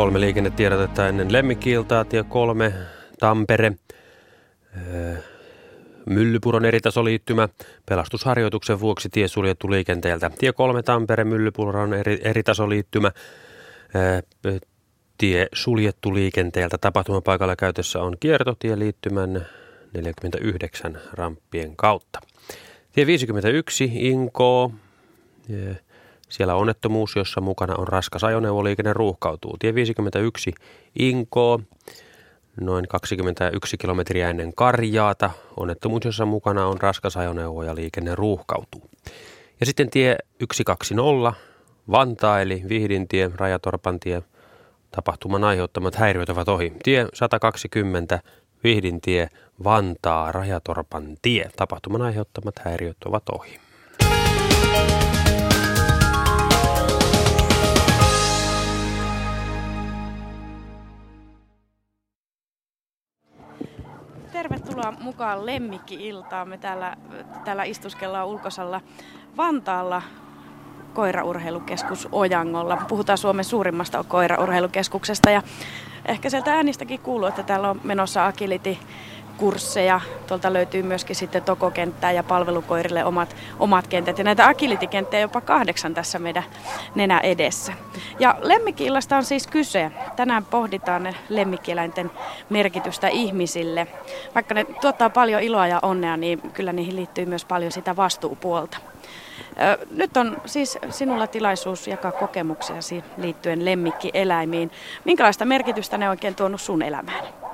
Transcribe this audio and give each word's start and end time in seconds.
kolme 0.00 0.20
liikennetiedotetta 0.20 1.08
ennen 1.08 1.32
lemmikkiiltaa. 1.32 2.04
Tie 2.04 2.22
kolme 2.22 2.72
Tampere. 3.18 3.72
Myllypuron 6.06 6.64
eritasoliittymä. 6.64 7.48
Pelastusharjoituksen 7.86 8.80
vuoksi 8.80 9.08
tie 9.08 9.28
suljettu 9.28 9.70
liikenteeltä. 9.70 10.30
Tie 10.38 10.52
kolme 10.52 10.82
Tampere 10.82 11.24
Myllypuron 11.24 11.94
eri, 11.94 12.20
eritasoliittymä. 12.24 13.12
Tie 15.18 15.48
suljettu 15.52 16.14
liikenteeltä. 16.14 16.78
Tapahtumapaikalla 16.78 17.56
käytössä 17.56 18.02
on 18.02 18.16
kiertotie 18.20 18.78
liittymän 18.78 19.46
49 19.94 20.98
ramppien 21.12 21.76
kautta. 21.76 22.20
Tie 22.92 23.06
51 23.06 23.90
Inko. 23.94 24.72
Siellä 26.30 26.54
onnettomuus, 26.54 27.16
jossa 27.16 27.40
mukana 27.40 27.76
on 27.76 27.88
raskas 27.88 28.24
ajoneuvoliikenne 28.24 28.92
ruuhkautuu. 28.92 29.56
Tie 29.58 29.74
51 29.74 30.52
Inko, 30.98 31.60
noin 32.60 32.88
21 32.88 33.76
kilometriä 33.76 34.30
ennen 34.30 34.54
Karjaata. 34.54 35.30
Onnettomuus, 35.56 36.04
jossa 36.04 36.26
mukana 36.26 36.66
on 36.66 36.80
raskas 36.80 37.16
ajoneuvo 37.16 37.62
ja 37.62 37.74
liikenne 37.74 38.14
ruuhkautuu. 38.14 38.90
Ja 39.60 39.66
sitten 39.66 39.90
tie 39.90 40.16
120 40.52 41.32
Vantaa 41.90 42.40
eli 42.40 42.62
Vihdintie, 42.68 43.30
Rajatorpantie. 43.36 44.22
Tapahtuman 44.90 45.44
aiheuttamat 45.44 45.94
häiriöt 45.94 46.28
ovat 46.28 46.48
ohi. 46.48 46.72
Tie 46.82 47.06
120 47.14 48.20
Vihdintie, 48.64 49.28
Vantaa, 49.64 50.32
Rajatorpan 50.32 51.16
tie. 51.22 51.50
Tapahtuman 51.56 52.02
aiheuttamat 52.02 52.58
häiriöt 52.58 52.96
ovat 53.04 53.28
ohi. 53.28 53.69
Tervetuloa 64.80 65.04
mukaan 65.04 65.46
Lemmikki-iltaan. 65.46 66.48
Me 66.48 66.58
täällä, 66.58 66.96
täällä 67.44 67.64
istuskellaan 67.64 68.26
ulkosalla 68.26 68.80
Vantaalla 69.36 70.02
koiraurheilukeskus 70.94 72.08
Ojangolla. 72.12 72.76
Puhutaan 72.88 73.18
Suomen 73.18 73.44
suurimmasta 73.44 74.04
koiraurheilukeskuksesta 74.08 75.30
ja 75.30 75.42
ehkä 76.06 76.30
sieltä 76.30 76.54
äänistäkin 76.54 77.00
kuuluu, 77.00 77.28
että 77.28 77.42
täällä 77.42 77.70
on 77.70 77.80
menossa 77.84 78.26
agility 78.26 78.76
kursseja. 79.40 80.00
Tuolta 80.26 80.52
löytyy 80.52 80.82
myöskin 80.82 81.16
sitten 81.16 81.42
tokokenttää 81.42 82.12
ja 82.12 82.22
palvelukoirille 82.22 83.04
omat, 83.04 83.36
omat 83.58 83.86
kentät. 83.86 84.18
Ja 84.18 84.24
näitä 84.24 84.48
agility-kenttiä 84.48 85.20
jopa 85.20 85.40
kahdeksan 85.40 85.94
tässä 85.94 86.18
meidän 86.18 86.44
nenä 86.94 87.18
edessä. 87.18 87.72
Ja 88.18 88.36
lemmikkillasta 88.40 89.16
on 89.16 89.24
siis 89.24 89.46
kyse. 89.46 89.90
Tänään 90.16 90.44
pohditaan 90.44 91.16
lemmikkieläinten 91.28 92.10
merkitystä 92.50 93.08
ihmisille. 93.08 93.86
Vaikka 94.34 94.54
ne 94.54 94.64
tuottaa 94.64 95.10
paljon 95.10 95.42
iloa 95.42 95.66
ja 95.66 95.78
onnea, 95.82 96.16
niin 96.16 96.40
kyllä 96.40 96.72
niihin 96.72 96.96
liittyy 96.96 97.26
myös 97.26 97.44
paljon 97.44 97.72
sitä 97.72 97.96
vastuupuolta. 97.96 98.78
Nyt 99.90 100.16
on 100.16 100.42
siis 100.46 100.78
sinulla 100.90 101.26
tilaisuus 101.26 101.88
jakaa 101.88 102.12
kokemuksiasi 102.12 103.04
liittyen 103.16 103.64
lemmikkieläimiin. 103.64 104.70
Minkälaista 105.04 105.44
merkitystä 105.44 105.98
ne 105.98 106.06
on 106.06 106.10
oikein 106.10 106.34
tuonut 106.34 106.60
sun 106.60 106.82
elämään? 106.82 107.49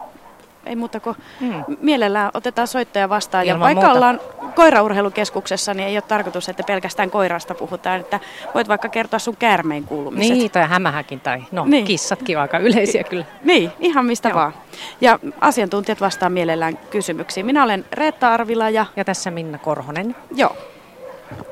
Ei 0.66 0.76
muuta 0.76 1.00
kuin 1.00 1.16
hmm. 1.40 1.64
mielellään 1.80 2.30
otetaan 2.34 2.68
soittaja 2.68 3.08
vastaan. 3.08 3.44
Ilman 3.44 3.56
ja 3.56 3.60
vaikka 3.60 3.80
muuta. 3.80 3.96
ollaan 3.96 4.20
koiraurheilukeskuksessa, 4.54 5.74
niin 5.74 5.88
ei 5.88 5.96
ole 5.96 6.02
tarkoitus, 6.02 6.48
että 6.48 6.62
pelkästään 6.66 7.10
koirasta 7.10 7.54
puhutaan. 7.54 8.00
Että 8.00 8.20
voit 8.54 8.68
vaikka 8.68 8.88
kertoa 8.88 9.18
sun 9.18 9.36
käärmeen 9.36 9.84
kuulumiset. 9.84 10.36
Niin, 10.36 10.50
tai 10.50 10.68
hämähäkin 10.68 11.20
tai 11.20 11.42
no, 11.52 11.64
niin. 11.64 11.84
kissatkin 11.84 12.38
aika 12.38 12.58
yleisiä 12.58 13.04
kyllä. 13.10 13.24
Niin, 13.44 13.72
ihan 13.80 14.06
mistä 14.06 14.28
Joo. 14.28 14.38
vaan. 14.38 14.54
Ja 15.00 15.18
asiantuntijat 15.40 16.00
vastaan 16.00 16.32
mielellään 16.32 16.76
kysymyksiin. 16.76 17.46
Minä 17.46 17.64
olen 17.64 17.84
Reetta 17.92 18.28
Arvila 18.34 18.70
ja... 18.70 18.86
Ja 18.96 19.04
tässä 19.04 19.30
Minna 19.30 19.58
Korhonen. 19.58 20.16
Joo 20.34 20.56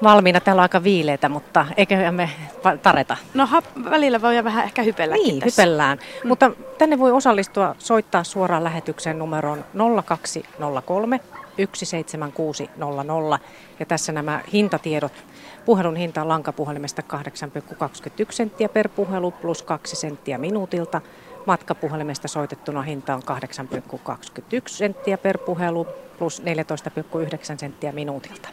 valmiina. 0.03 0.41
Täällä 0.41 0.61
on 0.61 0.63
aika 0.63 0.85
viileitä, 0.85 1.29
mutta 1.29 1.67
eikö 1.77 2.13
me 2.13 2.31
tareta? 2.83 3.17
No 3.35 3.49
välillä 3.91 4.23
voi 4.23 4.45
vähän 4.45 4.65
ehkä 4.65 4.83
hypellä. 4.83 5.15
Niin, 5.15 5.41
tässä. 5.41 5.63
hypellään. 5.63 5.99
Mm. 5.99 6.29
Mutta 6.29 6.51
tänne 6.79 6.99
voi 6.99 7.13
osallistua, 7.13 7.75
soittaa 7.79 8.25
suoraan 8.25 8.65
lähetykseen 8.65 9.19
numeroon 9.19 9.65
0203 10.05 11.21
17600. 11.57 13.39
Ja 13.81 13.87
tässä 13.87 14.13
nämä 14.13 14.41
hintatiedot. 14.53 15.13
Puhelun 15.65 15.97
hinta 15.97 16.23
on 16.23 16.29
lankapuhelimesta 16.29 17.03
8,21 17.13 18.33
senttiä 18.33 18.69
per 18.69 18.89
puhelu 18.89 19.31
plus 19.31 19.63
2 19.63 19.97
senttiä 19.97 20.39
minuutilta. 20.39 21.01
Matkapuhelimesta 21.47 22.29
soitettuna 22.29 22.83
hinta 22.83 23.15
on 23.15 23.23
8,21 23.23 24.63
senttiä 24.67 25.19
per 25.19 25.39
puhelu 25.39 25.87
plus 26.19 26.43
14,9 26.43 27.59
senttiä 27.59 27.93
minuutilta. 27.93 28.49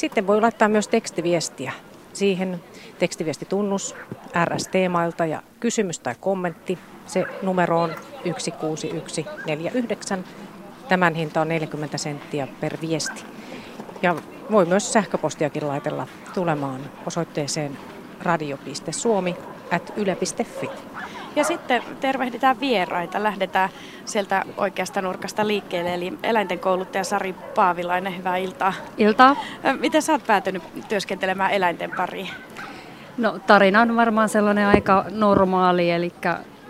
Sitten 0.00 0.26
voi 0.26 0.40
laittaa 0.40 0.68
myös 0.68 0.88
tekstiviestiä. 0.88 1.72
Siihen 2.12 2.60
tekstiviestitunnus 2.98 3.94
RS-teemailta 4.44 5.26
ja 5.26 5.42
kysymys 5.60 5.98
tai 5.98 6.14
kommentti. 6.20 6.78
Se 7.06 7.24
numero 7.42 7.82
on 7.82 7.94
16149. 8.24 10.24
Tämän 10.88 11.14
hinta 11.14 11.40
on 11.40 11.48
40 11.48 11.98
senttiä 11.98 12.48
per 12.60 12.76
viesti. 12.80 13.24
Ja 14.02 14.16
voi 14.50 14.66
myös 14.66 14.92
sähköpostiakin 14.92 15.68
laitella 15.68 16.06
tulemaan 16.34 16.80
osoitteeseen 17.06 17.78
radio.suomi 18.22 19.36
at 19.70 19.92
yle.fi. 19.96 20.70
Ja 21.36 21.44
sitten 21.44 21.82
tervehditään 22.00 22.60
vieraita. 22.60 23.22
Lähdetään 23.22 23.68
sieltä 24.04 24.44
oikeasta 24.56 25.02
nurkasta 25.02 25.46
liikkeelle, 25.46 25.94
eli 25.94 26.12
eläinten 26.22 26.58
kouluttaja 26.58 27.04
Sari 27.04 27.32
Paavilainen, 27.32 28.16
hyvää 28.16 28.36
iltaa. 28.36 28.72
Iltaa. 28.98 29.36
Miten 29.80 30.02
sä 30.02 30.12
oot 30.12 30.26
päätynyt 30.26 30.62
työskentelemään 30.88 31.50
eläinten 31.50 31.90
pariin? 31.96 32.28
No 33.18 33.38
tarina 33.46 33.80
on 33.80 33.96
varmaan 33.96 34.28
sellainen 34.28 34.66
aika 34.66 35.04
normaali, 35.10 35.90
eli 35.90 36.12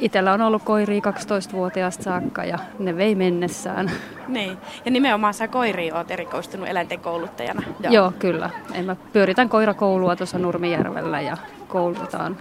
Itellä 0.01 0.33
on 0.33 0.41
ollut 0.41 0.63
koiria 0.63 1.01
12-vuotiaasta 1.01 2.03
saakka 2.03 2.45
ja 2.45 2.59
ne 2.79 2.97
vei 2.97 3.15
mennessään. 3.15 3.91
Niin, 4.29 4.59
ja 4.85 4.91
nimenomaan 4.91 5.35
sä 5.35 5.49
koiriin 5.49 5.95
oot 5.95 6.11
erikoistunut 6.11 6.69
eläinten 6.69 7.01
kouluttajana. 7.01 7.63
Joo, 7.81 7.93
Joo 7.93 8.13
kyllä. 8.19 8.51
En 8.75 8.85
mä 8.85 8.97
pyöritän 9.13 9.49
koirakoulua 9.49 10.17
tuossa 10.17 10.39
Nurmijärvellä 10.39 11.21
ja 11.21 11.37
koulutetaan, 11.71 12.37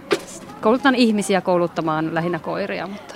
koulutetaan 0.60 0.94
ihmisiä 0.94 1.40
kouluttamaan 1.40 2.14
lähinnä 2.14 2.38
koiria. 2.38 2.86
Mutta 2.86 3.14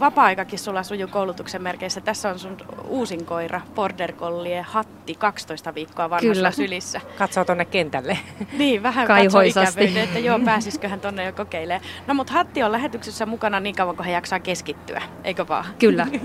vapaa-aikakin 0.00 0.58
sulla 0.58 0.82
sujuu 0.82 1.08
koulutuksen 1.08 1.62
merkeissä. 1.62 2.00
Tässä 2.00 2.30
on 2.30 2.38
sun 2.38 2.56
uusin 2.88 3.26
koira, 3.26 3.60
Border 3.74 4.12
Collie 4.12 4.60
Hatti, 4.62 5.14
12 5.14 5.74
viikkoa 5.74 6.10
vanhassa 6.10 6.34
Kyllä. 6.34 6.50
sylissä. 6.50 7.00
Katsoo 7.18 7.44
tonne 7.44 7.64
kentälle. 7.64 8.18
Niin, 8.58 8.82
vähän 8.82 9.06
katsoo 9.06 9.40
ikävyyden, 9.40 9.96
että 9.96 10.18
joo, 10.18 10.40
pääsisiköhän 10.44 11.00
tonne 11.00 11.24
jo 11.24 11.32
kokeilemaan. 11.32 11.88
No 12.06 12.14
mutta 12.14 12.32
Hatti 12.32 12.62
on 12.62 12.72
lähetyksessä 12.72 13.26
mukana 13.26 13.60
niin 13.60 13.74
kauan, 13.74 13.96
kun 13.96 14.04
hän 14.04 14.14
jaksaa 14.14 14.40
keskittyä, 14.40 15.02
eikö 15.24 15.48
vaan? 15.48 15.64
Kyllä. 15.78 16.06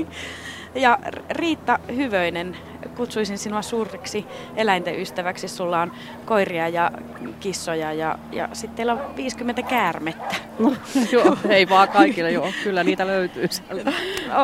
Ja 0.76 1.00
Riitta 1.30 1.80
Hyvöinen, 1.96 2.58
kutsuisin 2.96 3.38
sinua 3.38 3.62
suureksi 3.62 4.26
eläinten 4.56 5.00
ystäväksi. 5.00 5.48
Sulla 5.48 5.82
on 5.82 5.92
koiria 6.26 6.68
ja 6.68 6.92
kissoja 7.40 7.94
ja, 7.94 8.20
ja 8.32 8.50
sitten 8.54 8.76
teillä 8.76 8.94
on 8.94 9.16
50 9.16 9.62
käärmettä. 9.62 10.36
No, 10.60 10.74
joo, 11.12 11.38
ei 11.50 11.70
vaan 11.70 11.90
kaikille, 11.90 12.32
joo. 12.32 12.52
Kyllä 12.64 12.84
niitä 12.84 13.08
löytyy 13.08 13.48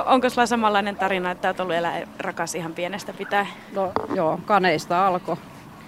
Onko 0.06 0.30
sulla 0.30 0.46
samanlainen 0.46 0.96
tarina, 0.96 1.32
että 1.32 1.48
olet 1.48 1.60
ollut 1.60 1.76
eläin 1.76 2.08
rakas 2.20 2.56
ihan 2.56 2.74
pienestä 2.74 3.14
pitää? 3.14 3.48
No 3.74 3.92
joo, 4.16 4.40
kaneista 4.46 5.08
alkoi 5.08 5.38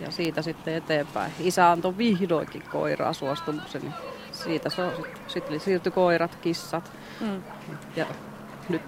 ja 0.02 0.12
siitä 0.12 0.42
sitten 0.42 0.74
eteenpäin. 0.74 1.32
Isä 1.40 1.72
antoi 1.72 1.98
vihdoinkin 1.98 2.64
koiraa 2.72 3.14
suostumuksen, 3.14 3.82
niin 3.82 3.94
siitä 4.32 4.70
se 4.70 4.82
on. 4.82 4.94
Sitten 5.28 5.60
siirtyi 5.60 5.92
koirat, 5.92 6.36
kissat. 6.36 6.92
Mm. 7.22 7.44
Ja 7.96 8.06
nyt 8.70 8.82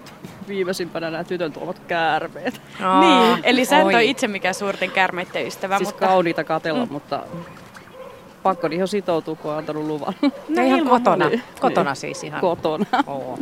viimeisimpänä 0.48 1.10
nämä 1.10 1.24
tytön 1.24 1.52
tuomat 1.52 1.78
käärmeet. 1.78 2.60
Aa, 2.82 3.00
niin, 3.00 3.44
eli 3.44 3.64
sä 3.64 3.78
et 3.78 3.84
ole 3.84 4.04
itse 4.04 4.28
mikään 4.28 4.54
suurten 4.54 4.90
käärmeiden 4.90 5.46
ystävä. 5.46 5.76
Siis 5.76 5.88
mutta... 5.88 6.06
kauniita 6.06 6.44
katella, 6.44 6.86
mm. 6.86 6.92
mutta 6.92 7.22
pakko 8.42 8.68
niihin 8.68 8.88
sitoutua, 8.88 9.36
kun 9.36 9.50
on 9.50 9.58
antanut 9.58 9.84
luvan. 9.86 10.14
No 10.48 10.62
ihan 10.66 10.88
kotona. 10.88 11.28
Niin. 11.28 11.42
Kotona 11.60 11.94
siis 11.94 12.24
ihan. 12.24 12.40
Kotona. 12.40 12.86
Oo. 13.06 13.38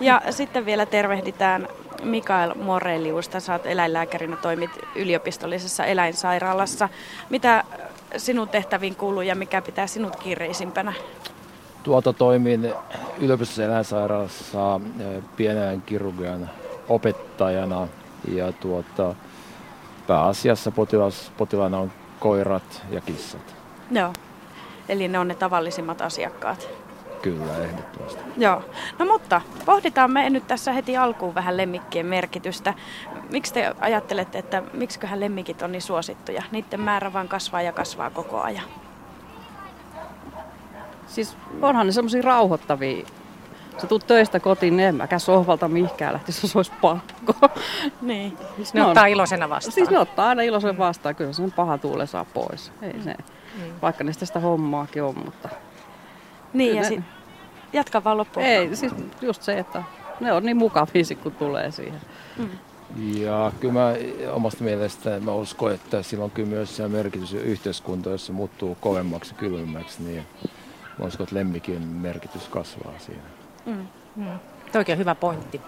Ja 0.00 0.22
sitten 0.30 0.66
vielä 0.66 0.86
tervehditään 0.86 1.68
Mikael 2.02 2.54
Moreliusta. 2.54 3.40
Sä 3.40 3.52
oot 3.52 3.66
eläinlääkärinä, 3.66 4.36
toimit 4.36 4.70
yliopistollisessa 4.94 5.84
eläinsairaalassa. 5.84 6.88
Mitä 7.30 7.64
sinun 8.16 8.48
tehtäviin 8.48 8.96
kuuluu 8.96 9.22
ja 9.22 9.34
mikä 9.34 9.62
pitää 9.62 9.86
sinut 9.86 10.16
kiireisimpänä? 10.16 10.92
Tuota 11.86 12.12
toimin 12.12 12.72
yliopistossa 13.18 13.64
eläinsairaalassa 13.64 14.80
pienen 15.36 15.82
kirurgian 15.82 16.50
opettajana 16.88 17.88
ja 18.28 18.52
tuota, 18.52 19.14
pääasiassa 20.06 20.70
potilas, 20.70 21.32
potilaana 21.36 21.78
on 21.78 21.92
koirat 22.20 22.82
ja 22.90 23.00
kissat. 23.00 23.56
Joo, 23.90 24.12
eli 24.88 25.08
ne 25.08 25.18
on 25.18 25.28
ne 25.28 25.34
tavallisimmat 25.34 26.00
asiakkaat. 26.02 26.68
Kyllä, 27.22 27.58
ehdottomasti. 27.64 28.20
Joo. 28.36 28.62
No 28.98 29.06
mutta 29.06 29.40
pohditaan 29.66 30.10
me 30.10 30.30
nyt 30.30 30.46
tässä 30.46 30.72
heti 30.72 30.96
alkuun 30.96 31.34
vähän 31.34 31.56
lemmikkien 31.56 32.06
merkitystä. 32.06 32.74
Miksi 33.30 33.54
te 33.54 33.74
ajattelette, 33.80 34.38
että 34.38 34.62
miksiköhän 34.72 35.20
lemmikit 35.20 35.62
on 35.62 35.72
niin 35.72 35.82
suosittuja? 35.82 36.42
Niiden 36.50 36.80
määrä 36.80 37.12
vaan 37.12 37.28
kasvaa 37.28 37.62
ja 37.62 37.72
kasvaa 37.72 38.10
koko 38.10 38.40
ajan. 38.40 38.85
Siis 41.16 41.36
onhan 41.62 41.86
ne 41.86 41.92
semmoisia 41.92 42.22
rauhoittavia. 42.22 43.06
Sä 43.80 43.86
tuut 43.86 44.06
töistä 44.06 44.40
kotiin, 44.40 44.76
niin 44.76 44.88
en 44.88 44.94
mäkään 44.94 45.20
sohvalta 45.20 45.68
mihinkään 45.68 46.12
lähtisi, 46.12 46.44
jos 46.46 46.56
olisi 46.56 46.72
pakko. 46.80 47.34
Niin. 48.02 48.38
Siis 48.56 48.74
Ne 48.74 48.82
on- 48.82 48.88
ottaa 48.88 49.06
iloisena 49.06 49.48
vastaan. 49.48 49.72
Siis 49.72 49.90
ne 49.90 49.98
ottaa 49.98 50.28
aina 50.28 50.42
iloisen 50.42 50.78
vastaan, 50.78 51.14
kyllä 51.14 51.32
sen 51.32 51.52
paha 51.52 51.78
tuule 51.78 52.06
saa 52.06 52.24
pois. 52.24 52.72
Ei 52.82 53.02
se, 53.04 53.14
vaikka 53.82 54.04
niistä 54.04 54.26
sitä 54.26 54.40
hommaakin 54.40 55.02
on, 55.02 55.14
mutta 55.24 55.48
Niin 56.52 56.68
Kyllä 56.70 56.84
ja 56.84 56.90
ne- 56.90 56.96
sit, 56.96 57.04
jatka 57.72 58.04
vaan 58.04 58.16
loppuun. 58.16 58.46
ei, 58.46 58.76
siis 58.76 58.92
just 59.22 59.42
se, 59.42 59.58
että 59.58 59.82
ne 60.20 60.32
on 60.32 60.42
niin 60.44 60.56
mukavia, 60.56 61.02
kun 61.22 61.32
tulee 61.32 61.70
siihen. 61.70 62.00
Ja 63.16 63.52
kyllä 63.60 63.74
mä 63.74 63.94
omasta 64.32 64.64
mielestä 64.64 65.20
mä 65.20 65.32
uskon, 65.32 65.72
että 65.72 66.02
sillä 66.02 66.24
on 66.24 66.30
kyllä 66.30 66.48
myös 66.48 66.76
se 66.76 66.88
merkitys 66.88 67.32
yhteiskunta, 67.34 68.10
jos 68.10 68.26
se 68.26 68.32
muuttuu 68.32 68.76
kovemmaksi 68.80 69.34
ja 69.34 69.38
kylmemmäksi, 69.38 70.02
niin 70.02 70.26
että 71.04 71.34
lemmikin 71.34 71.82
merkitys 71.82 72.48
kasvaa 72.48 72.92
siinä. 72.98 73.22
Toikin 74.72 74.92
on 74.92 74.98
hyvä 74.98 75.14
pointti. 75.14 75.60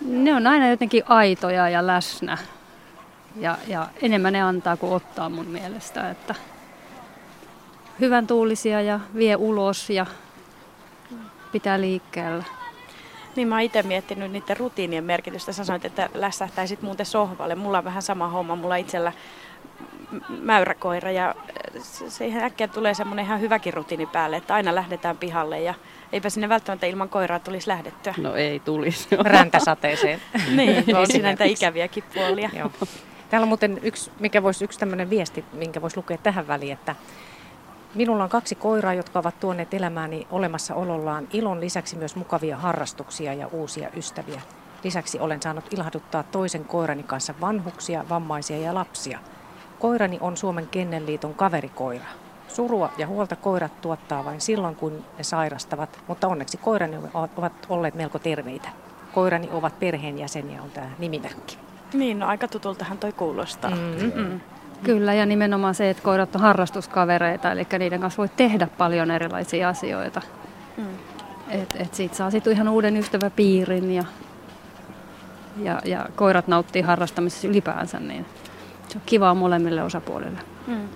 Ne 0.00 0.34
on 0.34 0.46
aina 0.46 0.68
jotenkin 0.68 1.02
aitoja 1.08 1.68
ja 1.68 1.86
läsnä. 1.86 2.38
Ja, 3.36 3.58
ja 3.66 3.88
enemmän 4.02 4.32
ne 4.32 4.42
antaa 4.42 4.76
kuin 4.76 4.92
ottaa 4.92 5.28
mun 5.28 5.46
mielestä. 5.46 6.10
Että 6.10 6.34
hyvän 8.00 8.26
tuulisia 8.26 8.80
ja 8.80 9.00
vie 9.14 9.36
ulos 9.36 9.90
ja 9.90 10.06
pitää 11.52 11.80
liikkeellä. 11.80 12.44
Niin 13.36 13.48
mä 13.48 13.54
oon 13.54 13.62
itse 13.62 13.82
miettinyt 13.82 14.32
niiden 14.32 14.56
rutiinien 14.56 15.04
merkitystä. 15.04 15.52
Sä 15.52 15.64
sanoit, 15.64 15.84
että 15.84 16.08
lässähtäisit 16.14 16.82
muuten 16.82 17.06
sohvalle. 17.06 17.54
Mulla 17.54 17.78
on 17.78 17.84
vähän 17.84 18.02
sama 18.02 18.28
homma. 18.28 18.56
Mulla 18.56 18.76
itsellä 18.76 19.12
mäyräkoira 20.28 21.10
ja 21.10 21.28
äh, 21.28 21.82
se- 21.82 22.10
siihen 22.10 22.44
äkkiä 22.44 22.68
tulee 22.68 22.94
semmoinen 22.94 23.24
ihan 23.24 23.40
hyväkin 23.40 23.74
rutiini 23.74 24.06
päälle, 24.06 24.36
että 24.36 24.54
aina 24.54 24.74
lähdetään 24.74 25.16
pihalle 25.16 25.60
ja 25.60 25.74
eipä 26.12 26.30
sinne 26.30 26.48
välttämättä 26.48 26.86
ilman 26.86 27.08
koiraa 27.08 27.38
tulisi 27.38 27.68
lähdettyä. 27.68 28.14
No 28.16 28.34
ei 28.34 28.60
tulisi. 28.60 29.08
Räntäsateeseen. 29.32 30.20
Niin, 30.56 30.96
on 30.96 31.06
siinä 31.06 31.28
näitä 31.28 31.44
ikäviäkin 31.44 32.04
puolia. 32.14 32.50
Joo. 32.52 32.70
Täällä 33.30 33.44
on 33.44 33.48
muuten 33.48 33.80
yksi, 33.82 34.10
mikä 34.20 34.42
voisi 34.42 34.64
yksi 34.64 34.78
tämmöinen 34.78 35.10
viesti, 35.10 35.44
minkä 35.52 35.82
voisi 35.82 35.96
lukea 35.96 36.18
tähän 36.18 36.46
väliin, 36.48 36.72
että 36.72 36.94
minulla 37.94 38.24
on 38.24 38.30
kaksi 38.30 38.54
koiraa, 38.54 38.94
jotka 38.94 39.18
ovat 39.18 39.40
tuoneet 39.40 39.74
elämääni 39.74 40.26
olemassaolollaan 40.30 41.28
ilon 41.32 41.60
lisäksi 41.60 41.96
myös 41.96 42.16
mukavia 42.16 42.56
harrastuksia 42.56 43.34
ja 43.34 43.46
uusia 43.46 43.88
ystäviä. 43.96 44.40
Lisäksi 44.84 45.18
olen 45.18 45.42
saanut 45.42 45.64
ilahduttaa 45.74 46.22
toisen 46.22 46.64
koirani 46.64 47.02
kanssa 47.02 47.34
vanhuksia, 47.40 48.04
vammaisia 48.08 48.58
ja 48.58 48.74
lapsia. 48.74 49.18
Koirani 49.82 50.18
on 50.20 50.36
Suomen 50.36 50.68
Kennelliiton 50.70 51.34
kaverikoira. 51.34 52.04
Surua 52.48 52.90
ja 52.98 53.06
huolta 53.06 53.36
koirat 53.36 53.80
tuottaa 53.80 54.24
vain 54.24 54.40
silloin, 54.40 54.76
kun 54.76 55.04
ne 55.18 55.24
sairastavat, 55.24 56.00
mutta 56.08 56.28
onneksi 56.28 56.56
koirani 56.56 56.96
ovat 57.36 57.52
olleet 57.68 57.94
melko 57.94 58.18
terveitä. 58.18 58.68
Koirani 59.14 59.48
ovat 59.52 59.78
perheenjäseniä, 59.78 60.62
on 60.62 60.70
tämä 60.70 60.86
nimimerkki. 60.98 61.58
Niin, 61.92 62.18
no 62.18 62.26
aika 62.26 62.48
tutultahan 62.48 62.98
toi 62.98 63.12
kuulostaa. 63.12 63.70
Mm. 63.70 64.12
Mm. 64.14 64.40
Kyllä, 64.82 65.14
ja 65.14 65.26
nimenomaan 65.26 65.74
se, 65.74 65.90
että 65.90 66.02
koirat 66.02 66.34
on 66.34 66.40
harrastuskavereita, 66.40 67.52
eli 67.52 67.66
niiden 67.78 68.00
kanssa 68.00 68.18
voi 68.18 68.28
tehdä 68.28 68.68
paljon 68.78 69.10
erilaisia 69.10 69.68
asioita. 69.68 70.20
Mm. 70.76 70.84
Et, 71.48 71.76
et 71.78 71.94
siitä 71.94 72.16
saa 72.16 72.30
sitten 72.30 72.52
ihan 72.52 72.68
uuden 72.68 72.96
ystäväpiirin 72.96 73.90
ja, 73.90 74.04
ja, 75.56 75.80
ja 75.84 76.06
koirat 76.16 76.48
nauttii 76.48 76.82
harrastamisessa 76.82 77.48
ylipäänsä, 77.48 78.00
niin 78.00 78.26
se 78.92 78.98
on 78.98 79.02
kivaa 79.06 79.34
molemmille 79.34 79.82
osapuolille. 79.82 80.38
Mm. 80.66 80.88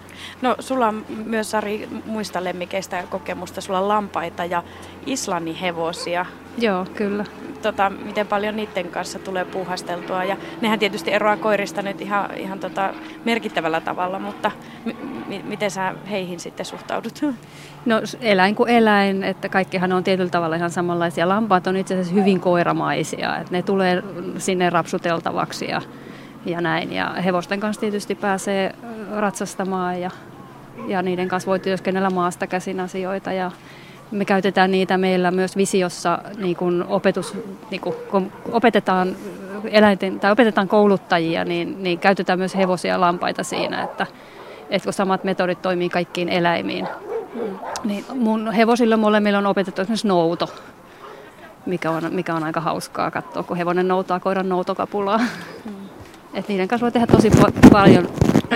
No 0.42 0.56
sulla 0.58 0.88
on 0.88 1.04
myös 1.24 1.50
Sari 1.50 1.88
muista 2.06 2.44
lemmikeistä 2.44 3.04
kokemusta. 3.10 3.60
Sulla 3.60 3.78
on 3.78 3.88
lampaita 3.88 4.44
ja 4.44 4.62
Islannin 5.06 5.54
hevosia. 5.54 6.26
Joo, 6.58 6.86
kyllä. 6.94 7.24
Tota, 7.62 7.90
miten 7.90 8.26
paljon 8.26 8.56
niiden 8.56 8.88
kanssa 8.88 9.18
tulee 9.18 9.44
puuhasteltua. 9.44 10.24
Ja 10.24 10.36
nehän 10.60 10.78
tietysti 10.78 11.12
eroaa 11.12 11.36
koirista 11.36 11.82
nyt 11.82 12.00
ihan, 12.00 12.30
ihan 12.36 12.58
tota 12.58 12.94
merkittävällä 13.24 13.80
tavalla, 13.80 14.18
mutta 14.18 14.50
m- 14.84 14.90
m- 15.34 15.42
miten 15.44 15.70
sä 15.70 15.94
heihin 16.10 16.40
sitten 16.40 16.66
suhtaudut? 16.66 17.20
No 17.86 18.00
eläin 18.20 18.54
kuin 18.54 18.70
eläin, 18.70 19.24
että 19.24 19.48
kaikkihan 19.48 19.92
on 19.92 20.04
tietyllä 20.04 20.30
tavalla 20.30 20.56
ihan 20.56 20.70
samanlaisia. 20.70 21.28
Lampaat 21.28 21.66
on 21.66 21.76
itse 21.76 21.94
asiassa 21.94 22.14
hyvin 22.14 22.40
koiramaisia, 22.40 23.36
että 23.36 23.52
ne 23.52 23.62
tulee 23.62 24.02
sinne 24.38 24.70
rapsuteltavaksi 24.70 25.70
ja, 25.70 25.82
ja 26.46 26.60
näin. 26.60 26.92
Ja 26.92 27.10
hevosten 27.24 27.60
kanssa 27.60 27.80
tietysti 27.80 28.14
pääsee 28.14 28.74
ratsastamaan 29.16 30.00
ja, 30.00 30.10
ja 30.86 31.02
niiden 31.02 31.28
kanssa 31.28 31.50
voi 31.50 31.58
työskennellä 31.58 32.10
maasta 32.10 32.46
käsin 32.46 32.80
asioita 32.80 33.32
ja 33.32 33.50
me 34.10 34.24
käytetään 34.24 34.70
niitä 34.70 34.98
meillä 34.98 35.30
myös 35.30 35.56
visiossa, 35.56 36.18
niin 36.36 36.56
kun 36.56 36.84
opetus, 36.88 37.34
niin 37.70 37.80
kun, 37.80 38.32
opetetaan 38.52 39.16
eläinten, 39.64 40.20
tai 40.20 40.32
opetetaan 40.32 40.68
kouluttajia, 40.68 41.44
niin, 41.44 41.82
niin 41.82 41.98
käytetään 41.98 42.38
myös 42.38 42.56
hevosia 42.56 42.92
ja 42.92 43.00
lampaita 43.00 43.42
siinä, 43.42 43.82
että, 43.82 44.06
että 44.70 44.86
kun 44.86 44.92
samat 44.92 45.24
metodit 45.24 45.62
toimii 45.62 45.88
kaikkiin 45.88 46.28
eläimiin. 46.28 46.88
Niin 47.84 48.04
mun 48.14 48.52
hevosille 48.52 48.96
molemmille 48.96 49.38
on 49.38 49.46
opetettu 49.46 49.82
esimerkiksi 49.82 50.08
nouto, 50.08 50.48
mikä 51.66 51.90
on, 51.90 52.02
mikä 52.10 52.34
on 52.34 52.44
aika 52.44 52.60
hauskaa 52.60 53.10
katsoa, 53.10 53.42
kun 53.42 53.56
hevonen 53.56 53.88
noutaa 53.88 54.20
koiran 54.20 54.48
noutokapulaa. 54.48 55.20
Et 56.36 56.48
niiden 56.48 56.68
kanssa 56.68 56.84
voi 56.84 56.92
tehdä 56.92 57.06
tosi 57.06 57.28
pa- 57.30 57.52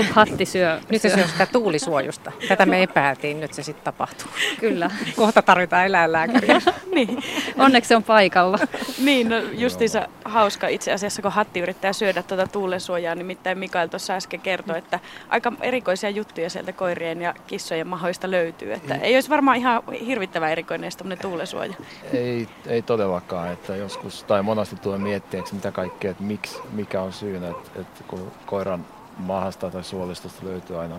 paljon. 0.04 0.28
Hatti 0.30 0.46
syö. 0.46 0.80
Nyt 0.90 1.02
se 1.02 1.08
syö 1.08 1.26
sitä 1.28 1.46
tuulisuojusta. 1.46 2.32
Tätä 2.48 2.66
me 2.66 2.82
epäiltiin, 2.82 3.40
nyt 3.40 3.54
se 3.54 3.62
sitten 3.62 3.84
tapahtuu. 3.84 4.28
Kyllä. 4.60 4.90
Kohta 5.16 5.42
tarvitaan 5.42 5.86
eläinlääkäriä. 5.86 6.60
niin, 6.94 7.22
Onneksi 7.58 7.88
se 7.88 7.96
on 7.96 8.02
paikalla. 8.02 8.58
niin 9.04 9.28
no 9.28 9.36
justiinsa 9.38 10.08
hauska 10.24 10.68
itse 10.68 10.92
asiassa, 10.92 11.22
kun 11.22 11.32
Hatti 11.32 11.60
yrittää 11.60 11.92
syödä 11.92 12.22
tuota 12.22 12.46
tuulensuojaa, 12.46 13.14
nimittäin 13.14 13.58
Mikael 13.58 13.88
tuossa 13.88 14.14
äsken 14.14 14.40
kertoi, 14.40 14.78
että 14.78 15.00
aika 15.28 15.52
erikoisia 15.60 16.10
juttuja 16.10 16.50
sieltä 16.50 16.72
koirien 16.72 17.22
ja 17.22 17.34
kissojen 17.46 17.86
mahoista 17.86 18.30
löytyy. 18.30 18.72
Että 18.72 18.94
ei 18.94 19.14
olisi 19.14 19.30
varmaan 19.30 19.56
ihan 19.56 19.82
hirvittävän 20.06 20.52
erikoinen 20.52 20.84
edes 20.84 20.96
tuommoinen 20.96 21.22
tuulensuoja. 21.22 21.74
Ei, 22.12 22.48
ei 22.66 22.82
todellakaan, 22.82 23.52
että 23.52 23.76
joskus, 23.76 24.22
tai 24.24 24.42
monesti 24.42 24.76
tulee 24.76 24.98
miettiäksi 24.98 25.54
mitä 25.54 25.72
kaikkea, 25.72 26.10
että 26.10 26.22
miksi, 26.22 26.58
mikä 26.72 27.02
on 27.02 27.12
syynä, 27.12 27.48
että, 27.48 27.80
että 27.80 28.04
kun 28.08 28.32
koiran 28.46 28.86
mahasta 29.20 29.70
tai 29.70 29.84
suolistosta 29.84 30.46
löytyy 30.46 30.80
aina 30.80 30.96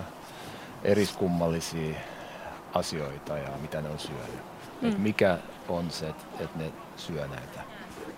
eriskummallisia 0.83 1.95
asioita 2.73 3.37
ja 3.37 3.49
mitä 3.61 3.81
ne 3.81 3.89
on 3.89 3.99
syönyt. 3.99 4.41
Mm. 4.81 4.87
Että 4.87 4.99
mikä 5.01 5.37
on 5.69 5.91
se, 5.91 6.09
että, 6.09 6.57
ne 6.57 6.71
syö 6.95 7.27
näitä. 7.27 7.61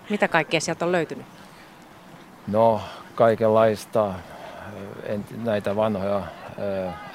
Mitä 0.10 0.28
kaikkea 0.28 0.60
sieltä 0.60 0.86
on 0.86 0.92
löytynyt? 0.92 1.26
No, 2.48 2.82
kaikenlaista. 3.16 4.14
En, 5.04 5.26
näitä 5.44 5.76
vanhoja 5.76 6.24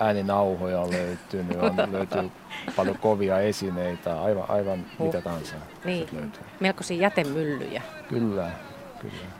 ääninauhoja 0.01 0.81
on 0.81 0.91
löytynyt, 0.91 1.57
on 1.57 1.93
löytyy 1.93 2.31
paljon 2.77 2.99
kovia 2.99 3.41
esineitä, 3.41 4.23
aivan, 4.23 4.51
aivan 4.51 4.87
Huh. 4.99 5.07
mitä 5.07 5.21
tahansa 5.21 5.55
Niin. 5.85 6.33
Melkoisia 6.61 6.97
jätemyllyjä. 6.97 7.83
Kyllä, 8.09 8.51
kyllä. 9.01 9.38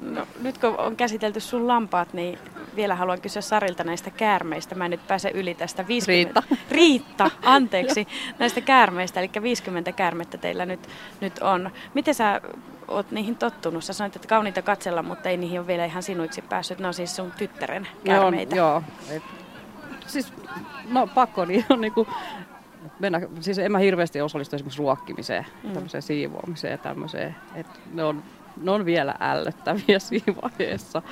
No, 0.00 0.26
nyt 0.42 0.58
kun 0.58 0.78
on 0.78 0.96
käsitelty 0.96 1.40
sun 1.40 1.68
lampaat, 1.68 2.12
niin 2.12 2.38
vielä 2.76 2.94
haluan 2.94 3.20
kysyä 3.20 3.42
Sarilta 3.42 3.84
näistä 3.84 4.10
käärmeistä. 4.10 4.74
Mä 4.74 4.84
en 4.84 4.90
nyt 4.90 5.06
pääse 5.08 5.30
yli 5.34 5.54
tästä 5.54 5.86
50... 5.88 6.40
Riitta. 6.40 6.56
Riitta, 6.70 7.30
anteeksi. 7.42 8.08
näistä 8.38 8.60
käärmeistä, 8.60 9.20
eli 9.20 9.30
50 9.42 9.92
käärmettä 9.92 10.38
teillä 10.38 10.66
nyt, 10.66 10.88
nyt 11.20 11.38
on. 11.38 11.70
Miten 11.94 12.14
sä 12.14 12.40
oot 12.88 13.10
niihin 13.10 13.36
tottunut? 13.36 13.84
Sä 13.84 13.92
sanoit, 13.92 14.16
että 14.16 14.28
kauniita 14.28 14.62
katsella, 14.62 15.02
mutta 15.02 15.28
ei 15.28 15.36
niihin 15.36 15.60
ole 15.60 15.66
vielä 15.66 15.84
ihan 15.84 16.02
sinuiksi 16.02 16.42
päässyt. 16.42 16.78
Ne 16.78 16.86
on 16.86 16.94
siis 16.94 17.16
sun 17.16 17.32
tyttären 17.38 17.82
Ne 17.82 18.14
on, 18.14 18.20
käärmeitä. 18.20 18.56
joo. 18.56 18.82
Et, 19.10 19.22
siis, 20.06 20.32
no 20.90 21.06
pakko 21.06 21.44
niin 21.44 21.64
on 21.68 21.80
niinku, 21.80 22.06
mennä, 22.98 23.20
siis 23.40 23.58
en 23.58 23.72
mä 23.72 23.78
hirveästi 23.78 24.20
osallistu 24.20 24.56
esimerkiksi 24.56 24.78
ruokkimiseen, 24.78 25.46
mm. 25.62 25.72
tämmöiseen 25.72 26.02
siivoamiseen 26.02 26.72
ja 26.72 26.78
tämmöiseen. 26.78 27.36
Et 27.54 27.66
ne 27.92 28.04
on 28.04 28.22
ne 28.56 28.70
on 28.70 28.84
vielä 28.84 29.14
ällöttäviä 29.20 29.98
siinä 30.08 30.34
vaiheessa. 30.42 31.02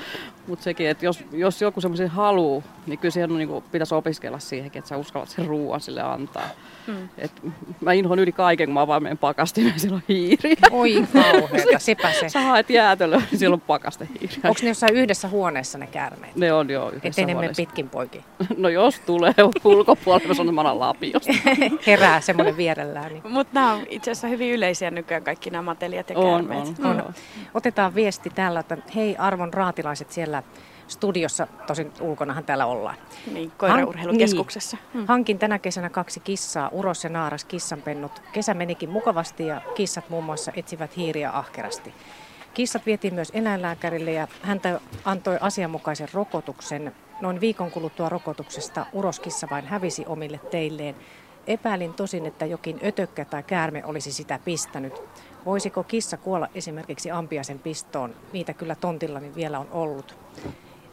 Mutta 0.46 0.62
sekin, 0.62 0.88
että 0.88 1.04
jos, 1.04 1.24
jos 1.32 1.62
joku 1.62 1.80
semmoisen 1.80 2.08
haluu, 2.08 2.64
niin 2.86 2.98
kyllä 2.98 3.12
siihen 3.12 3.30
on, 3.30 3.38
niin 3.38 3.48
kuin, 3.48 3.64
pitäisi 3.72 3.94
opiskella 3.94 4.38
siihenkin, 4.38 4.78
että 4.80 4.88
sä 4.88 4.96
uskallat 4.96 5.28
sen 5.28 5.46
ruoan 5.46 5.80
sille 5.80 6.02
antaa. 6.02 6.48
Hmm. 6.88 7.08
Et 7.18 7.32
mä 7.80 7.92
inhoan 7.92 8.18
yli 8.18 8.32
kaiken, 8.32 8.66
kun 8.66 8.74
mä 8.74 8.86
vaan 8.86 9.02
menen 9.02 9.18
pakastimeen, 9.18 9.80
siellä 9.80 9.94
on 9.96 10.02
hiiri. 10.08 10.56
Oi 10.70 11.04
kauheeta, 11.12 11.78
sepä 11.78 12.12
se. 12.12 12.28
Sä 12.28 12.40
haet 12.40 12.70
jäätölöä, 12.70 13.22
niin 13.30 13.38
siellä 13.38 13.54
on 13.54 13.60
pakastehiiri. 13.60 14.34
Onko 14.44 14.60
ne 14.62 14.68
jossain 14.68 14.96
yhdessä 14.96 15.28
huoneessa 15.28 15.78
ne 15.78 15.86
käärmeet? 15.86 16.36
Ne 16.36 16.52
on 16.52 16.70
jo 16.70 16.88
yhdessä 16.88 17.08
Ettei 17.08 17.34
ne 17.34 17.40
mene 17.40 17.52
pitkin 17.56 17.88
poikin. 17.88 18.24
No 18.56 18.68
jos 18.68 19.00
tulee 19.00 19.34
ulkopuolella, 19.64 20.34
se 20.34 20.42
on 20.42 20.54
manan 20.54 20.80
lapiosta. 20.80 21.32
Herää 21.86 22.20
semmoinen 22.20 22.56
vierellään. 22.56 23.12
Niin. 23.12 23.22
Mutta 23.28 23.54
nämä 23.54 23.72
on 23.72 23.80
itse 23.88 24.10
asiassa 24.10 24.28
hyvin 24.28 24.52
yleisiä 24.54 24.90
nykyään 24.90 25.24
kaikki 25.24 25.50
nämä 25.50 25.62
matelijat 25.62 26.10
ja 26.10 26.18
On, 26.18 26.46
käärmeet. 26.46 26.78
on. 26.78 26.86
On. 26.86 27.14
Otetaan 27.54 27.94
viesti 27.94 28.30
täällä, 28.30 28.60
että 28.60 28.76
hei 28.94 29.16
arvon 29.16 29.54
raatilaiset 29.54 30.12
siellä 30.12 30.42
studiossa, 30.88 31.46
tosin 31.66 31.92
ulkonahan 32.00 32.44
täällä 32.44 32.66
ollaan. 32.66 32.96
Niin, 33.32 33.52
koiraurheilukeskuksessa. 33.58 34.76
Niin. 34.94 35.06
Hankin 35.06 35.38
tänä 35.38 35.58
kesänä 35.58 35.90
kaksi 35.90 36.20
kissaa, 36.20 36.68
Uros 36.72 37.04
ja 37.04 37.10
Naaras 37.10 37.44
kissanpennut. 37.44 38.22
Kesä 38.32 38.54
menikin 38.54 38.90
mukavasti 38.90 39.46
ja 39.46 39.60
kissat 39.74 40.10
muun 40.10 40.24
muassa 40.24 40.52
etsivät 40.56 40.96
hiiriä 40.96 41.30
ahkerasti. 41.30 41.94
Kissat 42.54 42.86
vietiin 42.86 43.14
myös 43.14 43.30
eläinlääkärille 43.34 44.12
ja 44.12 44.28
häntä 44.42 44.80
antoi 45.04 45.38
asianmukaisen 45.40 46.08
rokotuksen. 46.12 46.94
Noin 47.20 47.40
viikon 47.40 47.70
kuluttua 47.70 48.08
rokotuksesta 48.08 48.86
uroskissa 48.92 49.46
vain 49.50 49.66
hävisi 49.66 50.04
omille 50.06 50.40
teilleen. 50.50 50.94
Epäilin 51.46 51.94
tosin, 51.94 52.26
että 52.26 52.46
jokin 52.46 52.80
ötökkä 52.84 53.24
tai 53.24 53.42
käärme 53.42 53.84
olisi 53.84 54.12
sitä 54.12 54.38
pistänyt. 54.44 55.02
Voisiko 55.44 55.82
kissa 55.82 56.16
kuolla 56.16 56.48
esimerkiksi 56.54 57.10
ampiaisen 57.10 57.58
pistoon? 57.58 58.14
Niitä 58.32 58.54
kyllä 58.54 58.74
tontillani 58.74 59.34
vielä 59.34 59.58
on 59.58 59.68
ollut. 59.70 60.14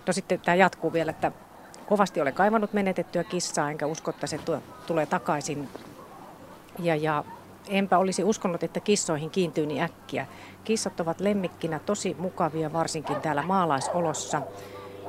No 0.07 0.13
sitten 0.13 0.39
tämä 0.39 0.55
jatkuu 0.55 0.93
vielä, 0.93 1.12
että 1.12 1.31
kovasti 1.85 2.21
olen 2.21 2.33
kaivannut 2.33 2.74
menetettyä 2.74 3.24
kissaa, 3.24 3.71
enkä 3.71 3.85
usko, 3.85 4.12
että 4.12 4.27
se 4.27 4.38
tuo, 4.38 4.59
tulee 4.88 5.05
takaisin. 5.05 5.69
Ja, 6.79 6.95
ja 6.95 7.24
enpä 7.67 7.97
olisi 7.97 8.24
uskonut, 8.24 8.63
että 8.63 8.79
kissoihin 8.79 9.29
kiintyy 9.29 9.65
niin 9.65 9.83
äkkiä. 9.83 10.25
Kissat 10.63 11.00
ovat 11.00 11.19
lemmikkinä 11.19 11.79
tosi 11.79 12.15
mukavia, 12.19 12.74
varsinkin 12.74 13.21
täällä 13.21 13.41
maalaisolossa, 13.41 14.41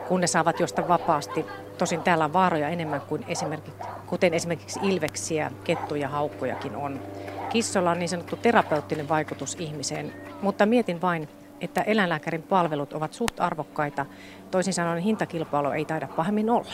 kun 0.08 0.20
ne 0.20 0.26
saavat 0.26 0.60
josta 0.60 0.88
vapaasti. 0.88 1.46
Tosin 1.78 2.02
täällä 2.02 2.24
on 2.24 2.32
vaaroja 2.32 2.68
enemmän 2.68 3.00
kuin 3.00 3.24
esimerkiksi, 3.28 3.80
kuten 4.06 4.34
esimerkiksi 4.34 4.80
ilveksiä, 4.82 5.50
kettuja, 5.64 6.08
haukkojakin 6.08 6.76
on. 6.76 7.00
Kissolla 7.48 7.90
on 7.90 7.98
niin 7.98 8.08
sanottu 8.08 8.36
terapeuttinen 8.36 9.08
vaikutus 9.08 9.56
ihmiseen, 9.58 10.12
mutta 10.42 10.66
mietin 10.66 11.00
vain, 11.02 11.28
että 11.60 11.82
eläinlääkärin 11.82 12.42
palvelut 12.42 12.92
ovat 12.92 13.12
suht 13.12 13.40
arvokkaita. 13.40 14.06
Toisin 14.50 14.74
sanoen 14.74 14.98
hintakilpailu 14.98 15.70
ei 15.70 15.84
taida 15.84 16.08
pahemmin 16.16 16.50
olla. 16.50 16.70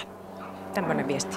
Tämmöinen 0.74 1.08
viesti. 1.08 1.36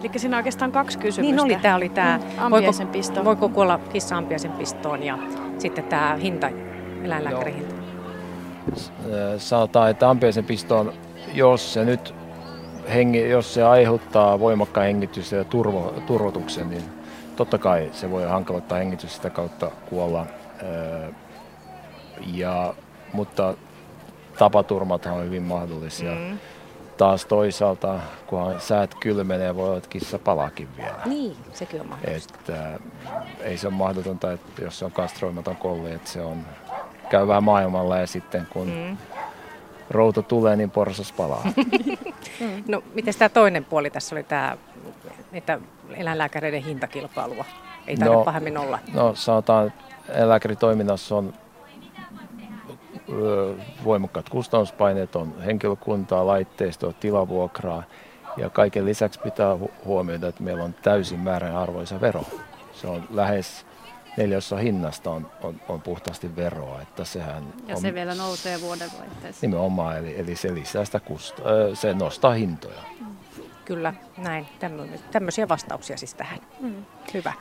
Eli 0.00 0.10
siinä 0.18 0.36
on 0.36 0.38
oikeastaan 0.38 0.72
kaksi 0.72 0.98
kysymystä. 0.98 1.36
Niin 1.36 1.44
oli, 1.44 1.56
tämä 1.62 1.76
oli 1.76 1.88
tämä, 1.88 2.18
Mm, 2.44 2.50
voiko, 2.50 2.70
pisto. 2.92 3.24
voiko 3.24 3.48
kuolla 3.48 3.78
kissa 3.92 4.16
ampiaisen 4.16 4.52
pistoon 4.52 5.02
ja 5.02 5.18
sitten 5.58 5.84
tämä 5.84 6.14
hinta, 6.22 6.50
eläinlääkärin 7.04 7.54
hinta. 7.54 7.74
Sanotaan, 9.38 9.90
että 9.90 10.10
ampiaisen 10.10 10.44
pistoon, 10.44 10.92
jos 11.34 11.72
se 11.72 11.84
nyt 11.84 12.14
hengi, 12.94 13.28
jos 13.28 13.54
se 13.54 13.62
aiheuttaa 13.64 14.40
voimakkaan 14.40 14.86
hengitystä 14.86 15.36
ja 15.36 15.44
turvo, 15.44 15.94
turvotuksen, 16.06 16.70
niin 16.70 16.82
totta 17.36 17.58
kai 17.58 17.88
se 17.92 18.10
voi 18.10 18.24
hankaloittaa 18.24 18.78
hengitystä 18.78 19.16
sitä 19.16 19.30
kautta 19.30 19.70
kuolla. 19.90 20.26
Öö, 20.62 21.08
Ja, 22.26 22.74
mutta 23.12 23.54
tapaturmathan 24.38 25.14
on 25.14 25.24
hyvin 25.24 25.42
mahdollisia. 25.42 26.10
Mm. 26.14 26.38
Taas 26.96 27.26
toisaalta, 27.26 28.00
kunhan 28.26 28.60
säät 28.60 28.94
kylmenee, 28.94 29.56
voi 29.56 29.66
olla, 29.68 29.76
että 29.76 29.88
kissa 29.88 30.18
palaakin 30.18 30.68
vielä. 30.76 30.96
Niin, 31.04 31.36
sekin 31.52 31.80
on 31.80 31.86
mahdollista. 31.88 32.34
Että 32.38 32.74
äh, 33.06 33.22
ei 33.40 33.58
se 33.58 33.66
ole 33.66 33.74
mahdotonta, 33.74 34.32
että 34.32 34.62
jos 34.62 34.78
se 34.78 34.84
on 34.84 34.92
kastroimaton 34.92 35.56
kolli, 35.56 35.92
että 35.92 36.10
se 36.10 36.22
on 36.22 36.46
käy 37.10 37.28
vähän 37.28 37.44
maailmalla 37.44 37.98
ja 37.98 38.06
sitten 38.06 38.46
kun 38.50 38.66
mm. 38.68 38.96
routo 39.90 40.22
tulee, 40.22 40.56
niin 40.56 40.70
porsas 40.70 41.12
palaa. 41.12 41.42
No, 42.68 42.82
miten 42.94 43.14
tämä 43.18 43.28
toinen 43.28 43.64
puoli 43.64 43.90
tässä 43.90 44.14
oli 44.14 44.22
tämä, 44.22 44.56
että 45.32 45.60
eläinlääkäreiden 45.96 46.62
hintakilpailua 46.62 47.44
ei 47.86 47.96
taida 47.96 48.14
No. 48.14 48.24
pahemmin 48.24 48.58
olla? 48.58 48.78
No 48.94 49.14
sanotaan, 49.14 49.66
että 49.66 49.84
eläinlääkäritoiminnassa 50.08 51.16
on 51.16 51.34
voimakkaat 53.84 54.28
kustannuspaineet, 54.28 55.16
on 55.16 55.42
henkilökuntaa, 55.42 56.26
laitteistoa, 56.26 56.92
tilavuokraa 56.92 57.82
ja 58.36 58.50
kaiken 58.50 58.84
lisäksi 58.84 59.20
pitää 59.20 59.54
hu- 59.54 59.70
huomioida, 59.84 60.28
että 60.28 60.42
meillä 60.42 60.64
on 60.64 60.74
täysin 60.74 61.20
määränarvoisa 61.20 62.00
vero. 62.00 62.22
Se 62.72 62.86
on 62.86 63.04
lähes 63.10 63.66
neljäsosa 64.16 64.56
hinnasta 64.56 65.10
on, 65.10 65.30
on, 65.42 65.60
on 65.68 65.80
puhtaasti 65.82 66.36
veroa, 66.36 66.80
että 66.82 67.04
sehän 67.04 67.42
Ja 67.68 67.74
on 67.74 67.80
se 67.80 67.94
vielä 67.94 68.14
nousee 68.14 68.60
vuodenvaihteessa. 68.60 69.46
nimenomaan, 69.46 69.96
eli, 69.98 70.20
eli 70.20 70.36
se 70.36 70.54
lisää 70.54 70.84
sitä 70.84 71.00
kusta, 71.00 71.42
ö, 71.48 71.76
se 71.76 71.94
nostaa 71.94 72.32
hintoja. 72.32 72.80
Kyllä, 73.64 73.94
näin. 74.18 74.46
Tämmö- 74.58 74.86
Tämmöisiä 75.10 75.48
vastauksia 75.48 75.96
siis 75.96 76.14
tähän. 76.14 76.38
Mm. 76.60 76.84
Hyvä. 77.14 77.32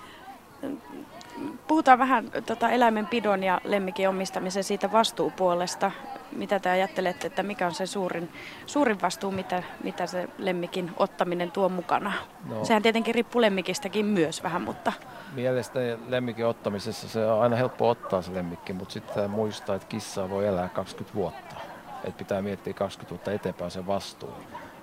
Puhutaan 1.67 1.99
vähän 1.99 2.31
tota, 2.45 2.69
eläimenpidon 2.69 3.43
ja 3.43 3.61
lemmikin 3.63 4.09
omistamisen 4.09 4.63
siitä 4.63 4.91
vastuupuolesta. 4.91 5.91
Mitä 6.31 6.59
te 6.59 6.69
ajattelette, 6.69 7.27
että 7.27 7.43
mikä 7.43 7.65
on 7.65 7.73
se 7.73 7.85
suurin, 7.85 8.29
suurin 8.65 9.01
vastuu, 9.01 9.31
mitä, 9.31 9.63
mitä 9.83 10.07
se 10.07 10.29
lemmikin 10.37 10.91
ottaminen 10.97 11.51
tuo 11.51 11.69
mukana? 11.69 12.13
No. 12.49 12.65
Sehän 12.65 12.81
tietenkin 12.81 13.15
riippuu 13.15 13.41
lemmikistäkin 13.41 14.05
myös 14.05 14.43
vähän, 14.43 14.61
mutta 14.61 14.93
Mielestäni 15.35 15.97
lemmikin 16.07 16.45
ottamisessa 16.45 17.09
se 17.09 17.25
on 17.25 17.41
aina 17.41 17.55
helppo 17.55 17.89
ottaa 17.89 18.21
se 18.21 18.33
lemmikki, 18.33 18.73
mutta 18.73 18.93
sitten 18.93 19.29
muistaa, 19.29 19.75
että 19.75 19.87
kissaa 19.87 20.29
voi 20.29 20.47
elää 20.47 20.69
20 20.69 21.15
vuotta. 21.15 21.55
Et 22.03 22.17
pitää 22.17 22.41
miettiä 22.41 22.73
20 22.73 23.09
vuotta 23.09 23.31
eteenpäin 23.31 23.71
se 23.71 23.87
vastuu. 23.87 24.33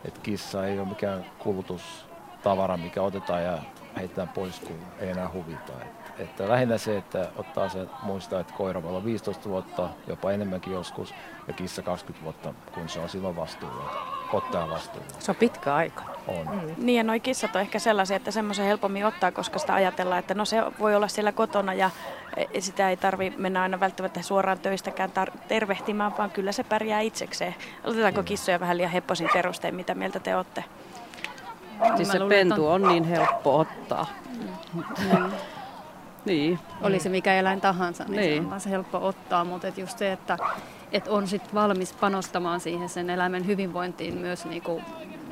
Et 0.04 0.18
kissa 0.18 0.66
ei 0.66 0.78
ole 0.78 0.88
mikään 0.88 1.24
kulutustavara, 1.38 2.76
mikä 2.76 3.02
otetaan 3.02 3.44
ja 3.44 3.58
heitetään 3.96 4.28
pois, 4.28 4.60
kun 4.60 4.78
ei 4.98 5.10
enää 5.10 5.30
huvita. 5.32 5.72
Et, 5.82 6.01
että 6.22 6.48
lähinnä 6.48 6.78
se, 6.78 6.96
että 6.96 7.28
ottaa 7.36 7.68
se, 7.68 7.86
muistaa, 8.02 8.40
että 8.40 8.54
koira 8.56 8.82
voi 8.82 8.90
olla 8.90 9.04
15 9.04 9.48
vuotta, 9.48 9.88
jopa 10.06 10.32
enemmänkin 10.32 10.72
joskus, 10.72 11.14
ja 11.48 11.52
kissa 11.52 11.82
20 11.82 12.24
vuotta, 12.24 12.54
kun 12.74 12.88
se 12.88 13.00
on 13.00 13.08
silloin 13.08 13.36
vastuulla. 13.36 14.12
Ottaa 14.32 14.68
vastuulla. 14.68 15.06
Se 15.18 15.30
on 15.30 15.36
pitkä 15.36 15.74
aika. 15.74 16.02
On. 16.28 16.46
Mm. 16.46 16.74
niin 16.76 16.96
ja 16.96 17.04
noi 17.04 17.20
kissat 17.20 17.56
on 17.56 17.62
ehkä 17.62 17.78
sellaisia, 17.78 18.16
että 18.16 18.30
semmoisen 18.30 18.64
helpommin 18.66 19.06
ottaa, 19.06 19.32
koska 19.32 19.58
sitä 19.58 19.74
ajatellaan, 19.74 20.18
että 20.18 20.34
no 20.34 20.44
se 20.44 20.62
voi 20.78 20.94
olla 20.96 21.08
siellä 21.08 21.32
kotona 21.32 21.74
ja 21.74 21.90
e, 22.36 22.60
sitä 22.60 22.90
ei 22.90 22.96
tarvi 22.96 23.34
mennä 23.36 23.62
aina 23.62 23.80
välttämättä 23.80 24.22
suoraan 24.22 24.58
töistäkään 24.58 25.10
tar- 25.10 25.38
tervehtimään, 25.48 26.18
vaan 26.18 26.30
kyllä 26.30 26.52
se 26.52 26.64
pärjää 26.64 27.00
itsekseen. 27.00 27.54
Otetaanko 27.84 28.22
kissoja 28.22 28.60
vähän 28.60 28.76
liian 28.76 28.92
hepposin 28.92 29.28
perustein, 29.32 29.74
mitä 29.74 29.94
mieltä 29.94 30.20
te 30.20 30.36
olette? 30.36 30.64
Siis 31.96 32.08
se 32.08 32.18
luulen, 32.18 32.38
pentu 32.38 32.68
on 32.68 32.82
niin 32.82 33.04
helppo 33.04 33.58
ottaa. 33.58 34.06
Niin. 36.24 36.58
Oli 36.82 36.98
se 36.98 37.08
mikä 37.08 37.34
eläin 37.34 37.60
tahansa, 37.60 38.04
niin, 38.04 38.16
Niin. 38.20 38.34
se 38.34 38.40
on 38.40 38.50
vaan 38.50 38.60
se 38.60 38.70
helppo 38.70 39.06
ottaa, 39.06 39.44
mutta 39.44 39.68
et 39.68 39.78
just 39.78 39.98
se, 39.98 40.12
että 40.12 40.38
et 40.92 41.08
on 41.08 41.28
sit 41.28 41.54
valmis 41.54 41.92
panostamaan 41.92 42.60
siihen 42.60 42.88
sen 42.88 43.10
eläimen 43.10 43.46
hyvinvointiin 43.46 44.18
myös, 44.18 44.44
niinku, 44.44 44.82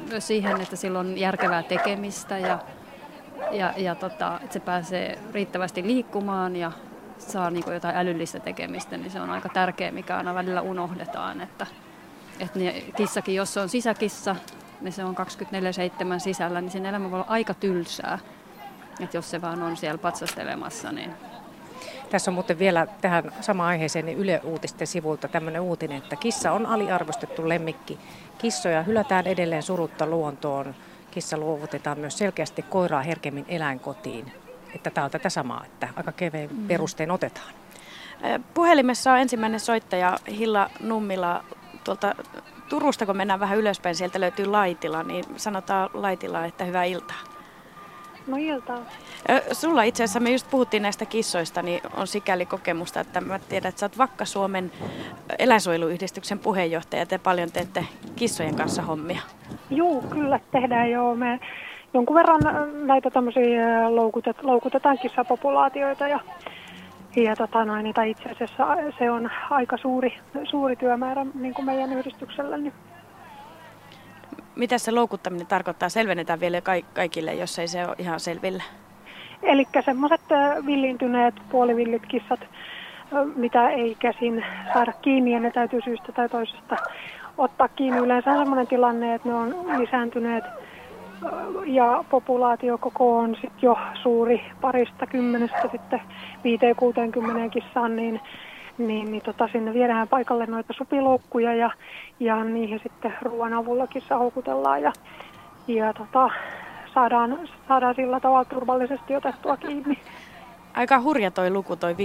myös 0.08 0.26
siihen, 0.26 0.60
että 0.60 0.76
sillä 0.76 0.98
on 0.98 1.18
järkevää 1.18 1.62
tekemistä 1.62 2.38
ja, 2.38 2.58
ja, 3.50 3.74
ja 3.76 3.94
tota, 3.94 4.40
että 4.42 4.52
se 4.52 4.60
pääsee 4.60 5.18
riittävästi 5.32 5.82
liikkumaan 5.82 6.56
ja 6.56 6.72
saa 7.18 7.50
niinku 7.50 7.70
jotain 7.70 7.96
älyllistä 7.96 8.40
tekemistä, 8.40 8.96
niin 8.96 9.10
se 9.10 9.20
on 9.20 9.30
aika 9.30 9.48
tärkeä, 9.48 9.90
mikä 9.90 10.16
aina 10.16 10.34
välillä 10.34 10.60
unohdetaan, 10.60 11.40
että, 11.40 11.66
että 12.40 12.58
ne 12.58 12.84
kissakin, 12.96 13.34
jos 13.34 13.54
se 13.54 13.60
on 13.60 13.68
sisäkissa, 13.68 14.36
niin 14.80 14.92
se 14.92 15.04
on 15.04 15.16
24-7 15.16 16.18
sisällä, 16.18 16.60
niin 16.60 16.70
sen 16.70 16.86
elämä 16.86 17.10
voi 17.10 17.18
olla 17.18 17.30
aika 17.30 17.54
tylsää. 17.54 18.18
Että 19.00 19.16
jos 19.16 19.30
se 19.30 19.40
vaan 19.40 19.62
on 19.62 19.76
siellä 19.76 19.98
patsastelemassa, 19.98 20.92
niin 20.92 21.10
Tässä 22.10 22.30
on 22.30 22.34
muuten 22.34 22.58
vielä 22.58 22.86
tähän 23.00 23.32
samaan 23.40 23.68
aiheeseen 23.68 24.06
niin 24.06 24.18
Yle 24.18 24.40
Uutisten 24.44 24.86
sivulta 24.86 25.28
tämmöinen 25.28 25.62
uutinen, 25.62 25.98
että 25.98 26.16
kissa 26.16 26.52
on 26.52 26.66
aliarvostettu 26.66 27.48
lemmikki. 27.48 27.98
Kissoja 28.38 28.82
hylätään 28.82 29.26
edelleen 29.26 29.62
surutta 29.62 30.06
luontoon. 30.06 30.74
Kissa 31.10 31.38
luovutetaan 31.38 31.98
myös 31.98 32.18
selkeästi 32.18 32.62
koiraa 32.62 33.02
herkemmin 33.02 33.44
eläinkotiin. 33.48 34.32
Että 34.74 34.90
tämä 34.90 35.04
on 35.04 35.10
tätä 35.10 35.28
samaa, 35.28 35.64
että 35.64 35.88
aika 35.96 36.12
kevein 36.12 36.50
perustein 36.68 37.10
otetaan. 37.10 37.54
Puhelimessa 38.54 39.12
on 39.12 39.18
ensimmäinen 39.18 39.60
soittaja 39.60 40.18
Hilla 40.28 40.70
Nummila 40.80 41.44
tuolta 41.84 42.14
Turusta, 42.68 43.06
kun 43.06 43.16
mennään 43.16 43.40
vähän 43.40 43.58
ylöspäin, 43.58 43.94
sieltä 43.94 44.20
löytyy 44.20 44.46
Laitila, 44.46 45.02
niin 45.02 45.24
sanotaan 45.36 45.90
Laitila, 45.94 46.44
että 46.44 46.64
hyvää 46.64 46.84
iltaa. 46.84 47.29
No 48.26 48.36
iltaa. 48.36 48.78
Sulla 49.52 49.82
itse 49.82 50.04
asiassa, 50.04 50.20
me 50.20 50.30
just 50.30 50.50
puhuttiin 50.50 50.82
näistä 50.82 51.06
kissoista, 51.06 51.62
niin 51.62 51.80
on 51.96 52.06
sikäli 52.06 52.46
kokemusta, 52.46 53.00
että 53.00 53.20
mä 53.20 53.38
tiedän, 53.38 53.68
että 53.68 53.80
sä 53.80 53.86
oot 53.86 53.98
Vakka-Suomen 53.98 54.72
eläinsuojeluyhdistyksen 55.38 56.38
puheenjohtaja 56.38 57.02
ja 57.02 57.06
te 57.06 57.18
paljon 57.18 57.52
teette 57.52 57.84
kissojen 58.16 58.54
kanssa 58.54 58.82
hommia. 58.82 59.20
Joo, 59.70 60.02
kyllä 60.10 60.40
tehdään 60.52 60.90
joo. 60.90 61.14
Me 61.14 61.40
jonkun 61.94 62.16
verran 62.16 62.40
näitä 62.86 63.10
tämmöisiä 63.10 63.96
loukutet, 63.96 64.42
loukutetaan 64.42 64.98
kissapopulaatioita 64.98 66.08
ja, 66.08 66.20
ja 67.16 67.36
tota 67.36 67.64
noin, 67.64 67.94
tai 67.94 68.10
itse 68.10 68.28
asiassa 68.28 68.66
se 68.98 69.10
on 69.10 69.30
aika 69.50 69.76
suuri, 69.76 70.18
suuri 70.44 70.76
työmäärä 70.76 71.26
niin 71.34 71.54
kuin 71.54 71.66
meidän 71.66 71.92
yhdistyksellä. 71.92 72.56
Niin. 72.56 72.72
Mitä 74.56 74.78
se 74.78 74.90
loukuttaminen 74.90 75.46
tarkoittaa? 75.46 75.88
Selvennetään 75.88 76.40
vielä 76.40 76.60
kaikille, 76.94 77.34
jos 77.34 77.58
ei 77.58 77.68
se 77.68 77.86
ole 77.86 77.96
ihan 77.98 78.20
selvillä. 78.20 78.62
Eli 79.42 79.68
semmoiset 79.84 80.20
villintyneet 80.66 81.34
puolivillit 81.50 82.06
kissat, 82.06 82.40
mitä 83.36 83.70
ei 83.70 83.96
käsin 83.98 84.44
saada 84.72 84.92
kiinni 84.92 85.32
ja 85.32 85.40
ne 85.40 85.50
täytyy 85.50 85.80
syystä 85.84 86.12
tai 86.12 86.28
toisesta 86.28 86.76
ottaa 87.38 87.68
kiinni. 87.68 87.98
Yleensä 87.98 88.30
on 88.30 88.66
tilanne, 88.66 89.14
että 89.14 89.28
ne 89.28 89.34
on 89.34 89.54
lisääntyneet 89.78 90.44
ja 91.66 92.04
populaatiokoko 92.10 93.18
on 93.18 93.36
sit 93.40 93.52
jo 93.62 93.78
suuri 94.02 94.42
parista 94.60 95.06
kymmenestä 95.06 95.68
sitten 95.72 96.00
5-60 97.46 97.50
kissaan, 97.50 97.96
niin, 97.96 98.20
niin, 98.86 99.10
niin 99.10 99.22
tota, 99.22 99.48
sinne 99.52 99.74
viedään 99.74 100.08
paikalle 100.08 100.46
noita 100.46 100.72
supiloukkuja 100.76 101.54
ja, 101.54 101.70
ja 102.20 102.44
niihin 102.44 102.80
sitten 102.82 103.14
ruoan 103.22 103.54
avulla 103.54 103.86
kissa 103.86 104.18
houkutellaan 104.18 104.82
ja, 104.82 104.92
ja 105.68 105.92
tota, 105.92 106.30
saadaan, 106.94 107.38
saadaan 107.68 107.94
sillä 107.94 108.20
tavalla 108.20 108.44
turvallisesti 108.44 109.16
otettua 109.16 109.56
kiinni. 109.56 109.98
Aika 110.74 111.00
hurja 111.00 111.30
toi 111.30 111.50
luku, 111.50 111.76
toi 111.76 111.92
50-60 111.92 111.96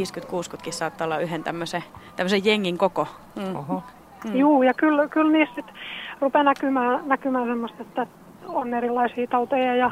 saattaa 0.70 1.06
olla 1.06 1.20
yhden 1.20 1.44
tämmöisen, 1.44 1.84
tämmöisen 2.16 2.46
jengin 2.46 2.78
koko. 2.78 3.08
Mm. 3.36 3.56
Oho. 3.56 3.84
Mm. 4.26 4.36
Juu, 4.36 4.64
ja 4.64 4.74
kyllä, 4.74 5.08
kyllä 5.08 5.32
niissä 5.32 5.62
rupeaa 6.22 6.44
näkymään, 6.44 7.02
näkymään 7.06 7.48
semmoista, 7.48 7.82
että 7.82 8.08
on 8.48 8.74
erilaisia 8.74 9.28
tauteja 9.28 9.76
ja, 9.76 9.92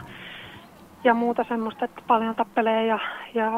ja 1.04 1.14
muuta 1.14 1.46
semmoista, 1.48 1.86
että 1.86 2.02
paljon 2.08 2.36
tappelee 2.36 2.86
ja, 2.86 3.00
ja 3.34 3.52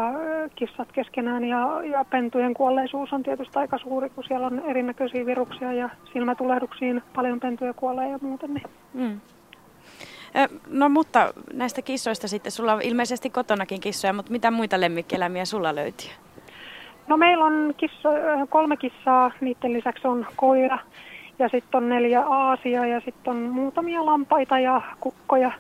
kissat 0.56 0.92
keskenään 0.92 1.46
ja, 1.46 1.82
ja 1.84 2.06
pentujen 2.06 2.54
kuolleisuus 2.54 3.14
on 3.14 3.24
tietysti 3.24 3.60
aika 3.60 3.78
suuri, 3.78 4.10
kun 4.10 4.24
siellä 4.24 4.48
on 4.48 4.62
erinäköisiä 4.66 5.26
viruksia 5.26 5.74
ja 5.74 5.90
silmätulehduksiin 6.14 7.02
paljon 7.16 7.40
pentuja 7.40 7.74
kuolee 7.74 8.10
ja 8.10 8.18
muuten. 8.22 8.54
Niin. 8.54 8.68
Mm. 8.94 9.20
No 10.68 10.90
mutta 10.90 11.34
näistä 11.54 11.82
kissoista 11.82 12.28
sitten, 12.28 12.52
sulla 12.52 12.74
on 12.74 12.82
ilmeisesti 12.82 13.30
kotonakin 13.30 13.82
kissoja, 13.82 14.14
mutta 14.14 14.32
mitä 14.32 14.52
muita 14.52 14.82
lemmikkieläimiä 14.82 15.46
sulla 15.46 15.76
löytyy? 15.76 16.10
No 17.08 17.18
meillä 17.18 17.46
on 17.46 17.74
kisso, 17.78 18.10
kolme 18.50 18.78
kissaa, 18.78 19.32
niiden 19.42 19.74
lisäksi 19.74 20.08
on 20.08 20.28
koira 20.36 20.80
ja 21.40 21.50
sitten 21.50 21.78
on 21.78 21.90
neljä 21.90 22.22
aasia 22.22 22.86
ja 22.86 23.00
sitten 23.00 23.34
on 23.34 23.38
muutamia 23.38 24.06
lampaita 24.06 24.60
ja 24.60 24.82
kukkoja 25.00 25.52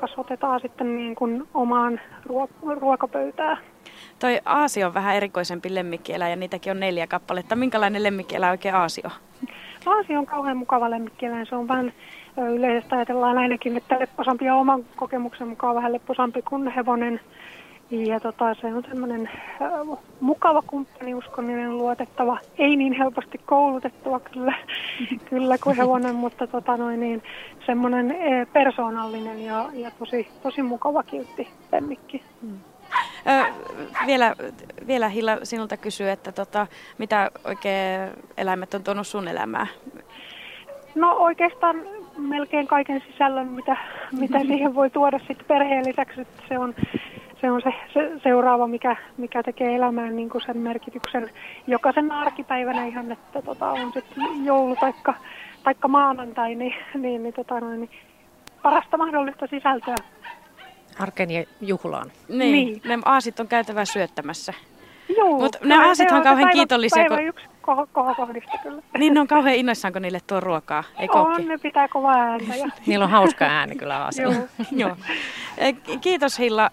kasvatetaan 0.00 0.60
sitten 0.60 0.96
niin 0.96 1.14
kuin 1.14 1.48
omaan 1.54 2.00
ruokapöytään. 2.80 3.58
Toi 4.18 4.40
aasi 4.44 4.84
on 4.84 4.94
vähän 4.94 5.16
erikoisempi 5.16 5.74
lemmikkieläin 5.74 6.30
ja 6.30 6.36
niitäkin 6.36 6.70
on 6.70 6.80
neljä 6.80 7.06
kappaletta. 7.06 7.56
Minkälainen 7.56 8.02
lemmikkieläin 8.02 8.50
oikein 8.50 8.74
aasi 8.74 9.02
on? 9.04 9.10
Aasi 9.86 10.16
on 10.16 10.26
kauhean 10.26 10.56
mukava 10.56 10.90
lemmikkieläin. 10.90 11.46
Se 11.46 11.54
on 11.54 11.68
vähän 11.68 11.92
yleisesti 12.54 12.94
ajatellaan 12.94 13.38
ainakin, 13.38 13.76
että 13.76 13.98
lepposampi 14.00 14.44
ja 14.44 14.54
oman 14.54 14.84
kokemuksen 14.96 15.48
mukaan 15.48 15.74
vähän 15.74 15.92
lepposampi 15.92 16.42
kuin 16.42 16.68
hevonen. 16.68 17.20
Ja 17.90 18.20
tota, 18.20 18.54
se 18.54 18.66
on 18.66 18.84
semmoinen 18.88 19.30
äh, 19.62 19.98
mukava 20.20 20.62
kumppani, 20.62 21.14
uskollinen, 21.14 21.78
luotettava, 21.78 22.38
ei 22.58 22.76
niin 22.76 22.92
helposti 22.92 23.38
koulutettua 23.46 24.20
kyllä, 24.20 24.54
kyllä 25.30 25.58
kuin 25.58 25.76
hevonen, 25.76 26.14
mutta 26.14 26.46
tota 26.46 26.76
noin, 26.76 27.00
niin, 27.00 27.22
semmoinen 27.66 28.10
äh, 28.10 28.52
persoonallinen 28.52 29.44
ja, 29.44 29.70
ja 29.72 29.90
tosi, 29.98 30.28
tosi 30.42 30.62
mukava 30.62 31.02
kiltti 31.02 31.48
lemmikki. 31.72 32.22
Hmm. 32.42 32.58
Ö, 33.28 33.52
vielä, 34.06 34.34
vielä 34.86 35.08
Hilla 35.08 35.38
sinulta 35.42 35.76
kysyy, 35.76 36.10
että 36.10 36.32
tota, 36.32 36.66
mitä 36.98 37.30
oikein 37.44 38.10
eläimet 38.36 38.74
on 38.74 38.84
tuonut 38.84 39.06
sun 39.06 39.28
elämään? 39.28 39.68
No 40.94 41.16
oikeastaan 41.16 41.76
melkein 42.16 42.66
kaiken 42.66 43.02
sisällön, 43.12 43.46
mitä, 43.46 43.76
mitä 44.12 44.40
siihen 44.48 44.74
voi 44.74 44.90
tuoda 44.90 45.18
sitten 45.18 45.46
perheen 45.48 45.86
lisäksi. 45.86 46.26
Se 46.48 46.58
on 46.58 46.74
se 47.40 47.50
on 47.50 47.62
se, 47.62 47.72
se 47.94 48.20
seuraava, 48.22 48.66
mikä, 48.66 48.96
mikä 49.16 49.42
tekee 49.42 49.76
elämään 49.76 50.16
niin 50.16 50.30
kuin 50.30 50.42
sen 50.46 50.56
merkityksen 50.58 51.30
jokaisen 51.66 52.12
arkipäivänä 52.12 52.86
ihan, 52.86 53.12
että 53.12 53.42
tota, 53.42 53.70
on 53.70 53.92
sitten 53.92 54.44
joulu 54.44 54.76
taikka, 54.76 55.14
taikka 55.64 55.88
maanantai, 55.88 56.54
niin, 56.54 56.74
niin, 56.94 57.22
niin, 57.22 57.34
tota, 57.34 57.60
noin, 57.60 57.80
niin 57.80 57.90
parasta 58.62 58.96
mahdollista 58.96 59.46
sisältöä. 59.46 59.94
Arken 60.98 61.30
ja 61.30 61.44
juhlaan. 61.60 62.12
Niin, 62.28 62.52
niin. 62.52 62.80
ne 62.84 62.98
aasit 63.04 63.40
on 63.40 63.48
käytävä 63.48 63.84
syöttämässä. 63.84 64.54
Joo. 65.16 65.38
Mutta 65.38 65.58
ne 65.64 65.86
aasit 65.86 66.10
on 66.10 66.22
kauhean 66.22 66.36
päivä, 66.36 66.52
kiitollisia. 66.52 67.04
Päivä 67.08 67.16
kun... 67.16 67.26
yksi 67.26 67.46
kohokohdista 67.92 68.58
kyllä. 68.62 68.82
Niin 68.98 69.14
ne 69.14 69.20
on 69.20 69.26
kauhean 69.26 69.56
innoissaan, 69.56 69.92
kun 69.92 70.02
niille 70.02 70.20
tuo 70.26 70.40
ruokaa, 70.40 70.84
ei 70.98 71.08
On, 71.12 71.48
ne 71.48 71.58
pitää 71.58 71.88
kovaa 71.88 72.16
ääntä. 72.16 72.54
Ja... 72.56 72.66
Niillä 72.86 73.04
on 73.04 73.10
hauska 73.10 73.44
ääni 73.44 73.76
kyllä 73.76 74.04
aasilla. 74.04 74.34
Joo. 74.70 74.96
Joo. 74.96 74.96
Kiitos 76.00 76.38
Hilla. 76.38 76.70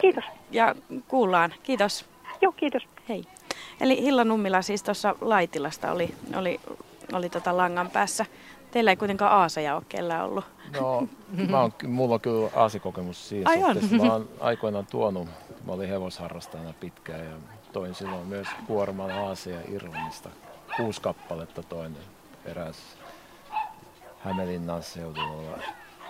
Kiitos. 0.00 0.24
Ja 0.50 0.74
kuullaan. 1.08 1.54
Kiitos. 1.62 2.06
Joo, 2.40 2.52
kiitos. 2.52 2.82
Hei. 3.08 3.24
Eli 3.80 4.02
Hilla 4.02 4.24
Nummila 4.24 4.62
siis 4.62 4.82
tuossa 4.82 5.14
Laitilasta 5.20 5.92
oli, 5.92 6.14
oli, 6.36 6.60
oli 7.12 7.28
tota 7.28 7.56
langan 7.56 7.90
päässä. 7.90 8.26
Teillä 8.70 8.90
ei 8.90 8.96
kuitenkaan 8.96 9.32
aaseja 9.32 9.76
ole 9.76 9.82
kellään 9.88 10.24
ollut. 10.24 10.44
No, 10.80 11.08
mä 11.50 11.60
oon, 11.60 11.72
mulla 11.86 12.14
on 12.14 12.20
kyllä 12.20 12.50
aasikokemus 12.56 13.28
siinä 13.28 13.50
Ai 13.50 13.60
suhteessa. 13.60 13.96
On. 13.96 14.06
Mä 14.06 14.12
oon 14.12 14.28
aikoinaan 14.40 14.86
tuonut, 14.86 15.28
mä 15.66 15.72
olin 15.72 15.88
hevosharrastajana 15.88 16.74
pitkään 16.80 17.24
ja 17.24 17.32
toin 17.74 17.94
silloin 17.94 18.26
myös 18.26 18.48
kuorman 18.66 19.10
Aasia 19.10 19.58
Irlannista. 19.68 20.28
Kuusi 20.76 21.00
kappaletta 21.00 21.62
toinen 21.62 22.02
eräs 22.44 22.76
Hämeenlinnan 24.18 24.82
seudulla 24.82 25.58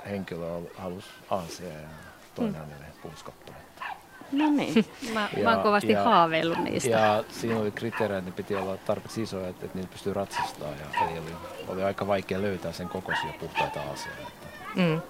henkilö 0.06 0.60
halusi 0.78 1.08
Aasia 1.30 1.68
ja 1.68 1.88
toin 2.34 2.48
mm. 2.48 2.54
hänelle 2.54 2.86
kuusi 3.02 3.24
kappaletta. 3.24 3.84
No 4.32 4.50
niin, 4.50 4.86
mä, 5.14 5.28
ja, 5.36 5.44
mä 5.44 5.54
oon 5.54 5.62
kovasti 5.62 5.92
ja, 5.92 6.04
haaveillut 6.04 6.58
niistä. 6.58 6.90
Ja 6.90 7.24
siinä 7.28 7.60
oli 7.60 7.70
kriteerejä, 7.70 8.18
että 8.18 8.30
ne 8.30 8.36
piti 8.36 8.54
olla 8.54 8.76
tarpeeksi 8.76 9.22
isoja, 9.22 9.48
että, 9.48 9.66
että 9.66 9.78
niitä 9.78 9.92
pystyy 9.92 10.12
ratsastamaan. 10.14 10.74
Ja 10.78 11.06
eli 11.06 11.18
oli, 11.18 11.32
oli 11.68 11.82
aika 11.82 12.06
vaikea 12.06 12.42
löytää 12.42 12.72
sen 12.72 12.88
kokoisia 12.88 13.32
puhtaita 13.40 13.80
asioita. 13.80 14.46
Mm. 14.74 15.00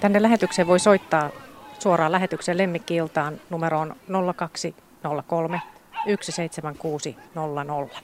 Tänne 0.00 0.22
lähetykseen 0.22 0.68
voi 0.68 0.80
soittaa 0.80 1.30
suoraan 1.78 2.12
lähetyksen 2.12 2.58
lemmikkiiltaan 2.58 3.40
numeroon 3.50 3.96
0203 5.04 5.60
17600. 6.06 8.00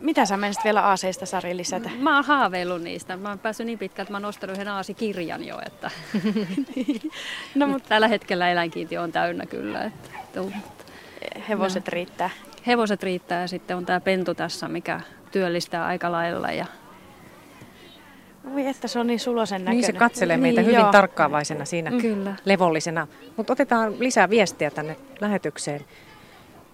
Mitä 0.00 0.26
sä 0.26 0.36
menisit 0.36 0.64
vielä 0.64 0.82
aaseista, 0.82 1.26
Sari, 1.26 1.56
lisätä? 1.56 1.90
Mä 1.98 2.14
oon 2.14 2.24
haaveillut 2.24 2.82
niistä. 2.82 3.16
Mä 3.16 3.28
oon 3.28 3.38
päässyt 3.38 3.66
niin 3.66 3.78
pitkältä, 3.78 4.02
että 4.02 4.12
mä 4.12 4.16
oon 4.16 4.22
nostanut 4.22 4.56
yhden 4.56 4.68
aasikirjan 4.68 5.44
jo. 5.44 5.60
Että 5.66 5.90
no, 7.54 7.66
mutta 7.66 7.88
tällä 7.94 8.08
hetkellä 8.08 8.50
eläinkiintiö 8.50 9.02
on 9.02 9.12
täynnä 9.12 9.46
kyllä. 9.46 9.84
Että, 9.84 10.40
Hevoset 11.48 11.86
no. 11.86 11.90
riittää. 11.90 12.30
Hevoset 12.66 13.02
riittää 13.02 13.40
ja 13.40 13.48
sitten 13.48 13.76
on 13.76 13.86
tämä 13.86 14.00
pentu 14.00 14.34
tässä, 14.34 14.68
mikä 14.68 15.00
työllistää 15.32 15.86
aika 15.86 16.12
lailla. 16.12 16.52
Ja 16.52 16.66
voi 18.54 18.66
että 18.66 18.88
se 18.88 18.98
on 18.98 19.06
niin 19.06 19.20
sulosen 19.20 19.60
näköinen. 19.64 19.80
Niin 19.80 19.86
se 19.86 19.98
katselee 19.98 20.36
meitä 20.36 20.60
niin, 20.60 20.66
hyvin 20.66 20.80
joo. 20.80 20.92
tarkkaavaisena 20.92 21.64
siinä 21.64 21.90
Kyllä. 22.00 22.36
levollisena. 22.44 23.06
Mutta 23.36 23.52
otetaan 23.52 24.00
lisää 24.00 24.30
viestiä 24.30 24.70
tänne 24.70 24.96
lähetykseen. 25.20 25.80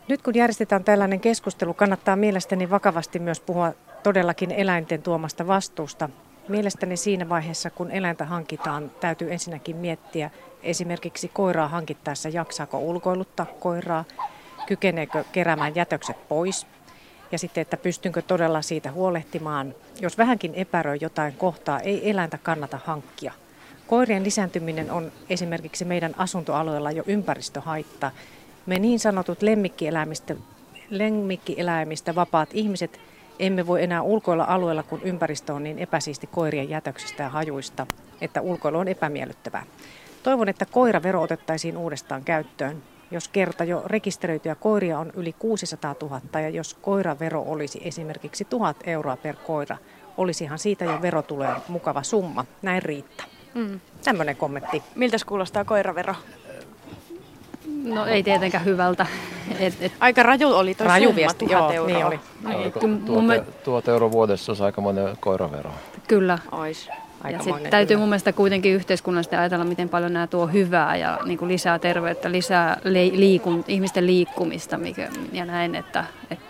Nyt 0.08 0.22
kun 0.22 0.34
järjestetään 0.34 0.84
tällainen 0.84 1.20
keskustelu, 1.20 1.74
kannattaa 1.74 2.16
mielestäni 2.16 2.70
vakavasti 2.70 3.18
myös 3.18 3.40
puhua 3.40 3.72
todellakin 4.02 4.50
eläinten 4.50 5.02
tuomasta 5.02 5.46
vastuusta. 5.46 6.08
Mielestäni 6.48 6.96
siinä 6.96 7.28
vaiheessa, 7.28 7.70
kun 7.70 7.90
eläintä 7.90 8.24
hankitaan, 8.24 8.90
täytyy 9.00 9.32
ensinnäkin 9.32 9.76
miettiä 9.76 10.30
esimerkiksi 10.62 11.28
koiraa 11.28 11.68
hankittaessa, 11.68 12.28
jaksaako 12.28 12.78
ulkoiluttaa 12.78 13.46
koiraa, 13.46 14.04
kykeneekö 14.66 15.24
keräämään 15.32 15.74
jätökset 15.74 16.28
pois 16.28 16.66
ja 17.32 17.38
sitten, 17.38 17.62
että 17.62 17.76
pystynkö 17.76 18.22
todella 18.22 18.62
siitä 18.62 18.92
huolehtimaan. 18.92 19.74
Jos 20.00 20.18
vähänkin 20.18 20.54
epäröi 20.54 20.98
jotain 21.00 21.32
kohtaa, 21.32 21.80
ei 21.80 22.10
eläintä 22.10 22.38
kannata 22.38 22.78
hankkia. 22.84 23.32
Koirien 23.86 24.24
lisääntyminen 24.24 24.90
on 24.90 25.12
esimerkiksi 25.30 25.84
meidän 25.84 26.14
asuntoalueella 26.18 26.90
jo 26.90 27.02
ympäristöhaitta 27.06 28.10
me 28.66 28.78
niin 28.78 29.00
sanotut 29.00 29.42
lemmikkieläimistä, 29.42 30.34
lemmikkieläimistä 30.90 32.14
vapaat 32.14 32.48
ihmiset 32.52 33.00
emme 33.38 33.66
voi 33.66 33.82
enää 33.82 34.02
ulkoilla 34.02 34.44
alueella, 34.44 34.82
kun 34.82 35.00
ympäristö 35.02 35.54
on 35.54 35.62
niin 35.64 35.78
epäsiisti 35.78 36.26
koirien 36.26 36.70
jätöksistä 36.70 37.22
ja 37.22 37.28
hajuista, 37.28 37.86
että 38.20 38.40
ulkoilu 38.40 38.78
on 38.78 38.88
epämiellyttävää. 38.88 39.66
Toivon, 40.22 40.48
että 40.48 40.66
koiravero 40.66 41.22
otettaisiin 41.22 41.76
uudestaan 41.76 42.24
käyttöön. 42.24 42.82
Jos 43.12 43.28
kerta 43.28 43.64
jo 43.64 43.82
rekisteröityjä 43.86 44.54
koiria 44.54 44.98
on 44.98 45.12
yli 45.16 45.34
600 45.38 45.94
000 46.02 46.40
ja 46.40 46.48
jos 46.48 46.74
koiravero 46.74 47.44
olisi 47.46 47.80
esimerkiksi 47.84 48.44
1000 48.44 48.76
euroa 48.86 49.16
per 49.16 49.36
koira, 49.46 49.76
olisihan 50.16 50.58
siitä 50.58 50.84
jo 50.84 51.02
verotulojen 51.02 51.56
mukava 51.68 52.02
summa. 52.02 52.44
Näin 52.62 52.82
riittää. 52.82 53.26
Mm. 53.54 53.80
Tämmöinen 54.04 54.36
kommentti. 54.36 54.82
Miltä 54.94 55.16
kuulostaa 55.26 55.64
koiravero? 55.64 56.14
No 57.84 58.06
ei 58.06 58.22
tietenkään 58.22 58.64
hyvältä. 58.64 59.06
Et, 59.58 59.74
et, 59.80 59.92
Aika 60.00 60.22
raju 60.22 60.48
oli 60.48 60.74
tuo 60.74 60.86
raju 60.86 61.08
summa, 61.08 61.34
tuhat 61.34 61.52
joo, 61.52 61.72
euroa. 61.72 61.86
Niin 61.86 62.06
oli. 62.06 62.20
Niin. 62.46 62.72
Tuhat, 63.04 63.62
tuhat 63.64 63.88
euroa 63.88 64.12
vuodessa 64.12 64.52
olisi 64.52 64.62
aika 64.62 64.80
monen 64.80 65.16
koiravero. 65.20 65.70
Kyllä. 66.08 66.38
Ois. 66.52 66.90
Ja 67.30 67.42
sit 67.42 67.70
täytyy 67.70 67.96
mun 67.96 68.08
mielestä 68.08 68.32
kuitenkin 68.32 68.74
yhteiskunnallisesti 68.74 69.36
ajatella, 69.36 69.64
miten 69.64 69.88
paljon 69.88 70.12
nämä 70.12 70.26
tuo 70.26 70.46
hyvää 70.46 70.96
ja 70.96 71.18
niin 71.24 71.38
kuin 71.38 71.48
lisää 71.48 71.78
terveyttä, 71.78 72.32
lisää 72.32 72.80
liikun, 72.84 73.64
ihmisten 73.68 74.06
liikkumista 74.06 74.78
mikä, 74.78 75.08
ja 75.32 75.44
näin. 75.44 75.74
Että, 75.74 76.04
että 76.30 76.44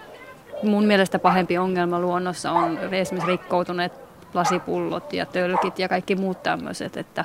mun 0.63 0.85
mielestä 0.85 1.19
pahempi 1.19 1.59
ongelma 1.59 2.01
luonnossa 2.01 2.53
on 2.53 2.79
esimerkiksi 2.93 3.31
rikkoutuneet 3.31 3.93
lasipullot 4.35 5.13
ja 5.13 5.27
tölkit 5.27 5.79
ja 5.79 5.89
kaikki 5.89 6.17
muut 6.17 6.43
tämmöiset, 6.43 6.97
että, 6.97 7.25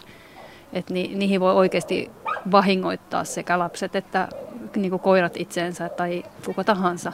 että 0.73 0.93
ni, 0.93 1.11
niihin 1.15 1.39
voi 1.39 1.53
oikeasti 1.53 2.11
vahingoittaa 2.51 3.23
sekä 3.23 3.59
lapset 3.59 3.95
että 3.95 4.27
niin 4.75 4.89
kuin 4.89 4.99
koirat 4.99 5.37
itseensä 5.37 5.89
tai 5.89 6.23
kuka 6.45 6.63
tahansa. 6.63 7.13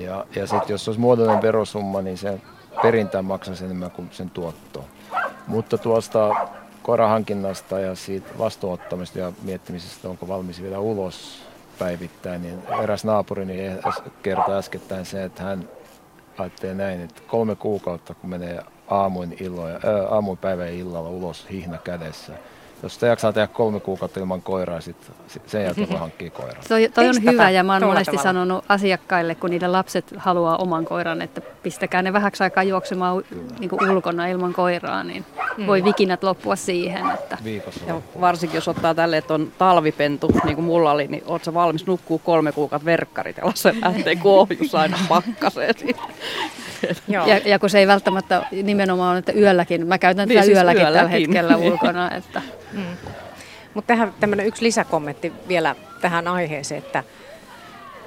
Ja, 0.00 0.26
ja 0.36 0.46
sitten 0.46 0.74
jos 0.74 0.88
olisi 0.88 1.00
muodollinen 1.00 1.42
verosumma, 1.42 2.02
niin 2.02 2.18
se 2.18 2.40
perintään 2.82 3.24
maksaisi 3.24 3.64
enemmän 3.64 3.90
kuin 3.90 4.08
sen 4.12 4.30
tuotto. 4.30 4.84
Mutta 5.46 5.78
tuosta 5.78 6.30
koirahankinnasta 6.82 7.80
ja 7.80 7.94
siitä 7.94 8.28
vastuuttamista 8.38 9.18
ja 9.18 9.32
miettimisestä, 9.42 10.08
onko 10.08 10.28
valmis 10.28 10.62
vielä 10.62 10.78
ulos 10.78 11.42
päivittäin, 11.78 12.42
niin 12.42 12.62
eräs 12.82 13.04
naapurini 13.04 13.70
kertoi 14.22 14.58
äskettäin 14.58 15.04
se, 15.04 15.24
että 15.24 15.42
hän 15.42 15.68
ajattelee 16.38 16.74
näin, 16.74 17.00
että 17.00 17.22
kolme 17.26 17.56
kuukautta 17.56 18.14
kun 18.14 18.30
menee 18.30 18.62
aamuin, 18.88 19.36
illoja, 19.40 19.74
ää, 19.74 20.08
aamuin 20.10 20.38
päivän 20.38 20.72
illalla 20.72 21.08
ulos 21.08 21.46
hihna 21.50 21.78
kädessä, 21.78 22.32
jos 22.82 22.94
sitä 22.94 23.06
jaksaa 23.06 23.32
tehdä 23.32 23.46
kolme 23.46 23.80
kuukautta 23.80 24.20
ilman 24.20 24.42
koiraa, 24.42 24.80
sit 24.80 24.96
sen 25.46 25.64
jälkeen 25.64 25.88
voi 25.90 25.98
hankkia 26.06 26.30
koiran. 26.30 26.64
Toi, 26.68 26.90
toi 26.94 27.08
on 27.08 27.22
hyvä 27.22 27.50
ja 27.50 27.64
mä 27.64 27.72
oon 27.72 27.84
monesti 27.84 28.04
tavalla. 28.04 28.22
sanonut 28.22 28.64
asiakkaille, 28.68 29.34
kun 29.34 29.50
niiden 29.50 29.72
lapset 29.72 30.14
haluaa 30.16 30.56
oman 30.56 30.84
koiran, 30.84 31.22
että 31.22 31.40
pistäkää 31.40 32.02
ne 32.02 32.12
vähäksi 32.12 32.42
aikaa 32.42 32.62
juoksemaan 32.62 33.24
niin 33.58 33.70
kuin 33.70 33.90
ulkona 33.90 34.26
ilman 34.26 34.52
koiraa, 34.52 35.04
niin 35.04 35.24
mm. 35.56 35.66
voi 35.66 35.84
vikinät 35.84 36.22
loppua 36.22 36.56
siihen. 36.56 37.10
Että... 37.10 37.38
Ja 37.86 38.00
varsinkin 38.20 38.56
jos 38.56 38.68
ottaa 38.68 38.94
tälle, 38.94 39.16
että 39.16 39.34
on 39.34 39.52
talvipentu, 39.58 40.30
niin 40.44 40.54
kuin 40.54 40.64
mulla 40.64 40.90
oli, 40.92 41.06
niin 41.06 41.22
oot 41.26 41.44
sä 41.44 41.54
valmis 41.54 41.86
nukkuu 41.86 42.18
kolme 42.18 42.52
kuukautta 42.52 42.86
verkkarit 42.86 43.36
ja 43.36 43.52
se 43.54 43.74
lähtee 43.80 44.16
kuohjus 44.22 44.74
aina 44.74 44.98
pakkaseen. 45.08 45.74
Ja, 47.08 47.38
ja 47.44 47.58
kun 47.58 47.70
se 47.70 47.78
ei 47.78 47.86
välttämättä 47.86 48.46
nimenomaan 48.62 49.10
ole, 49.10 49.18
että 49.18 49.32
yölläkin, 49.32 49.86
mä 49.86 49.98
käytän 49.98 50.28
niin, 50.28 50.36
tätä 50.36 50.46
siis 50.46 50.58
yölläkin, 50.58 50.82
yölläkin 50.82 50.98
tällä 50.98 51.10
hetkellä 51.10 51.56
ulkona. 51.56 52.10
Että. 52.10 52.42
Mm. 52.72 52.84
Mutta 53.74 53.88
tähän 53.88 54.14
tämmöinen 54.20 54.46
yksi 54.46 54.64
lisäkommentti 54.64 55.32
vielä 55.48 55.76
tähän 56.00 56.28
aiheeseen, 56.28 56.78
että 56.78 57.04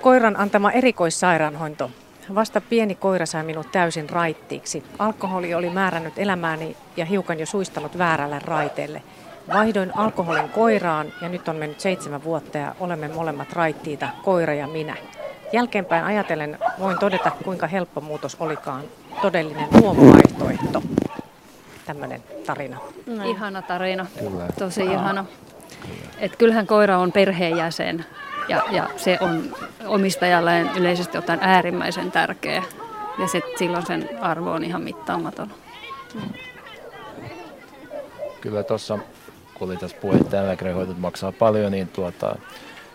koiran 0.01 0.39
antama 0.39 0.71
erikoissairaanhoito. 0.71 1.91
Vasta 2.35 2.61
pieni 2.61 2.95
koira 2.95 3.25
sai 3.25 3.43
minut 3.43 3.71
täysin 3.71 4.09
raittiiksi. 4.09 4.83
Alkoholi 4.99 5.53
oli 5.53 5.69
määrännyt 5.69 6.13
elämääni 6.17 6.77
ja 6.97 7.05
hiukan 7.05 7.39
jo 7.39 7.45
suistanut 7.45 7.97
väärälle 7.97 8.39
raiteelle. 8.39 9.01
Vaihdoin 9.53 9.97
alkoholin 9.97 10.49
koiraan 10.49 11.13
ja 11.21 11.29
nyt 11.29 11.47
on 11.47 11.55
mennyt 11.55 11.79
seitsemän 11.79 12.23
vuotta 12.23 12.57
ja 12.57 12.75
olemme 12.79 13.07
molemmat 13.07 13.53
raittiita, 13.53 14.09
koira 14.23 14.53
ja 14.53 14.67
minä. 14.67 14.95
Jälkeenpäin 15.53 16.05
ajatellen 16.05 16.57
voin 16.79 16.99
todeta, 16.99 17.31
kuinka 17.43 17.67
helppo 17.67 18.01
muutos 18.01 18.37
olikaan. 18.39 18.83
Todellinen 19.21 19.67
luomuvaihtoehto. 19.81 20.83
Tämmöinen 21.85 22.23
tarina. 22.45 22.77
No. 23.05 23.29
Ihana 23.29 23.61
tarina. 23.61 24.05
Kyllä. 24.19 24.45
Tosi 24.59 24.83
ihana. 24.83 25.25
Et 26.19 26.35
kyllähän 26.35 26.67
koira 26.67 26.97
on 26.97 27.11
perheenjäsen 27.11 28.05
ja, 28.47 28.63
ja 28.71 28.89
se 28.97 29.17
on 29.21 29.55
omistajalleen 29.85 30.69
yleisesti 30.77 31.17
ottaen 31.17 31.39
äärimmäisen 31.41 32.11
tärkeä. 32.11 32.63
Ja 33.19 33.27
sit 33.27 33.43
silloin 33.57 33.85
sen 33.85 34.09
arvo 34.21 34.51
on 34.51 34.63
ihan 34.63 34.81
mittaamaton. 34.81 35.53
Kyllä 38.41 38.63
tuossa, 38.63 38.99
kun 39.57 39.69
oli 39.69 39.77
tässä 39.77 39.97
puhe, 40.01 40.17
että 40.17 40.37
eläinlääkärihoitot 40.37 40.97
maksaa 40.97 41.31
paljon, 41.31 41.71
niin 41.71 41.87
tuota, 41.87 42.35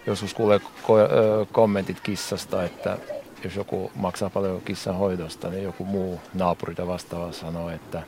joskus 0.07 0.35
kuulee 0.35 0.59
ko- 0.59 1.47
kommentit 1.53 2.01
kissasta, 2.01 2.65
että 2.65 2.99
jos 3.45 3.57
joku 3.57 3.91
maksaa 3.95 4.31
paljon 4.31 4.61
kissan 4.61 4.97
hoidosta, 4.97 5.51
niin 5.51 5.65
joku 5.65 5.85
muu 5.85 6.21
naapuri 6.35 6.75
tai 6.75 6.87
vastaava 6.87 7.33
sanoo, 7.33 7.71
että 7.71 8.03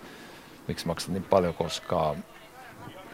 miksi 0.69 0.87
maksat 0.87 1.11
niin 1.11 1.23
paljon, 1.23 1.55
koska 1.55 2.14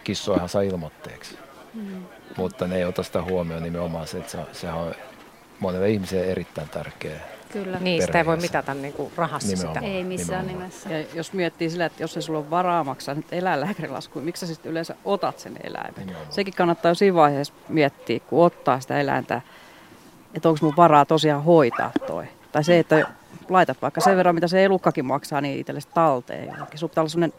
kissoihan 0.04 0.48
saa 0.48 0.62
ilmoitteeksi. 0.62 1.38
Mm. 1.74 2.04
Mutta 2.36 2.66
ne 2.66 2.76
ei 2.76 2.84
ota 2.84 3.02
sitä 3.02 3.22
huomioon 3.22 3.62
nimenomaan 3.62 4.06
se, 4.06 4.18
että 4.18 4.30
se, 4.30 4.38
sehän 4.52 4.78
on 4.78 4.94
monelle 5.60 5.90
ihmiselle 5.90 6.24
erittäin 6.26 6.68
tärkeä 6.68 7.20
Kyllä. 7.52 7.78
Niin, 7.80 8.02
sitä 8.02 8.18
ei 8.18 8.26
voi 8.26 8.36
mitata 8.36 8.74
niin 8.74 8.92
kuin 8.92 9.12
rahassa 9.16 9.48
nimenomaan, 9.48 9.84
sitä. 9.84 9.94
Ei 9.96 10.04
missään 10.04 10.46
nimenomaan. 10.46 10.70
nimessä. 10.70 10.90
Ja 10.90 11.06
jos 11.14 11.32
miettii 11.32 11.70
sillä, 11.70 11.86
että 11.86 12.02
jos 12.02 12.16
ei 12.16 12.22
sulla 12.22 12.38
ole 12.38 12.50
varaa 12.50 12.84
maksaa 12.84 13.14
nyt 13.14 13.32
eläinlääkärilaskuja, 13.32 14.24
miksi 14.24 14.46
sä 14.46 14.54
sitten 14.54 14.70
yleensä 14.72 14.94
otat 15.04 15.38
sen 15.38 15.56
eläimen? 15.62 15.94
Nimenomaan. 15.96 16.32
Sekin 16.32 16.54
kannattaa 16.54 16.90
jo 16.90 16.94
siinä 16.94 17.14
vaiheessa 17.14 17.54
miettiä, 17.68 18.20
kun 18.20 18.44
ottaa 18.44 18.80
sitä 18.80 19.00
eläintä, 19.00 19.40
että 20.34 20.48
onko 20.48 20.58
mun 20.62 20.76
varaa 20.76 21.04
tosiaan 21.04 21.44
hoitaa 21.44 21.90
toi. 22.06 22.24
Tai 22.52 22.64
se, 22.64 22.78
että 22.78 23.06
laitat 23.48 23.82
vaikka 23.82 24.00
sen 24.00 24.16
verran, 24.16 24.34
mitä 24.34 24.48
se 24.48 24.64
elukkakin 24.64 25.04
maksaa, 25.04 25.40
niin 25.40 25.60
itsellesi 25.60 25.88
talteen 25.94 26.48
johonkin. 26.48 26.78
Sun 26.78 26.90
pitää 26.90 27.02
olla 27.02 27.08
sellainen 27.08 27.38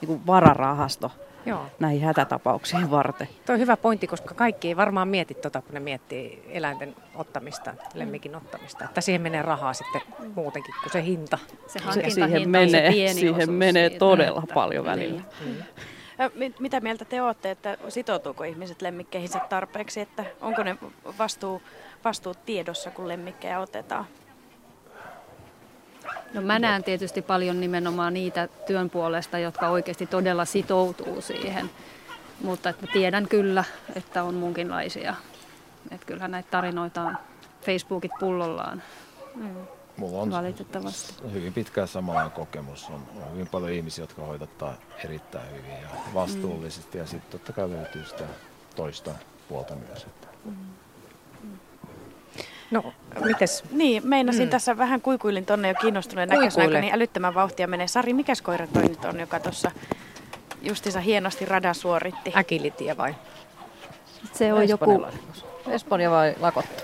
niin 0.00 0.26
vararahasto, 0.26 1.10
Joo. 1.48 1.66
näihin 1.78 2.02
hätätapauksiin 2.02 2.90
varten. 2.90 3.28
Tuo 3.46 3.52
on 3.54 3.60
hyvä 3.60 3.76
pointti, 3.76 4.06
koska 4.06 4.34
kaikki 4.34 4.68
ei 4.68 4.76
varmaan 4.76 5.08
mieti 5.08 5.34
tuota, 5.34 5.62
kun 5.62 5.74
ne 5.74 5.80
miettii 5.80 6.42
eläinten 6.48 6.96
ottamista, 7.14 7.74
lemmikin 7.94 8.36
ottamista. 8.36 8.84
Että 8.84 9.00
siihen 9.00 9.22
menee 9.22 9.42
rahaa 9.42 9.74
sitten 9.74 10.00
muutenkin 10.34 10.74
kuin 10.82 10.92
se 10.92 11.04
hinta. 11.04 11.38
Se, 11.66 11.78
se 11.90 12.10
siihen 12.10 12.50
menee, 12.50 13.08
se 13.08 13.14
siihen 13.14 13.52
menee 13.52 13.90
todella 13.90 14.40
siitä. 14.40 14.54
paljon 14.54 14.84
välillä. 14.84 15.22
Niin. 15.44 15.64
Mm. 16.38 16.54
Mitä 16.58 16.80
mieltä 16.80 17.04
te 17.04 17.22
olette, 17.22 17.50
että 17.50 17.78
sitoutuuko 17.88 18.44
ihmiset 18.44 18.82
lemmikkeihinsä 18.82 19.40
tarpeeksi, 19.48 20.00
että 20.00 20.24
onko 20.40 20.62
ne 20.62 20.76
vastuu, 21.18 21.62
vastuut 22.04 22.38
tiedossa, 22.46 22.90
kun 22.90 23.08
lemmikkejä 23.08 23.60
otetaan? 23.60 24.06
No 26.34 26.40
mä 26.40 26.58
näen 26.58 26.84
tietysti 26.84 27.22
paljon 27.22 27.60
nimenomaan 27.60 28.14
niitä 28.14 28.48
työn 28.66 28.90
puolesta, 28.90 29.38
jotka 29.38 29.68
oikeasti 29.68 30.06
todella 30.06 30.44
sitoutuu 30.44 31.20
siihen. 31.20 31.70
Mutta 32.40 32.68
että 32.68 32.86
tiedän 32.92 33.28
kyllä, 33.28 33.64
että 33.96 34.22
on 34.22 34.34
munkinlaisia. 34.34 35.14
Että 35.90 36.06
kyllähän 36.06 36.30
näitä 36.30 36.50
tarinoita 36.50 37.02
on 37.02 37.16
Facebookit 37.62 38.12
pullollaan. 38.20 38.82
Mm. 39.34 39.56
Mulla 39.96 40.22
on 40.22 40.30
Valitettavasti. 40.30 41.14
hyvin 41.32 41.52
pitkä 41.52 41.86
samanlainen 41.86 42.32
kokemus. 42.32 42.88
On, 42.88 43.02
on 43.26 43.32
hyvin 43.32 43.48
paljon 43.48 43.72
ihmisiä, 43.72 44.02
jotka 44.02 44.22
hoidattaa 44.22 44.74
erittäin 45.04 45.50
hyvin 45.50 45.70
ja 45.82 45.88
vastuullisesti. 46.14 46.98
Mm. 46.98 47.02
Ja 47.02 47.06
sitten 47.06 47.30
totta 47.30 47.52
kai 47.52 47.70
löytyy 47.70 48.04
sitä 48.04 48.24
toista 48.76 49.10
puolta 49.48 49.74
myös. 49.74 50.04
Että. 50.04 50.28
Mm. 50.44 50.56
No, 52.70 52.92
mites? 53.24 53.64
Niin, 53.70 54.06
meinasin 54.06 54.44
mm. 54.46 54.50
tässä 54.50 54.78
vähän 54.78 55.00
kuikuilin 55.00 55.46
tonne 55.46 55.68
jo 55.68 55.74
kiinnostuneen 55.74 56.28
näköisellä, 56.28 56.80
niin 56.80 56.94
älyttömän 56.94 57.34
vauhtia 57.34 57.66
menee. 57.66 57.88
Sari, 57.88 58.12
mikäs 58.12 58.42
koira 58.42 58.66
toi 58.66 58.82
nyt 58.82 59.04
on, 59.04 59.20
joka 59.20 59.40
tuossa 59.40 59.70
justiinsa 60.62 61.00
hienosti 61.00 61.44
radan 61.44 61.74
suoritti? 61.74 62.32
Äkilitie 62.36 62.96
vai? 62.96 63.14
Se 64.32 64.52
on 64.52 64.68
joku... 64.68 65.06
Espanja 65.68 66.10
vai 66.10 66.34
Lakotto? 66.40 66.82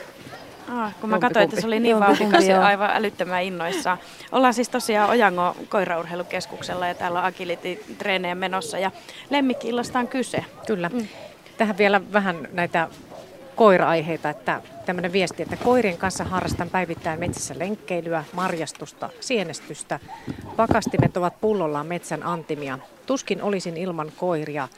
Ah, 0.69 0.95
kun 1.01 1.11
mä 1.11 1.19
katsoin, 1.19 1.45
että 1.45 1.61
se 1.61 1.67
oli 1.67 1.81
niin 1.81 2.01
vauhdikas 2.01 2.45
ja 2.45 2.67
aivan 2.67 2.91
älyttömän 2.95 3.43
innoissaan. 3.43 3.99
Ollaan 4.33 4.55
siis 4.55 4.69
tosiaan 4.69 5.11
Ojango 5.11 5.57
koiraurheilukeskuksella 5.69 6.87
ja 6.87 6.95
täällä 6.95 7.19
on 7.19 7.25
agility-treenejä 7.25 8.35
menossa 8.35 8.79
ja 8.79 8.91
lemmikki 9.31 9.73
on 9.99 10.09
kyse. 10.09 10.45
Kyllä. 10.67 10.89
Mm. 10.89 11.09
Tähän 11.57 11.79
vielä 11.79 12.01
vähän 12.13 12.49
näitä 12.53 12.89
koira-aiheita, 13.55 14.31
että 14.31 14.61
tämmöinen 14.87 15.13
viesti, 15.13 15.43
että 15.43 15.57
koirien 15.57 15.99
kanssa 15.99 16.25
harrastan 16.25 16.71
päivittäin 16.71 17.21
metsässä 17.21 17.55
lenkkeilyä, 17.59 18.25
marjastusta, 18.33 19.11
sienestystä. 19.21 20.01
Pakastimet 20.57 21.17
ovat 21.17 21.41
pullollaan 21.41 21.87
metsän 21.87 22.23
antimia. 22.23 22.79
Tuskin 23.07 23.43
olisin 23.43 23.77
ilman 23.77 24.13
koiria, 24.17 24.69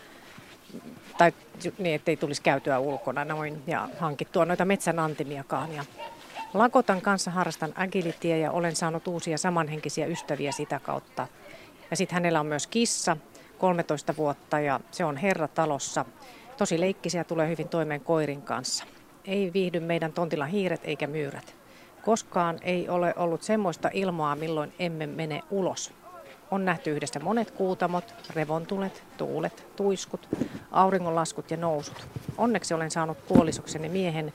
tai 1.19 1.33
niin, 1.79 1.95
ettei 1.95 2.17
tulisi 2.17 2.43
käytyä 2.43 2.79
ulkona 2.79 3.25
noin 3.25 3.63
ja 3.67 3.89
hankittua 3.99 4.45
noita 4.45 4.65
metsän 4.65 4.99
antimiakaan. 4.99 5.75
Ja 5.75 5.85
Lakotan 6.55 7.01
kanssa 7.01 7.31
harrastan 7.31 7.73
agilityä 7.77 8.37
ja 8.37 8.51
olen 8.51 8.77
saanut 8.77 9.09
uusia 9.09 9.39
samanhenkisiä 9.39 10.07
ystäviä 10.07 10.53
sitä 10.53 10.81
kautta. 10.81 11.29
Ja 11.91 11.97
sitten 11.97 12.15
hänellä 12.15 12.41
on 12.41 12.47
myös 12.47 12.67
kissa, 12.67 13.17
13 13.59 14.17
vuotta 14.17 14.61
ja 14.61 14.81
se 14.91 15.05
on 15.05 15.17
herratalossa. 15.17 16.05
Tosi 16.57 16.81
leikkisiä 16.81 17.25
tulee 17.25 17.49
hyvin 17.49 17.69
toimeen 17.69 18.01
koirin 18.01 18.43
kanssa. 18.43 18.85
Ei 19.27 19.51
viihdy 19.53 19.81
meidän 19.81 20.13
tontilla 20.13 20.45
hiiret 20.45 20.81
eikä 20.85 21.07
myyrät. 21.07 21.55
Koskaan 22.05 22.59
ei 22.63 22.89
ole 22.89 23.15
ollut 23.17 23.43
semmoista 23.43 23.91
ilmaa, 23.93 24.37
milloin 24.37 24.73
emme 24.79 25.07
mene 25.07 25.43
ulos. 25.51 25.93
On 26.51 26.65
nähty 26.65 26.91
yhdessä 26.91 27.21
monet 27.21 27.51
kuutamot, 27.51 28.15
revontulet, 28.35 29.03
tuulet, 29.17 29.67
tuiskut, 29.77 30.29
auringonlaskut 30.71 31.51
ja 31.51 31.57
nousut. 31.57 32.07
Onneksi 32.39 32.75
olen 32.75 32.91
saanut 32.91 33.27
puolisokseni 33.29 33.89
miehen, 33.89 34.33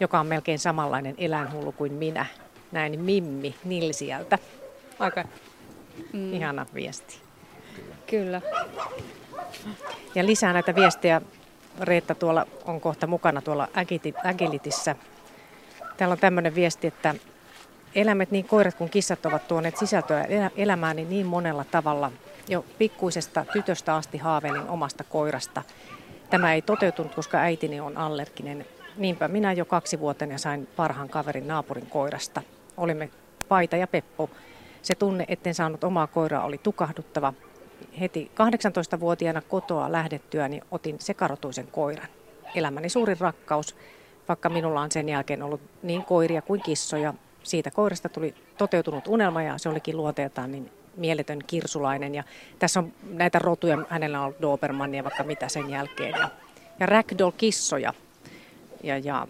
joka 0.00 0.20
on 0.20 0.26
melkein 0.26 0.58
samanlainen 0.58 1.14
eläinhullu 1.18 1.72
kuin 1.72 1.92
minä. 1.92 2.26
Näin 2.72 3.00
Mimmi 3.00 3.54
Nilsiältä. 3.64 4.38
Aika 4.98 5.24
mm. 6.12 6.32
ihana 6.32 6.66
viesti. 6.74 7.20
Kyllä. 8.06 8.40
Ja 10.14 10.26
lisää 10.26 10.52
näitä 10.52 10.74
viestejä. 10.74 11.22
Reetta 11.80 12.14
tuolla 12.14 12.46
on 12.64 12.80
kohta 12.80 13.06
mukana 13.06 13.42
tuolla 13.42 13.68
Agilitissä. 14.24 14.96
Täällä 15.96 16.12
on 16.12 16.18
tämmöinen 16.18 16.54
viesti, 16.54 16.86
että 16.86 17.14
eläimet, 17.94 18.30
niin 18.30 18.44
koirat 18.44 18.74
kuin 18.74 18.90
kissat, 18.90 19.26
ovat 19.26 19.48
tuoneet 19.48 19.76
sisältöä 19.76 20.26
elämääni 20.56 21.04
niin 21.04 21.26
monella 21.26 21.64
tavalla. 21.64 22.12
Jo 22.48 22.64
pikkuisesta 22.78 23.44
tytöstä 23.52 23.96
asti 23.96 24.18
haaveilin 24.18 24.68
omasta 24.68 25.04
koirasta. 25.04 25.62
Tämä 26.30 26.54
ei 26.54 26.62
toteutunut, 26.62 27.14
koska 27.14 27.38
äitini 27.38 27.80
on 27.80 27.96
allerginen. 27.96 28.66
Niinpä 28.96 29.28
minä 29.28 29.52
jo 29.52 29.64
kaksi 29.64 30.00
vuotta 30.00 30.24
sain 30.36 30.68
parhaan 30.76 31.08
kaverin 31.08 31.48
naapurin 31.48 31.86
koirasta. 31.86 32.42
Olimme 32.76 33.10
Paita 33.48 33.76
ja 33.76 33.86
Peppo. 33.86 34.30
Se 34.82 34.94
tunne, 34.94 35.24
etten 35.28 35.54
saanut 35.54 35.84
omaa 35.84 36.06
koiraa, 36.06 36.44
oli 36.44 36.58
tukahduttava. 36.58 37.32
Heti 38.00 38.30
18-vuotiaana 38.34 39.40
kotoa 39.40 39.92
lähdettyäni 39.92 40.60
otin 40.70 40.96
sekarotuisen 40.98 41.66
koiran. 41.66 42.08
Elämäni 42.54 42.88
suurin 42.88 43.20
rakkaus, 43.20 43.76
vaikka 44.28 44.48
minulla 44.48 44.80
on 44.80 44.92
sen 44.92 45.08
jälkeen 45.08 45.42
ollut 45.42 45.60
niin 45.82 46.04
koiria 46.04 46.42
kuin 46.42 46.62
kissoja, 46.62 47.14
siitä 47.42 47.70
koirasta 47.70 48.08
tuli 48.08 48.34
toteutunut 48.58 49.08
unelma 49.08 49.42
ja 49.42 49.58
se 49.58 49.68
olikin 49.68 49.96
luonteeltaan 49.96 50.52
niin 50.52 50.70
mieletön 50.96 51.38
kirsulainen. 51.46 52.14
Ja 52.14 52.24
tässä 52.58 52.80
on 52.80 52.92
näitä 53.12 53.38
rotuja, 53.38 53.78
hänellä 53.88 54.18
on 54.18 54.24
ollut 54.24 54.42
Dobermannia 54.42 55.04
vaikka 55.04 55.24
mitä 55.24 55.48
sen 55.48 55.70
jälkeen. 55.70 56.10
Ja, 56.10 56.30
ja 56.80 56.86
ragdoll-kissoja. 56.86 57.92
Ja, 58.82 58.98
ja 58.98 59.26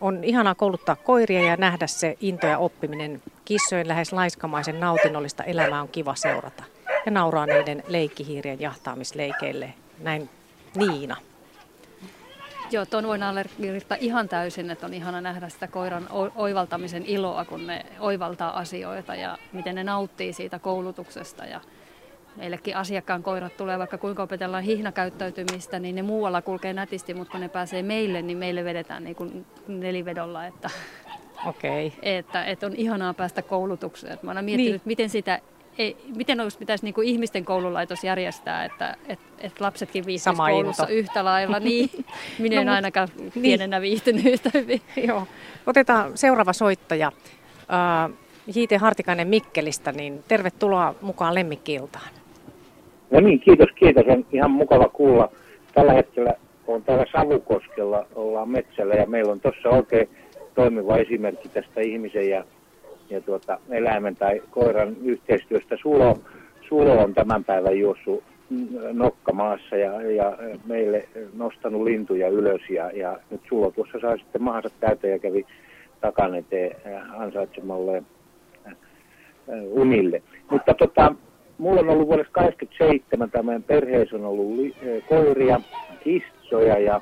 on 0.00 0.24
ihanaa 0.24 0.54
kouluttaa 0.54 0.96
koiria 0.96 1.42
ja 1.42 1.56
nähdä 1.56 1.86
se 1.86 2.16
into 2.20 2.46
ja 2.46 2.58
oppiminen. 2.58 3.22
Kissojen 3.44 3.88
lähes 3.88 4.12
laiskamaisen 4.12 4.80
nautinnollista 4.80 5.44
elämää 5.44 5.82
on 5.82 5.88
kiva 5.88 6.14
seurata. 6.14 6.64
Ja 7.08 7.12
nauraa 7.12 7.46
niiden 7.46 7.82
leikkihiirien 7.86 8.60
jahtaamisleikeille. 8.60 9.74
Näin 9.98 10.30
Niina. 10.74 11.16
Joo, 12.70 12.86
tuon 12.86 13.06
voin 13.06 13.22
allekirjoittaa 13.22 13.98
ihan 14.00 14.28
täysin, 14.28 14.70
että 14.70 14.86
on 14.86 14.94
ihana 14.94 15.20
nähdä 15.20 15.48
sitä 15.48 15.66
koiran 15.66 16.08
oivaltamisen 16.36 17.06
iloa, 17.06 17.44
kun 17.44 17.66
ne 17.66 17.86
oivaltaa 18.00 18.58
asioita 18.58 19.14
ja 19.14 19.38
miten 19.52 19.74
ne 19.74 19.84
nauttii 19.84 20.32
siitä 20.32 20.58
koulutuksesta. 20.58 21.44
Ja 21.44 21.60
meillekin 22.36 22.76
asiakkaan 22.76 23.22
koirat 23.22 23.56
tulee, 23.56 23.78
vaikka 23.78 23.98
kuinka 23.98 24.22
opetellaan 24.22 24.64
hihnakäyttäytymistä, 24.64 25.78
niin 25.78 25.94
ne 25.94 26.02
muualla 26.02 26.42
kulkee 26.42 26.72
nätisti, 26.72 27.14
mutta 27.14 27.32
kun 27.32 27.40
ne 27.40 27.48
pääsee 27.48 27.82
meille, 27.82 28.22
niin 28.22 28.38
meille 28.38 28.64
vedetään 28.64 29.04
niin 29.04 29.16
kuin 29.16 29.46
nelivedolla. 29.68 30.46
Että, 30.46 30.70
okay. 31.46 31.90
että, 32.18 32.44
että 32.44 32.66
on 32.66 32.74
ihanaa 32.76 33.14
päästä 33.14 33.42
koulutukseen. 33.42 34.18
Mä 34.22 34.30
olen 34.30 34.44
miettinyt, 34.44 34.72
niin. 34.72 34.82
miten 34.84 35.10
sitä 35.10 35.40
ei, 35.78 35.96
miten 36.16 36.40
olisi 36.40 36.58
pitäisi 36.58 36.84
niin 36.84 36.94
kuin 36.94 37.08
ihmisten 37.08 37.44
koululaitos 37.44 38.04
järjestää, 38.04 38.64
että 38.64 38.96
et, 39.08 39.18
et 39.38 39.60
lapsetkin 39.60 40.06
viihtyisivät 40.06 40.46
koulussa 40.50 40.82
into. 40.82 40.94
yhtä 40.94 41.24
lailla. 41.24 41.60
Niin, 41.68 41.90
minä 42.38 42.56
no, 42.56 42.62
en 42.62 42.68
ainakaan 42.68 43.08
niin. 43.16 43.32
pienenä 43.42 43.80
viihtynyt 43.80 44.26
yhtä 44.26 44.50
hyvin. 44.54 44.80
Joo. 45.08 45.26
Otetaan 45.66 46.18
seuraava 46.18 46.52
soittaja. 46.52 47.12
Uh, 48.08 48.14
J.T. 48.46 48.80
Hartikainen 48.80 49.28
Mikkelistä, 49.28 49.92
niin 49.92 50.24
tervetuloa 50.28 50.94
mukaan 51.00 51.34
lemmikkiiltaan. 51.34 52.08
No 53.10 53.20
niin, 53.20 53.40
kiitos, 53.40 53.68
kiitos. 53.74 54.04
On 54.08 54.26
ihan 54.32 54.50
mukava 54.50 54.88
kuulla. 54.88 55.32
Tällä 55.74 55.92
hetkellä 55.92 56.34
on 56.66 56.82
täällä 56.82 57.04
Savukoskella, 57.12 58.06
ollaan 58.14 58.48
metsällä 58.48 58.94
ja 58.94 59.06
meillä 59.06 59.32
on 59.32 59.40
tuossa 59.40 59.68
oikein 59.68 60.08
toimiva 60.54 60.96
esimerkki 60.96 61.48
tästä 61.48 61.80
ihmisen 61.80 62.30
ja 62.30 62.44
ja 63.10 63.20
tuota, 63.20 63.58
eläimen 63.70 64.16
tai 64.16 64.42
koiran 64.50 64.96
yhteistyöstä. 65.04 65.76
Sulo, 65.82 66.18
Sulo 66.68 66.92
on 66.92 67.14
tämän 67.14 67.44
päivän 67.44 67.78
juossut 67.78 68.24
nokkamaassa 68.92 69.76
ja, 69.76 70.02
ja 70.02 70.38
meille 70.66 71.08
nostanut 71.34 71.82
lintuja 71.82 72.28
ylös 72.28 72.60
ja, 72.70 72.90
ja 72.90 73.18
nyt 73.30 73.40
Sulo 73.48 73.70
tuossa 73.70 74.00
sai 74.00 74.18
sitten 74.18 74.42
mahansa 74.42 74.70
täyteen 74.80 75.12
ja 75.12 75.18
kävi 75.18 75.46
takan 76.00 76.34
eteen 76.34 76.76
ansaitsemalle 77.10 78.02
unille. 79.70 80.22
Mutta 80.50 80.74
tota, 80.74 81.14
mulla 81.58 81.80
on 81.80 81.88
ollut 81.88 82.08
vuodesta 82.08 82.32
87, 82.32 83.30
tämän 83.30 83.62
perheessä 83.62 84.16
on 84.16 84.24
ollut 84.24 84.56
li, 84.56 84.74
koiria, 85.08 85.60
kissoja 86.04 86.78
ja 86.78 87.00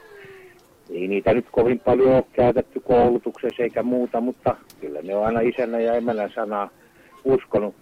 ei 0.91 1.09
niitä 1.09 1.35
nyt 1.35 1.47
kovin 1.51 1.81
paljon 1.81 2.15
ole 2.15 2.25
käytetty 2.33 2.81
koulutuksessa 2.81 3.63
eikä 3.63 3.83
muuta, 3.83 4.21
mutta 4.21 4.57
kyllä 4.81 5.03
ne 5.03 5.17
on 5.17 5.27
aina 5.27 5.41
isänä 5.41 5.81
ja 5.81 5.95
emännän 5.95 6.31
sanaa 6.35 6.71
uskonut. 7.25 7.75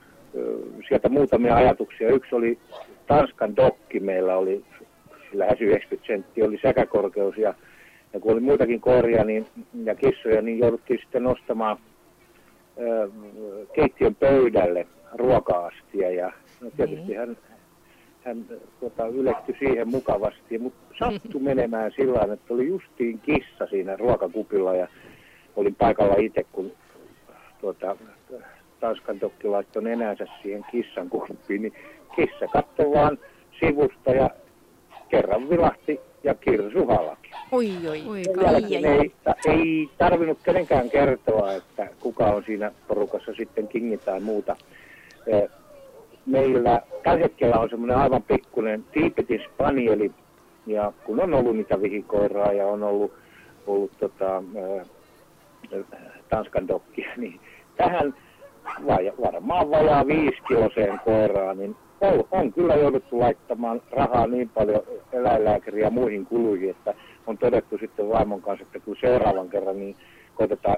Sieltä 0.89 1.09
muutamia 1.09 1.57
ajatuksia. 1.57 2.09
Yksi 2.09 2.35
oli 2.35 2.59
Tanskan 3.07 3.57
dokki, 3.57 4.01
meillä 4.01 4.37
oli 4.37 4.65
lähes 5.33 5.61
90 5.61 6.07
senttiä, 6.07 6.45
oli 6.45 6.59
säkäkorkeus 6.63 7.37
ja, 7.37 7.55
ja 8.13 8.21
kun 8.21 8.33
oli 8.33 8.41
muitakin 8.41 8.81
koiria 8.81 9.25
niin, 9.25 9.47
ja 9.85 9.95
kissoja, 9.95 10.43
niin 10.43 10.59
jouduttiin 10.59 11.01
sitten 11.01 11.23
nostamaan 11.23 11.77
ö, 12.79 13.11
keittiön 13.75 14.15
pöydälle 14.15 14.87
ruoka-astia 15.15 16.11
ja 16.11 16.33
no 16.61 16.71
tietysti 16.77 17.07
niin. 17.07 17.19
hän 17.19 17.37
hän 18.25 18.45
tota, 18.81 19.07
ylettyi 19.07 19.57
siihen 19.59 19.89
mukavasti, 19.89 20.59
mutta 20.59 20.95
sattui 20.99 21.41
menemään 21.51 21.93
sillä 21.97 22.15
tavalla, 22.15 22.35
että 22.35 22.55
oli 22.55 22.69
justiin 22.69 23.19
kissa 23.19 23.67
siinä 23.71 23.97
ruokakupilla 23.97 24.75
ja 24.75 24.89
olin 25.57 25.75
paikalla 25.75 26.15
itse, 26.19 26.45
kun 26.53 26.73
tuota, 27.65 27.97
Tanskan 28.81 29.19
tokki 29.19 29.49
laittoi 29.49 29.83
nenänsä 29.83 30.27
siihen 30.43 30.65
kissan 30.71 31.09
kuppiin, 31.09 31.63
niin 31.63 31.75
kissa 32.17 32.47
katsoi 32.53 32.91
vaan 32.91 33.19
sivusta 33.61 34.11
ja 34.11 34.31
kerran 35.09 35.51
vilahti 35.51 36.01
ja 36.25 36.35
kirsu 36.35 36.87
halki. 36.87 37.31
Oi, 37.53 37.71
oi, 37.89 38.03
oi. 38.09 38.23
Ei, 38.85 39.13
ei 39.47 39.91
tarvinnut 39.99 40.39
kenenkään 40.43 40.91
kertoa, 40.91 41.53
että 41.53 41.89
kuka 42.01 42.27
on 42.27 42.45
siinä 42.47 42.73
porukassa 42.89 43.35
sitten 43.35 43.69
kingi 43.69 43.99
tai 43.99 44.21
muuta 44.21 44.57
meillä 46.27 46.83
tällä 47.03 47.23
hetkellä 47.23 47.59
on 47.59 47.71
semmoinen 47.71 47.97
aivan 47.97 48.23
pikkuinen 48.23 48.85
Tiipetin 48.93 49.41
spanieli, 49.55 50.13
ja 50.67 50.93
kun 51.05 51.21
on 51.21 51.35
ollut 51.35 51.57
niitä 51.57 51.83
vihikoiraa 51.83 52.53
ja 52.53 52.67
on 52.67 52.83
ollut, 52.83 53.13
ollut 53.67 53.93
tota, 53.99 54.43
Tanskan 56.29 56.69
dokkia, 56.69 57.11
niin 57.17 57.41
tähän 57.77 58.15
vaja, 58.87 59.13
varmaan 59.21 59.71
vajaa 59.71 60.07
viisikiloseen 60.07 61.01
koiraan, 61.05 61.59
niin 61.59 61.77
on, 62.01 62.25
on 62.31 62.53
kyllä 62.53 62.75
jouduttu 62.75 63.21
laittamaan 63.21 63.83
rahaa 63.91 64.27
niin 64.27 64.49
paljon 64.49 64.83
eläinlääkäriä 65.13 65.85
ja 65.85 65.91
muihin 65.91 66.27
kuluihin, 66.27 66.71
että 66.71 66.95
on 67.27 67.39
todettu 67.39 67.79
sitten 67.79 68.09
vaimon 68.09 68.43
kanssa, 68.43 68.63
että 68.63 68.81
kun 68.81 68.97
seuraavan 69.01 69.49
kerran 69.49 69.79
niin 69.79 69.97
koitetaan 70.35 70.77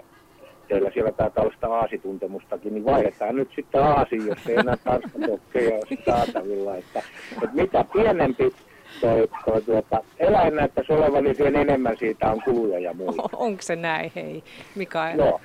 teillä 0.68 0.90
siellä 0.90 1.12
taitaa 1.12 1.44
olla 1.44 1.54
sitä 1.54 1.68
aasituntemustakin, 1.68 2.74
niin 2.74 2.84
vaihdetaan 2.84 3.36
nyt 3.36 3.48
sitten 3.56 3.82
aasi, 3.82 4.16
jos 4.16 4.46
ei 4.48 4.56
enää 4.56 4.76
tanskatokkeja 4.84 5.74
ole 5.74 5.98
saatavilla. 6.04 6.76
Että, 6.76 7.02
että 7.32 7.48
mitä 7.52 7.84
pienempi 7.92 8.52
toi, 9.00 9.28
toi 9.44 9.62
tuota, 9.62 10.02
eläin 10.18 10.56
näyttäisi 10.56 10.92
olevan, 10.92 11.24
niin 11.24 11.36
sen 11.36 11.56
enemmän 11.56 11.96
siitä 11.96 12.30
on 12.30 12.42
kuluja 12.42 12.78
ja 12.78 12.94
muuta. 12.94 13.22
Onko 13.36 13.62
se 13.62 13.76
näin, 13.76 14.12
hei, 14.14 14.42
Mikael? 14.74 15.18
Joo. 15.18 15.40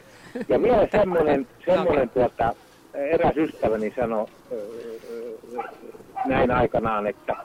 Ja 0.49 0.61
vielä 0.61 0.87
semmoinen, 0.91 1.47
semmoinen 1.65 2.09
tuota, 2.09 2.55
eräs 2.93 3.37
ystäväni 3.37 3.93
sanoi 3.95 4.27
näin 6.25 6.51
aikanaan, 6.51 7.07
että 7.07 7.35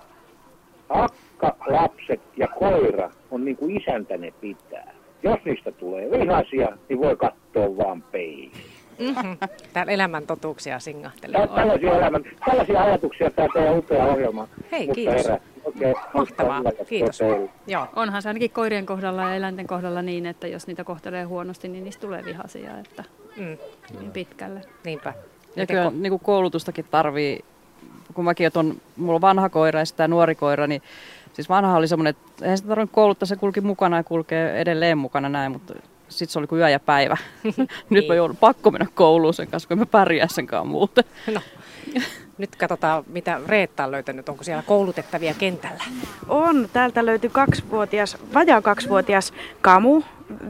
akka, 0.89 1.57
lapset 1.67 2.21
ja 2.37 2.49
koira 2.49 3.11
on 3.31 3.45
niin 3.45 3.57
kuin 3.57 3.77
isäntäne 3.77 4.33
pitää 4.41 4.97
jos 5.23 5.45
niistä 5.45 5.73
tulee 5.73 6.11
vihaisia, 6.11 6.69
niin 6.89 7.01
voi 7.01 7.17
katsoa 7.17 7.77
vaan 7.77 8.03
peiliin. 8.03 8.76
Mm-hmm. 8.99 9.37
Täällä 9.73 9.93
elämäntotuuksia 9.93 10.79
singahtelee. 10.79 11.49
Tällaisia, 11.49 11.99
elämän, 11.99 12.25
tällaisia 12.47 12.83
ajatuksia 12.83 13.31
tämä 13.31 13.49
teidän 13.53 13.79
upea 13.79 14.05
ohjelma. 14.05 14.49
Hei, 14.73 14.89
kiitos. 14.89 15.27
Okay, 15.65 15.95
Mahtavaa, 16.15 16.63
kiitos. 16.89 17.21
Joo. 17.67 17.87
Onhan 17.97 18.23
se 18.23 18.29
ainakin 18.29 18.51
koirien 18.51 18.87
kohdalla 18.87 19.23
ja 19.23 19.35
eläinten 19.35 19.67
kohdalla 19.67 20.03
niin, 20.03 20.27
että 20.27 20.47
jos 20.47 20.67
niitä 20.67 20.85
kohtelee 20.85 21.25
huonosti, 21.25 21.69
niin 21.69 21.85
niistä 21.85 22.01
tulee 22.01 22.25
vihaisia 22.25 22.79
että 22.79 23.05
mm. 23.37 23.59
niin 24.01 24.11
pitkälle. 24.13 24.61
Niinpä. 24.85 25.15
Ja 25.57 25.67
kyllä 25.67 25.91
niin 25.91 26.11
kuin 26.11 26.21
koulutustakin 26.21 26.85
tarvii 26.91 27.45
kun 28.15 28.25
mäkin 28.25 28.51
on, 28.55 28.77
mulla 28.97 29.15
on 29.15 29.21
vanha 29.21 29.49
koira 29.49 29.79
ja 29.79 29.85
sitten 29.85 30.11
nuori 30.11 30.35
koira, 30.35 30.67
niin 30.67 30.83
siis 31.33 31.49
vanha 31.49 31.77
oli 31.77 31.89
semmoinen, 31.89 32.11
että 32.11 32.45
eihän 32.45 32.59
sitä 32.59 32.69
tarvinnut 32.69 32.93
kouluttaa, 32.93 33.27
se 33.27 33.37
kulki 33.37 33.61
mukana 33.61 33.97
ja 33.97 34.05
kulkee 34.05 34.61
edelleen 34.61 34.99
mukana 34.99 35.29
näin, 35.29 35.53
mutta 35.53 35.75
sitten 36.09 36.33
se 36.33 36.39
oli 36.39 36.47
kuin 36.47 36.61
yö 36.61 36.69
ja 36.69 36.81
päivä. 36.81 37.17
Nyt 37.91 38.09
mä 38.09 38.15
joudun 38.15 38.37
pakko 38.37 38.71
mennä 38.71 38.87
kouluun 38.95 39.35
sen 39.35 39.49
kanssa, 39.49 39.69
kun 39.69 39.79
mä 39.79 39.87
pärjää 39.87 40.29
sen 40.31 40.47
kanssa 40.47 40.65
muuten. 40.65 41.05
No. 41.35 41.41
Nyt 42.39 42.57
katsotaan, 42.57 43.05
mitä 43.07 43.41
Reetta 43.47 43.85
on 43.85 43.91
löytänyt. 43.91 44.29
Onko 44.29 44.45
siellä 44.45 44.63
koulutettavia 44.63 45.35
kentällä? 45.35 45.85
On. 46.29 46.69
Täältä 46.73 47.07
löytyy 47.07 47.31
kaksivuotias, 47.31 48.17
vajaa 48.35 48.63
kaksivuotias 48.63 49.33
Kamu, 49.61 50.03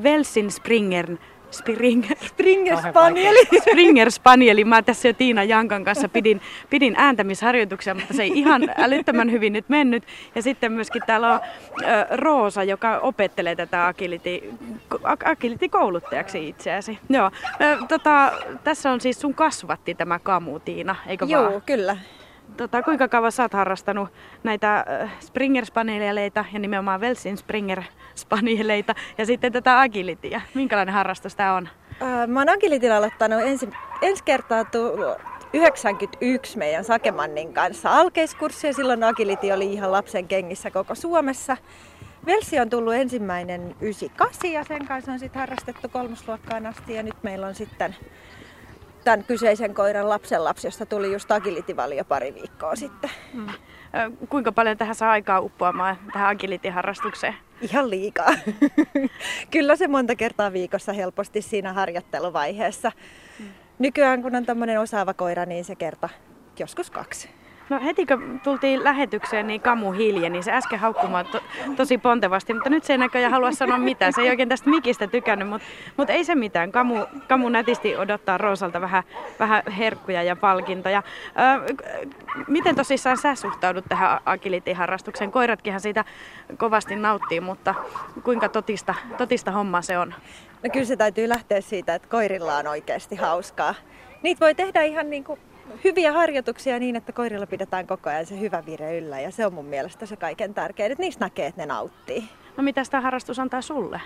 Velsin 0.02 0.50
Springern 0.50 1.18
Springer, 1.50 2.16
Springer 2.26 2.76
Spanieli. 2.76 3.46
Springer 3.60 4.10
Spanieli. 4.10 4.64
Mä 4.64 4.82
tässä 4.82 5.08
jo 5.08 5.12
Tiina 5.12 5.44
Jankan 5.44 5.84
kanssa 5.84 6.08
pidin, 6.08 6.40
pidin 6.70 6.94
ääntämisharjoituksia, 6.96 7.94
mutta 7.94 8.14
se 8.14 8.22
ei 8.22 8.32
ihan 8.34 8.62
älyttömän 8.76 9.30
hyvin 9.30 9.52
nyt 9.52 9.68
mennyt. 9.68 10.04
Ja 10.34 10.42
sitten 10.42 10.72
myöskin 10.72 11.02
täällä 11.06 11.32
on 11.32 11.40
Roosa, 12.10 12.62
joka 12.62 12.98
opettelee 12.98 13.56
tätä 13.56 13.86
agility, 13.86 14.54
agility-kouluttajaksi 15.24 16.48
itseäsi. 16.48 16.98
Joo. 17.08 17.30
Tota, 17.88 18.32
tässä 18.64 18.90
on 18.90 19.00
siis 19.00 19.20
sun 19.20 19.34
kasvatti 19.34 19.94
tämä 19.94 20.18
kamu, 20.18 20.58
Tiina, 20.58 20.96
eikö 21.06 21.26
Joo, 21.28 21.50
vaan? 21.50 21.62
kyllä. 21.62 21.96
Tota, 22.56 22.82
kuinka 22.82 23.08
kauan 23.08 23.32
sä 23.32 23.42
oot 23.42 23.52
harrastanut 23.52 24.08
näitä 24.42 24.84
Springer-spanieleita 25.20 26.44
ja 26.52 26.58
nimenomaan 26.58 27.00
Velsin 27.00 27.36
Springer-spanieleita 27.38 28.94
ja 29.18 29.26
sitten 29.26 29.52
tätä 29.52 29.80
agilityä? 29.80 30.40
Minkälainen 30.54 30.94
harrastus 30.94 31.34
tämä 31.34 31.54
on? 31.54 31.68
Mä 32.26 32.40
oon 32.40 32.48
agilitilla 32.48 32.96
aloittanut 32.96 33.40
ensi, 33.40 33.68
ensi 34.02 34.24
kertaa 34.24 34.64
tullut 34.64 35.18
91 35.52 36.58
meidän 36.58 36.84
Sakemannin 36.84 37.54
kanssa 37.54 37.98
alkeiskurssi 37.98 38.66
ja 38.66 38.74
silloin 38.74 39.04
agility 39.04 39.50
oli 39.50 39.72
ihan 39.72 39.92
lapsen 39.92 40.28
kengissä 40.28 40.70
koko 40.70 40.94
Suomessa. 40.94 41.56
Velsi 42.26 42.60
on 42.60 42.70
tullut 42.70 42.94
ensimmäinen 42.94 43.76
98 43.80 44.52
ja 44.52 44.64
sen 44.64 44.86
kanssa 44.86 45.12
on 45.12 45.18
sitten 45.18 45.40
harrastettu 45.40 45.88
kolmosluokkaan 45.88 46.66
asti 46.66 46.94
ja 46.94 47.02
nyt 47.02 47.22
meillä 47.22 47.46
on 47.46 47.54
sitten 47.54 47.96
tämän 49.06 49.24
kyseisen 49.24 49.74
koiran 49.74 50.08
lapsenlapsi, 50.08 50.66
josta 50.66 50.86
tuli 50.86 51.12
just 51.12 51.30
agility-valio 51.30 52.04
pari 52.04 52.34
viikkoa 52.34 52.76
sitten. 52.76 53.10
Hmm. 53.32 53.46
Kuinka 54.28 54.52
paljon 54.52 54.76
tähän 54.76 54.94
saa 54.94 55.10
aikaa 55.10 55.40
uppoamaan 55.40 55.96
tähän 56.12 56.36
agility-harrastukseen? 56.36 57.34
Ihan 57.60 57.90
liikaa. 57.90 58.28
Kyllä 59.50 59.76
se 59.76 59.88
monta 59.88 60.16
kertaa 60.16 60.52
viikossa 60.52 60.92
helposti 60.92 61.42
siinä 61.42 61.72
harjoitteluvaiheessa. 61.72 62.92
Hmm. 63.38 63.48
Nykyään 63.78 64.22
kun 64.22 64.36
on 64.36 64.46
tämmöinen 64.46 64.80
osaava 64.80 65.14
koira, 65.14 65.46
niin 65.46 65.64
se 65.64 65.74
kerta 65.74 66.08
joskus 66.58 66.90
kaksi. 66.90 67.28
No 67.68 67.80
heti 67.84 68.06
kun 68.06 68.40
tultiin 68.44 68.84
lähetykseen, 68.84 69.46
niin 69.46 69.60
Kamu 69.60 69.92
hiljeni. 69.92 70.32
Niin 70.32 70.42
se 70.42 70.52
äsken 70.52 70.78
haukkumaan 70.78 71.26
to, 71.26 71.40
tosi 71.76 71.98
pontevasti, 71.98 72.54
mutta 72.54 72.70
nyt 72.70 72.84
se 72.84 72.92
ei 72.92 72.98
näköjään 72.98 73.32
halua 73.32 73.52
sanoa 73.52 73.78
mitään. 73.78 74.12
Se 74.12 74.20
ei 74.20 74.30
oikein 74.30 74.48
tästä 74.48 74.70
mikistä 74.70 75.06
tykännyt, 75.06 75.48
mutta, 75.48 75.66
mutta 75.96 76.12
ei 76.12 76.24
se 76.24 76.34
mitään. 76.34 76.72
Kamu, 76.72 77.06
Kamu 77.28 77.48
nätisti 77.48 77.96
odottaa 77.96 78.38
Roosalta 78.38 78.80
vähän, 78.80 79.02
vähän 79.38 79.62
herkkuja 79.78 80.22
ja 80.22 80.36
palkintoja. 80.36 81.02
Ö, 81.68 81.74
miten 82.48 82.76
tosissaan 82.76 83.16
sä 83.16 83.34
suhtaudut 83.34 83.84
tähän 83.88 84.20
agility-harrastukseen? 84.24 85.32
Koiratkinhan 85.32 85.80
siitä 85.80 86.04
kovasti 86.56 86.96
nauttii, 86.96 87.40
mutta 87.40 87.74
kuinka 88.24 88.48
totista, 88.48 88.94
totista 89.18 89.50
homma 89.50 89.82
se 89.82 89.98
on? 89.98 90.14
No 90.62 90.70
kyllä 90.72 90.86
se 90.86 90.96
täytyy 90.96 91.28
lähteä 91.28 91.60
siitä, 91.60 91.94
että 91.94 92.08
koirilla 92.08 92.56
on 92.56 92.66
oikeasti 92.66 93.16
hauskaa. 93.16 93.74
Niitä 94.22 94.40
voi 94.40 94.54
tehdä 94.54 94.82
ihan 94.82 95.10
niin 95.10 95.24
kuin 95.24 95.40
hyviä 95.84 96.12
harjoituksia 96.12 96.78
niin, 96.78 96.96
että 96.96 97.12
koirilla 97.12 97.46
pidetään 97.46 97.86
koko 97.86 98.10
ajan 98.10 98.26
se 98.26 98.40
hyvä 98.40 98.66
vire 98.66 98.98
yllä 98.98 99.20
ja 99.20 99.30
se 99.30 99.46
on 99.46 99.54
mun 99.54 99.64
mielestä 99.64 100.06
se 100.06 100.16
kaiken 100.16 100.54
tärkein, 100.54 100.92
että 100.92 101.02
niistä 101.02 101.24
näkee, 101.24 101.46
että 101.46 101.60
ne 101.60 101.66
nauttii. 101.66 102.28
No 102.56 102.62
mitä 102.62 102.82
tämä 102.90 103.00
harrastus 103.00 103.38
antaa 103.38 103.62
sulle? 103.62 104.00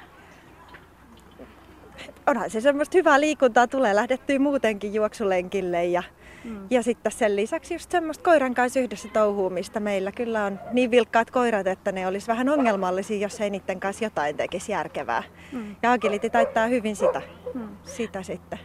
Onhan 2.26 2.50
se 2.50 2.60
semmoista 2.60 2.98
hyvää 2.98 3.20
liikuntaa, 3.20 3.66
tulee 3.66 3.94
lähdettyä 3.94 4.38
muutenkin 4.38 4.94
juoksulenkille 4.94 5.84
ja, 5.84 6.02
mm. 6.44 6.66
ja 6.70 6.82
sitten 6.82 7.12
sen 7.12 7.36
lisäksi 7.36 7.74
just 7.74 7.90
semmoista 7.90 8.24
koiran 8.24 8.54
kanssa 8.54 8.80
yhdessä 8.80 9.08
touhuumista. 9.12 9.80
Meillä 9.80 10.12
kyllä 10.12 10.44
on 10.44 10.58
niin 10.72 10.90
vilkkaat 10.90 11.30
koirat, 11.30 11.66
että 11.66 11.92
ne 11.92 12.06
olisi 12.06 12.26
vähän 12.26 12.48
ongelmallisia, 12.48 13.18
jos 13.18 13.40
ei 13.40 13.50
niiden 13.50 13.80
kanssa 13.80 14.04
jotain 14.04 14.36
tekisi 14.36 14.72
järkevää. 14.72 15.22
Mm. 15.52 15.76
Ja 15.82 15.92
agility 15.92 16.30
taittaa 16.30 16.66
hyvin 16.66 16.96
sitä, 16.96 17.22
mm. 17.54 17.68
sitä 17.84 18.22
sitten. 18.22 18.58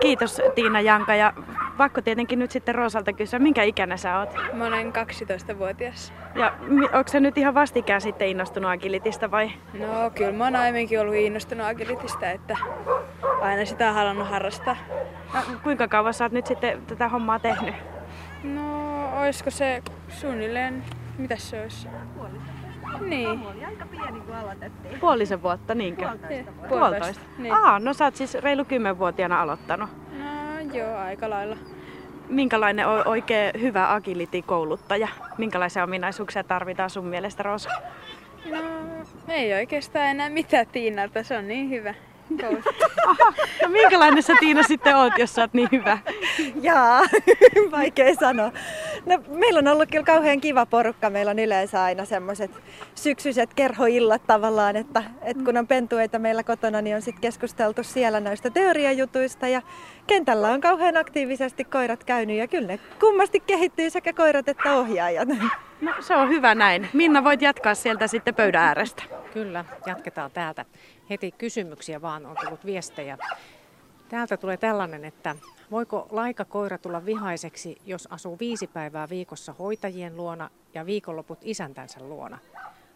Kiitos 0.00 0.42
Tiina 0.54 0.80
Janka 0.80 1.14
ja 1.14 1.32
pakko 1.76 2.00
tietenkin 2.00 2.38
nyt 2.38 2.50
sitten 2.50 2.74
Roosalta 2.74 3.12
kysyä, 3.12 3.38
minkä 3.38 3.62
ikäinen 3.62 3.98
sä 3.98 4.18
oot? 4.18 4.34
Mä 4.52 4.66
olen 4.66 4.92
12-vuotias. 4.92 6.12
Ja 6.34 6.52
onko 6.92 7.08
sä 7.08 7.20
nyt 7.20 7.38
ihan 7.38 7.54
vastikään 7.54 8.00
sitten 8.00 8.28
innostunut 8.28 8.70
agilitista 8.70 9.30
vai? 9.30 9.50
No 9.78 10.10
kyllä 10.14 10.32
mä 10.32 10.44
oon 10.44 10.56
aiemminkin 10.56 11.00
ollut 11.00 11.14
innostunut 11.14 11.66
agilitista, 11.66 12.30
että 12.30 12.56
aina 13.40 13.64
sitä 13.64 13.88
on 13.88 13.94
halunnut 13.94 14.28
harrastaa. 14.28 14.76
No, 15.34 15.40
kuinka 15.62 15.88
kauan 15.88 16.14
sä 16.14 16.24
oot 16.24 16.32
nyt 16.32 16.46
sitten 16.46 16.82
tätä 16.86 17.08
hommaa 17.08 17.38
tehnyt? 17.38 17.74
No 18.44 19.20
olisiko 19.20 19.50
se 19.50 19.82
suunnilleen, 20.08 20.84
mitä 21.18 21.36
se 21.36 21.62
olisi? 21.62 21.88
Niin. 23.00 23.28
oli 23.28 23.64
aika 23.64 23.86
pieni, 23.86 24.20
kun 24.20 24.34
aloitettiin. 24.34 25.00
Puolisen 25.00 25.42
vuotta, 25.42 25.74
niinkö? 25.74 26.02
Puolitoista 26.02 26.52
vuotta. 26.52 26.68
Puolitoista. 26.68 27.22
Niin. 27.38 27.54
Aa, 27.54 27.78
no 27.78 27.94
sä 27.94 28.04
oot 28.04 28.16
siis 28.16 28.34
reilu 28.34 28.64
kymmenvuotiaana 28.64 29.42
aloittanut. 29.42 29.90
No 30.18 30.74
joo, 30.74 30.96
aika 30.96 31.30
lailla. 31.30 31.56
Minkälainen 32.28 32.86
on 32.86 33.08
oikein 33.08 33.52
hyvä 33.60 33.94
agility-kouluttaja? 33.94 35.08
Minkälaisia 35.38 35.84
ominaisuuksia 35.84 36.44
tarvitaan 36.44 36.90
sun 36.90 37.04
mielestä, 37.06 37.42
Rosa? 37.42 37.70
No 38.50 38.58
ei 39.28 39.54
oikeastaan 39.54 40.06
enää 40.06 40.28
mitään 40.28 40.66
Tiinalta, 40.66 41.22
se 41.22 41.38
on 41.38 41.48
niin 41.48 41.70
hyvä. 41.70 41.94
Aha, 43.06 43.32
no 43.62 43.68
minkälainen 43.68 44.22
sä 44.22 44.34
Tiina 44.40 44.62
sitten 44.62 44.96
oot, 44.96 45.18
jos 45.18 45.34
sä 45.34 45.40
oot 45.42 45.54
niin 45.54 45.68
hyvä? 45.72 45.98
Jaa, 46.60 47.02
vaikea 47.70 48.14
sanoa. 48.14 48.52
No, 49.06 49.18
meillä 49.28 49.58
on 49.58 49.68
ollut 49.68 49.88
kyllä 49.90 50.04
kauhean 50.04 50.40
kiva 50.40 50.66
porukka. 50.66 51.10
Meillä 51.10 51.30
on 51.30 51.38
yleensä 51.38 51.84
aina 51.84 52.04
semmoiset 52.04 52.50
syksyiset 52.94 53.54
kerhoillat 53.54 54.22
tavallaan, 54.26 54.76
että, 54.76 55.02
että 55.22 55.44
kun 55.44 55.56
on 55.56 55.66
pentueita 55.66 56.18
meillä 56.18 56.42
kotona, 56.42 56.82
niin 56.82 56.96
on 56.96 57.02
sitten 57.02 57.20
keskusteltu 57.20 57.82
siellä 57.82 58.20
näistä 58.20 58.50
teoriajutuista 58.50 59.48
ja 59.48 59.62
kentällä 60.06 60.48
on 60.48 60.60
kauhean 60.60 60.96
aktiivisesti 60.96 61.64
koirat 61.64 62.04
käynyt 62.04 62.36
ja 62.36 62.48
kyllä 62.48 62.66
ne 62.66 62.80
kummasti 63.00 63.40
kehittyy 63.40 63.90
sekä 63.90 64.12
koirat 64.12 64.48
että 64.48 64.76
ohjaajat. 64.76 65.28
No 65.80 65.92
se 66.00 66.16
on 66.16 66.28
hyvä 66.28 66.54
näin. 66.54 66.88
Minna, 66.92 67.24
voit 67.24 67.42
jatkaa 67.42 67.74
sieltä 67.74 68.06
sitten 68.06 68.34
pöydän 68.34 68.62
äärestä. 68.62 69.02
Kyllä, 69.32 69.64
jatketaan 69.86 70.30
täältä. 70.30 70.64
Heti 71.10 71.30
kysymyksiä 71.38 72.02
vaan 72.02 72.26
on 72.26 72.36
tullut 72.40 72.66
viestejä. 72.66 73.18
Täältä 74.08 74.36
tulee 74.36 74.56
tällainen, 74.56 75.04
että 75.04 75.36
voiko 75.70 76.06
laikakoira 76.10 76.78
tulla 76.78 77.04
vihaiseksi, 77.04 77.78
jos 77.86 78.08
asuu 78.10 78.38
viisi 78.40 78.66
päivää 78.66 79.08
viikossa 79.08 79.54
hoitajien 79.58 80.16
luona 80.16 80.50
ja 80.74 80.86
viikonloput 80.86 81.38
isäntänsä 81.42 82.00
luona? 82.00 82.38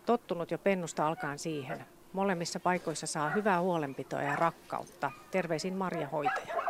Tottunut 0.07 0.51
jo 0.51 0.59
pennusta 0.59 1.07
alkaen 1.07 1.39
siihen. 1.39 1.85
Molemmissa 2.13 2.61
paikoissa 2.61 3.07
saa 3.07 3.31
hyvää 3.31 3.61
huolenpitoa 3.61 4.23
ja 4.23 4.37
rakkautta. 4.37 5.11
Terveisin 5.31 5.75
Marja 5.75 6.09
Hoitaja. 6.09 6.70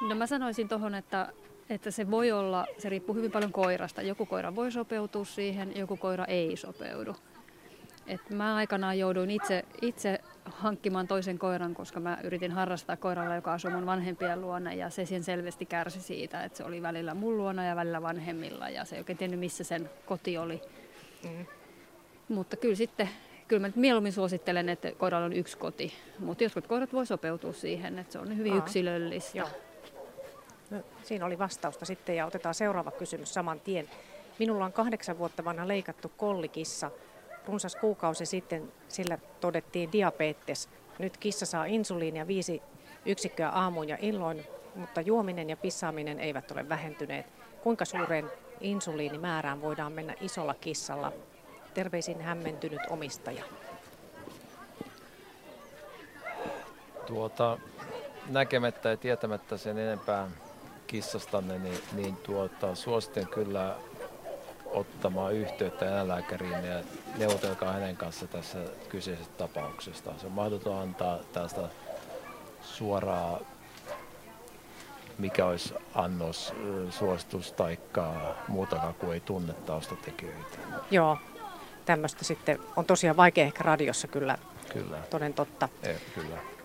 No 0.00 0.14
mä 0.14 0.26
sanoisin 0.26 0.68
tuohon, 0.68 0.94
että, 0.94 1.32
että 1.70 1.90
se 1.90 2.10
voi 2.10 2.32
olla, 2.32 2.66
se 2.78 2.88
riippuu 2.88 3.14
hyvin 3.14 3.30
paljon 3.30 3.52
koirasta. 3.52 4.02
Joku 4.02 4.26
koira 4.26 4.54
voi 4.56 4.72
sopeutua 4.72 5.24
siihen, 5.24 5.76
joku 5.76 5.96
koira 5.96 6.24
ei 6.24 6.56
sopeudu. 6.56 7.16
Et 8.06 8.30
mä 8.30 8.56
aikanaan 8.56 8.98
jouduin 8.98 9.30
itse, 9.30 9.64
itse 9.82 10.18
hankkimaan 10.44 11.08
toisen 11.08 11.38
koiran, 11.38 11.74
koska 11.74 12.00
mä 12.00 12.18
yritin 12.24 12.52
harrastaa 12.52 12.96
koiralla, 12.96 13.34
joka 13.34 13.52
asui 13.52 13.70
mun 13.70 13.86
vanhempien 13.86 14.40
luona 14.40 14.72
ja 14.72 14.90
se 14.90 15.04
siihen 15.04 15.24
selvästi 15.24 15.66
kärsi 15.66 16.00
siitä, 16.00 16.44
että 16.44 16.58
se 16.58 16.64
oli 16.64 16.82
välillä 16.82 17.14
mun 17.14 17.36
luona 17.36 17.64
ja 17.64 17.76
välillä 17.76 18.02
vanhemmilla 18.02 18.68
ja 18.68 18.84
se 18.84 18.96
ei 18.96 19.00
oikein 19.00 19.18
tiennyt 19.18 19.40
missä 19.40 19.64
sen 19.64 19.90
koti 20.06 20.38
oli. 20.38 20.62
Mm. 21.24 21.46
Mutta 22.28 22.56
kyllä 22.56 22.74
sitten, 22.74 23.08
kyllä 23.48 23.60
mä 23.60 23.66
nyt 23.66 23.76
mieluummin 23.76 24.12
suosittelen, 24.12 24.68
että 24.68 24.92
koiralla 24.92 25.26
on 25.26 25.32
yksi 25.32 25.56
koti, 25.56 25.92
mutta 26.18 26.44
jotkut 26.44 26.66
koirat 26.66 26.92
voi 26.92 27.06
sopeutua 27.06 27.52
siihen, 27.52 27.98
että 27.98 28.12
se 28.12 28.18
on 28.18 28.36
hyvin 28.36 28.52
Aa. 28.52 28.58
yksilöllistä. 28.58 29.38
Joo. 29.38 29.48
No, 30.70 30.82
siinä 31.02 31.26
oli 31.26 31.38
vastausta 31.38 31.84
sitten 31.84 32.16
ja 32.16 32.26
otetaan 32.26 32.54
seuraava 32.54 32.90
kysymys 32.90 33.34
saman 33.34 33.60
tien. 33.60 33.90
Minulla 34.38 34.64
on 34.64 34.72
kahdeksan 34.72 35.18
vuotta 35.18 35.44
vanha 35.44 35.68
leikattu 35.68 36.12
kollikissa– 36.16 36.90
runsas 37.46 37.76
kuukausi 37.76 38.26
sitten 38.26 38.72
sillä 38.88 39.18
todettiin 39.40 39.92
diabetes. 39.92 40.68
Nyt 40.98 41.16
kissa 41.16 41.46
saa 41.46 41.64
insuliinia 41.64 42.26
viisi 42.26 42.62
yksikköä 43.06 43.48
aamuun 43.48 43.88
ja 43.88 43.98
illoin, 44.00 44.44
mutta 44.74 45.00
juominen 45.00 45.50
ja 45.50 45.56
pissaaminen 45.56 46.20
eivät 46.20 46.50
ole 46.50 46.68
vähentyneet. 46.68 47.26
Kuinka 47.62 47.84
suureen 47.84 48.30
insuliinimäärään 48.60 49.62
voidaan 49.62 49.92
mennä 49.92 50.14
isolla 50.20 50.54
kissalla? 50.54 51.12
Terveisin 51.74 52.20
hämmentynyt 52.20 52.80
omistaja. 52.90 53.44
Tuota, 57.06 57.58
näkemättä 58.28 58.88
ja 58.88 58.96
tietämättä 58.96 59.56
sen 59.56 59.78
enempää 59.78 60.28
kissastanne, 60.86 61.58
niin, 61.58 61.78
niin 61.92 62.16
tuota, 62.16 62.74
suosittelen 62.74 63.28
kyllä 63.28 63.76
ottamaan 64.66 65.34
yhteyttä 65.34 65.86
eläinlääkäriin 65.86 66.52
ja 66.64 66.82
neuvotelkaa 67.18 67.72
hänen 67.72 67.96
kanssa 67.96 68.26
tässä 68.26 68.58
kyseisestä 68.88 69.34
tapauksesta. 69.38 70.12
Se 70.20 70.26
on 70.26 70.32
mahdoton 70.32 70.78
antaa 70.82 71.18
tästä 71.32 71.68
suoraa, 72.62 73.40
mikä 75.18 75.46
olisi 75.46 75.74
annos, 75.94 76.52
suositus 76.90 77.52
tai 77.52 77.78
muutakaan 78.48 78.94
kuin 78.94 79.12
ei 79.12 79.20
tunne 79.20 79.52
taustatekijöitä. 79.52 80.58
Joo, 80.90 81.18
tämmöistä 81.84 82.24
sitten 82.24 82.58
on 82.76 82.84
tosiaan 82.84 83.16
vaikea 83.16 83.44
ehkä 83.44 83.62
radiossa 83.62 84.08
kyllä, 84.08 84.38
kyllä. 84.72 84.98
toden 85.10 85.34
totta. 85.34 85.68
Ei, 85.82 85.96
kyllä. 86.14 86.55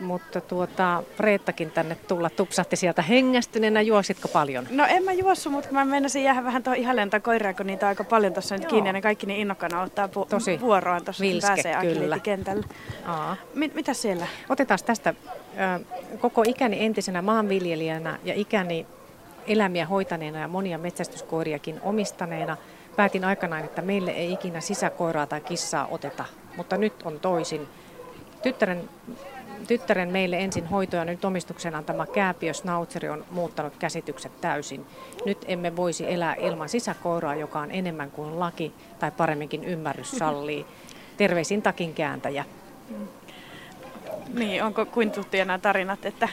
Mutta 0.00 0.40
tuota, 0.40 1.02
Reettakin 1.18 1.70
tänne 1.70 1.94
tulla 1.94 2.30
tupsahti 2.30 2.76
sieltä 2.76 3.02
hengästyneenä. 3.02 3.80
Juositko 3.80 4.28
paljon? 4.28 4.66
No 4.70 4.86
en 4.88 5.04
mä 5.04 5.12
juossu, 5.12 5.50
mutta 5.50 5.68
mä 5.72 5.84
menisin 5.84 6.24
jäädä 6.24 6.44
vähän 6.44 6.62
tuohon 6.62 6.78
ihailemaan 6.78 7.22
koiraa, 7.22 7.54
kun 7.54 7.66
niitä 7.66 7.86
on 7.86 7.88
aika 7.88 8.04
paljon 8.04 8.32
tuossa 8.32 8.56
nyt 8.56 8.66
kiinni 8.66 8.88
ja 8.88 8.92
ne 8.92 9.00
kaikki 9.02 9.26
niin 9.26 9.40
innokkaana 9.40 9.82
ottaa 9.82 10.06
pu- 10.06 10.26
Tosi 10.28 10.60
vuoroaan 10.60 11.04
tuossa, 11.04 11.24
kun 11.24 11.32
vilske, 11.32 11.46
pääsee 11.46 11.76
kyllä. 11.94 12.18
Mit, 13.54 13.74
mitä 13.74 13.94
siellä? 13.94 14.26
Otetaan 14.48 14.80
tästä 14.86 15.14
koko 16.20 16.42
ikäni 16.46 16.84
entisenä 16.84 17.22
maanviljelijänä 17.22 18.18
ja 18.24 18.34
ikäni 18.34 18.86
eläimiä 19.46 19.86
hoitaneena 19.86 20.38
ja 20.38 20.48
monia 20.48 20.78
metsästyskoiriakin 20.78 21.80
omistaneena 21.82 22.56
päätin 22.96 23.24
aikanaan, 23.24 23.64
että 23.64 23.82
meille 23.82 24.10
ei 24.10 24.32
ikinä 24.32 24.60
sisäkoiraa 24.60 25.26
tai 25.26 25.40
kissaa 25.40 25.88
oteta, 25.90 26.24
mutta 26.56 26.76
nyt 26.76 26.94
on 27.04 27.20
toisin. 27.20 27.68
Tyttären, 28.42 28.88
tyttären 29.66 30.12
meille 30.12 30.38
ensin 30.38 30.66
hoito 30.66 30.96
ja 30.96 31.04
nyt 31.04 31.24
omistuksen 31.24 31.74
antama 31.74 32.06
kääpiö 32.06 32.52
Snautseri 32.52 33.08
on 33.08 33.24
muuttanut 33.30 33.76
käsitykset 33.76 34.40
täysin. 34.40 34.86
Nyt 35.26 35.44
emme 35.48 35.76
voisi 35.76 36.12
elää 36.12 36.34
ilman 36.34 36.68
sisäkoiraa, 36.68 37.34
joka 37.34 37.60
on 37.60 37.70
enemmän 37.70 38.10
kuin 38.10 38.40
laki 38.40 38.72
tai 38.98 39.10
paremminkin 39.10 39.64
ymmärrys 39.64 40.10
sallii. 40.10 40.66
Terveisin 41.16 41.62
takin 41.62 41.94
kääntäjä. 41.94 42.44
Niin, 44.34 44.64
onko 44.64 44.86
kuin 44.86 45.10
tuttuja 45.10 45.44
nämä 45.44 45.58
tarinat, 45.58 46.04
että 46.04 46.28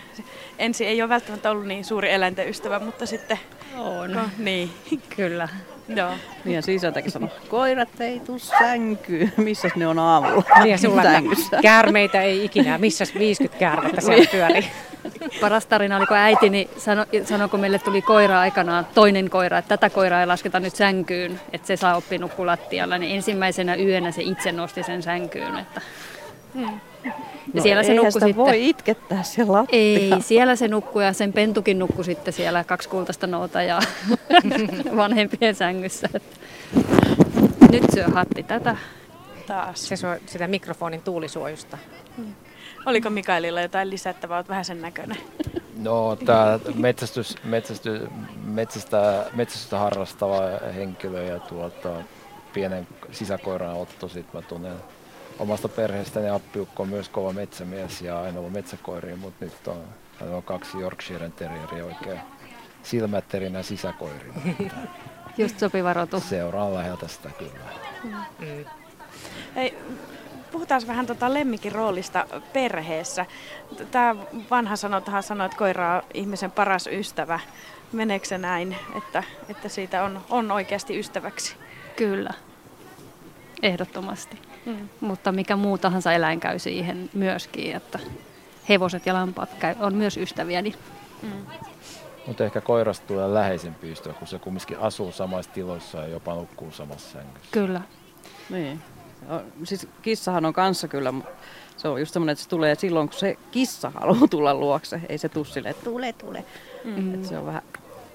ensi 0.59 0.85
ei 0.85 1.01
ole 1.01 1.09
välttämättä 1.09 1.51
ollut 1.51 1.67
niin 1.67 1.85
suuri 1.85 2.11
eläinten 2.11 2.49
ystävä, 2.49 2.79
mutta 2.79 3.05
sitten... 3.05 3.39
On. 3.77 4.13
Ko, 4.13 4.19
niin. 4.37 4.71
Kyllä. 5.15 5.49
Joo. 5.95 6.11
Niin 6.45 6.55
ja 6.55 6.61
sisältäkin 6.61 7.11
sanoi, 7.11 7.29
koirat 7.49 8.01
ei 8.01 8.19
tuu 8.19 8.39
sänkyyn. 8.39 9.33
Missäs 9.37 9.75
ne 9.75 9.87
on 9.87 9.99
aamulla? 9.99 10.43
Niin 10.59 10.71
ja 10.71 10.77
sulla 10.77 11.03
Sängyssä. 11.03 11.59
käärmeitä 11.61 12.21
ei 12.21 12.45
ikinä. 12.45 12.77
Missä 12.77 13.05
50 13.19 13.59
käärmettä 13.59 14.01
siellä 14.01 14.25
pyörii? 14.31 14.65
Paras 15.41 15.65
tarina 15.65 15.97
oli, 15.97 16.05
kun 16.05 16.17
äitini 16.17 16.69
sano, 16.77 17.05
sanoi, 17.23 17.49
kun 17.49 17.59
meille 17.59 17.79
tuli 17.79 18.01
koira 18.01 18.39
aikanaan, 18.39 18.87
toinen 18.93 19.29
koira, 19.29 19.57
että 19.57 19.77
tätä 19.77 19.89
koiraa 19.89 20.21
ei 20.21 20.27
lasketa 20.27 20.59
nyt 20.59 20.75
sänkyyn, 20.75 21.39
että 21.53 21.67
se 21.67 21.75
saa 21.75 21.95
oppi 21.95 22.17
nukkua 22.17 22.45
lattialla, 22.45 22.97
niin 22.97 23.15
ensimmäisenä 23.15 23.75
yönä 23.75 24.11
se 24.11 24.21
itse 24.21 24.51
nosti 24.51 24.83
sen 24.83 25.03
sänkyyn. 25.03 25.57
Että... 25.57 25.81
Hmm. 26.53 26.79
Ja 27.53 27.61
siellä 27.61 27.83
se 27.83 27.93
nukkui 27.93 28.11
sitä 28.11 28.25
sitten. 28.25 28.45
voi 28.45 28.69
itkettää 28.69 29.23
siellä 29.23 29.53
lattialla. 29.53 30.15
Ei, 30.15 30.21
siellä 30.21 30.55
se 30.55 30.67
nukkui 30.67 31.05
ja 31.05 31.13
sen 31.13 31.33
pentukin 31.33 31.79
nukkui 31.79 32.05
sitten 32.05 32.33
siellä 32.33 32.63
kaksi 32.63 32.89
kultaista 32.89 33.27
noota 33.27 33.61
ja 33.61 33.79
vanhempien 34.95 35.55
sängyssä. 35.55 36.09
Nyt 37.71 37.83
syö 37.93 38.07
hatti 38.07 38.43
tätä. 38.43 38.77
Taas. 39.47 39.87
Se 39.87 39.95
suo 39.95 40.15
sitä 40.25 40.47
mikrofonin 40.47 41.01
tuulisuojusta. 41.01 41.77
Oliko 42.85 43.09
Mikaelilla 43.09 43.61
jotain 43.61 43.89
lisättävää? 43.89 44.37
Olet 44.37 44.49
vähän 44.49 44.65
sen 44.65 44.81
näköinen. 44.81 45.17
No, 45.77 46.15
tämä 46.15 46.59
metsästys, 46.75 47.35
metsästy, 47.43 48.07
metsästä, 48.45 49.25
metsästystä 49.33 49.79
harrastava 49.79 50.41
henkilö 50.75 51.23
ja 51.23 51.39
tuota, 51.39 51.89
pienen 52.53 52.87
sisäkoiran 53.11 53.75
otto, 53.75 54.07
sit 54.07 54.33
mä 54.33 54.41
tunnen 54.41 54.73
omasta 55.39 55.67
perheestäni 55.67 56.29
appiukko 56.29 56.83
on 56.83 56.89
myös 56.89 57.09
kova 57.09 57.33
metsämies 57.33 58.01
ja 58.01 58.21
aina 58.21 58.39
ollut 58.39 58.53
metsäkoiria, 58.53 59.17
mutta 59.17 59.45
nyt 59.45 59.67
on, 59.67 59.83
hän 60.19 60.33
on 60.33 60.43
kaksi 60.43 60.77
Yorkshire 60.77 61.29
Terrieria 61.29 61.85
oikein 61.85 62.19
silmätterinä 62.83 63.63
sisäkoirina. 63.63 64.41
Just 65.37 65.59
sopiva 65.59 65.93
rotu. 65.93 66.19
Seuraan 66.19 66.73
läheltä 66.73 67.07
sitä 67.07 67.29
kyllä. 67.37 67.69
Mm. 68.03 68.65
Hei, 69.55 69.77
puhutaan 70.51 70.81
vähän 70.87 71.05
tota 71.05 71.33
lemmikin 71.33 71.71
roolista 71.71 72.27
perheessä. 72.53 73.25
Tämä 73.91 74.15
vanha 74.51 74.75
sanotahan 74.75 75.23
sanoo, 75.23 75.45
että 75.45 75.57
koira 75.57 75.95
on 75.95 76.01
ihmisen 76.13 76.51
paras 76.51 76.87
ystävä. 76.87 77.39
Meneekö 77.91 78.25
se 78.25 78.37
näin, 78.37 78.75
että, 78.95 79.23
että 79.49 79.69
siitä 79.69 80.03
on, 80.03 80.21
on 80.29 80.51
oikeasti 80.51 80.99
ystäväksi? 80.99 81.55
Kyllä, 81.95 82.33
ehdottomasti. 83.61 84.46
Mm. 84.67 84.89
Mutta 85.01 85.31
mikä 85.31 85.55
muu 85.55 85.77
tahansa 85.77 86.13
eläin 86.13 86.39
käy 86.39 86.59
siihen 86.59 87.09
myöskin, 87.13 87.75
että 87.75 87.99
hevoset 88.69 89.05
ja 89.05 89.13
lampaat 89.13 89.53
käy, 89.59 89.75
on 89.79 89.95
myös 89.95 90.17
ystäviäni. 90.17 90.73
Mm. 91.21 91.29
Mutta 92.27 92.45
ehkä 92.45 92.61
koirasta 92.61 93.07
tulee 93.07 93.33
läheisempi 93.33 93.91
ystävä, 93.91 94.13
kun 94.13 94.27
se 94.27 94.39
kumminkin 94.39 94.79
asuu 94.79 95.11
samassa 95.11 95.51
tiloissa 95.51 95.97
ja 95.97 96.07
jopa 96.07 96.35
nukkuu 96.35 96.71
samassa 96.71 97.11
sängyssä. 97.11 97.49
Kyllä. 97.51 97.81
Niin. 98.49 98.81
Siis 99.63 99.87
kissahan 100.01 100.45
on 100.45 100.53
kanssa 100.53 100.87
kyllä, 100.87 101.11
mutta 101.11 101.31
se 101.77 101.87
on 101.87 101.99
just 101.99 102.13
semmoinen, 102.13 102.31
että 102.31 102.43
se 102.43 102.49
tulee 102.49 102.75
silloin, 102.75 103.09
kun 103.09 103.19
se 103.19 103.37
kissa 103.51 103.91
haluaa 103.95 104.27
tulla 104.27 104.53
luokse. 104.53 105.01
Ei 105.09 105.17
se 105.17 105.29
tuu 105.29 105.43
silleen, 105.43 105.71
että 105.71 105.83
tule, 105.83 106.13
tule. 106.13 106.45
Mm. 106.83 107.13
Et 107.13 107.25
se 107.25 107.37
on 107.37 107.45
vähän, 107.45 107.61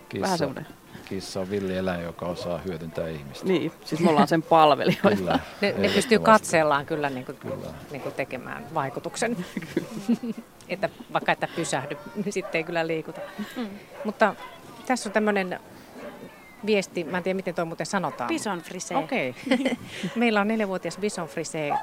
Kissa, 0.09 0.23
vähän 0.23 0.39
semmoinen. 0.39 0.67
Kissa 1.03 1.41
on 1.41 1.51
villi 1.51 1.77
eläin, 1.77 2.03
joka 2.03 2.27
osaa 2.27 2.59
hyödyntää 2.59 3.09
ihmistä. 3.09 3.47
Niin, 3.47 3.73
siis 3.85 4.01
me 4.01 4.11
ollaan 4.11 4.29
sen 4.29 4.43
palvelijoita. 4.43 5.17
Kyllä. 5.17 5.39
Ne, 5.61 5.75
ne 5.79 5.89
pystyy 5.89 6.19
katseellaan 6.19 6.87
kyllä, 6.87 7.11
niin 7.11 7.27
kuin, 7.27 7.39
Kyllä. 7.39 7.75
Niin 7.91 8.03
kuin 8.03 8.15
tekemään 8.15 8.67
vaikutuksen. 8.75 9.37
että 10.69 10.89
vaikka 11.13 11.33
että 11.33 11.49
pysähdy, 11.57 11.97
niin 12.25 12.33
sitten 12.33 12.59
ei 12.59 12.65
kyllä 12.65 12.87
liikuta. 12.87 13.21
Mm. 13.57 13.69
Mutta 14.05 14.35
tässä 14.87 15.09
on 15.09 15.13
tämmöinen 15.13 15.61
viesti, 16.67 17.05
mä 17.05 17.17
en 17.17 17.23
tiedä 17.23 17.37
miten 17.37 17.55
toi 17.55 17.65
muuten 17.65 17.87
sanotaan. 17.87 18.29
Bison 18.29 18.61
frisee. 18.61 18.97
Okei. 18.97 19.35
Meillä 20.17 20.41
on 20.41 20.49
neljävuotias 20.49 20.99
bison 20.99 21.29
frisee. 21.29 21.75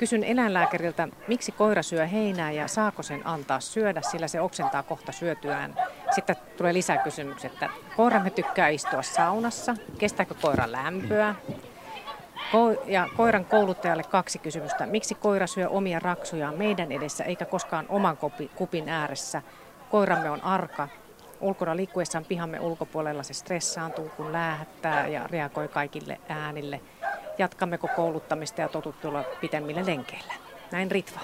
Kysyn 0.00 0.24
eläinlääkäriltä, 0.24 1.08
miksi 1.28 1.52
koira 1.52 1.82
syö 1.82 2.06
heinää 2.06 2.50
ja 2.50 2.68
saako 2.68 3.02
sen 3.02 3.26
antaa 3.26 3.60
syödä, 3.60 4.00
sillä 4.10 4.28
se 4.28 4.40
oksentaa 4.40 4.82
kohta 4.82 5.12
syötyään. 5.12 5.74
Sitten 6.10 6.36
tulee 6.56 6.74
lisäkysymys, 6.74 7.44
että 7.44 7.70
koiramme 7.96 8.30
tykkää 8.30 8.68
istua 8.68 9.02
saunassa. 9.02 9.74
Kestääkö 9.98 10.34
koira 10.42 10.72
lämpöä? 10.72 11.34
Ko- 12.36 12.82
ja 12.86 13.08
koiran 13.16 13.44
kouluttajalle 13.44 14.02
kaksi 14.02 14.38
kysymystä. 14.38 14.86
Miksi 14.86 15.14
koira 15.14 15.46
syö 15.46 15.68
omia 15.68 15.98
raksujaan 15.98 16.58
meidän 16.58 16.92
edessä 16.92 17.24
eikä 17.24 17.44
koskaan 17.44 17.86
oman 17.88 18.18
kupin 18.54 18.88
ääressä? 18.88 19.42
Koiramme 19.90 20.30
on 20.30 20.44
arka. 20.44 20.88
Ulkona 21.40 21.76
liikkuessaan 21.76 22.24
pihamme 22.24 22.60
ulkopuolella 22.60 23.22
se 23.22 23.34
stressaantuu, 23.34 24.10
kun 24.16 24.32
läähättää 24.32 25.08
ja 25.08 25.26
reagoi 25.26 25.68
kaikille 25.68 26.20
äänille. 26.28 26.80
Jatkammeko 27.40 27.88
kouluttamista 27.96 28.60
ja 28.60 28.68
totuttua 28.68 29.22
pitemmille 29.40 29.86
lenkeillä? 29.86 30.32
Näin 30.72 30.90
Ritva. 30.90 31.20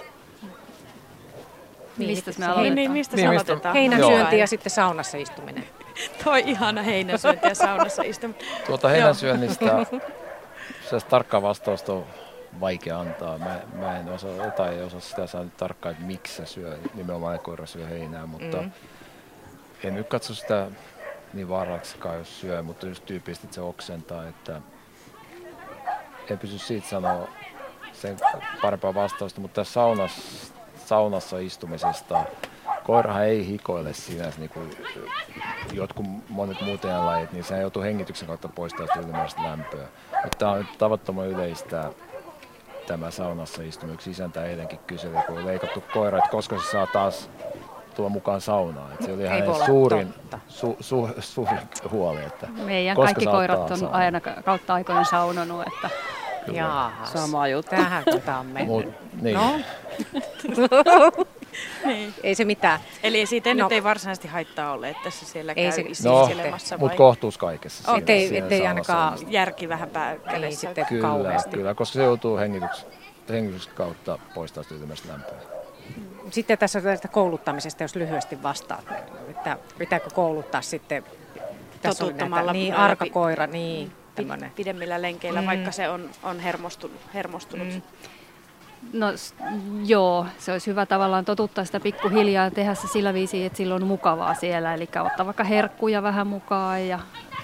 Mistä 1.96 2.30
me 2.30 2.32
se 2.34 2.44
aloitetaan? 2.44 2.62
Niin, 2.62 2.74
niin, 2.74 2.90
mistä 2.90 3.16
Niin, 3.16 3.28
aloitetaan? 3.28 3.74
Heinän 3.74 3.98
Joo. 4.00 4.10
syönti 4.10 4.38
ja 4.38 4.46
sitten 4.46 4.70
saunassa 4.70 5.18
istuminen. 5.18 5.64
Toi 6.24 6.42
ihana 6.46 6.82
heinäsyönti 6.82 7.48
ja 7.48 7.54
saunassa 7.54 8.02
istuminen. 8.12 8.44
Tuota 8.66 8.88
heinänsyönnistä 8.88 9.64
se 10.90 11.00
tarkkaa 11.08 11.42
vastausta 11.42 11.92
on 11.92 12.04
vaikea 12.60 13.00
antaa. 13.00 13.38
Mä, 13.38 13.60
mä 13.72 13.98
en 13.98 14.08
osaa, 14.08 14.50
tai 14.50 14.74
ei 14.74 14.82
osaa 14.82 15.00
sitä 15.00 15.26
sanoa 15.26 15.46
tarkkaan, 15.56 15.92
että 15.94 16.06
miksi 16.06 16.34
se 16.34 16.46
syö, 16.46 16.78
nimenomaan 16.94 17.40
koira 17.40 17.66
syö 17.66 17.86
heinää, 17.86 18.26
mutta 18.26 18.56
Mm. 18.56 18.70
en 19.84 19.94
nyt 19.94 20.08
katso 20.08 20.34
sitä 20.34 20.66
niin 21.34 21.48
vaaraksikaan, 21.48 22.18
jos 22.18 22.40
syö, 22.40 22.62
mutta 22.62 22.86
just 22.86 23.04
tyypillisesti 23.06 23.48
se 23.54 23.60
oksentaa, 23.60 24.28
että 24.28 24.60
en 26.30 26.38
pysy 26.38 26.58
siitä 26.58 26.88
sanoa 26.88 27.28
sen 27.92 28.16
parempaa 28.62 28.94
vastausta, 28.94 29.40
mutta 29.40 29.54
tässä 29.54 29.72
saunassa, 29.72 30.54
saunassa 30.86 31.38
istumisesta 31.38 32.24
koirahan 32.84 33.24
ei 33.24 33.46
hikoile 33.46 33.92
sinänsä 33.92 34.38
niin 34.38 34.50
kuin 34.50 34.70
jotkut 35.72 36.06
monet 36.28 36.60
muut 36.60 36.84
eläinlajit, 36.84 37.32
niin 37.32 37.44
sehän 37.44 37.60
joutuu 37.60 37.82
hengityksen 37.82 38.28
kautta 38.28 38.48
poistamaan 38.48 38.98
ylimääräistä 38.98 39.42
lämpöä. 39.42 39.86
Mutta 40.22 40.38
tämä 40.38 40.52
on 40.52 40.66
tavattoman 40.78 41.26
yleistä 41.26 41.90
tämä 42.86 43.10
saunassa 43.10 43.62
istuminen. 43.62 43.98
Isäntä 44.10 44.44
eilenkin 44.44 44.78
kyseli, 44.86 45.16
kun 45.26 45.38
on 45.38 45.46
leikattu 45.46 45.84
koira, 45.92 46.18
että 46.18 46.30
koska 46.30 46.58
se 46.58 46.70
saa 46.70 46.86
taas 46.86 47.30
tulla 47.96 48.08
mukaan 48.08 48.40
saunaan. 48.40 48.92
Että 48.92 49.06
se 49.06 49.12
oli 49.12 49.22
Ei 49.22 49.28
hänen 49.28 49.48
olla 49.48 49.66
suurin, 49.66 50.12
totta. 50.12 50.38
su, 50.48 50.76
su, 50.80 51.08
suurin 51.20 51.58
huoli. 51.90 52.24
Että 52.24 52.46
Meidän 52.46 52.96
koska 52.96 53.06
kaikki 53.06 53.26
koirat 53.26 53.70
on 53.70 53.78
saunaan. 53.78 54.02
aina 54.02 54.20
ka- 54.20 54.42
kautta 54.44 54.74
aikojen 54.74 55.04
saunonut, 55.04 55.62
että 55.66 55.90
Kyllä. 56.46 56.58
Jaahas. 56.58 57.12
Sama 57.12 57.48
juttu. 57.48 57.70
Tähän 57.70 58.04
tota 58.04 58.36
on 58.38 58.46
mennyt. 58.46 58.66
Mut, 58.86 58.94
niin. 59.22 59.34
No, 59.36 59.60
niin. 61.86 62.14
Ei 62.22 62.34
se 62.34 62.44
mitään. 62.44 62.80
Eli 63.02 63.26
siitä 63.26 63.54
no. 63.54 63.64
nyt 63.64 63.72
ei 63.72 63.84
varsinaisesti 63.84 64.28
haittaa 64.28 64.72
ole, 64.72 64.88
että 64.88 65.10
se 65.10 65.24
siellä 65.26 65.52
ei 65.56 65.70
käy 65.70 65.94
se, 65.94 66.08
no, 66.08 66.28
mutta 66.78 66.96
kohtuus 66.96 67.38
kaikessa. 67.38 67.92
Oh, 67.92 67.98
ettei, 67.98 68.36
ettei 68.38 68.66
ainakaan 68.66 69.18
järki 69.28 69.68
vähän 69.68 69.90
pääkädessä. 69.90 70.38
Niin, 70.40 70.56
sitten 70.56 70.86
kyllä, 70.86 71.08
kauheasti. 71.08 71.56
Kyllä, 71.56 71.74
koska 71.74 71.92
se 71.94 72.02
joutuu 72.04 72.36
hengityksen, 72.36 72.88
hengityksen 73.28 73.74
kautta 73.74 74.18
poistaa 74.34 74.64
ytimestä 74.70 75.08
lämpöä. 75.08 75.55
Sitten 76.30 76.58
tässä 76.58 76.80
tästä 76.80 77.08
kouluttamisesta, 77.08 77.84
jos 77.84 77.96
lyhyesti 77.96 78.42
vastaat, 78.42 78.84
että 79.28 79.58
pitääkö 79.78 80.10
kouluttaa 80.14 80.62
sitten 80.62 81.04
totuttamalla 81.82 82.52
niin, 82.52 82.74
arkakoira, 82.74 83.46
niin, 83.46 83.92
mm. 84.18 84.50
pidemmillä 84.56 85.02
lenkeillä, 85.02 85.40
mm. 85.40 85.46
vaikka 85.46 85.72
se 85.72 85.88
on, 85.88 86.10
on 86.22 86.40
hermostunut. 86.40 87.00
hermostunut. 87.14 87.68
Mm. 87.68 87.82
No 88.92 89.06
joo, 89.86 90.26
se 90.38 90.52
olisi 90.52 90.70
hyvä 90.70 90.86
tavallaan 90.86 91.24
totuttaa 91.24 91.64
sitä 91.64 91.80
pikkuhiljaa 91.80 92.44
ja 92.44 92.50
tehdä 92.50 92.74
se 92.74 92.88
sillä 92.88 93.14
viisi, 93.14 93.44
että 93.44 93.56
silloin 93.56 93.82
on 93.82 93.88
mukavaa 93.88 94.34
siellä. 94.34 94.74
Eli 94.74 94.88
ottaa 95.06 95.26
vaikka 95.26 95.44
herkkuja 95.44 96.02
vähän 96.02 96.26
mukaan 96.26 96.88
ja 96.88 96.98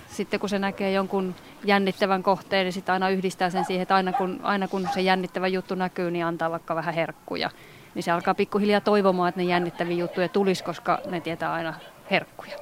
sitten 0.06 0.40
kun 0.40 0.48
se 0.48 0.58
näkee 0.58 0.92
jonkun 0.92 1.34
jännittävän 1.64 2.22
kohteen, 2.22 2.64
niin 2.64 2.72
sitten 2.72 2.92
aina 2.92 3.08
yhdistää 3.08 3.50
sen 3.50 3.64
siihen, 3.64 3.82
että 3.82 3.94
aina 3.94 4.12
kun, 4.12 4.40
aina 4.42 4.68
kun 4.68 4.88
se 4.94 5.00
jännittävä 5.00 5.46
juttu 5.46 5.74
näkyy, 5.74 6.10
niin 6.10 6.24
antaa 6.24 6.50
vaikka 6.50 6.74
vähän 6.74 6.94
herkkuja. 6.94 7.50
Niin 7.94 8.02
se 8.02 8.10
alkaa 8.10 8.34
pikkuhiljaa 8.34 8.80
toivomaan, 8.80 9.28
että 9.28 9.40
ne 9.40 9.44
jännittäviä 9.46 9.96
juttuja 9.96 10.28
tulisi, 10.28 10.64
koska 10.64 10.98
ne 11.06 11.20
tietää 11.20 11.52
aina 11.52 11.74
herkkuja. 12.10 12.56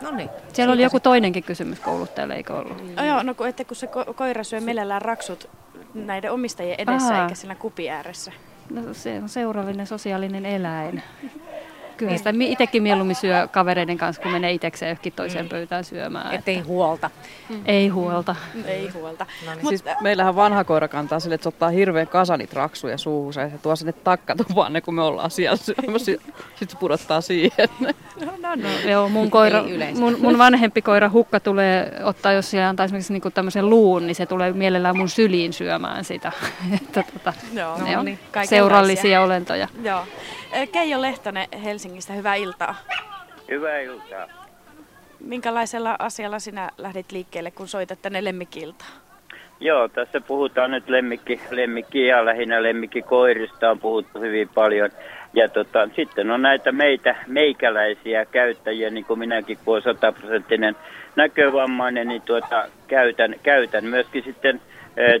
No 0.00 0.10
niin. 0.10 0.30
Siellä 0.52 0.72
oli 0.72 0.82
joku 0.82 1.00
toinenkin 1.00 1.42
kysymys 1.42 1.80
kouluttajalle, 1.80 2.34
eikö 2.34 2.54
ollut? 2.54 2.82
Mm. 2.82 2.98
Oh, 2.98 3.04
joo, 3.04 3.22
no 3.22 3.34
kun, 3.34 3.48
että 3.48 3.64
kun 3.64 3.76
se 3.76 3.86
ko- 3.86 4.14
koira 4.14 4.44
syö 4.44 4.60
mielellään 4.60 5.02
raksut 5.02 5.48
näiden 5.94 6.32
omistajien 6.32 6.80
edessä 6.80 7.14
Aha. 7.14 7.22
eikä 7.22 7.34
siinä 7.34 7.54
kupi 7.54 7.90
ääressä. 7.90 8.32
No 8.70 8.94
se 8.94 9.18
on 9.22 9.28
seurallinen 9.28 9.86
sosiaalinen 9.86 10.46
eläin. 10.46 11.02
Kyllä 12.00 12.16
sitä 12.16 12.32
itsekin 12.40 12.82
mieluummin 12.82 13.16
syö 13.16 13.48
kavereiden 13.52 13.98
kanssa, 13.98 14.22
kun 14.22 14.32
menee 14.32 14.52
itsekseen 14.52 14.90
johonkin 14.90 15.12
toiseen 15.12 15.44
mm. 15.44 15.48
pöytään 15.48 15.84
syömään. 15.84 16.34
Että 16.34 16.50
ei 16.50 16.60
huolta. 16.60 17.10
Mm. 17.48 17.62
Ei 17.66 17.88
huolta. 17.88 18.36
Mm. 18.54 18.64
Ei 18.66 18.88
huolta. 18.88 19.26
No 19.46 19.54
niin. 19.54 19.68
siis 19.68 19.84
meillähän 20.00 20.36
vanha 20.36 20.64
koira 20.64 20.88
kantaa 20.88 21.20
sille, 21.20 21.34
että 21.34 21.42
se 21.42 21.48
ottaa 21.48 21.68
hirveän 21.68 22.08
kasanit 22.08 22.52
raksuja 22.52 22.98
suuhun 22.98 23.32
ja 23.36 23.50
se 23.50 23.58
tuo 23.58 23.76
sinne 23.76 23.92
takkatuvaan 23.92 24.72
ne, 24.72 24.80
kun 24.80 24.94
me 24.94 25.02
ollaan 25.02 25.30
siellä 25.30 25.56
syömässä. 25.56 26.04
Sitten 26.04 26.68
se 26.68 26.76
pudottaa 26.76 27.20
siihen. 27.20 27.68
No, 27.80 28.32
no, 28.42 28.54
no. 28.54 28.90
Joo, 28.90 29.08
mun, 29.08 29.30
koira, 29.30 29.62
mun, 29.94 30.16
mun 30.20 30.38
vanhempi 30.38 30.82
koira 30.82 31.10
Hukka 31.10 31.40
tulee 31.40 31.92
ottaa, 32.04 32.32
jos 32.32 32.50
siellä 32.50 32.68
antaa 32.68 32.84
esimerkiksi 32.84 33.12
niinku 33.12 33.30
tämmöisen 33.30 33.70
luun, 33.70 34.06
niin 34.06 34.14
se 34.14 34.26
tulee 34.26 34.52
mielellään 34.52 34.96
mun 34.96 35.08
syliin 35.08 35.52
syömään 35.52 36.04
sitä. 36.04 36.32
että 36.82 37.04
tota, 37.12 37.32
Joo, 37.52 37.78
ne 37.84 37.92
no 37.92 37.98
on 37.98 38.04
niin, 38.04 38.18
seurallisia 38.44 39.22
olentoja. 39.22 39.68
Joo. 39.82 40.04
Keijo 40.72 41.02
Lehtonen 41.02 41.48
Helsingistä, 41.64 42.12
hyvää 42.12 42.34
iltaa. 42.34 42.74
Hyvää 43.50 43.80
iltaa. 43.80 44.26
Minkälaisella 45.20 45.96
asialla 45.98 46.38
sinä 46.38 46.70
lähdit 46.78 47.12
liikkeelle, 47.12 47.50
kun 47.50 47.68
soitat 47.68 48.02
tänne 48.02 48.24
lemmikiltaan? 48.24 48.90
Joo, 49.60 49.88
tässä 49.88 50.20
puhutaan 50.20 50.70
nyt 50.70 50.88
lemmikki, 50.88 51.40
lemmikki 51.50 52.06
ja 52.06 52.24
lähinnä 52.24 52.62
lemmikikoirista 52.62 53.70
on 53.70 53.78
puhuttu 53.78 54.20
hyvin 54.20 54.48
paljon. 54.54 54.90
Ja 55.34 55.48
tota, 55.48 55.88
sitten 55.96 56.30
on 56.30 56.42
näitä 56.42 56.72
meitä, 56.72 57.14
meikäläisiä 57.26 58.24
käyttäjiä, 58.24 58.90
niin 58.90 59.04
kuin 59.04 59.18
minäkin, 59.18 59.58
kun 59.64 59.72
olen 59.72 59.82
sataprosenttinen 59.82 60.76
näkövammainen, 61.16 62.08
niin 62.08 62.22
tuota, 62.22 62.64
käytän, 62.88 63.34
käytän 63.42 63.84
myöskin 63.84 64.24
sitten 64.24 64.60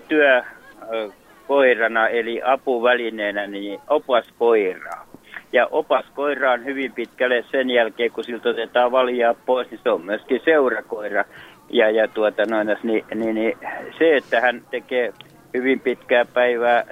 työkoirana, 0.08 2.08
eli 2.08 2.40
apuvälineenä, 2.44 3.46
niin 3.46 3.80
opaskoiraa. 3.88 5.09
Ja 5.52 5.66
opaskoira 5.70 6.52
on 6.52 6.64
hyvin 6.64 6.92
pitkälle 6.92 7.44
sen 7.50 7.70
jälkeen, 7.70 8.10
kun 8.10 8.24
siltä 8.24 8.48
otetaan 8.48 8.92
valjaa 8.92 9.34
pois, 9.46 9.70
niin 9.70 9.80
se 9.82 9.90
on 9.90 10.04
myöskin 10.04 10.40
seurakoira. 10.44 11.24
Ja, 11.70 11.90
ja 11.90 12.08
tuota, 12.08 12.42
noin, 12.46 12.76
niin, 12.82 13.04
niin, 13.14 13.34
niin, 13.34 13.58
se, 13.98 14.16
että 14.16 14.40
hän 14.40 14.62
tekee 14.70 15.12
hyvin 15.54 15.80
pitkää 15.80 16.24
päivää 16.24 16.84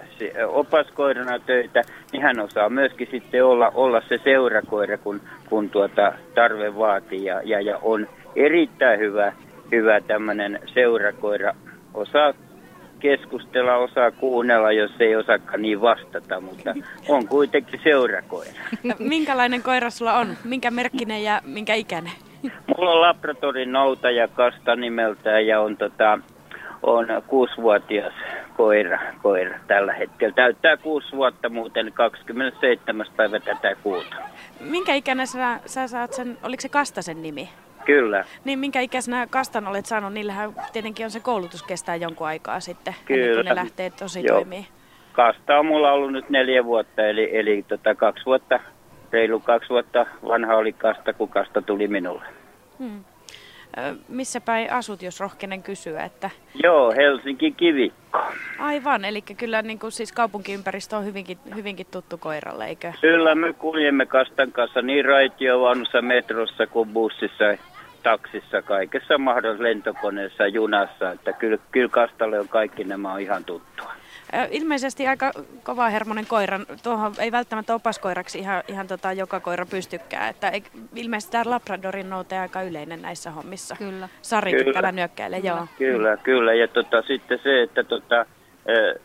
opaskoirana 0.48 1.38
töitä, 1.38 1.82
niin 2.12 2.22
hän 2.22 2.40
osaa 2.40 2.68
myöskin 2.68 3.08
sitten 3.10 3.44
olla, 3.44 3.72
olla 3.74 4.02
se 4.08 4.18
seurakoira, 4.24 4.98
kun, 4.98 5.20
kun 5.48 5.70
tuota 5.70 6.12
tarve 6.34 6.76
vaatii 6.76 7.24
ja, 7.24 7.40
ja, 7.44 7.60
ja 7.60 7.78
on 7.82 8.08
erittäin 8.36 9.00
hyvä, 9.00 9.32
hyvä 9.72 10.00
tämmöinen 10.00 10.58
seurakoira. 10.74 11.54
Osaa 11.94 12.34
keskustella, 13.00 13.76
osaa 13.76 14.10
kuunnella, 14.10 14.72
jos 14.72 14.90
ei 15.00 15.16
osaakaan 15.16 15.62
niin 15.62 15.80
vastata, 15.80 16.40
mutta 16.40 16.74
on 17.08 17.28
kuitenkin 17.28 17.80
seurakoira. 17.84 18.52
Minkälainen 18.98 19.62
koira 19.62 19.90
sulla 19.90 20.14
on? 20.14 20.36
Minkä 20.44 20.70
merkkinen 20.70 21.24
ja 21.24 21.40
minkä 21.44 21.74
ikäinen? 21.74 22.12
Mulla 22.66 22.90
on 22.90 23.00
Labradorin 23.00 23.72
noutaja 23.72 24.28
kasta 24.28 24.76
nimeltään 24.76 25.46
ja 25.46 25.60
on, 25.60 25.76
tota, 25.76 26.18
on 26.82 27.06
kuusivuotias 27.26 28.12
koira, 28.56 28.98
koira 29.22 29.58
tällä 29.66 29.92
hetkellä. 29.92 30.34
Täyttää 30.34 30.76
kuusi 30.76 31.16
vuotta 31.16 31.48
muuten 31.48 31.92
27. 31.92 33.06
päivä 33.16 33.40
tätä 33.40 33.74
kuuta. 33.82 34.16
Minkä 34.60 34.94
ikäinen 34.94 35.26
sä, 35.26 35.60
sä 35.66 35.88
saat 35.88 36.12
sen, 36.12 36.38
oliko 36.42 36.60
se 36.60 36.68
Kastasen 36.68 37.22
nimi? 37.22 37.48
Kyllä. 37.88 38.24
Niin 38.44 38.58
minkä 38.58 38.80
ikäisenä 38.80 39.26
kastan 39.30 39.68
olet 39.68 39.86
saanut, 39.86 40.12
niillähän 40.12 40.54
tietenkin 40.72 41.06
on 41.06 41.10
se 41.10 41.20
koulutus 41.20 41.62
kestää 41.62 41.96
jonkun 41.96 42.26
aikaa 42.26 42.60
sitten, 42.60 42.94
Kyllä. 43.04 43.20
ennen 43.20 43.36
kuin 43.36 43.44
ne 43.44 43.54
lähtee 43.54 43.90
tosi 43.90 44.26
Joo. 44.26 44.36
toimii. 44.36 44.66
Kasta 45.12 45.58
on 45.58 45.66
mulla 45.66 45.92
ollut 45.92 46.12
nyt 46.12 46.30
neljä 46.30 46.64
vuotta, 46.64 47.06
eli, 47.06 47.36
eli 47.36 47.64
tota 47.68 47.94
kaksi 47.94 48.26
vuotta, 48.26 48.60
reilu 49.12 49.40
kaksi 49.40 49.68
vuotta 49.68 50.06
vanha 50.28 50.56
oli 50.56 50.72
kasta, 50.72 51.12
kun 51.12 51.28
kasta 51.28 51.62
tuli 51.62 51.88
minulle. 51.88 52.24
Hmm. 52.78 53.04
missä 54.08 54.40
päin 54.40 54.72
asut, 54.72 55.02
jos 55.02 55.20
rohkenen 55.20 55.62
kysyä? 55.62 56.04
Että... 56.04 56.30
Joo, 56.62 56.92
Helsinki 56.96 57.50
Kivikko. 57.50 58.18
Aivan, 58.58 59.04
eli 59.04 59.22
kyllä 59.22 59.62
niin 59.62 59.78
kuin, 59.78 59.92
siis 59.92 60.12
kaupunkiympäristö 60.12 60.96
on 60.96 61.04
hyvinkin, 61.04 61.38
hyvinkin 61.54 61.86
tuttu 61.90 62.18
koiralle, 62.18 62.66
eikö? 62.66 62.92
Kyllä, 63.00 63.34
me 63.34 63.52
kuljemme 63.52 64.06
Kastan 64.06 64.52
kanssa 64.52 64.82
niin 64.82 65.04
raitiovaunussa, 65.04 66.02
metrossa 66.02 66.66
kuin 66.66 66.88
bussissa 66.88 67.44
taksissa, 68.10 68.62
kaikessa 68.62 69.18
mahdollisessa 69.18 69.62
lentokoneessa, 69.62 70.46
junassa, 70.46 71.10
että 71.10 71.32
kyllä, 71.32 71.58
kyllä 71.70 71.88
Kastalle 71.88 72.40
on 72.40 72.48
kaikki 72.48 72.84
nämä 72.84 73.12
on 73.12 73.20
ihan 73.20 73.44
tuttua. 73.44 73.92
Ilmeisesti 74.50 75.06
aika 75.06 75.32
kova 75.62 75.88
hermonen 75.88 76.26
koira. 76.26 76.60
Tuohon 76.82 77.12
ei 77.18 77.32
välttämättä 77.32 77.74
opaskoiraksi 77.74 78.38
ihan, 78.38 78.62
ihan 78.68 78.86
tota, 78.86 79.12
joka 79.12 79.40
koira 79.40 79.66
pystykään. 79.66 80.30
Että 80.30 80.48
ei, 80.48 80.62
ilmeisesti 80.94 81.32
tämä 81.32 81.44
Labradorin 81.46 82.10
noute 82.10 82.38
aika 82.38 82.62
yleinen 82.62 83.02
näissä 83.02 83.30
hommissa. 83.30 83.76
Kyllä. 83.78 84.08
Sari 84.22 84.52
kyllä. 84.64 84.92
nyökkäilee, 84.92 85.38
joo. 85.38 85.66
Kyllä, 85.78 86.16
kyllä. 86.16 86.54
Ja 86.54 86.68
tota, 86.68 87.02
sitten 87.02 87.38
se, 87.42 87.62
että 87.62 87.84
tota, 87.84 88.26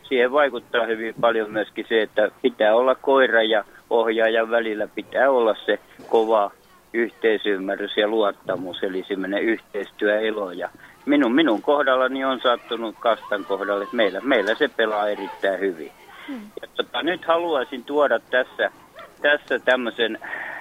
siihen 0.04 0.32
vaikuttaa 0.32 0.86
hyvin 0.86 1.16
paljon 1.22 1.52
myöskin 1.52 1.86
se, 1.90 2.02
että 2.02 2.32
pitää 2.42 2.76
olla 2.76 2.96
koira 2.96 3.44
ja 3.44 3.64
ohjaajan 3.90 4.50
välillä 4.50 4.88
pitää 4.96 5.30
olla 5.30 5.56
se 5.66 5.80
kova 6.10 6.52
yhteisymmärrys 6.94 7.98
ja 7.98 8.08
luottamus, 8.08 8.84
eli 8.84 9.06
semmoinen 9.08 9.44
yhteistyöelo. 9.44 10.52
Ja 10.52 10.70
minun, 11.06 11.36
minun 11.36 11.62
kohdallani 11.62 12.26
on 12.26 12.40
sattunut 12.40 12.96
Kastan 13.00 13.46
kohdalle, 13.46 13.84
että 13.84 13.96
meillä, 13.96 14.22
meillä 14.22 14.56
se 14.56 14.68
pelaa 14.68 15.10
erittäin 15.10 15.60
hyvin. 15.60 15.92
Hmm. 16.28 16.42
Ja 16.62 16.68
tota, 16.76 17.04
nyt 17.04 17.26
haluaisin 17.26 17.84
tuoda 17.84 18.20
tässä, 18.20 18.72
tässä 19.22 19.60
tämmöisen 19.60 20.20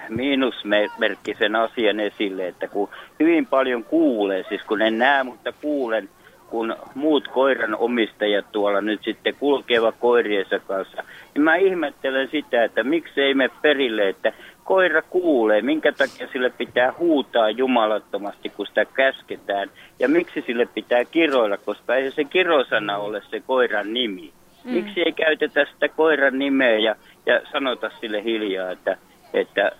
miinusmerkkisen 0.09 1.55
asian 1.55 1.99
esille, 1.99 2.47
että 2.47 2.67
kun 2.67 2.89
hyvin 3.19 3.45
paljon 3.45 3.83
kuulee, 3.83 4.45
siis 4.49 4.61
kun 4.61 4.81
en 4.81 4.97
näe, 4.97 5.23
mutta 5.23 5.51
kuulen, 5.61 6.09
kun 6.49 6.75
muut 6.95 7.27
koiran 7.27 7.75
omistajat 7.75 8.45
tuolla 8.51 8.81
nyt 8.81 9.03
sitten 9.03 9.35
kulkevat 9.35 9.95
koiriensa 9.99 10.59
kanssa, 10.59 11.03
niin 11.33 11.43
mä 11.43 11.55
ihmettelen 11.55 12.29
sitä, 12.31 12.63
että 12.63 12.83
miksei 12.83 13.33
me 13.33 13.49
perille, 13.61 14.09
että 14.09 14.33
koira 14.63 15.01
kuulee, 15.01 15.61
minkä 15.61 15.91
takia 15.91 16.27
sille 16.31 16.49
pitää 16.49 16.93
huutaa 16.99 17.49
jumalattomasti, 17.49 18.49
kun 18.49 18.67
sitä 18.67 18.85
käsketään, 18.85 19.71
ja 19.99 20.09
miksi 20.09 20.43
sille 20.45 20.65
pitää 20.65 21.05
kiroilla, 21.05 21.57
koska 21.57 21.95
ei 21.95 22.11
se 22.11 22.23
kirosana 22.23 22.97
ole 22.97 23.21
se 23.29 23.39
koiran 23.39 23.93
nimi. 23.93 24.33
Mm. 24.63 24.71
Miksi 24.71 25.01
ei 25.01 25.11
käytetä 25.11 25.65
sitä 25.73 25.89
koiran 25.89 26.39
nimeä 26.39 26.77
ja, 26.77 26.95
ja 27.25 27.41
sanota 27.51 27.91
sille 28.01 28.23
hiljaa, 28.23 28.71
että, 28.71 28.97
että 29.33 29.71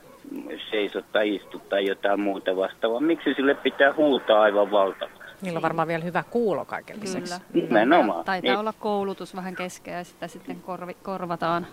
seisot 0.72 1.06
tai 1.12 1.36
istut 1.36 1.70
tai 1.70 1.88
jotain 1.88 2.20
muuta 2.20 2.56
vastaavaa. 2.56 3.00
Miksi 3.00 3.34
sille 3.34 3.56
pitää 3.56 3.94
huutaa 3.94 4.42
aivan 4.42 4.72
valtavasti? 4.72 5.24
Niillä 5.42 5.58
on 5.58 5.64
varmaan 5.64 5.88
vielä 5.88 6.04
hyvä 6.04 6.24
kuulo 6.30 6.66
kaiken 6.66 7.00
lisäksi. 7.02 7.34
Kyllä. 7.54 7.68
Nimenomaan. 7.68 8.26
Taitaa 8.26 8.52
niin. 8.52 8.60
olla 8.60 8.74
koulutus 8.80 9.36
vähän 9.36 9.56
keskeä 9.56 9.98
ja 9.98 10.04
sitä 10.04 10.28
sitten 10.28 10.62
korvi, 10.62 10.94
korvataan 11.04 11.68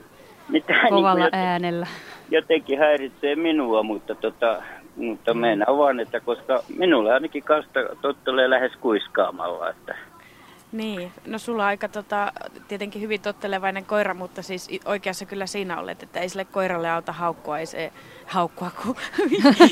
mitä, 0.51 0.75
kovalla 0.89 1.25
niin 1.25 1.35
äänellä. 1.35 1.87
Jotenkin 2.31 2.79
häiritsee 2.79 3.37
minua, 3.37 3.83
mutta, 3.83 4.15
tota, 4.15 4.63
mutta 4.97 5.35
mennään 5.35 5.79
vaan, 5.79 6.01
että 6.01 6.21
koska 6.21 6.63
minulle 6.77 7.13
ainakin 7.13 7.43
kasta 7.43 7.81
tottelee 8.01 8.51
lähes 8.51 8.73
kuiskaamalla. 8.81 9.71
Että. 9.71 9.95
Niin, 10.73 11.13
no 11.27 11.39
sulla 11.39 11.63
on 11.63 11.69
aika 11.69 11.89
tota, 11.89 12.33
tietenkin 12.69 13.03
hyvin 13.03 13.21
tottelevainen 13.21 13.85
koira, 13.85 14.15
mutta 14.15 14.43
siis 14.43 14.81
oikeassa 14.85 15.27
kyllä 15.27 15.47
siinä 15.47 15.81
olet, 15.81 16.03
että 16.03 16.21
ei 16.21 16.29
sille 16.29 16.45
koiralle 16.45 16.91
auta 16.91 17.13
haukkua, 17.13 17.59
ei 17.59 17.67
se 17.67 17.93
haukkua, 18.31 18.71
kun 18.83 18.97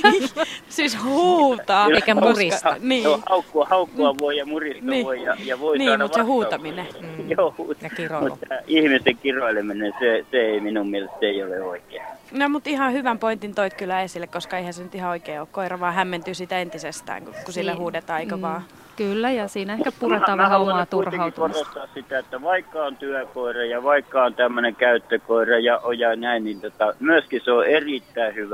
siis 0.68 1.04
huutaa. 1.04 1.86
Eikä 1.94 2.14
murista. 2.14 2.76
Niin. 2.80 3.04
Joo, 3.04 3.20
haukkua, 3.30 3.66
haukkua 3.70 4.14
voi 4.20 4.36
ja 4.36 4.46
murista 4.46 4.84
Niin. 4.90 5.06
voi 5.06 5.22
ja, 5.22 5.36
ja 5.44 5.60
voi 5.60 5.78
Niin, 5.78 5.90
saada 5.90 6.04
mutta 6.04 6.18
se 6.18 6.22
huutaminen. 6.22 6.86
Mm. 7.00 7.30
Joo, 7.38 7.54
huut- 7.58 7.82
Ja 7.82 7.90
kiroilu. 7.90 8.28
mutta 8.28 8.54
ihmisten 8.66 9.16
kiroileminen, 9.16 9.92
se, 9.98 10.24
se 10.30 10.36
ei 10.40 10.60
minun 10.60 10.90
mielestä 10.90 11.16
ei 11.22 11.42
ole 11.42 11.62
oikein. 11.62 12.02
No 12.32 12.48
mutta 12.48 12.70
ihan 12.70 12.92
hyvän 12.92 13.18
pointin 13.18 13.54
toit 13.54 13.74
kyllä 13.74 14.02
esille, 14.02 14.26
koska 14.26 14.58
eihän 14.58 14.72
se 14.74 14.82
nyt 14.82 14.94
ihan 14.94 15.10
oikein 15.10 15.40
ole. 15.40 15.48
Koira 15.52 15.80
vaan 15.80 15.94
hämmentyy 15.94 16.34
sitä 16.34 16.58
entisestään, 16.58 17.24
kun, 17.24 17.34
kun 17.44 17.52
sille 17.54 17.70
Niin. 17.70 17.78
huudetaan, 17.80 18.20
eikö 18.20 18.36
Mm. 18.36 18.42
vaan? 18.42 18.62
Kyllä, 18.96 19.30
ja 19.30 19.48
siinä 19.48 19.72
ehkä 19.72 19.92
puretaan 20.00 20.38
Mä 20.38 20.44
vähän 20.44 20.60
omaa 20.60 20.86
turhautumista. 20.86 21.40
korostaa 21.40 21.86
sitä, 21.94 22.18
että 22.18 22.42
vaikka 22.42 22.82
on 22.84 22.96
työkoira 22.96 23.64
ja 23.64 23.82
vaikka 23.82 24.24
on 24.24 24.34
tämmöinen 24.34 24.74
käyttökoira 24.76 25.58
ja, 25.58 25.80
ja 25.98 26.16
näin, 26.16 26.44
niin 26.44 26.60
tota, 26.60 26.94
myöskin 27.00 27.40
se 27.44 27.52
on 27.52 27.66
erittäin 27.66 28.34
hyvä 28.34 28.47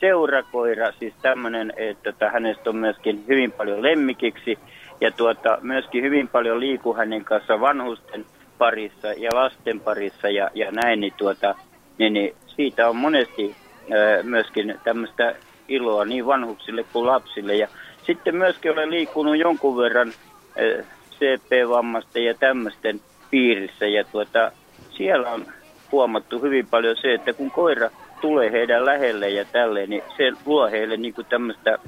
seurakoira, 0.00 0.92
siis 0.98 1.14
tämmöinen, 1.22 1.72
että 1.76 2.30
hänestä 2.30 2.70
on 2.70 2.76
myöskin 2.76 3.24
hyvin 3.28 3.52
paljon 3.52 3.82
lemmikiksi. 3.82 4.58
Ja 5.00 5.10
tuota, 5.10 5.58
myöskin 5.60 6.02
hyvin 6.04 6.28
paljon 6.28 6.60
liiku 6.60 6.94
hänen 6.94 7.24
kanssa 7.24 7.60
vanhusten 7.60 8.26
parissa 8.58 9.08
ja 9.08 9.30
lasten 9.34 9.80
parissa 9.80 10.28
ja, 10.28 10.50
ja 10.54 10.70
näin, 10.70 11.00
niin, 11.00 11.12
tuota, 11.16 11.54
niin, 11.98 12.12
niin 12.12 12.34
siitä 12.46 12.88
on 12.88 12.96
monesti 12.96 13.56
ää, 13.90 14.22
myöskin 14.22 14.74
tämmöistä 14.84 15.34
iloa 15.68 16.04
niin 16.04 16.26
vanhuksille 16.26 16.84
kuin 16.92 17.06
lapsille. 17.06 17.54
Ja 17.54 17.68
sitten 18.06 18.36
myöskin 18.36 18.72
olen 18.72 18.90
liikkunut 18.90 19.36
jonkun 19.36 19.76
verran 19.76 20.12
eh, 20.56 20.84
CP-vammaisten 21.18 22.24
ja 22.24 22.34
tämmöisten 22.34 23.00
piirissä. 23.30 23.86
Ja 23.86 24.04
tuota, 24.04 24.52
siellä 24.90 25.30
on 25.30 25.46
huomattu 25.92 26.38
hyvin 26.38 26.66
paljon 26.66 26.96
se, 26.96 27.14
että 27.14 27.32
kun 27.32 27.50
koira 27.50 27.90
tulee 28.22 28.52
heidän 28.52 28.86
lähelle 28.86 29.28
ja 29.28 29.44
tälleen, 29.44 29.90
niin 29.90 30.02
se 30.16 30.32
luo 30.46 30.70
heille 30.70 30.96
niin 30.96 31.14
kuin 31.14 31.26
tämmöistä 31.26 31.78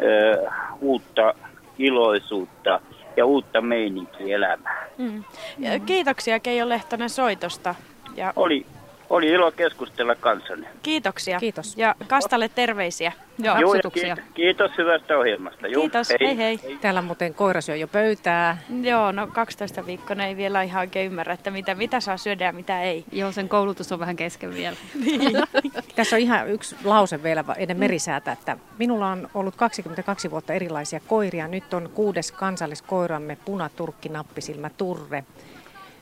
ö, 0.00 0.46
uutta 0.80 1.34
iloisuutta 1.78 2.80
ja 3.16 3.26
uutta 3.26 3.60
meininkiä 3.60 4.36
elämään. 4.36 4.88
Mm. 4.98 5.24
Ja 5.58 5.78
Kiitoksia 5.78 6.40
Keijo 6.40 6.68
Lehtonen 6.68 7.10
soitosta. 7.10 7.74
Ja 8.16 8.32
Oli, 8.36 8.66
oli 9.10 9.26
ilo 9.26 9.50
keskustella 9.50 10.14
kanssanne. 10.14 10.68
kiitoksia. 10.82 11.38
Kiitos. 11.38 11.74
Ja 11.76 11.94
Kastalle 12.06 12.48
terveisiä. 12.48 13.12
Joo, 13.38 13.60
Joo, 13.60 13.72
kiitos, 13.72 14.24
kiitos 14.34 14.70
hyvästä 14.78 15.18
ohjelmasta. 15.18 15.68
Joo, 15.68 15.80
Kiitos, 15.80 16.08
hei 16.20 16.36
hei. 16.36 16.58
Täällä 16.80 17.02
muuten 17.02 17.34
koira 17.34 17.60
syö 17.60 17.76
jo 17.76 17.88
pöytää. 17.88 18.58
Joo, 18.82 19.12
no 19.12 19.26
12 19.26 19.86
viikkoa 19.86 20.24
ei 20.26 20.36
vielä 20.36 20.62
ihan 20.62 20.80
oikein 20.80 21.06
ymmärrä, 21.06 21.34
että 21.34 21.50
mitä, 21.50 21.74
mitä 21.74 22.00
saa 22.00 22.16
syödä 22.16 22.44
ja 22.44 22.52
mitä 22.52 22.82
ei. 22.82 23.04
Joo, 23.12 23.32
sen 23.32 23.48
koulutus 23.48 23.92
on 23.92 23.98
vähän 23.98 24.16
kesken 24.16 24.54
vielä. 24.54 24.76
Tässä 25.96 26.16
on 26.16 26.22
ihan 26.22 26.48
yksi 26.50 26.76
lause 26.84 27.22
vielä 27.22 27.44
ennen 27.56 27.78
merisäätä, 27.78 28.32
että 28.32 28.56
minulla 28.78 29.06
on 29.06 29.28
ollut 29.34 29.56
22 29.56 30.30
vuotta 30.30 30.52
erilaisia 30.52 31.00
koiria. 31.06 31.48
Nyt 31.48 31.74
on 31.74 31.90
kuudes 31.94 32.32
kansalliskoiramme 32.32 33.38
punaturkki 33.44 34.08
nappisilmä 34.08 34.70
turve. 34.70 35.24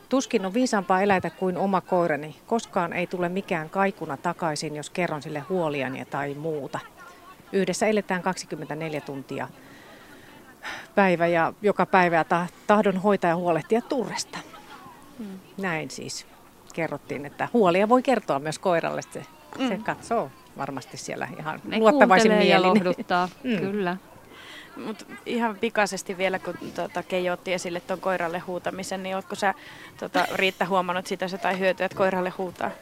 Tuskin 0.09 0.47
on 0.47 0.55
viisaampaa 0.55 1.03
eläitä 1.03 1.31
kuin 1.31 1.57
oma 1.57 1.81
koirani. 1.81 2.37
Koskaan 2.47 2.93
ei 2.93 3.07
tule 3.07 3.29
mikään 3.29 3.71
kaikuna 3.71 4.17
takaisin, 4.17 4.77
jos 4.77 4.91
kerron 4.91 5.23
sille 5.23 5.41
huoliani 5.41 6.05
tai 6.05 6.35
muuta. 6.35 6.79
Yhdessä 7.53 7.87
eletään 7.87 8.23
24 8.23 9.01
tuntia 9.01 9.49
päivä 10.95 11.27
ja 11.27 11.53
joka 11.63 11.87
päivä 11.87 12.25
ta- 12.25 12.47
tahdon 12.67 12.97
hoitaa 12.97 13.31
ja 13.31 13.37
huolehtia 13.37 13.81
turresta. 13.81 14.39
Näin 15.61 15.91
siis 15.91 16.27
kerrottiin, 16.75 17.27
että 17.27 17.49
huolia 17.53 17.89
voi 17.89 18.03
kertoa 18.03 18.39
myös 18.39 18.59
koiralle. 18.59 19.03
Se, 19.03 19.23
se 19.69 19.79
katsoo 19.85 20.31
varmasti 20.57 20.97
siellä 20.97 21.29
ihan 21.39 21.61
Ne 21.65 21.79
luottavaisin 21.79 22.33
ja 22.33 22.39
mielin. 22.39 22.69
lohduttaa, 22.69 23.29
Mm. 23.45 23.57
kyllä. 23.59 23.97
Mutta 24.77 25.05
ihan 25.27 25.57
pikaisesti 25.57 26.19
vielä, 26.19 26.39
kun 26.39 26.55
tuota, 26.75 27.03
Keijo 27.03 27.33
otti 27.33 27.53
esille 27.53 27.81
tuon 27.81 28.01
koiralle 28.01 28.39
huutamisen, 28.39 29.03
niin 29.03 29.17
ootko 29.17 29.35
sä 29.35 29.55
tuota, 29.99 30.27
Riitta 30.35 30.65
huomannut 30.65 31.07
sitä 31.07 31.29
se 31.29 31.39
tai 31.39 31.59
hyötyä, 31.59 31.87
että 31.87 31.99
koiralle 31.99 32.31
huutaa? 32.31 32.71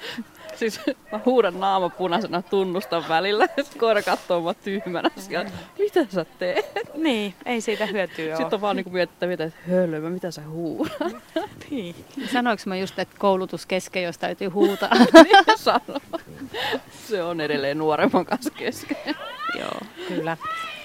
Siis 0.55 0.81
mä 1.13 1.21
huudan 1.25 1.61
naama 1.61 1.89
punaisena 1.89 2.43
tunnustan 2.43 3.05
välillä. 3.09 3.47
Sitten 3.57 3.81
koira 3.81 4.03
katsoo 4.03 4.41
mua 4.41 4.55
tyhmänä. 4.55 5.11
Siellä, 5.17 5.51
mitä 5.79 6.07
sä 6.11 6.27
teet? 6.39 6.67
Niin, 6.95 7.35
ei 7.47 7.61
siitä 7.61 7.87
hyötyä 7.87 8.25
ole. 8.25 8.37
Sitten 8.37 8.57
on 8.57 8.61
vaan 8.61 8.77
niinku 8.77 8.91
mietittä, 8.91 9.27
mitä 9.27 9.51
hölmö, 9.71 10.11
mitä 10.11 10.31
sä 10.31 10.43
huudat. 10.49 11.17
Niin. 11.71 11.95
Sanoinko 12.33 12.63
mä 12.67 12.77
just, 12.77 12.99
että 12.99 13.17
koulutus 13.19 13.67
kesken, 13.67 14.03
jos 14.03 14.19
täytyy 14.19 14.49
huutaa? 14.49 14.91
Sano. 15.57 16.01
Se 17.07 17.23
on 17.23 17.41
edelleen 17.41 17.79
nuoremman 17.79 18.25
kanssa 18.27 18.51
kesken. 18.51 18.97
Joo. 19.59 19.81
Kyllä. 20.09 20.37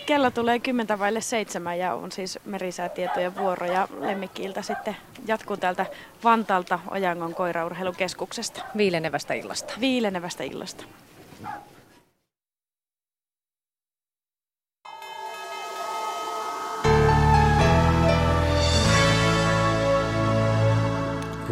Kello 0.10 0.32
tulee 0.32 0.60
kymmentä 0.60 1.00
vaille 1.00 1.22
seitsemän 1.22 1.80
ja 1.80 1.94
on 1.94 2.12
siis 2.12 2.40
merisäätietojen 2.46 3.36
vuoro 3.38 3.66
ja 3.66 3.88
lemmikkiiltä 4.00 4.62
sitten 4.62 4.96
jatkuu 5.28 5.58
täältä 5.58 5.86
Vantaalta 6.24 6.80
Ojangon 6.92 7.36
koiraurheilukeskuksesta. 7.36 8.62
Viilenevästä 8.78 9.34
illasta. 9.34 9.74
Viilenevästä 9.80 10.44
illasta. 10.44 10.84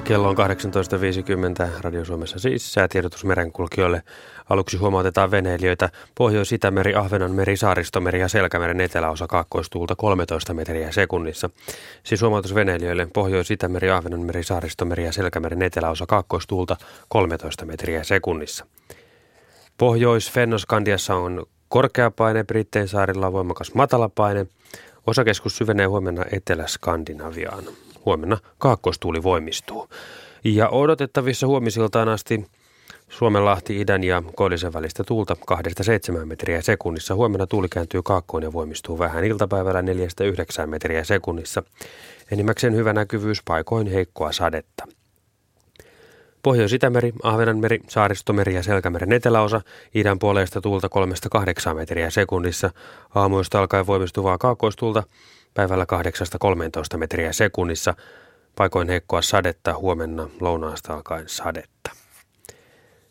Kello 0.07 0.29
on 0.29 0.35
18.50 0.37 1.81
Radio 1.81 2.05
Suomessa 2.05 2.39
siis 2.39 2.73
säätiedotus 2.73 3.25
merenkulkijoille. 3.25 4.03
Aluksi 4.49 4.77
huomautetaan 4.77 5.31
veneilijöitä 5.31 5.89
Pohjois-Itämeri, 6.15 6.95
Ahvenanmeri, 6.95 7.57
Saaristomeri 7.57 8.19
ja 8.19 8.27
Selkämeren 8.27 8.81
eteläosa 8.81 9.27
kaakkoistuulta 9.27 9.95
13 9.95 10.53
metriä 10.53 10.91
sekunnissa. 10.91 11.49
Siis 12.03 12.21
huomautus 12.21 12.55
veneilijöille 12.55 13.07
Pohjois-Itämeri, 13.13 13.89
Ahvenanmeri, 13.89 14.43
Saaristomeri 14.43 15.05
ja 15.05 15.11
Selkämeren 15.11 15.61
eteläosa 15.61 16.05
kaakkoistuulta 16.05 16.77
13 17.07 17.65
metriä 17.65 18.03
sekunnissa. 18.03 18.65
Pohjois-Fennoskandiassa 19.77 21.15
on 21.15 21.45
korkeapaine, 21.69 22.43
Brittein 22.43 22.87
saarilla 22.87 23.27
on 23.27 23.33
voimakas 23.33 23.73
matalapaine. 23.73 24.45
Osakeskus 25.07 25.57
syvenee 25.57 25.85
huomenna 25.85 26.23
Etelä-Skandinaviaan. 26.31 27.63
Huomenna 28.07 28.37
kaakkoistuuli 28.57 29.23
voimistuu. 29.23 29.89
Ja 30.43 30.69
odotettavissa 30.69 31.47
huomisiltaan 31.47 32.09
asti 32.09 32.45
Suomenlahti 33.09 33.81
idän 33.81 34.03
ja 34.03 34.23
koillisen 34.35 34.73
välistä 34.73 35.03
tuulta 35.03 35.35
2-7 36.21 36.25
metriä 36.25 36.61
sekunnissa. 36.61 37.15
Huomenna 37.15 37.47
tuuli 37.47 37.69
kääntyy 37.69 38.03
kaakkoon 38.03 38.43
ja 38.43 38.53
voimistuu 38.53 38.99
vähän 38.99 39.23
iltapäivällä 39.23 39.81
4-9 39.81 39.85
metriä 40.65 41.03
sekunnissa. 41.03 41.63
Enimmäkseen 42.31 42.75
hyvä 42.75 42.93
näkyvyys, 42.93 43.41
paikoin 43.45 43.87
heikkoa 43.87 44.31
sadetta. 44.31 44.87
Pohjois-Itämeri, 46.43 47.13
Ahvenanmeri, 47.23 47.79
Saaristomeri 47.87 48.55
ja 48.55 48.63
Selkämeren 48.63 49.13
eteläosa, 49.13 49.61
idän 49.95 50.19
puoleista 50.19 50.61
tuulta 50.61 50.89
3-8 51.71 51.73
metriä 51.73 52.09
sekunnissa, 52.09 52.69
aamuista 53.15 53.59
alkaen 53.59 53.87
voimistuvaa 53.87 54.37
kaakkoistuulta, 54.37 55.03
päivällä 55.57 55.85
8-13 56.95 56.97
metriä 56.97 57.33
sekunnissa, 57.33 57.93
paikoin 58.55 58.89
heikkoa 58.89 59.21
sadetta, 59.21 59.77
huomenna 59.77 60.29
lounaasta 60.39 60.93
alkaen 60.93 61.29
sadetta. 61.29 61.91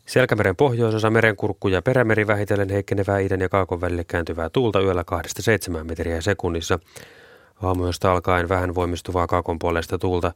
Selkämeren 0.07 0.57
pohjoisosa 0.57 1.11
merenkurkku 1.11 1.69
ja 1.69 1.83
perämeri 1.83 2.27
vähitellen 2.27 2.71
heikkenevää 2.71 3.19
idän 3.19 3.41
ja 3.41 3.49
kaakon 3.49 3.81
välille 3.81 4.05
kääntyvää 4.05 4.51
tuulta 4.51 4.81
yöllä 4.81 5.05
2-7 5.81 5.85
metriä 5.85 6.21
sekunnissa, 6.21 6.79
aamuista 7.63 8.13
alkaen 8.13 8.49
vähän 8.49 8.75
voimistuvaa 8.75 9.27
kaakon 9.27 9.59
puolesta 9.59 9.99
tuulta, 9.99 10.33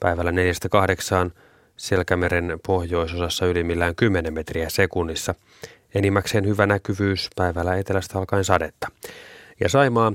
päivällä 0.00 0.30
4-8 0.30 1.30
Selkämeren 1.76 2.60
pohjoisosassa 2.66 3.46
ylimmillään 3.46 3.94
10 3.94 4.34
metriä 4.34 4.68
sekunnissa. 4.68 5.34
Enimmäkseen 5.94 6.46
hyvä 6.46 6.66
näkyvyys, 6.66 7.30
päivällä 7.36 7.76
etelästä 7.76 8.18
alkaen 8.18 8.44
sadetta. 8.44 8.88
Ja 9.60 9.68
Saimaa, 9.68 10.12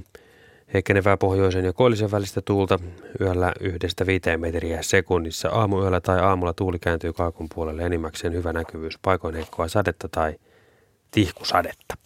heikkenevää 0.74 1.18
pohjoisen 1.18 1.66
ja 1.66 1.74
koillisen 1.74 2.12
välistä 2.12 2.42
tuulta, 2.42 2.80
yöllä 3.22 3.54
yhdestä 3.60 4.06
viiteen 4.06 4.40
metriä 4.40 4.82
sekunnissa. 4.82 5.50
Aamuyöllä 5.50 6.02
tai 6.02 6.20
aamulla 6.20 6.54
tuuli 6.54 6.80
kääntyy 6.80 7.14
kaakon 7.14 7.48
puolelle, 7.56 7.86
enimmäkseen 7.86 8.34
hyvä 8.34 8.54
näkyvyys, 8.54 9.00
paikoin 9.02 9.36
heikkoa 9.36 9.68
sadetta 9.68 10.10
tai 10.10 10.36
tihkusadetta. 11.12 11.98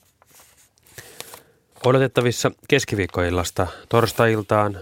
Odotettavissa 1.86 2.52
keskiviikkoillasta 2.70 3.68
torstai-iltaan 3.90 4.78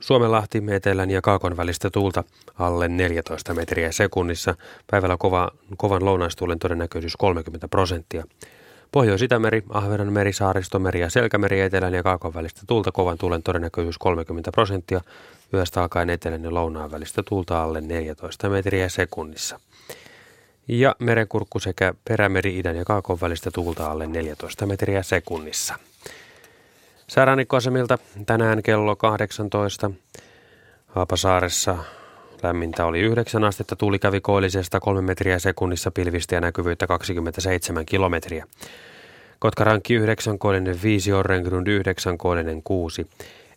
Suomenlahti, 0.00 0.62
etelän 0.70 1.10
ja 1.10 1.20
kaakon 1.20 1.56
välistä 1.56 1.90
tuulta 1.90 2.24
alle 2.58 2.88
14 2.88 3.54
metriä 3.54 3.92
sekunnissa. 3.92 4.54
Päivällä 4.90 5.16
kova, 5.16 5.50
kovan 5.76 6.04
lounaistuulen 6.04 6.58
todennäköisyys 6.58 7.16
30 7.16 7.68
prosenttia. 7.68 8.24
Pohjois-Itämeri, 8.92 9.62
Ahvenanmeri, 9.68 10.32
Saaristomeri 10.32 11.00
ja 11.00 11.10
Selkämeri 11.10 11.60
etelän 11.60 11.94
ja 11.94 12.02
kaakon 12.02 12.34
välistä 12.34 12.60
tuulta 12.66 12.92
kovan 12.92 13.18
tuulen 13.18 13.42
todennäköisyys 13.42 13.98
30 13.98 14.52
prosenttia. 14.52 15.00
Yöstä 15.54 15.82
alkaen 15.82 16.10
etelän 16.10 16.44
ja 16.44 16.54
lounaan 16.54 16.90
välistä 16.90 17.22
tuulta 17.22 17.62
alle 17.62 17.80
14 17.80 18.48
metriä 18.48 18.88
sekunnissa. 18.88 19.60
Ja 20.68 20.96
merenkurkku 20.98 21.58
sekä 21.58 21.94
perämeri 22.08 22.58
idän 22.58 22.76
ja 22.76 22.84
kaakon 22.84 23.20
välistä 23.20 23.50
tuulta 23.50 23.90
alle 23.90 24.06
14 24.06 24.66
metriä 24.66 25.02
sekunnissa. 25.02 25.74
Säärannikkoasemilta 27.08 27.98
tänään 28.26 28.62
kello 28.62 28.96
18. 28.96 29.90
Haapasaaressa 30.86 31.78
lämmintä 32.42 32.86
oli 32.86 33.00
9 33.00 33.44
astetta, 33.44 33.76
tuuli 33.76 33.98
kävi 33.98 34.20
koillisesta 34.20 34.80
3 34.80 35.02
metriä 35.02 35.38
sekunnissa 35.38 35.90
pilvistä 35.90 36.34
ja 36.34 36.40
näkyvyyttä 36.40 36.86
27 36.86 37.86
kilometriä. 37.86 38.46
Kotkarankki 39.38 39.94
9, 39.94 40.38
koillinen 40.38 40.82
5, 40.82 41.12
Orrengrund 41.12 41.66
9, 41.66 42.18
koillinen 42.18 42.62
6. 42.62 43.06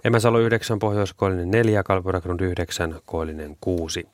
Emäsalo 0.04 0.40
9, 0.40 0.80
Pohjoiskoillinen 0.80 1.52
4, 1.52 1.84
Kalpuragrund 1.84 2.40
9, 2.40 2.96
koillinen 3.06 3.58
6. 3.62 4.08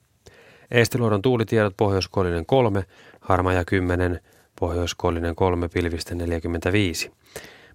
Eestiluodon 0.71 1.21
tuulitiedot 1.21 1.73
Pohjoiskoillinen 1.77 2.45
3, 2.45 2.83
Harmaja 3.19 3.65
10, 3.65 4.19
Pohjoiskoillinen 4.59 5.35
3, 5.35 5.67
pilvistä 5.67 6.15
45. 6.15 7.11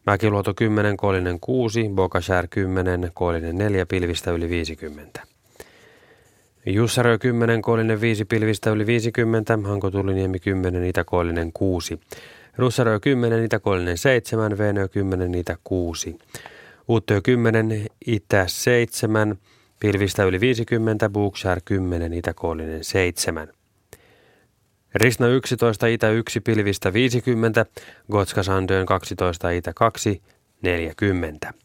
Mäkiluoto 0.07 0.55
10, 0.55 0.97
koillinen 0.97 1.41
6, 1.41 1.91
Bokashär 1.95 2.47
10, 2.51 3.11
koillinen 3.15 3.59
4, 3.59 3.87
pilvistä 3.87 4.31
yli 4.31 4.49
50. 4.49 5.34
Jussarö 6.67 7.19
10, 7.19 7.63
koillinen 7.63 8.01
5, 8.01 8.25
pilvistä 8.25 8.71
yli 8.71 8.87
50, 8.87 9.59
Hankotuliniemi 9.65 10.39
10, 10.39 10.85
itäkoillinen 10.85 11.53
6. 11.53 12.01
Russarö 12.57 13.01
10, 13.01 13.45
itäkoillinen 13.45 13.99
7, 13.99 14.59
Venö 14.59 14.89
10, 14.89 15.35
itä 15.35 15.57
6. 15.65 16.19
Uuttöö 16.89 17.21
10, 17.21 17.87
itä 18.07 18.45
7, 18.47 19.39
pilvistä 19.81 20.25
yli 20.25 20.41
50, 20.41 21.09
Bookshare 21.09 21.61
10, 21.65 22.13
itäkoillinen 22.13 22.85
7. 22.85 23.49
Risna 24.95 25.27
11, 25.27 25.87
itä 25.87 26.11
1, 26.11 26.41
pilvistä 26.41 26.93
50, 26.93 27.67
Gotska 28.13 28.43
Sandön 28.43 28.87
12, 28.87 29.51
itä 29.51 29.73
2, 29.75 30.23
40. 30.63 31.64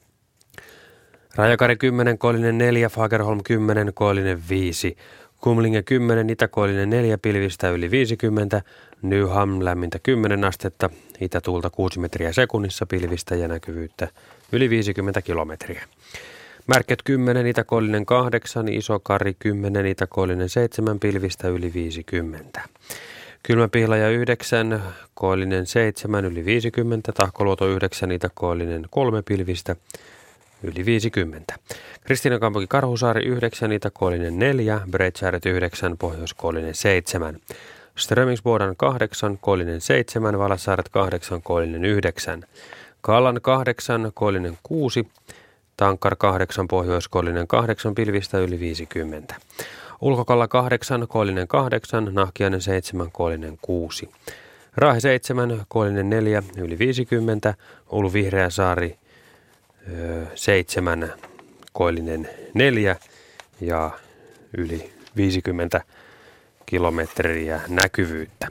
Rajakari 1.35 1.75
10, 1.75 2.17
koillinen 2.17 2.57
4, 2.57 2.89
Fagerholm 2.89 3.41
10, 3.43 3.93
koillinen 3.93 4.41
5. 4.49 4.97
Kumlinge 5.41 5.83
10, 5.83 6.29
itäkoillinen 6.29 6.89
4, 6.89 7.17
pilvistä 7.17 7.69
yli 7.69 7.91
50, 7.91 8.61
Nyham 9.01 9.65
lämmintä 9.65 9.99
10 10.03 10.43
astetta, 10.43 10.89
itätuulta 11.19 11.69
6 11.69 11.99
metriä 11.99 12.33
sekunnissa, 12.33 12.85
pilvistä 12.85 13.35
ja 13.35 13.47
näkyvyyttä 13.47 14.07
yli 14.51 14.69
50 14.69 15.21
kilometriä. 15.21 15.83
Märket 16.67 16.99
10, 17.03 17.47
itäkoillinen 17.47 18.05
8, 18.05 18.67
Isokari 18.67 19.35
10, 19.39 19.85
itäkoillinen 19.85 20.49
7, 20.49 20.99
pilvistä 20.99 21.47
yli 21.47 21.73
50. 21.73 22.61
Kylmäpihlaja 23.43 24.09
9, 24.09 24.83
koillinen 25.13 25.65
7, 25.65 26.25
yli 26.25 26.45
50, 26.45 27.11
Tahkoluoto 27.11 27.67
9, 27.67 28.11
itäkoillinen 28.11 28.85
3, 28.89 29.21
pilvistä 29.21 29.75
yli 30.63 30.85
50. 30.85 31.55
Kristiina 32.03 32.39
Kampoki 32.39 32.67
Karhusaari 32.67 33.25
9, 33.25 33.71
itäkoillinen 33.71 34.39
4, 34.39 34.81
Breitsääret 34.91 35.45
9, 35.45 35.97
pohjoiskoillinen 35.97 36.75
7. 36.75 37.39
Strömingsbodan 37.95 38.75
8, 38.75 39.37
koillinen 39.37 39.81
7, 39.81 40.39
Valassaaret 40.39 40.89
8, 40.89 41.41
koillinen 41.41 41.85
9. 41.85 42.43
Kallan 43.01 43.39
8, 43.41 44.11
koillinen 44.13 44.57
6, 44.63 45.07
Tankkar 45.77 46.15
8, 46.15 46.67
pohjoiskoillinen 46.67 47.47
8, 47.47 47.95
pilvistä 47.95 48.37
yli 48.37 48.59
50. 48.59 49.35
Ulkokalla 50.01 50.47
8, 50.47 51.07
koillinen 51.07 51.47
8, 51.47 52.09
Nahkiainen 52.11 52.61
7, 52.61 53.11
koillinen 53.11 53.57
6. 53.61 54.09
Raahe 54.75 54.99
7, 54.99 55.61
koillinen 55.67 56.09
4, 56.09 56.43
yli 56.57 56.79
50, 56.79 57.53
Ulu 57.91 58.13
Vihreä 58.13 58.49
saari 58.49 58.97
7, 60.35 61.13
koillinen 61.73 62.29
4 62.53 62.95
ja 63.61 63.91
yli 64.57 64.93
50 65.15 65.81
kilometriä 66.65 67.61
näkyvyyttä. 67.67 68.47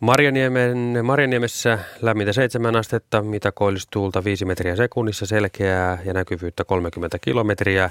Marjaniemen, 0.00 0.98
Marjaniemessä 1.02 1.78
lämmintä 2.02 2.32
7 2.32 2.76
astetta, 2.76 3.22
mitä 3.22 3.52
koillistuulta 3.52 4.24
5 4.24 4.44
metriä 4.44 4.76
sekunnissa, 4.76 5.26
selkeää 5.26 5.98
ja 6.04 6.12
näkyvyyttä 6.12 6.64
30 6.64 7.18
kilometriä. 7.18 7.90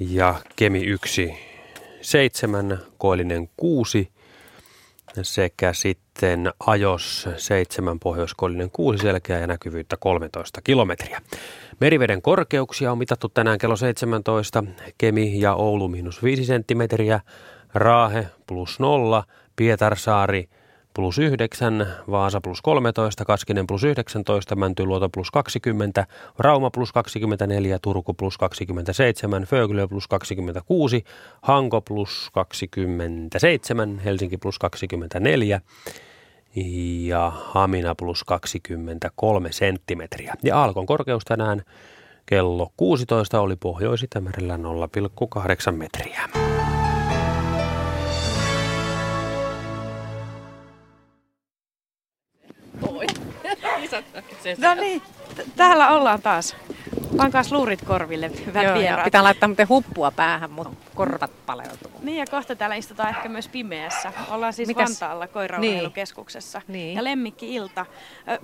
Ja 0.00 0.34
Kemi 0.56 0.84
1 0.84 1.34
7, 2.00 2.78
koillinen 2.98 3.50
6 3.56 4.10
sekä 5.22 5.72
sitten 5.72 6.07
Ajos 6.66 7.28
7, 7.36 7.98
pohjoiskoillinen 8.00 8.70
6 8.70 8.98
selkeää 8.98 9.40
ja 9.40 9.46
näkyvyyttä 9.46 9.96
13 9.96 10.60
kilometriä. 10.60 11.20
Meriveden 11.80 12.22
korkeuksia 12.22 12.92
on 12.92 12.98
mitattu 12.98 13.28
tänään 13.28 13.58
kello 13.58 13.76
17, 13.76 14.64
Kemi 14.98 15.40
ja 15.40 15.54
Oulu 15.54 15.88
miinus 15.88 16.22
5 16.22 16.44
senttimetriä, 16.44 17.20
Raahe 17.74 18.26
plus 18.46 18.80
0, 18.80 19.24
Pietarsaari 19.56 20.48
plus 20.94 21.18
9, 21.18 21.86
Vaasa 22.10 22.40
plus 22.40 22.62
13, 22.62 23.24
Kaskinen 23.24 23.66
plus 23.66 23.84
19, 23.84 24.56
Mäntyluoto 24.56 25.08
plus 25.08 25.30
20, 25.30 26.06
Rauma 26.38 26.70
plus 26.70 26.92
24, 26.92 27.78
Turku 27.82 28.14
plus 28.14 28.38
27, 28.38 29.42
Föglö 29.44 29.88
plus 29.88 30.08
26, 30.08 31.04
Hanko 31.42 31.80
plus 31.80 32.30
27, 32.32 33.98
Helsinki 33.98 34.36
plus 34.36 34.58
24 34.58 35.60
ja 37.06 37.32
Hamina 37.34 37.94
plus 37.94 38.24
23 38.24 39.52
senttimetriä. 39.52 40.34
Ja 40.42 40.64
Alkon 40.64 40.86
korkeus 40.86 41.24
tänään 41.24 41.62
kello 42.26 42.72
16 42.76 43.40
oli 43.40 43.56
Pohjois-Itämerellä 43.56 44.56
0,8 44.56 45.72
metriä. 45.72 46.28
No 54.58 54.74
niin, 54.74 55.02
täällä 55.56 55.88
ollaan 55.88 56.22
taas. 56.22 56.56
Pankaas 57.16 57.52
luurit 57.52 57.82
korville, 57.82 58.30
hyvät 58.46 58.64
Joo, 58.64 58.78
vieraat. 58.78 59.04
pitää 59.04 59.22
laittaa 59.22 59.48
muuten 59.48 59.68
huppua 59.68 60.10
päähän, 60.10 60.50
mutta 60.50 60.76
korvat 60.94 61.30
paleutuu. 61.46 61.90
Niin 62.02 62.18
ja 62.18 62.24
kohta 62.30 62.56
täällä 62.56 62.76
istutaan 62.76 63.08
ehkä 63.08 63.28
myös 63.28 63.48
pimeässä. 63.48 64.12
Ollaan 64.30 64.52
siis 64.52 64.66
Mitäs? 64.66 64.88
Vantaalla 64.90 65.26
koiraurheilukeskuksessa. 65.26 66.62
Niin. 66.68 66.96
Ja 66.96 67.04
lemmikki-ilta. 67.04 67.86
Ö, 68.28 68.38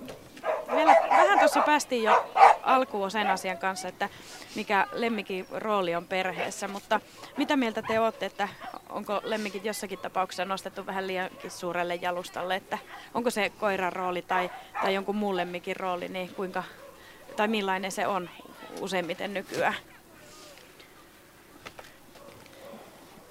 Vielä 0.77 0.97
vähän 1.11 1.39
tuossa 1.39 1.61
päästiin 1.61 2.03
jo 2.03 2.31
alkuun 2.62 3.11
sen 3.11 3.27
asian 3.31 3.59
kanssa, 3.59 3.89
että 3.89 4.09
mikä 4.55 4.87
lemmikin 4.93 5.47
rooli 5.51 5.95
on 5.95 6.05
perheessä, 6.07 6.69
mutta 6.69 7.01
mitä 7.37 7.57
mieltä 7.57 7.83
te 7.83 8.01
olette, 8.01 8.27
että 8.27 8.49
onko 8.89 9.21
lemmikit 9.25 9.65
jossakin 9.65 9.99
tapauksessa 9.99 10.45
nostettu 10.45 10.87
vähän 10.87 11.07
liiankin 11.07 11.51
suurelle 11.51 11.95
jalustalle, 11.95 12.57
että 12.57 12.79
onko 13.15 13.31
se 13.31 13.51
koiran 13.61 13.93
rooli 13.93 14.23
tai, 14.23 14.51
tai 14.83 14.95
jonkun 14.95 15.17
muun 15.17 15.37
lemmikin 15.37 15.77
rooli, 15.77 16.09
niin 16.09 16.35
kuinka, 16.35 16.65
tai 17.37 17.49
millainen 17.49 17.93
se 17.93 18.07
on 18.07 18.31
useimmiten 18.81 19.35
nykyään? 19.35 19.75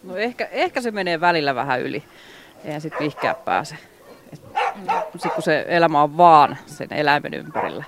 No 0.04 0.18
ehkä, 0.18 0.48
ehkä 0.52 0.82
se 0.82 0.92
menee 0.92 1.22
välillä 1.22 1.56
vähän 1.56 1.82
yli. 1.82 2.04
Eihän 2.66 2.82
sitten 2.82 3.00
vihkää 3.00 3.34
pääse. 3.34 3.76
Sitten 5.12 5.32
kun 5.32 5.44
se 5.44 5.66
elämä 5.68 6.04
on 6.04 6.18
vaan 6.18 6.58
sen 6.66 6.94
eläimen 6.94 7.34
ympärillä, 7.34 7.84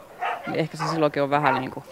niin 0.48 0.60
ehkä 0.60 0.78
se 0.78 0.84
silloinkin 0.88 1.24
on 1.24 1.30
vähän 1.30 1.56
niin 1.56 1.72
kuin... 1.72 1.86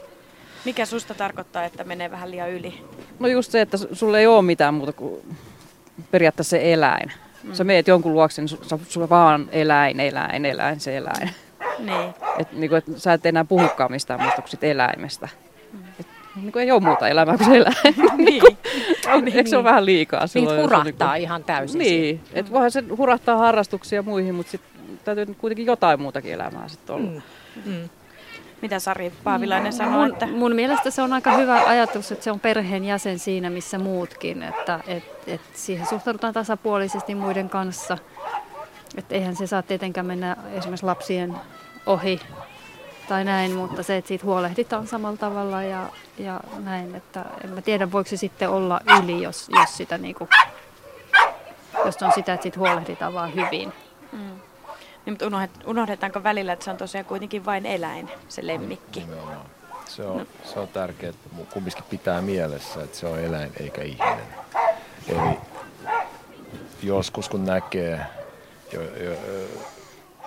Mikä 0.66 0.86
susta 0.86 1.14
tarkoittaa, 1.14 1.64
että 1.64 1.84
menee 1.84 2.12
vähän 2.12 2.32
liian 2.32 2.52
yli? 2.52 2.86
No 3.20 3.28
just 3.28 3.52
se, 3.52 3.62
että 3.62 3.78
sulla 3.94 4.20
ei 4.20 4.28
ole 4.28 4.42
mitään 4.42 4.74
muuta 4.74 4.94
kuin 4.94 5.36
periaatteessa 6.12 6.50
se 6.50 6.74
eläin. 6.74 7.12
Mm. 7.44 7.54
Sä 7.54 7.64
meet 7.64 7.88
jonkun 7.88 8.14
luokse, 8.14 8.42
niin 8.42 8.50
sulla 8.50 8.84
su, 8.88 9.10
vaan 9.10 9.50
eläin, 9.52 10.00
eläin, 10.00 10.46
eläin, 10.46 10.80
se 10.80 10.98
eläin. 10.98 11.30
Niin. 11.80 12.14
Et, 12.40 12.52
niin 12.52 12.70
kuin, 12.70 12.78
et 12.78 12.86
sä 12.98 13.14
et 13.14 13.26
enää 13.26 13.46
puhukaan 13.46 13.92
mistään 13.92 14.22
muusta 14.22 14.42
kuin 14.42 14.60
eläimestä. 14.62 15.30
Niin 16.36 16.52
kuin 16.52 16.64
ei 16.64 16.72
ole 16.72 16.82
muuta 16.82 17.08
elämää 17.08 17.38
kuin 17.38 17.48
se 17.50 17.58
eläin. 17.58 18.18
Niin. 18.18 18.44
on, 19.14 19.28
eikö 19.28 19.50
se 19.50 19.56
ole 19.56 19.64
vähän 19.64 19.86
liikaa 19.86 20.28
silloin? 20.28 20.50
Niitä 20.56 20.64
hurahtaa 20.64 21.14
niinku- 21.14 21.24
ihan 21.24 21.44
täysin. 21.44 21.80
Niin, 21.80 22.22
että 22.34 22.52
voihan 22.52 22.72
se 22.72 22.84
hurahtaa 22.98 23.38
harrastuksia 23.38 23.96
ja 24.00 24.04
muihin, 24.04 24.36
mutta 24.36 24.52
sitten 24.52 24.74
täytyy 25.04 25.36
kuitenkin 25.38 25.66
jotain 25.66 26.02
muutakin 26.02 26.34
elämää 26.34 26.68
sitten 26.68 26.96
olla. 26.96 27.10
Mm. 27.10 27.22
Mm. 27.66 27.90
Mitä 28.62 28.80
Sari 28.80 29.14
Paavilainen 29.24 29.74
sanoo, 29.74 30.00
Mun, 30.00 30.12
että 30.14 30.28
mun 30.28 30.56
mielestä 30.56 30.92
se 30.92 31.02
on 31.02 31.14
aika 31.14 31.32
hyvä 31.38 31.64
ajatus, 31.68 32.12
että 32.12 32.24
se 32.24 32.32
on 32.32 32.40
perheen 32.40 32.86
jäsen 32.86 33.20
siinä, 33.20 33.50
missä 33.50 33.78
muutkin, 33.78 34.44
että 34.44 34.80
et, 34.88 35.04
et 35.28 35.42
siihen 35.54 35.88
suhtaudutaan 35.88 36.34
tasapuolisesti 36.34 37.16
muiden 37.16 37.50
kanssa. 37.50 37.98
Että 38.98 39.16
eihän 39.16 39.36
se 39.36 39.48
saa 39.48 39.62
tietenkään 39.62 40.06
mennä 40.06 40.38
esimerkiksi 40.54 40.86
lapsien 40.86 41.36
ohi 41.86 42.20
tai 43.10 43.26
näin, 43.26 43.52
mutta 43.52 43.84
se, 43.84 43.98
että 43.98 44.08
siitä 44.08 44.26
huolehditaan 44.26 44.88
samalla 44.88 45.18
tavalla 45.18 45.64
ja, 45.64 45.90
ja 46.18 46.40
näin, 46.58 46.96
että 46.96 47.26
en 47.44 47.50
mä 47.50 47.62
tiedä 47.62 47.92
voiko 47.92 48.10
se 48.10 48.18
sitten 48.18 48.50
olla 48.50 48.82
yli, 49.00 49.22
jos, 49.22 49.50
jos 49.50 49.78
sitä 49.78 49.98
niinku, 49.98 50.30
jos 51.86 52.04
on 52.04 52.12
sitä, 52.16 52.34
että 52.34 52.44
siitä 52.44 52.60
huolehditaan 52.60 53.14
vaan 53.14 53.36
hyvin. 53.36 53.74
Mm. 54.12 54.40
Niin, 55.06 55.14
mutta 55.14 55.26
unohdetaanko 55.66 56.24
välillä, 56.24 56.54
että 56.54 56.66
se 56.66 56.72
on 56.72 56.78
tosiaan 56.78 57.06
kuitenkin 57.06 57.46
vain 57.46 57.66
eläin, 57.66 58.12
se 58.30 58.48
lemmikki? 58.48 59.00
Nimenomaan. 59.00 59.46
Se 59.86 60.04
on, 60.04 60.18
no. 60.18 60.26
se 60.44 60.60
on 60.60 60.68
tärkeää, 60.68 61.10
että 61.10 61.30
kumminkin 61.54 61.84
pitää 61.90 62.22
mielessä, 62.22 62.84
että 62.84 62.98
se 62.98 63.08
on 63.08 63.20
eläin 63.20 63.52
eikä 63.60 63.82
ihminen. 63.82 64.26
Eli 65.08 65.38
joskus 66.84 67.30
kun 67.30 67.46
näkee, 67.46 68.00
jo, 68.74 68.82
jo, 68.82 69.12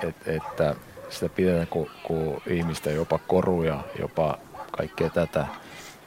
et, 0.03 0.29
että 0.29 0.75
sitä 1.09 1.29
pidetään 1.29 1.67
kuin, 1.67 1.91
kuin 2.03 2.43
ihmistä, 2.47 2.91
jopa 2.91 3.19
koruja, 3.27 3.81
jopa 3.99 4.39
kaikkea 4.71 5.11
tätä. 5.11 5.47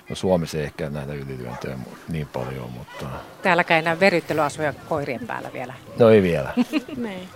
No 0.09 0.15
Suomessa 0.15 0.57
ei 0.57 0.63
ehkä 0.63 0.89
näitä 0.89 1.13
ylilyöntejä 1.13 1.77
niin 2.09 2.27
paljon, 2.27 2.71
mutta... 2.77 3.05
Täälläkään 3.41 3.79
enää 3.79 3.99
veryttelyasuja 3.99 4.73
koirien 4.89 5.27
päällä 5.27 5.49
vielä. 5.53 5.73
No 5.99 6.09
ei 6.09 6.21
vielä. 6.21 6.53
niin. 6.97 7.29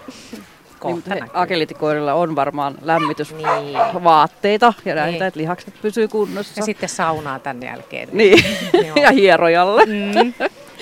Niin, 0.84 1.26
agelitikoirilla 1.34 2.14
on 2.14 2.36
varmaan 2.36 2.76
lämmitysvaatteita 2.82 4.74
niin. 4.78 4.90
ja 4.90 4.96
näitä, 4.96 5.12
niin. 5.12 5.24
että 5.24 5.40
lihakset 5.40 5.74
pysyy 5.82 6.08
kunnossa. 6.08 6.54
Ja 6.60 6.66
sitten 6.66 6.90
saunaa 6.90 7.40
tänne 7.40 7.66
jälkeen. 7.66 8.10
Niin, 8.12 8.44
ja 9.04 9.12
hierojalle. 9.12 9.86
Mm. 9.86 10.34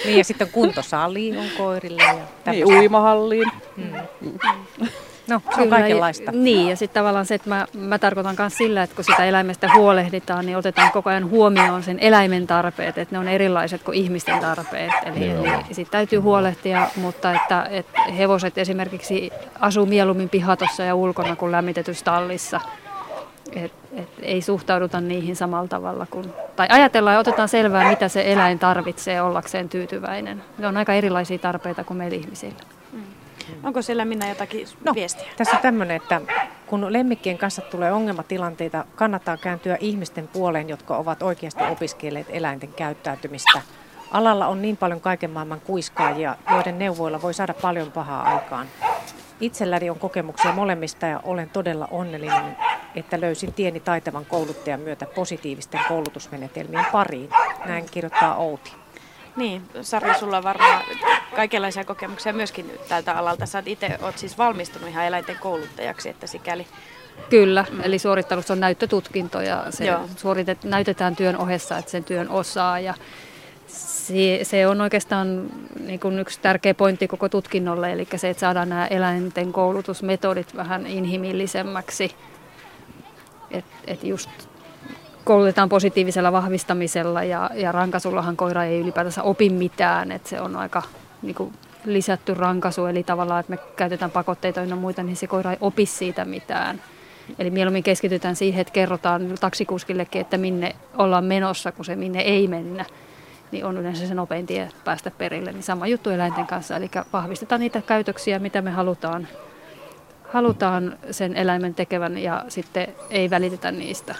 Niin 0.05 0.17
ja 0.17 0.23
sitten 0.23 0.49
kuntosaliin 0.51 1.37
on 1.37 1.45
koirille. 1.57 2.03
Ja 2.45 2.51
niin, 2.51 2.65
uimahalliin. 2.65 3.51
No, 5.31 5.41
se 5.55 5.61
on 5.61 5.69
kaikenlaista. 5.69 6.31
Niin, 6.31 6.69
ja 6.69 6.75
sitten 6.75 7.01
tavallaan 7.01 7.25
se, 7.25 7.35
että 7.35 7.49
mä, 7.49 7.67
mä 7.73 7.99
tarkoitan 7.99 8.35
myös 8.39 8.57
sillä, 8.57 8.83
että 8.83 8.95
kun 8.95 9.05
sitä 9.05 9.25
eläimestä 9.25 9.69
huolehditaan, 9.75 10.45
niin 10.45 10.57
otetaan 10.57 10.91
koko 10.91 11.09
ajan 11.09 11.29
huomioon 11.29 11.83
sen 11.83 11.99
eläimen 11.99 12.47
tarpeet, 12.47 12.97
että 12.97 13.15
ne 13.15 13.19
on 13.19 13.27
erilaiset 13.27 13.83
kuin 13.83 13.97
ihmisten 13.97 14.39
tarpeet. 14.39 14.91
Eli, 15.05 15.29
eli 15.29 15.49
siitä 15.71 15.91
täytyy 15.91 16.19
huolehtia, 16.19 16.87
mutta 16.95 17.33
että, 17.33 17.67
että 17.69 18.01
hevoset 18.17 18.57
esimerkiksi 18.57 19.31
asuu 19.59 19.85
mieluummin 19.85 20.29
pihatossa 20.29 20.83
ja 20.83 20.95
ulkona 20.95 21.35
kuin 21.35 21.51
lämmitetyssä 21.51 22.05
tallissa. 22.05 22.61
Et, 23.55 23.73
et 23.95 24.09
ei 24.21 24.41
suhtauduta 24.41 25.01
niihin 25.01 25.35
samalla 25.35 25.67
tavalla 25.67 26.05
kuin, 26.11 26.33
tai 26.55 26.67
ajatellaan 26.69 27.13
ja 27.13 27.19
otetaan 27.19 27.49
selvää, 27.49 27.89
mitä 27.89 28.07
se 28.07 28.31
eläin 28.31 28.59
tarvitsee 28.59 29.21
ollakseen 29.21 29.69
tyytyväinen. 29.69 30.43
Ne 30.57 30.67
on 30.67 30.77
aika 30.77 30.93
erilaisia 30.93 31.37
tarpeita 31.37 31.83
kuin 31.83 31.97
meillä 31.97 32.17
ihmisillä. 32.17 32.80
Onko 33.63 33.81
siellä 33.81 34.05
minä 34.05 34.29
jotakin 34.29 34.67
no, 34.85 34.93
viestiä? 34.95 35.27
Tässä 35.37 35.55
on 35.55 35.61
tämmöinen, 35.61 35.97
että 35.97 36.21
kun 36.67 36.93
lemmikkien 36.93 37.37
kanssa 37.37 37.61
tulee 37.61 37.91
ongelmatilanteita, 37.91 38.85
kannattaa 38.95 39.37
kääntyä 39.37 39.77
ihmisten 39.79 40.27
puoleen, 40.27 40.69
jotka 40.69 40.97
ovat 40.97 41.23
oikeasti 41.23 41.63
opiskelleet 41.63 42.27
eläinten 42.29 42.73
käyttäytymistä. 42.73 43.61
Alalla 44.11 44.47
on 44.47 44.61
niin 44.61 44.77
paljon 44.77 45.01
kaiken 45.01 45.31
maailman 45.31 45.61
kuiskaajia, 45.61 46.35
joiden 46.51 46.79
neuvoilla 46.79 47.21
voi 47.21 47.33
saada 47.33 47.53
paljon 47.53 47.91
pahaa 47.91 48.23
aikaan. 48.23 48.67
Itselläni 49.41 49.89
on 49.89 49.99
kokemuksia 49.99 50.51
molemmista 50.51 51.05
ja 51.05 51.19
olen 51.23 51.49
todella 51.49 51.87
onnellinen, 51.91 52.57
että 52.95 53.21
löysin 53.21 53.53
tieni 53.53 53.79
taitavan 53.79 54.25
kouluttajan 54.25 54.79
myötä 54.79 55.05
positiivisten 55.05 55.81
koulutusmenetelmien 55.87 56.85
pariin. 56.91 57.29
Näin 57.65 57.85
kirjoittaa 57.91 58.35
Outi. 58.35 58.80
Niin, 59.35 59.61
Sari, 59.81 60.19
sulla 60.19 60.37
on 60.37 60.43
varmaan 60.43 60.83
kaikenlaisia 61.35 61.85
kokemuksia 61.85 62.33
myöskin 62.33 62.71
tältä 62.89 63.13
alalta. 63.13 63.45
Sä 63.45 63.63
itse 63.65 63.97
oot 64.01 64.17
siis 64.17 64.37
valmistunut 64.37 64.89
ihan 64.89 65.05
eläinten 65.05 65.37
kouluttajaksi, 65.39 66.09
että 66.09 66.27
sikäli... 66.27 66.67
Kyllä, 67.29 67.65
mm. 67.71 67.81
eli 67.83 67.99
suorittanut 67.99 68.49
on 68.49 68.59
näyttötutkinto 68.59 69.41
ja 69.41 69.65
se 69.69 69.93
suoritet, 70.15 70.63
näytetään 70.63 71.15
työn 71.15 71.37
ohessa, 71.37 71.77
että 71.77 71.91
sen 71.91 72.03
työn 72.03 72.29
osaa 72.29 72.79
ja 72.79 72.93
se, 73.67 74.39
se 74.43 74.67
on 74.67 74.81
oikeastaan 74.81 75.49
niin 75.79 75.99
kuin 75.99 76.19
yksi 76.19 76.39
tärkeä 76.41 76.73
pointti 76.73 77.07
koko 77.07 77.29
tutkinnolle, 77.29 77.91
eli 77.91 78.07
se, 78.15 78.29
että 78.29 78.41
saadaan 78.41 78.69
nämä 78.69 78.87
eläinten 78.87 79.51
koulutusmetodit 79.51 80.55
vähän 80.55 80.87
inhimillisemmäksi. 80.87 82.15
Että 83.51 83.75
et 83.87 84.03
just 84.03 84.29
koulutetaan 85.23 85.69
positiivisella 85.69 86.31
vahvistamisella 86.31 87.23
ja, 87.23 87.49
ja 87.53 87.71
rankasullahan 87.71 88.37
koira 88.37 88.63
ei 88.63 88.79
ylipäätänsä 88.79 89.23
opi 89.23 89.49
mitään, 89.49 90.11
että 90.11 90.29
se 90.29 90.41
on 90.41 90.55
aika 90.55 90.83
niin 91.21 91.35
kuin, 91.35 91.53
lisätty 91.85 92.33
rankasu, 92.33 92.85
eli 92.85 93.03
tavallaan, 93.03 93.39
että 93.39 93.49
me 93.49 93.59
käytetään 93.75 94.11
pakotteita 94.11 94.59
ja 94.59 94.75
muita, 94.75 95.03
niin 95.03 95.15
se 95.15 95.27
koira 95.27 95.51
ei 95.51 95.57
opi 95.61 95.85
siitä 95.85 96.25
mitään. 96.25 96.81
Eli 97.39 97.49
mieluummin 97.49 97.83
keskitytään 97.83 98.35
siihen, 98.35 98.61
että 98.61 98.73
kerrotaan 98.73 99.31
taksikuskillekin, 99.39 100.21
että 100.21 100.37
minne 100.37 100.75
ollaan 100.97 101.25
menossa, 101.25 101.71
kun 101.71 101.85
se 101.85 101.95
minne 101.95 102.19
ei 102.19 102.47
mennä, 102.47 102.85
niin 103.51 103.65
on 103.65 103.77
yleensä 103.77 104.07
se 104.07 104.13
nopein 104.13 104.45
tie 104.45 104.69
päästä 104.85 105.11
perille. 105.11 105.51
Niin 105.51 105.63
sama 105.63 105.87
juttu 105.87 106.09
eläinten 106.09 106.47
kanssa, 106.47 106.75
eli 106.75 106.89
vahvistetaan 107.13 107.61
niitä 107.61 107.81
käytöksiä, 107.81 108.39
mitä 108.39 108.61
me 108.61 108.71
halutaan, 108.71 109.27
halutaan 110.33 110.97
sen 111.11 111.35
eläimen 111.35 111.75
tekevän 111.75 112.17
ja 112.17 112.45
sitten 112.47 112.87
ei 113.09 113.29
välitetä 113.29 113.71
niistä. 113.71 114.15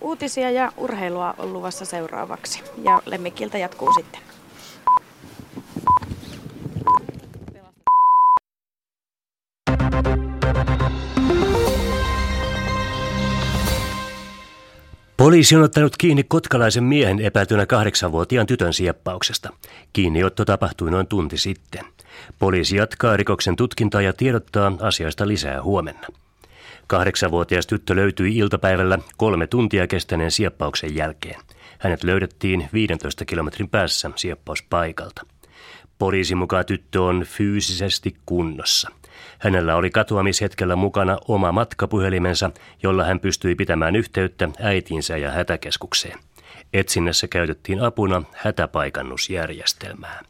Uutisia 0.00 0.50
ja 0.50 0.72
urheilua 0.76 1.34
on 1.38 1.52
luvassa 1.52 1.84
seuraavaksi 1.84 2.62
ja 2.84 3.02
lemmikiltä 3.06 3.58
jatkuu 3.58 3.92
sitten. 3.92 4.20
Poliisi 15.16 15.56
on 15.56 15.62
ottanut 15.62 15.96
kiinni 15.96 16.22
kotkalaisen 16.24 16.84
miehen 16.84 17.20
epäiltynä 17.20 17.66
kahdeksanvuotiaan 17.66 18.46
tytön 18.46 18.72
sieppauksesta. 18.72 19.50
Kiinniotto 19.92 20.44
tapahtui 20.44 20.90
noin 20.90 21.06
tunti 21.06 21.38
sitten. 21.38 21.84
Poliisi 22.38 22.76
jatkaa 22.76 23.16
rikoksen 23.16 23.56
tutkintaa 23.56 24.02
ja 24.02 24.12
tiedottaa 24.12 24.72
asiasta 24.80 25.28
lisää 25.28 25.62
huomenna. 25.62 26.08
Kahdeksanvuotias 26.90 27.66
tyttö 27.66 27.96
löytyi 27.96 28.36
iltapäivällä 28.36 28.98
kolme 29.16 29.46
tuntia 29.46 29.86
kestäneen 29.86 30.30
sieppauksen 30.30 30.94
jälkeen. 30.96 31.40
Hänet 31.78 32.04
löydettiin 32.04 32.68
15 32.72 33.24
kilometrin 33.24 33.68
päässä 33.68 34.10
sieppauspaikalta. 34.16 35.26
Poliisin 35.98 36.38
mukaan 36.38 36.66
tyttö 36.66 37.02
on 37.02 37.22
fyysisesti 37.22 38.16
kunnossa. 38.26 38.90
Hänellä 39.38 39.76
oli 39.76 39.90
katoamishetkellä 39.90 40.76
mukana 40.76 41.18
oma 41.28 41.52
matkapuhelimensa, 41.52 42.50
jolla 42.82 43.04
hän 43.04 43.20
pystyi 43.20 43.54
pitämään 43.54 43.96
yhteyttä 43.96 44.48
äitinsä 44.60 45.16
ja 45.16 45.30
hätäkeskukseen. 45.30 46.18
Etsinnässä 46.72 47.28
käytettiin 47.28 47.80
apuna 47.82 48.22
hätäpaikannusjärjestelmää. 48.36 50.29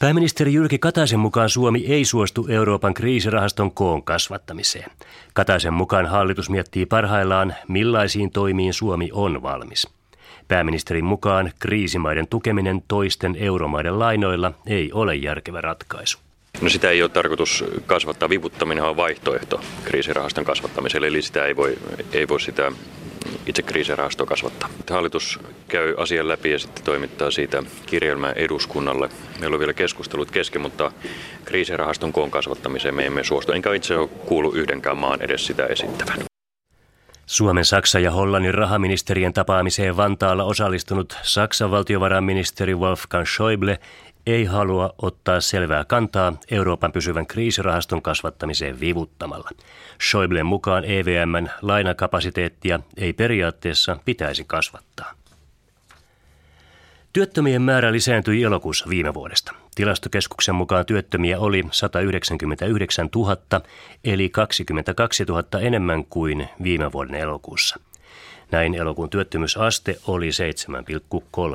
Pääministeri 0.00 0.54
Jyrki 0.54 0.78
Kataisen 0.78 1.18
mukaan 1.18 1.48
Suomi 1.48 1.84
ei 1.88 2.04
suostu 2.04 2.46
Euroopan 2.50 2.94
kriisirahaston 2.94 3.72
koon 3.72 4.02
kasvattamiseen. 4.02 4.90
Kataisen 5.34 5.72
mukaan 5.74 6.06
hallitus 6.06 6.50
miettii 6.50 6.86
parhaillaan, 6.86 7.54
millaisiin 7.68 8.30
toimiin 8.30 8.74
Suomi 8.74 9.10
on 9.12 9.42
valmis. 9.42 9.88
Pääministerin 10.48 11.04
mukaan 11.04 11.52
kriisimaiden 11.58 12.28
tukeminen 12.28 12.82
toisten 12.88 13.36
euromaiden 13.36 13.98
lainoilla 13.98 14.52
ei 14.66 14.92
ole 14.92 15.14
järkevä 15.14 15.60
ratkaisu. 15.60 16.18
No 16.60 16.68
sitä 16.68 16.90
ei 16.90 17.02
ole 17.02 17.10
tarkoitus 17.10 17.64
kasvattaa. 17.86 18.28
Vivuttaminen 18.28 18.84
on 18.84 18.96
vaihtoehto 18.96 19.60
kriisirahaston 19.84 20.44
kasvattamiselle, 20.44 21.06
eli 21.06 21.22
sitä 21.22 21.44
ei 21.44 21.56
voi, 21.56 21.78
ei 22.12 22.28
voi 22.28 22.40
sitä 22.40 22.72
itse 23.46 23.62
kriisirahastoa 23.62 24.26
kasvattaa. 24.26 24.70
Hallitus 24.90 25.40
käy 25.68 25.94
asian 25.98 26.28
läpi 26.28 26.50
ja 26.50 26.58
sitten 26.58 26.84
toimittaa 26.84 27.30
siitä 27.30 27.62
kirjelmää 27.86 28.32
eduskunnalle. 28.32 29.08
Meillä 29.40 29.54
on 29.54 29.60
vielä 29.60 29.72
keskustelut 29.72 30.30
kesken, 30.30 30.62
mutta 30.62 30.92
kriisirahaston 31.44 32.12
koon 32.12 32.30
kasvattamiseen 32.30 32.94
me 32.94 33.06
emme 33.06 33.24
suostu. 33.24 33.52
Enkä 33.52 33.74
itse 33.74 33.96
ole 33.96 34.08
kuullut 34.08 34.56
yhdenkään 34.56 34.96
maan 34.96 35.22
edes 35.22 35.46
sitä 35.46 35.66
esittävän. 35.66 36.18
Suomen, 37.26 37.64
Saksa 37.64 37.98
ja 37.98 38.10
Hollannin 38.10 38.54
rahaministerien 38.54 39.32
tapaamiseen 39.32 39.96
Vantaalla 39.96 40.44
osallistunut 40.44 41.16
Saksan 41.22 41.70
valtiovarainministeri 41.70 42.74
Wolfgang 42.74 43.26
Schäuble 43.26 43.78
ei 44.26 44.44
halua 44.44 44.94
ottaa 45.02 45.40
selvää 45.40 45.84
kantaa 45.84 46.32
Euroopan 46.50 46.92
pysyvän 46.92 47.26
kriisirahaston 47.26 48.02
kasvattamiseen 48.02 48.80
vivuttamalla. 48.80 49.50
Schäublen 50.02 50.46
mukaan 50.46 50.84
EVMn 50.84 51.48
lainakapasiteettia 51.62 52.80
ei 52.96 53.12
periaatteessa 53.12 53.96
pitäisi 54.04 54.44
kasvattaa. 54.44 55.14
Työttömien 57.12 57.62
määrä 57.62 57.92
lisääntyi 57.92 58.42
elokuussa 58.42 58.88
viime 58.88 59.14
vuodesta. 59.14 59.54
Tilastokeskuksen 59.74 60.54
mukaan 60.54 60.86
työttömiä 60.86 61.38
oli 61.38 61.64
199 61.70 63.08
000, 63.14 63.36
eli 64.04 64.28
22 64.28 65.24
000 65.24 65.60
enemmän 65.60 66.04
kuin 66.04 66.48
viime 66.62 66.92
vuoden 66.92 67.14
elokuussa. 67.14 67.80
Näin 68.50 68.74
elokuun 68.74 69.10
työttömyysaste 69.10 69.96
oli 70.06 70.30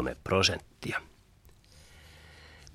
7,3 0.10 0.16
prosenttia. 0.24 1.02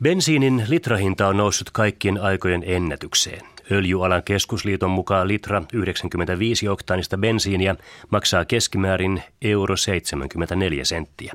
Bensiinin 0.03 0.65
litrahinta 0.69 1.29
on 1.29 1.37
noussut 1.37 1.71
kaikkien 1.71 2.23
aikojen 2.23 2.63
ennätykseen. 2.67 3.41
Öljyalan 3.73 4.23
keskusliiton 4.23 4.91
mukaan 4.91 5.29
litra 5.29 5.63
95 5.73 6.69
oktaanista 6.69 7.19
bensiiniä 7.19 7.77
maksaa 8.11 8.45
keskimäärin 8.45 9.23
euro 9.43 9.77
74 9.77 10.85
senttiä. 10.85 11.33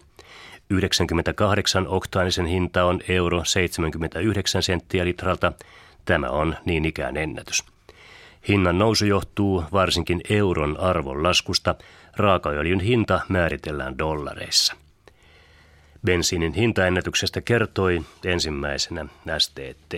98 0.69 1.87
oktaanisen 1.87 2.45
hinta 2.45 2.85
on 2.85 2.99
euro 3.07 3.45
79 3.45 4.63
senttiä 4.63 5.05
litralta. 5.05 5.53
Tämä 6.05 6.27
on 6.27 6.55
niin 6.65 6.85
ikään 6.85 7.17
ennätys. 7.17 7.63
Hinnan 8.47 8.77
nousu 8.77 9.05
johtuu 9.05 9.63
varsinkin 9.71 10.21
euron 10.29 10.79
arvon 10.79 11.23
laskusta. 11.23 11.75
Raakaöljyn 12.17 12.79
hinta 12.79 13.21
määritellään 13.29 13.97
dollareissa. 13.97 14.84
Bensiinin 16.05 16.53
hintaennätyksestä 16.53 17.41
kertoi 17.41 18.01
ensimmäisenä 18.25 19.05
STT. 19.37 19.93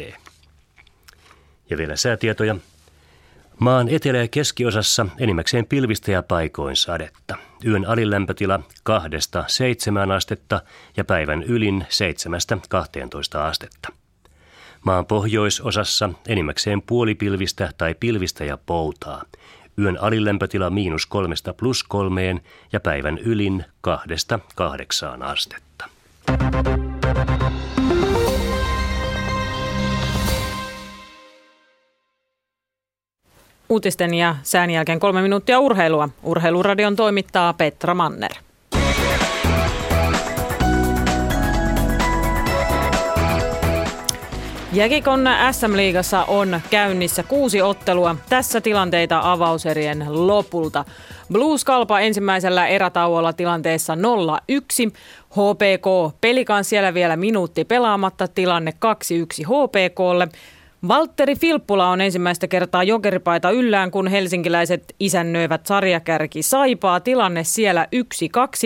Ja 1.70 1.78
vielä 1.78 1.96
säätietoja. 1.96 2.56
Maan 3.60 3.90
etelä- 3.90 4.18
ja 4.18 4.28
keskiosassa 4.28 5.06
enimmäkseen 5.20 5.66
pilvistä 5.66 6.12
ja 6.12 6.24
paikoin 6.24 6.76
sadetta. 6.76 7.36
Yön 7.66 7.86
alilämpötila 7.86 8.60
kahdesta 8.84 9.44
seitsemään 9.48 10.12
astetta 10.12 10.62
ja 10.98 11.06
päivän 11.06 11.44
ylin 11.44 11.86
seitsemästä 11.90 12.58
12 12.70 13.48
astetta. 13.48 13.90
Maan 14.86 15.06
pohjoisosassa 15.06 16.10
enimmäkseen 16.28 16.82
puolipilvistä 16.82 17.70
tai 17.78 17.96
pilvistä 18.00 18.46
ja 18.46 18.58
poutaa. 18.66 19.24
Yön 19.80 19.98
alilämpötila 20.02 20.70
miinus 20.70 21.06
kolmesta 21.06 21.54
plus 21.54 21.84
kolmeen 21.84 22.42
ja 22.74 22.80
päivän 22.80 23.18
ylin 23.18 23.66
kahdesta 23.82 24.40
kahdeksaan 24.56 25.24
astetta. 25.24 25.97
Uutisten 33.70 34.14
ja 34.14 34.36
sään 34.44 34.70
jälkeen 34.70 35.00
kolme 35.00 35.22
minuuttia 35.22 35.60
urheilua. 35.60 36.10
Urheiluradion 36.24 36.96
toimittaa 36.96 37.54
Petra 37.54 37.94
Manner. 37.94 38.32
Jäkikon 44.74 45.30
SM-liigassa 45.52 46.24
on 46.24 46.62
käynnissä 46.70 47.24
kuusi 47.24 47.62
ottelua. 47.62 48.16
Tässä 48.30 48.62
tilanteita 48.62 49.20
avauserien 49.24 50.06
lopulta. 50.08 50.86
Blues 51.32 51.66
Kalpa 51.66 52.00
ensimmäisellä 52.00 52.68
erätauolla 52.68 53.34
tilanteessa 53.34 53.96
0-1. 53.96 53.98
HPK 55.38 56.18
pelikaan 56.22 56.64
siellä 56.64 56.94
vielä 56.94 57.16
minuutti 57.16 57.66
pelaamatta 57.66 58.28
tilanne 58.28 58.72
2-1 58.72 58.78
HPKlle. 59.48 60.28
Valtteri 60.88 61.36
Filppula 61.36 61.90
on 61.90 62.02
ensimmäistä 62.02 62.48
kertaa 62.48 62.84
jokeripaita 62.84 63.52
yllään, 63.52 63.92
kun 63.92 64.08
helsinkiläiset 64.08 64.96
isännöivät 65.00 65.66
sarjakärki 65.66 66.42
Saipaa. 66.44 67.00
Tilanne 67.00 67.44
siellä 67.44 67.88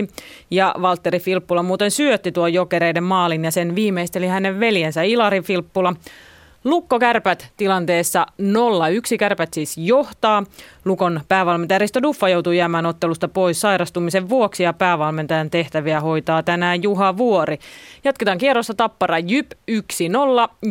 1-2 0.05 0.07
ja 0.51 0.75
Valtteri 0.81 1.19
Filppula 1.19 1.63
muuten 1.63 1.91
syötti 1.91 2.31
tuon 2.31 2.53
jokereiden 2.53 3.03
maalin 3.03 3.43
ja 3.45 3.51
sen 3.51 3.75
viimeisteli 3.75 4.27
hänen 4.27 4.59
veljensä 4.59 5.01
Ilari 5.01 5.41
Filppula. 5.41 5.93
Lukko 6.63 6.99
Kärpät 6.99 7.51
tilanteessa 7.57 8.25
0-1. 8.41 8.43
Kärpät 9.19 9.53
siis 9.53 9.77
johtaa. 9.77 10.43
Lukon 10.85 11.21
päävalmentaja 11.27 11.79
Risto 11.79 12.01
Duffa 12.01 12.29
joutuu 12.29 12.53
jäämään 12.53 12.85
ottelusta 12.85 13.27
pois 13.27 13.61
sairastumisen 13.61 14.29
vuoksi 14.29 14.63
ja 14.63 14.73
päävalmentajan 14.73 15.49
tehtäviä 15.49 16.01
hoitaa 16.01 16.43
tänään 16.43 16.83
Juha 16.83 17.17
Vuori. 17.17 17.59
Jatketaan 18.03 18.37
kierrossa 18.37 18.73
Tappara 18.73 19.19
Jyp 19.19 19.51
1-0 19.71 19.75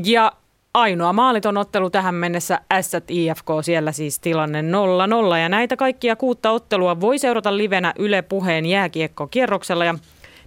ja 0.04 0.32
ainoa 0.74 1.12
maaliton 1.12 1.56
ottelu 1.56 1.90
tähän 1.90 2.14
mennessä 2.14 2.60
Ässät 2.72 3.04
IFK, 3.08 3.48
siellä 3.62 3.92
siis 3.92 4.20
tilanne 4.20 4.62
0-0. 4.62 5.36
Ja 5.36 5.48
näitä 5.48 5.76
kaikkia 5.76 6.16
kuutta 6.16 6.50
ottelua 6.50 7.00
voi 7.00 7.18
seurata 7.18 7.56
livenä 7.56 7.94
Yle 7.98 8.22
Puheen 8.22 8.66
jääkiekkokierroksella 8.66 9.84
ja 9.84 9.94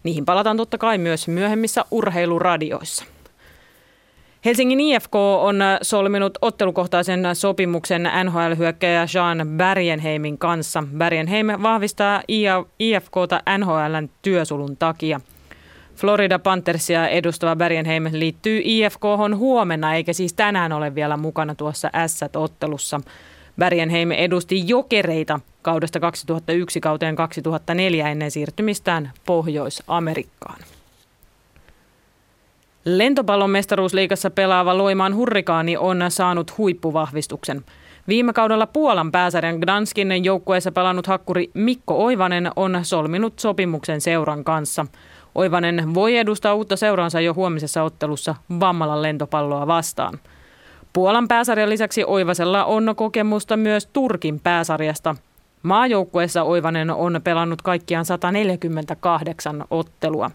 niihin 0.03 0.25
palataan 0.25 0.57
totta 0.57 0.77
kai 0.77 0.97
myös 0.97 1.27
myöhemmissä 1.27 1.85
urheiluradioissa. 1.91 3.12
Helsingin 4.45 4.79
IFK 4.79 5.15
on 5.15 5.59
solminut 5.81 6.37
ottelukohtaisen 6.41 7.23
sopimuksen 7.33 8.09
NHL-hyökkäjä 8.23 9.07
Jean 9.13 9.47
Bergenheimin 9.57 10.37
kanssa. 10.37 10.83
Bergenheim 10.97 11.47
vahvistaa 11.47 12.21
IFKta 12.79 13.41
NHLn 13.57 14.09
työsulun 14.21 14.77
takia– 14.77 15.21
Florida 15.95 16.39
Panthersia 16.39 17.07
edustava 17.07 17.55
Bergenheim 17.55 18.09
liittyy 18.11 18.61
IFK 18.63 19.01
huomenna, 19.35 19.95
eikä 19.95 20.13
siis 20.13 20.33
tänään 20.33 20.71
ole 20.71 20.95
vielä 20.95 21.17
mukana 21.17 21.55
tuossa 21.55 21.89
S-ottelussa. 22.07 23.01
Bergenheim 23.59 24.11
edusti 24.11 24.67
jokereita 24.67 25.39
kaudesta 25.61 25.99
2001 25.99 26.81
kauteen 26.81 27.15
2004 27.15 28.09
ennen 28.09 28.31
siirtymistään 28.31 29.11
Pohjois-Amerikkaan. 29.25 30.59
Lentopallon 32.85 33.49
mestaruusliigassa 33.49 34.29
pelaava 34.29 34.77
Loimaan 34.77 35.15
hurrikaani 35.15 35.77
on 35.77 36.05
saanut 36.09 36.57
huippuvahvistuksen. 36.57 37.61
Viime 38.07 38.33
kaudella 38.33 38.67
Puolan 38.67 39.11
pääsarjan 39.11 39.59
Gdanskin 39.59 40.25
joukkueessa 40.25 40.71
pelannut 40.71 41.07
hakkuri 41.07 41.51
Mikko 41.53 42.05
Oivanen 42.05 42.51
on 42.55 42.79
solminut 42.83 43.39
sopimuksen 43.39 44.01
seuran 44.01 44.43
kanssa– 44.43 44.85
Oivanen 45.35 45.93
voi 45.93 46.17
edustaa 46.17 46.53
uutta 46.53 46.75
seuraansa 46.75 47.21
jo 47.21 47.33
huomisessa 47.33 47.83
ottelussa 47.83 48.35
Vammalan 48.59 49.01
lentopalloa 49.01 49.67
vastaan. 49.67 50.19
Puolan 50.93 51.27
pääsarjan 51.27 51.69
lisäksi 51.69 52.03
Oivasella 52.07 52.65
on 52.65 52.93
kokemusta 52.95 53.57
myös 53.57 53.85
Turkin 53.93 54.39
pääsarjasta. 54.39 55.15
Maajoukkueessa 55.63 56.43
Oivanen 56.43 56.91
on 56.91 57.21
pelannut 57.23 57.61
kaikkiaan 57.61 58.05
148 58.05 59.65
ottelua. 59.69 60.31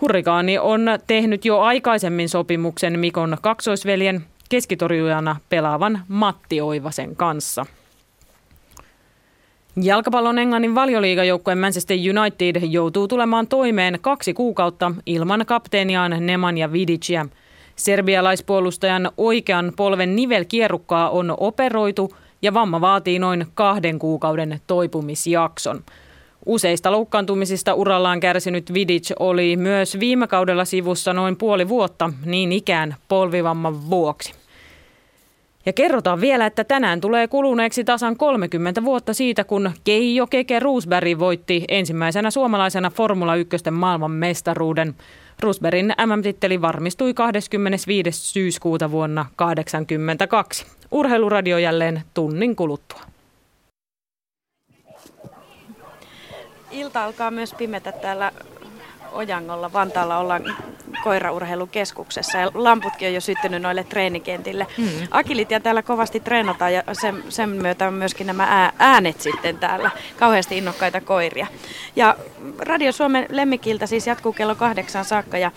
Hurrikaani 0.00 0.58
on 0.58 0.86
tehnyt 1.06 1.44
jo 1.44 1.60
aikaisemmin 1.60 2.28
sopimuksen 2.28 2.98
Mikon 2.98 3.36
kaksoisveljen 3.40 4.24
keskitorjujana 4.48 5.36
pelaavan 5.48 6.00
Matti 6.08 6.60
Oivasen 6.60 7.16
kanssa. 7.16 7.66
Jalkapallon 9.82 10.38
Englannin 10.38 10.74
valioliigajoukkueen 10.74 11.58
Manchester 11.58 11.96
United 12.18 12.62
joutuu 12.62 13.08
tulemaan 13.08 13.46
toimeen 13.46 13.98
kaksi 14.00 14.34
kuukautta 14.34 14.92
ilman 15.06 15.46
kapteeniaan 15.46 16.26
Nemanja 16.26 16.72
Vidicia. 16.72 17.26
Serbialaispuolustajan 17.76 19.10
oikean 19.16 19.72
polven 19.76 20.16
nivelkierrukkaa 20.16 21.10
on 21.10 21.34
operoitu 21.38 22.16
ja 22.42 22.54
vamma 22.54 22.80
vaatii 22.80 23.18
noin 23.18 23.46
kahden 23.54 23.98
kuukauden 23.98 24.60
toipumisjakson. 24.66 25.80
Useista 26.48 26.92
loukkaantumisista 26.92 27.74
urallaan 27.74 28.20
kärsinyt 28.20 28.74
Vidic 28.74 29.10
oli 29.18 29.56
myös 29.56 30.00
viime 30.00 30.26
kaudella 30.26 30.64
sivussa 30.64 31.12
noin 31.12 31.36
puoli 31.36 31.68
vuotta 31.68 32.12
niin 32.24 32.52
ikään 32.52 32.94
polvivamman 33.08 33.90
vuoksi. 33.90 34.34
Ja 35.66 35.72
kerrotaan 35.72 36.20
vielä, 36.20 36.46
että 36.46 36.64
tänään 36.64 37.00
tulee 37.00 37.28
kuluneeksi 37.28 37.84
tasan 37.84 38.16
30 38.16 38.84
vuotta 38.84 39.14
siitä, 39.14 39.44
kun 39.44 39.70
Keijo 39.84 40.26
Keke 40.26 40.58
Roosberg 40.58 41.18
voitti 41.18 41.64
ensimmäisenä 41.68 42.30
suomalaisena 42.30 42.90
Formula 42.90 43.36
1 43.36 43.56
maailman 43.70 44.10
mestaruuden. 44.10 44.94
Roosbergin 45.40 45.94
MM-titteli 46.06 46.62
varmistui 46.62 47.14
25. 47.14 48.10
syyskuuta 48.12 48.90
vuonna 48.90 49.22
1982. 49.36 50.66
Urheiluradio 50.90 51.58
jälleen 51.58 52.02
tunnin 52.14 52.56
kuluttua. 52.56 53.07
Ilta 56.70 57.04
alkaa 57.04 57.30
myös 57.30 57.54
pimetä 57.54 57.92
täällä 57.92 58.32
Ojangolla, 59.12 59.72
Vantaalla 59.72 60.18
ollaan 60.18 60.56
koiraurheilukeskuksessa 61.04 62.38
ja 62.38 62.50
lamputkin 62.54 63.08
on 63.08 63.14
jo 63.14 63.20
syttynyt 63.20 63.62
noille 63.62 63.84
treenikentille. 63.84 64.66
Mm. 64.78 64.86
Akilitia 65.10 65.60
täällä 65.60 65.82
kovasti 65.82 66.20
treenataan 66.20 66.74
ja 66.74 66.82
sen, 66.92 67.24
sen 67.28 67.48
myötä 67.48 67.90
myöskin 67.90 68.26
nämä 68.26 68.72
äänet 68.78 69.20
sitten 69.20 69.58
täällä. 69.58 69.90
Kauheasti 70.18 70.58
innokkaita 70.58 71.00
koiria. 71.00 71.46
Ja 71.96 72.16
Radio 72.58 72.92
Suomen 72.92 73.26
lemmikiltä 73.28 73.86
siis 73.86 74.06
jatkuu 74.06 74.32
kello 74.32 74.54
kahdeksan 74.54 75.04
saakka 75.04 75.38
ja 75.38 75.50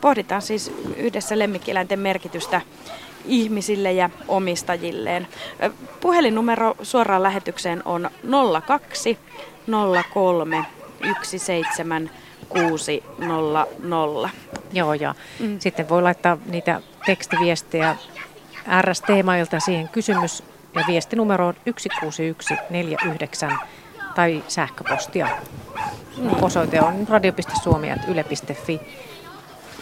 pohditaan 0.00 0.42
siis 0.42 0.72
yhdessä 0.96 1.38
lemmikkieläinten 1.38 1.98
merkitystä 1.98 2.60
ihmisille 3.24 3.92
ja 3.92 4.10
omistajilleen. 4.28 5.26
Puhelinnumero 6.00 6.74
suoraan 6.82 7.22
lähetykseen 7.22 7.82
on 7.84 8.10
02 8.66 9.18
03 10.12 10.66
17 11.22 12.26
600. 12.48 13.66
Joo, 14.72 14.94
ja 14.94 15.14
mm. 15.40 15.58
sitten 15.60 15.88
voi 15.88 16.02
laittaa 16.02 16.38
niitä 16.46 16.80
tekstiviestejä 17.06 17.96
RS-teemailta 18.80 19.60
siihen 19.60 19.88
kysymys 19.88 20.42
ja 20.74 20.84
viestinumeroon 20.86 21.54
16149 21.64 23.58
tai 24.14 24.44
sähköpostia. 24.48 25.28
Mm. 26.16 26.42
Osoite 26.42 26.80
on 26.80 27.08
radio.suomi.yle.fi. 27.08 28.80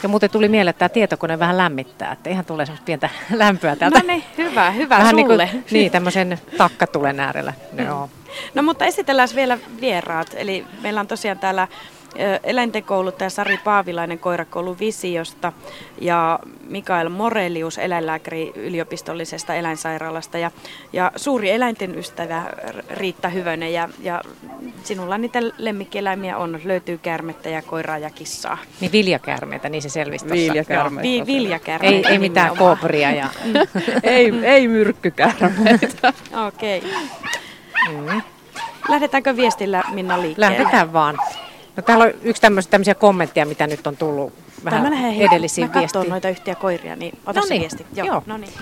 Ja 0.02 0.08
muuten 0.08 0.30
tuli 0.30 0.48
mieleen, 0.48 0.70
että 0.70 0.78
tämä 0.78 0.88
tietokone 0.88 1.38
vähän 1.38 1.56
lämmittää, 1.56 2.12
että 2.12 2.30
ihan 2.30 2.44
tulee 2.44 2.66
semmoista 2.66 2.84
pientä 2.84 3.08
lämpöä 3.30 3.76
täältä. 3.76 3.98
No 3.98 4.04
niin, 4.06 4.24
hyvä, 4.38 4.70
hyvä 4.70 4.98
vähän 4.98 5.16
sulle. 5.16 5.44
Niin, 5.44 5.62
kuin, 5.62 5.64
niin, 5.70 5.92
tämmöisen 5.92 6.40
takkatulen 6.58 7.20
äärellä. 7.20 7.52
No. 7.72 8.10
No 8.54 8.62
mutta 8.62 8.84
esitellään 8.84 9.28
vielä 9.34 9.58
vieraat. 9.80 10.28
Eli 10.34 10.66
meillä 10.82 11.00
on 11.00 11.06
tosiaan 11.06 11.38
täällä 11.38 11.68
eläintenkouluttaja 12.44 13.30
Sari 13.30 13.58
Paavilainen 13.64 14.18
koirakoulu 14.18 14.76
Visiosta 14.80 15.52
ja 16.00 16.38
Mikael 16.68 17.08
Morelius 17.08 17.78
eläinlääkäri 17.78 18.52
yliopistollisesta 18.54 19.54
eläinsairaalasta 19.54 20.38
ja, 20.38 20.50
ja 20.92 21.12
suuri 21.16 21.50
eläinten 21.50 21.98
ystävä 21.98 22.42
Riitta 22.90 23.28
Hyvönen 23.28 23.72
ja, 23.72 23.88
ja 24.02 24.20
sinulla 24.82 25.18
niitä 25.18 25.38
lemmikkieläimiä 25.58 26.36
on, 26.36 26.60
löytyy 26.64 26.98
käärmettä 26.98 27.48
ja 27.48 27.62
koiraa 27.62 27.98
ja 27.98 28.10
kissaa. 28.10 28.58
Niin 28.80 28.92
viljakäärmeitä, 28.92 29.68
niin 29.68 29.82
se 29.82 29.88
selvisi 29.88 30.26
tuossa. 30.26 30.44
Viljakäärmeitä. 30.46 31.26
Vi, 31.26 31.26
viljakäärmeitä. 31.26 32.08
Ei, 32.08 32.12
ei 32.12 32.18
mitään 32.18 32.56
koopria. 32.56 33.10
Ja... 33.10 33.28
ei, 34.02 34.32
ei 34.42 34.68
myrkkykäärmeitä. 34.68 36.12
Okei. 36.46 36.78
Okay. 36.78 36.90
Mm. 37.92 38.22
Lähdetäänkö 38.88 39.36
viestillä 39.36 39.82
Minna 39.92 40.22
liikkeelle? 40.22 40.58
Lähdetään 40.58 40.92
vaan. 40.92 41.18
No 41.76 41.82
täällä 41.82 42.04
on 42.04 42.12
yksi 42.22 42.42
tämmöisiä 42.70 42.94
kommentteja, 42.94 43.46
mitä 43.46 43.66
nyt 43.66 43.86
on 43.86 43.96
tullut 43.96 44.32
vähän 44.64 44.92
mä 44.92 45.10
edellisiin 45.10 45.74
viestiin. 45.74 46.08
noita 46.08 46.28
yhtiä 46.28 46.54
koiria, 46.54 46.96
niin 46.96 47.18
ota 47.26 47.40
no 47.40 47.46
se 47.46 47.54
viesti. 47.54 47.86
Joo, 47.94 48.06
joo. 48.06 48.22
No 48.26 48.36
niin. 48.36 48.52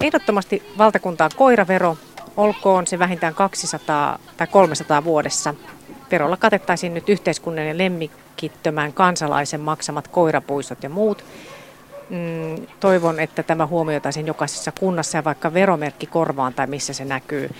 Ehdottomasti 0.00 0.62
valtakuntaan 0.78 1.30
koiravero, 1.36 1.96
olkoon 2.36 2.86
se 2.86 2.98
vähintään 2.98 3.34
200 3.34 4.18
tai 4.36 4.46
300 4.46 5.04
vuodessa. 5.04 5.54
Verolla 6.10 6.36
katettaisiin 6.36 6.94
nyt 6.94 7.08
yhteiskunnan 7.08 7.78
lemmikittömän 7.78 8.92
kansalaisen 8.92 9.60
maksamat 9.60 10.08
koirapuistot 10.08 10.82
ja 10.82 10.88
muut 10.88 11.24
mm, 12.10 12.66
toivon, 12.80 13.20
että 13.20 13.42
tämä 13.42 13.66
huomioitaisiin 13.66 14.26
jokaisessa 14.26 14.72
kunnassa 14.80 15.18
ja 15.18 15.24
vaikka 15.24 15.54
veromerkki 15.54 16.06
korvaan 16.06 16.54
tai 16.54 16.66
missä 16.66 16.92
se 16.92 17.04
näkyy. 17.04 17.50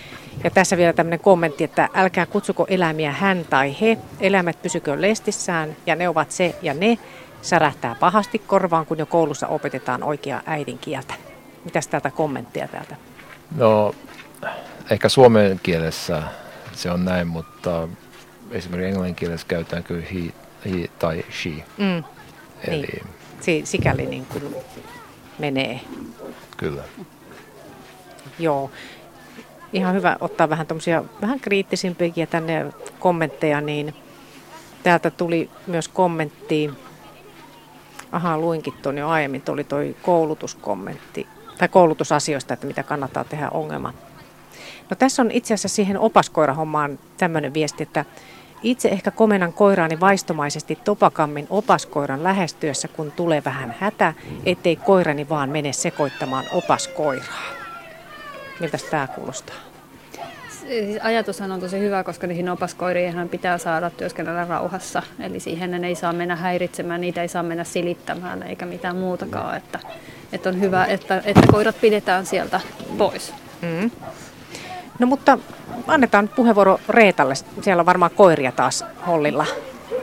Ja 0.45 0.51
tässä 0.51 0.77
vielä 0.77 0.93
tämmöinen 0.93 1.21
kommentti, 1.21 1.65
että 1.65 1.89
älkää 1.95 2.27
kutsuko 2.27 2.67
eläimiä 2.69 3.13
hän 3.13 3.45
tai 3.51 3.77
he, 3.81 3.99
eläimet 4.21 4.63
pysykö 4.63 5.01
lestissään 5.01 5.77
ja 5.87 5.97
ne 5.97 6.09
ovat 6.09 6.31
se 6.31 6.55
ja 6.63 6.75
ne, 6.75 6.99
särähtää 7.43 7.97
pahasti 8.01 8.39
korvaan, 8.39 8.87
kun 8.87 8.99
jo 8.99 9.07
koulussa 9.07 9.47
opetetaan 9.47 10.03
oikeaa 10.03 10.43
äidinkieltä. 10.47 11.15
Mitäs 11.65 11.89
täältä 11.89 12.11
kommenttia 12.11 12.69
täältä? 12.69 12.97
No, 13.57 13.95
ehkä 14.91 15.09
suomen 15.09 15.61
kielessä 15.63 16.23
se 16.73 16.91
on 16.91 17.05
näin, 17.05 17.27
mutta 17.27 17.89
esimerkiksi 18.51 18.89
englannin 18.89 19.15
kielessä 19.15 19.47
käytetään 19.47 19.85
kyllä 19.85 20.07
he, 20.15 20.33
he 20.71 20.89
tai 20.99 21.25
she. 21.43 21.51
Mm. 21.79 22.05
Eli 22.65 22.87
niin 22.87 23.20
sikäli 23.65 24.07
niin 24.07 24.27
kuin 24.27 24.55
menee. 25.39 25.81
Kyllä. 26.57 26.83
Joo. 28.39 28.71
Ihan 29.73 29.95
hyvä 29.95 30.17
ottaa 30.21 30.51
vähän 30.51 30.67
tuommoisia 30.67 31.05
vähän 31.23 31.41
kriittisimpiäkin 31.41 32.29
tänne 32.29 32.67
kommentteja, 32.99 33.61
niin 33.61 33.95
täältä 34.83 35.11
tuli 35.11 35.51
myös 35.67 35.89
kommentti, 35.89 36.71
aha 38.13 38.39
luinkin 38.39 38.75
tuon 38.83 38.99
jo 38.99 39.09
aiemmin, 39.09 39.43
tuli 39.43 39.65
toi 39.65 39.97
koulutuskommentti, 40.03 41.27
tai 41.59 41.69
koulutusasioista, 41.69 42.55
että 42.55 42.67
mitä 42.67 42.83
kannattaa 42.83 43.25
tehdä 43.25 43.49
ongelma. 43.51 43.93
No 44.91 44.97
tässä 44.97 45.23
on 45.23 45.31
itse 45.31 45.55
asiassa 45.55 45.77
siihen 45.77 45.99
opaskoirahommaan 45.99 46.99
tämmöinen 47.17 47.55
viesti, 47.55 47.83
että 47.83 48.05
itse 48.63 48.89
ehkä 48.89 49.11
komenan 49.11 49.53
koiraani 49.53 50.01
vaistomaisesti 50.01 50.79
topakammin 50.85 51.47
opaskoiran 51.51 52.23
lähestyessä, 52.23 52.89
kun 52.89 53.13
tulee 53.13 53.43
vähän 53.45 53.75
hätä, 53.79 54.15
ettei 54.47 54.77
koirani 54.77 55.29
vaan 55.29 55.51
mene 55.51 55.73
sekoittamaan 55.73 56.45
opaskoiraa. 56.53 57.43
Miltä 58.61 58.79
tämä 58.91 59.07
kuulostaa? 59.07 59.57
Siis 60.49 60.99
ajatushan 61.03 61.53
on 61.53 61.61
tosi 61.61 61.79
hyvä, 61.79 62.05
koska 62.05 62.27
niihin 62.27 62.49
opaskoiriin 62.49 63.29
pitää 63.29 63.59
saada 63.59 63.91
työskennellä 63.91 64.45
rauhassa. 64.45 65.03
Eli 65.21 65.41
siihen 65.41 65.85
ei 65.85 65.95
saa 65.95 66.13
mennä 66.13 66.37
häiritsemään, 66.37 67.01
niitä 67.01 67.23
ei 67.23 67.29
saa 67.29 67.43
mennä 67.43 67.65
silittämään 67.65 68.43
eikä 68.43 68.67
mitään 68.67 68.97
muutakaan. 68.97 69.57
Että, 69.57 69.79
että 70.33 70.49
on 70.49 70.61
hyvä, 70.61 70.85
että, 70.85 71.23
että 71.25 71.47
koirat 71.53 71.81
pidetään 71.81 72.27
sieltä 72.27 72.61
pois. 72.99 73.35
Mm. 73.63 73.91
No 75.01 75.07
mutta 75.07 75.39
annetaan 75.87 76.29
puheenvuoro 76.29 76.81
Reetalle. 76.89 77.35
Siellä 77.61 77.81
on 77.81 77.87
varmaan 77.87 78.11
koiria 78.15 78.53
taas 78.53 78.85
hollilla. 79.07 79.47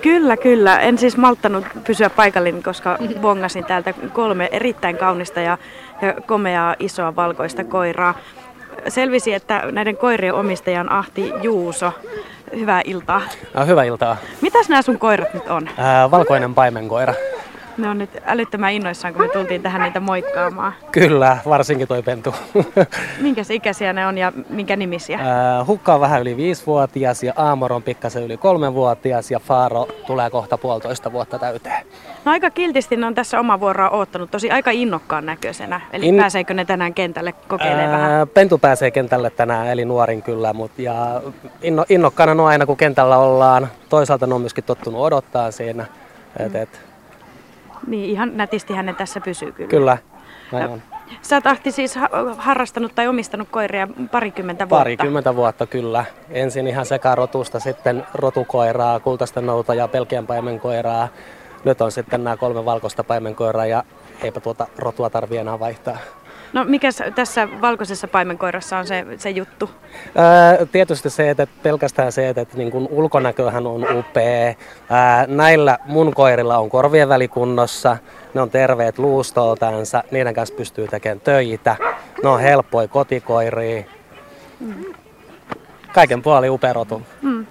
Kyllä, 0.01 0.37
kyllä. 0.37 0.79
En 0.79 0.97
siis 0.97 1.17
malttanut 1.17 1.65
pysyä 1.83 2.09
paikallinen, 2.09 2.63
koska 2.63 2.97
bongasin 3.21 3.65
täältä 3.65 3.93
kolme 4.13 4.49
erittäin 4.51 4.97
kaunista 4.97 5.39
ja, 5.39 5.57
ja 6.01 6.13
komeaa 6.25 6.75
isoa 6.79 7.15
valkoista 7.15 7.63
koiraa. 7.63 8.13
Selvisi, 8.87 9.33
että 9.33 9.63
näiden 9.71 9.97
koirien 9.97 10.33
omistaja 10.33 10.79
on 10.79 10.91
Ahti 10.91 11.33
Juuso. 11.41 11.93
Hyvää 12.55 12.81
iltaa. 12.85 13.21
No, 13.53 13.65
hyvää 13.65 13.83
iltaa. 13.83 14.17
Mitäs 14.41 14.69
nämä 14.69 14.81
sun 14.81 14.99
koirat 14.99 15.33
nyt 15.33 15.47
on? 15.47 15.69
Ää, 15.77 16.11
valkoinen 16.11 16.53
paimenkoira. 16.53 17.13
Ne 17.77 17.89
on 17.89 17.97
nyt 17.97 18.09
älyttömän 18.25 18.73
innoissaan, 18.73 19.13
kun 19.13 19.23
me 19.23 19.29
tultiin 19.29 19.61
tähän 19.61 19.81
niitä 19.81 19.99
moikkaamaan. 19.99 20.73
Kyllä, 20.91 21.37
varsinkin 21.45 21.87
toi 21.87 22.03
pentu. 22.03 22.35
Minkä 23.21 23.41
ikäisiä 23.49 23.93
ne 23.93 24.07
on 24.07 24.17
ja 24.17 24.33
minkä 24.49 24.75
nimisiä? 24.75 25.19
Äh, 25.19 25.67
Hukka 25.67 25.93
on 25.93 26.01
vähän 26.01 26.21
yli 26.21 26.37
viisivuotias 26.37 27.23
ja 27.23 27.33
Aamor 27.35 27.73
on 27.73 27.83
pikkasen 27.83 28.23
yli 28.23 28.37
kolmenvuotias 28.37 29.31
ja 29.31 29.39
Faaro 29.39 29.87
tulee 30.07 30.29
kohta 30.29 30.57
puolitoista 30.57 31.11
vuotta 31.11 31.39
täyteen. 31.39 31.85
No 32.25 32.31
aika 32.31 32.49
kiltisti 32.49 32.95
ne 32.95 33.05
on 33.05 33.15
tässä 33.15 33.39
oma 33.39 33.59
vuoroa 33.59 33.89
oottanut, 33.89 34.31
tosi 34.31 34.51
aika 34.51 34.71
innokkaan 34.71 35.25
näköisenä. 35.25 35.81
Eli 35.93 36.07
In... 36.07 36.17
pääseekö 36.17 36.53
ne 36.53 36.65
tänään 36.65 36.93
kentälle 36.93 37.33
kokeilemaan 37.47 37.93
äh, 37.93 38.01
vähän? 38.01 38.27
Pentu 38.27 38.57
pääsee 38.57 38.91
kentälle 38.91 39.29
tänään, 39.29 39.67
eli 39.67 39.85
nuorin 39.85 40.21
kyllä, 40.21 40.53
mutta 40.53 40.81
ja 40.81 41.21
inno, 41.61 41.85
innokkaana 41.89 42.31
on 42.31 42.39
aina 42.39 42.65
kun 42.65 42.77
kentällä 42.77 43.17
ollaan. 43.17 43.67
Toisaalta 43.89 44.27
ne 44.27 44.33
on 44.33 44.41
myöskin 44.41 44.63
tottunut 44.63 45.01
odottaa 45.01 45.51
siinä. 45.51 45.85
Mm. 46.39 46.45
Et, 46.45 46.55
et, 46.55 46.86
niin, 47.87 48.09
ihan 48.09 48.37
nätisti 48.37 48.73
hänen 48.73 48.95
tässä 48.95 49.21
pysyy 49.21 49.51
kyllä. 49.51 49.69
Kyllä, 49.69 49.97
näin 50.51 50.69
on. 50.69 50.81
Sä 51.21 51.35
oot 51.35 51.47
Ahti 51.47 51.71
siis 51.71 51.95
harrastanut 52.37 52.95
tai 52.95 53.07
omistanut 53.07 53.47
koiria 53.51 53.87
parikymmentä 54.11 54.69
vuotta. 54.69 54.79
Parikymmentä 54.79 55.35
vuotta 55.35 55.65
kyllä. 55.65 56.05
Ensin 56.29 56.67
ihan 56.67 56.85
sekarotusta, 56.85 57.59
sitten 57.59 58.03
rotukoiraa, 58.13 58.99
kultaista 58.99 59.41
nouta 59.41 59.73
ja 59.73 59.87
pelkiän 59.87 60.27
paimenkoiraa. 60.27 61.07
Nyt 61.63 61.81
on 61.81 61.91
sitten 61.91 62.23
nämä 62.23 62.37
kolme 62.37 62.65
valkoista 62.65 63.03
paimenkoiraa 63.03 63.65
ja 63.65 63.83
eipä 64.23 64.39
tuota 64.39 64.67
rotua 64.77 65.09
tarvitse 65.09 65.41
enää 65.41 65.59
vaihtaa. 65.59 65.97
No 66.53 66.63
mikä 66.63 66.89
tässä 67.15 67.47
valkoisessa 67.61 68.07
paimenkoirassa 68.07 68.77
on 68.77 68.87
se, 68.87 69.05
se 69.17 69.29
juttu? 69.29 69.69
Ää, 70.15 70.65
tietysti 70.71 71.09
se, 71.09 71.29
että 71.29 71.47
pelkästään 71.63 72.11
se, 72.11 72.29
että 72.29 72.45
niin 72.53 72.71
kun 72.71 72.87
ulkonäköhän 72.91 73.67
on 73.67 73.97
upea. 73.97 74.53
Ää, 74.89 75.25
näillä 75.27 75.77
mun 75.85 76.13
koirilla 76.13 76.57
on 76.57 76.69
korvien 76.69 77.09
välikunnossa, 77.09 77.97
ne 78.33 78.41
on 78.41 78.49
terveet 78.49 78.99
luustoltansa, 78.99 80.03
niiden 80.11 80.33
kanssa 80.33 80.55
pystyy 80.55 80.87
tekemään 80.87 81.19
töitä. 81.19 81.75
Ne 82.23 82.29
on 82.29 82.39
helppoja 82.39 82.87
kotikoiria. 82.87 83.83
Mm. 84.59 84.96
Kaiken 85.97 86.21
puoli 86.21 86.49
uperotu. 86.49 87.01
Mm. 87.21 87.45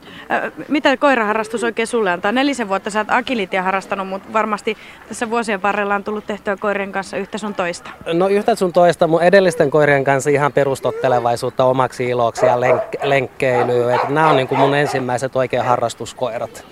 Mitä 0.69 0.97
koiraharrastus 0.97 1.65
oikein 1.65 1.87
sulle 1.87 2.11
antaa? 2.11 2.33
Nelisen 2.33 2.69
vuotta 2.69 2.91
sä 2.91 2.99
oot 2.99 3.11
agilitia 3.11 3.63
harrastanut, 3.63 4.09
mutta 4.09 4.33
varmasti 4.33 4.77
tässä 5.09 5.31
vuosien 5.31 5.63
varrella 5.63 5.95
on 5.95 6.05
tullut 6.05 6.27
tehtyä 6.27 6.57
koirien 6.57 6.93
kanssa 6.93 7.17
yhtä 7.17 7.39
sun 7.39 7.55
toista. 7.55 7.91
No 8.13 8.29
yhtä 8.29 8.55
sun 8.55 8.73
toista. 8.73 9.07
Mun 9.07 9.23
edellisten 9.23 9.71
koirien 9.71 10.05
kanssa 10.05 10.31
ihan 10.31 10.53
perustottelevaisuutta 10.53 11.65
omaksi 11.65 12.05
iloksi 12.05 12.47
ja 12.47 12.57
lenk- 12.57 12.99
lenkkeilyä. 13.03 13.95
Et 13.95 14.09
nämä 14.09 14.31
on 14.31 14.37
niin 14.37 14.49
kuin 14.49 14.59
mun 14.59 14.75
ensimmäiset 14.75 15.37
oikein 15.37 15.65
harrastuskoirat. 15.65 16.67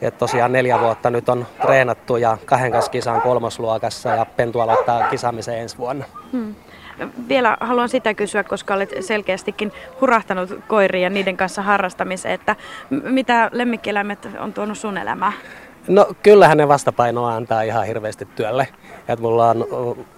Et 0.00 0.18
tosiaan 0.18 0.52
neljä 0.52 0.80
vuotta 0.80 1.10
nyt 1.10 1.28
on 1.28 1.46
treenattu 1.62 2.16
ja 2.16 2.38
kahden 2.44 2.72
kanssa 2.72 2.90
kisaan 2.90 3.22
kolmosluokassa 3.22 4.08
ja 4.08 4.26
Pentu 4.36 4.60
aloittaa 4.60 5.08
kisaamisen 5.08 5.58
ensi 5.58 5.78
vuonna. 5.78 6.04
Hmm. 6.32 6.54
Vielä 7.28 7.56
haluan 7.60 7.88
sitä 7.88 8.14
kysyä, 8.14 8.44
koska 8.44 8.74
olet 8.74 8.94
selkeästikin 9.00 9.72
hurahtanut 10.00 10.50
koiriin 10.68 11.02
ja 11.02 11.10
niiden 11.10 11.36
kanssa 11.36 11.62
harrastamiseen, 11.62 12.34
että 12.34 12.56
mitä 12.90 13.50
lemmikkieläimet 13.52 14.28
on 14.40 14.52
tuonut 14.52 14.78
sun 14.78 14.98
elämään? 14.98 15.32
No 15.88 16.06
kyllähän 16.22 16.58
ne 16.58 16.68
vastapainoa 16.68 17.34
antaa 17.34 17.62
ihan 17.62 17.86
hirveästi 17.86 18.28
työlle. 18.36 18.68
Et 19.08 19.20
mulla 19.20 19.50
on, 19.50 19.66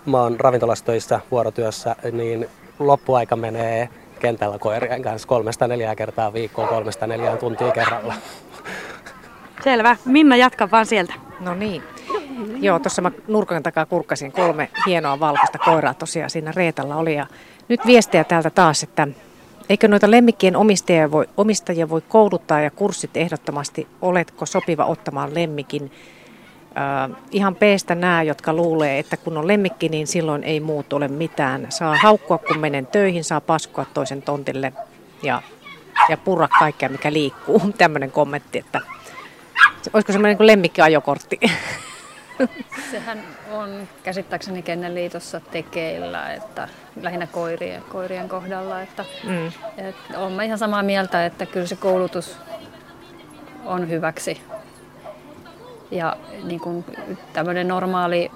mä 0.07 0.23
oon 0.23 0.41
ravintolastöissä 0.41 1.21
vuorotyössä, 1.31 1.97
niin 2.13 2.49
loppuaika 2.79 3.37
menee 3.37 3.89
kentällä 4.21 4.59
koirien 4.59 5.03
kanssa 5.03 5.29
kolmesta 5.29 5.69
neljää 5.69 5.95
kertaa 5.95 6.33
viikkoon, 6.33 6.69
kolmesta 6.69 7.07
neljään 7.07 7.39
tuntia 7.39 7.73
kerralla. 7.73 8.15
Selvä. 9.65 9.97
Minna, 10.05 10.37
jatka 10.37 10.71
vaan 10.71 10.87
sieltä. 10.87 11.15
No 11.41 11.55
niin. 11.55 11.83
Joo, 12.61 12.79
tuossa 12.79 13.03
mä 13.03 13.11
nurkan 13.29 13.63
takaa 13.63 13.87
kurkkasin 13.87 14.33
kolme 14.33 14.69
hienoa 14.87 15.21
valkoista 15.21 15.59
koiraa 15.59 15.95
tosiaan 15.95 16.31
siinä 16.31 16.53
Reetalla 16.57 16.97
oli. 16.97 17.15
Ja 17.15 17.27
nyt 17.69 17.81
viestiä 17.87 18.25
täältä 18.25 18.51
taas, 18.51 18.83
että 18.83 19.09
eikö 19.69 19.89
noita 19.89 20.11
lemmikkien 20.11 20.57
omistajia 20.57 21.11
voi, 21.11 21.29
omistajia 21.37 21.89
voi 21.89 22.03
kouluttaa 22.09 22.61
ja 22.61 22.71
kurssit 22.71 23.17
ehdottomasti, 23.17 23.89
oletko 24.03 24.47
sopiva 24.47 24.85
ottamaan 24.85 25.35
lemmikin 25.35 25.91
Äh, 26.77 27.17
ihan 27.31 27.55
peestä 27.55 27.95
nämä, 27.95 28.23
jotka 28.23 28.53
luulee, 28.53 28.99
että 28.99 29.17
kun 29.17 29.37
on 29.37 29.49
lemmikki, 29.49 29.89
niin 29.89 30.07
silloin 30.07 30.45
ei 30.45 30.61
muut 30.61 30.93
ole 30.93 31.09
mitään. 31.09 31.67
Saa 31.69 31.97
haukkua, 32.03 32.39
kun 32.39 32.59
menen 32.59 32.87
töihin, 32.87 33.25
saa 33.25 33.41
paskua 33.41 33.85
toisen 33.95 34.23
tontille 34.23 34.73
ja, 35.23 35.43
ja 36.09 36.17
purra 36.17 36.49
kaikkea, 36.59 36.89
mikä 36.89 37.13
liikkuu. 37.13 37.61
Tämmöinen 37.79 38.11
kommentti, 38.11 38.59
että 38.59 38.81
olisiko 39.93 40.13
semmoinen 40.13 40.37
niin 40.39 40.47
lemmikkiajokortti? 40.47 41.41
Sehän 42.91 43.23
on 43.51 43.89
käsittääkseni 44.03 44.63
Kennelliitossa 44.63 45.41
tekeillä, 45.41 46.33
että 46.33 46.69
lähinnä 47.03 47.27
koirien, 47.27 47.83
koirien 47.83 48.29
kohdalla. 48.29 48.83
Että, 48.83 49.05
mm. 49.25 49.47
että 49.77 50.19
olen 50.19 50.47
ihan 50.47 50.59
samaa 50.59 50.83
mieltä, 50.83 51.27
että 51.27 51.47
kyllä 51.47 51.67
se 51.67 51.77
koulutus 51.77 52.39
on 53.65 53.89
hyväksi. 53.89 54.43
Ja 55.91 56.17
niin 56.45 56.61
kuin 56.61 56.85
tämmöinen 57.33 57.69
normaali 57.69 58.31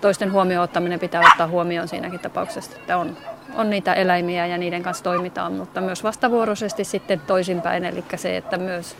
toisten 0.00 0.32
huomioon 0.32 0.64
ottaminen 0.64 1.00
pitää 1.00 1.20
ottaa 1.20 1.46
huomioon 1.46 1.88
siinäkin 1.88 2.20
tapauksessa, 2.20 2.76
että 2.76 2.96
on, 2.96 3.16
on 3.54 3.70
niitä 3.70 3.94
eläimiä 3.94 4.46
ja 4.46 4.58
niiden 4.58 4.82
kanssa 4.82 5.04
toimitaan, 5.04 5.52
mutta 5.52 5.80
myös 5.80 6.04
vastavuoroisesti 6.04 6.84
sitten 6.84 7.20
toisinpäin, 7.20 7.84
eli 7.84 8.04
se, 8.16 8.36
että 8.36 8.58
myös 8.58 8.96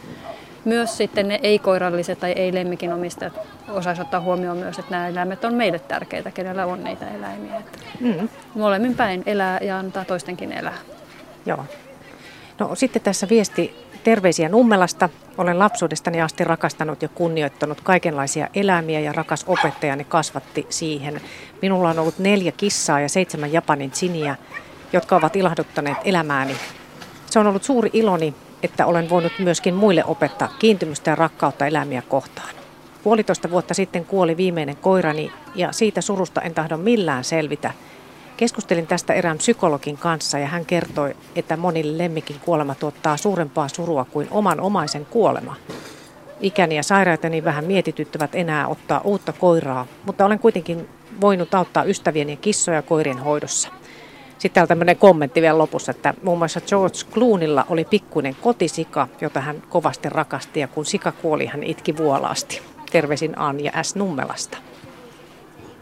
myös 0.65 0.97
sitten 0.97 1.29
ne 1.29 1.41
ei-koiralliset 1.43 2.21
tai 2.21 2.33
ei-lemmikin 2.33 2.93
omistajat 2.93 3.39
osaisivat 3.69 4.07
ottaa 4.07 4.21
huomioon 4.21 4.57
myös, 4.57 4.79
että 4.79 4.91
nämä 4.91 5.09
eläimet 5.09 5.45
on 5.45 5.55
meille 5.55 5.79
tärkeitä, 5.79 6.31
kenellä 6.31 6.67
on 6.67 6.85
niitä 6.85 7.09
eläimiä. 7.09 7.57
Että 7.57 7.79
mm. 8.01 8.29
Molemmin 8.55 8.95
päin 8.95 9.23
elää 9.27 9.59
ja 9.63 9.79
antaa 9.79 10.05
toistenkin 10.05 10.53
elää. 10.53 10.79
Joo. 11.47 11.65
No 12.59 12.75
sitten 12.75 13.03
tässä 13.03 13.29
viesti 13.29 13.87
terveisiä 14.05 14.49
Nummelasta. 14.49 15.09
Olen 15.39 15.59
lapsuudestani 15.59 16.23
asti 16.23 16.45
rakastanut 16.45 17.03
ja 17.03 17.09
kunnioittanut 17.09 17.81
kaikenlaisia 17.81 18.49
eläimiä 18.55 19.01
ja 19.01 19.13
rakas 19.13 19.45
opettajani 19.47 20.05
kasvatti 20.05 20.67
siihen. 20.69 21.21
Minulla 21.63 21.91
on 21.91 21.99
ollut 21.99 22.19
neljä 22.19 22.53
kissaa 22.53 23.01
ja 23.01 23.09
seitsemän 23.09 23.53
Japanin 23.53 23.91
siniä, 23.95 24.37
jotka 24.93 25.17
ovat 25.17 25.37
ilahduttaneet 25.37 25.99
elämääni. 26.05 26.57
Se 27.27 27.39
on 27.39 27.47
ollut 27.47 27.63
suuri 27.63 27.91
iloni 27.93 28.35
että 28.63 28.87
olen 28.87 29.11
voinut 29.11 29.33
myöskin 29.39 29.75
muille 29.75 30.05
opettaa 30.05 30.49
kiintymystä 30.59 31.11
ja 31.11 31.15
rakkautta 31.15 31.67
eläimiä 31.67 32.03
kohtaan. 32.09 32.55
Puolitoista 33.03 33.51
vuotta 33.51 33.75
sitten 33.75 34.05
kuoli 34.05 34.37
viimeinen 34.37 34.77
koirani 34.77 35.33
ja 35.55 35.73
siitä 35.73 36.01
surusta 36.01 36.41
en 36.41 36.55
tahdo 36.55 36.77
millään 36.77 37.25
selvitä. 37.25 37.73
Keskustelin 38.37 38.87
tästä 38.87 39.15
erään 39.15 39.39
psykologin 39.39 39.99
kanssa 39.99 40.39
ja 40.39 40.47
hän 40.47 40.67
kertoi, 40.67 41.17
että 41.37 41.57
monille 41.57 41.99
lemmikin 42.05 42.37
kuolema 42.45 42.75
tuottaa 42.75 43.17
suurempaa 43.17 43.69
surua 43.69 44.05
kuin 44.05 44.29
oman 44.31 44.61
omaisen 44.61 45.07
kuolema. 45.07 45.57
Ikäni 46.41 46.77
ja 46.77 46.83
sairauteni 46.83 47.45
vähän 47.45 47.65
mietityttävät 47.65 48.35
enää 48.35 48.69
ottaa 48.69 49.01
uutta 49.05 49.33
koiraa, 49.33 49.87
mutta 50.07 50.25
olen 50.25 50.39
kuitenkin 50.39 50.89
voinut 51.21 51.55
auttaa 51.55 51.85
ystävieni 51.85 52.37
kissoja 52.37 52.83
koirien 52.83 53.19
hoidossa. 53.19 53.69
Sitten 54.41 54.55
täällä 54.55 54.69
tämmöinen 54.69 54.97
kommentti 54.97 55.43
vielä 55.43 55.59
lopussa, 55.59 55.91
että 55.91 56.15
muun 56.23 56.39
muassa 56.39 56.61
George 56.61 56.99
Cloonilla 57.13 57.67
oli 57.69 57.85
pikkuinen 57.85 58.37
kotisika, 58.41 59.09
jota 59.21 59.41
hän 59.41 59.63
kovasti 59.69 60.09
rakasti 60.09 60.61
ja 60.61 60.69
kun 60.69 60.87
sika 60.87 61.13
kuoli, 61.13 61.47
hän 61.47 61.63
itki 61.63 61.97
vuolaasti. 61.97 62.63
Terveisin 62.93 63.39
Anja 63.39 63.83
S. 63.83 63.95
Nummelasta. 63.95 64.59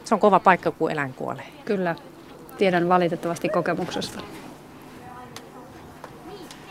Se 0.05 0.15
on 0.15 0.21
kova 0.21 0.41
paikka, 0.41 0.71
kun 0.71 0.91
eläin 0.91 1.15
kuolee. 1.15 1.47
Kyllä, 1.65 1.95
tiedän 2.59 2.89
valitettavasti 2.89 3.49
kokemuksesta. 3.49 4.21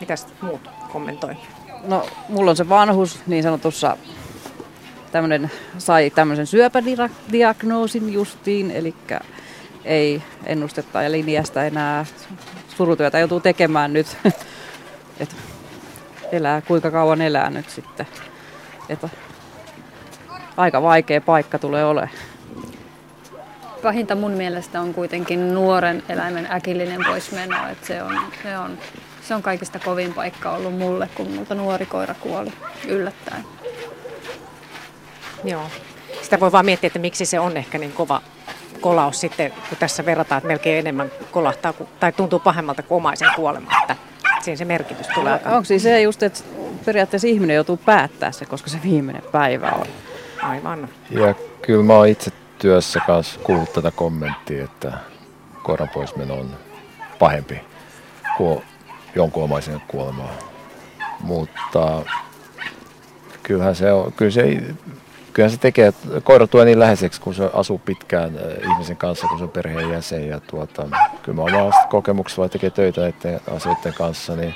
Mitäs 0.00 0.26
muut 0.40 0.70
kommentoi? 0.92 1.36
No, 1.86 2.06
mulla 2.28 2.50
on 2.50 2.56
se 2.56 2.68
vanhus 2.68 3.20
niin 3.26 3.42
sanotussa 3.42 3.96
tämmönen, 5.12 5.50
sai 5.78 6.10
tämmöisen 6.10 6.46
syöpädiagnoosin 6.46 8.12
justiin, 8.12 8.70
eli 8.70 8.94
ei 9.88 10.22
ennustetta 10.46 11.02
ja 11.02 11.10
linjasta 11.10 11.64
enää 11.64 12.06
surutyötä 12.76 13.18
joutuu 13.18 13.40
tekemään 13.40 13.92
nyt. 13.92 14.06
Et 15.20 15.36
elää, 16.32 16.60
kuinka 16.60 16.90
kauan 16.90 17.22
elää 17.22 17.50
nyt 17.50 17.70
sitten. 17.70 18.06
Et 18.88 19.06
aika 20.56 20.82
vaikea 20.82 21.20
paikka 21.20 21.58
tulee 21.58 21.84
ole. 21.84 22.10
Pahinta 23.82 24.14
mun 24.14 24.32
mielestä 24.32 24.80
on 24.80 24.94
kuitenkin 24.94 25.54
nuoren 25.54 26.02
eläimen 26.08 26.48
äkillinen 26.52 27.00
poismeno. 27.06 27.68
Et 27.72 27.84
se, 27.84 28.02
on, 28.02 28.20
se, 28.42 28.58
on, 28.58 28.78
se 29.22 29.34
on 29.34 29.42
kaikista 29.42 29.78
kovin 29.78 30.14
paikka 30.14 30.50
ollut 30.50 30.78
mulle, 30.78 31.08
kun 31.14 31.30
multa 31.30 31.54
nuori 31.54 31.86
koira 31.86 32.14
kuoli 32.14 32.52
yllättäen. 32.88 33.44
Joo. 35.44 35.70
Sitä 36.22 36.40
voi 36.40 36.52
vaan 36.52 36.64
miettiä, 36.64 36.86
että 36.86 36.98
miksi 36.98 37.26
se 37.26 37.40
on 37.40 37.56
ehkä 37.56 37.78
niin 37.78 37.92
kova 37.92 38.22
kolaus 38.80 39.20
sitten, 39.20 39.52
kun 39.68 39.78
tässä 39.78 40.04
verrataan, 40.04 40.38
että 40.38 40.48
melkein 40.48 40.78
enemmän 40.78 41.10
kolahtaa 41.30 41.74
tai 42.00 42.12
tuntuu 42.12 42.38
pahemmalta 42.38 42.82
kuin 42.82 42.96
omaisen 42.96 43.28
kuolema. 43.36 43.70
Että 43.82 43.96
siinä 44.40 44.56
se 44.56 44.64
merkitys 44.64 45.06
tulee 45.06 45.32
aika. 45.32 45.50
Onko 45.50 45.64
siis 45.64 45.82
se 45.82 46.02
just, 46.02 46.22
että 46.22 46.40
periaatteessa 46.84 47.28
ihminen 47.28 47.54
joutuu 47.54 47.76
päättää 47.76 48.32
se, 48.32 48.46
koska 48.46 48.70
se 48.70 48.78
viimeinen 48.84 49.22
päivä 49.32 49.70
on? 49.70 49.86
Aivan. 50.42 50.88
Ja 51.10 51.34
kyllä 51.62 51.84
mä 51.84 51.92
oon 51.92 52.08
itse 52.08 52.32
työssä 52.58 53.00
kanssa 53.06 53.40
kuullut 53.40 53.72
tätä 53.72 53.90
kommenttia, 53.90 54.64
että 54.64 54.92
koiran 55.62 55.88
poismeno 55.88 56.34
on 56.34 56.56
pahempi 57.18 57.60
kuin 58.36 58.62
jonkun 59.14 59.44
omaisen 59.44 59.82
kuolemaa. 59.88 60.32
Mutta 61.20 62.02
kyllähän 63.42 63.74
se 63.74 63.92
on, 63.92 64.12
kyllä 64.12 64.30
se 64.30 64.62
kyllähän 65.38 65.50
se 65.50 65.60
tekee, 65.60 65.92
koira 66.22 66.46
tulee 66.46 66.66
niin 66.66 66.78
läheiseksi, 66.78 67.20
kun 67.20 67.34
se 67.34 67.50
asuu 67.52 67.78
pitkään 67.78 68.36
äh, 68.36 68.70
ihmisen 68.72 68.96
kanssa, 68.96 69.26
kun 69.26 69.38
se 69.38 69.44
on 69.44 69.50
perheenjäsen. 69.50 70.28
Ja 70.28 70.40
tuota, 70.40 70.88
kyllä 71.22 71.36
mä 71.36 71.42
omasta 71.42 71.88
kokemuksella 71.88 72.48
tekee 72.48 72.70
töitä 72.70 73.00
näiden 73.00 73.40
asioiden 73.56 73.94
kanssa, 73.94 74.36
niin 74.36 74.54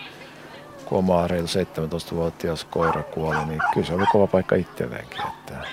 kun 0.84 0.98
oma 0.98 1.28
reilu 1.28 1.46
17-vuotias 1.46 2.64
koira 2.64 3.02
kuoli, 3.02 3.44
niin 3.44 3.60
kyllä 3.74 3.86
se 3.86 3.94
oli 3.94 4.04
kova 4.12 4.26
paikka 4.26 4.56
itselleenkin. 4.56 5.20
Että 5.20 5.66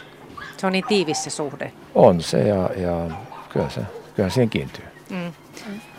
se 0.57 0.68
on 0.68 0.73
niin 0.73 0.86
tiivis 0.88 1.23
se 1.23 1.30
suhde. 1.30 1.73
On 1.95 2.22
se 2.22 2.40
ja, 2.48 2.69
ja 2.77 3.10
kyllä, 3.49 3.69
se, 3.69 3.81
kyllä 4.15 4.30
siihen 4.30 4.49
kiintyy. 4.49 4.86
Mm. 5.10 5.31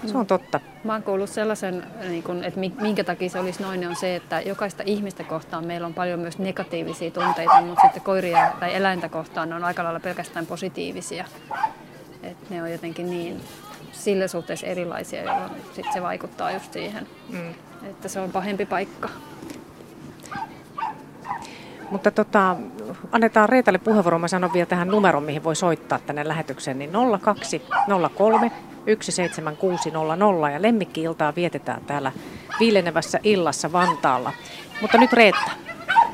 Se 0.06 0.18
on 0.18 0.26
totta. 0.26 0.60
Mä 0.84 0.92
oon 0.92 1.02
kuullut 1.02 1.30
sellaisen, 1.30 1.86
niin 2.08 2.44
että 2.44 2.60
minkä 2.60 3.04
takia 3.04 3.28
se 3.28 3.38
olisi 3.38 3.62
noin, 3.62 3.88
on 3.88 3.96
se, 3.96 4.16
että 4.16 4.40
jokaista 4.40 4.82
ihmistä 4.86 5.24
kohtaan 5.24 5.66
meillä 5.66 5.86
on 5.86 5.94
paljon 5.94 6.20
myös 6.20 6.38
negatiivisia 6.38 7.10
tunteita, 7.10 7.60
mutta 7.60 7.82
sitten 7.82 8.02
koiria 8.02 8.52
tai 8.60 8.74
eläintä 8.74 9.08
kohtaan 9.08 9.48
ne 9.48 9.54
on 9.54 9.64
aika 9.64 9.84
lailla 9.84 10.00
pelkästään 10.00 10.46
positiivisia. 10.46 11.24
Et 12.22 12.50
ne 12.50 12.62
on 12.62 12.72
jotenkin 12.72 13.10
niin 13.10 13.40
sillä 13.92 14.28
suhteessa 14.28 14.66
erilaisia, 14.66 15.22
jolloin 15.22 15.50
sit 15.74 15.86
se 15.92 16.02
vaikuttaa 16.02 16.52
just 16.52 16.72
siihen, 16.72 17.06
mm. 17.28 17.54
että 17.90 18.08
se 18.08 18.20
on 18.20 18.32
pahempi 18.32 18.66
paikka. 18.66 19.08
Mutta 21.90 22.10
tota, 22.10 22.56
annetaan 23.12 23.48
Reetalle 23.48 23.78
puheenvuoro. 23.78 24.18
Mä 24.18 24.28
sanon 24.28 24.52
vielä 24.52 24.66
tähän 24.66 24.88
numeroon, 24.88 25.24
mihin 25.24 25.44
voi 25.44 25.56
soittaa 25.56 25.98
tänne 25.98 26.28
lähetykseen, 26.28 26.78
niin 26.78 26.90
0203 27.20 28.52
17600 29.00 30.50
ja 30.50 30.62
lemmikki-iltaa 30.62 31.34
vietetään 31.36 31.84
täällä 31.86 32.12
viilenevässä 32.60 33.20
illassa 33.22 33.72
Vantaalla. 33.72 34.32
Mutta 34.80 34.98
nyt 34.98 35.12
Reetta. 35.12 35.50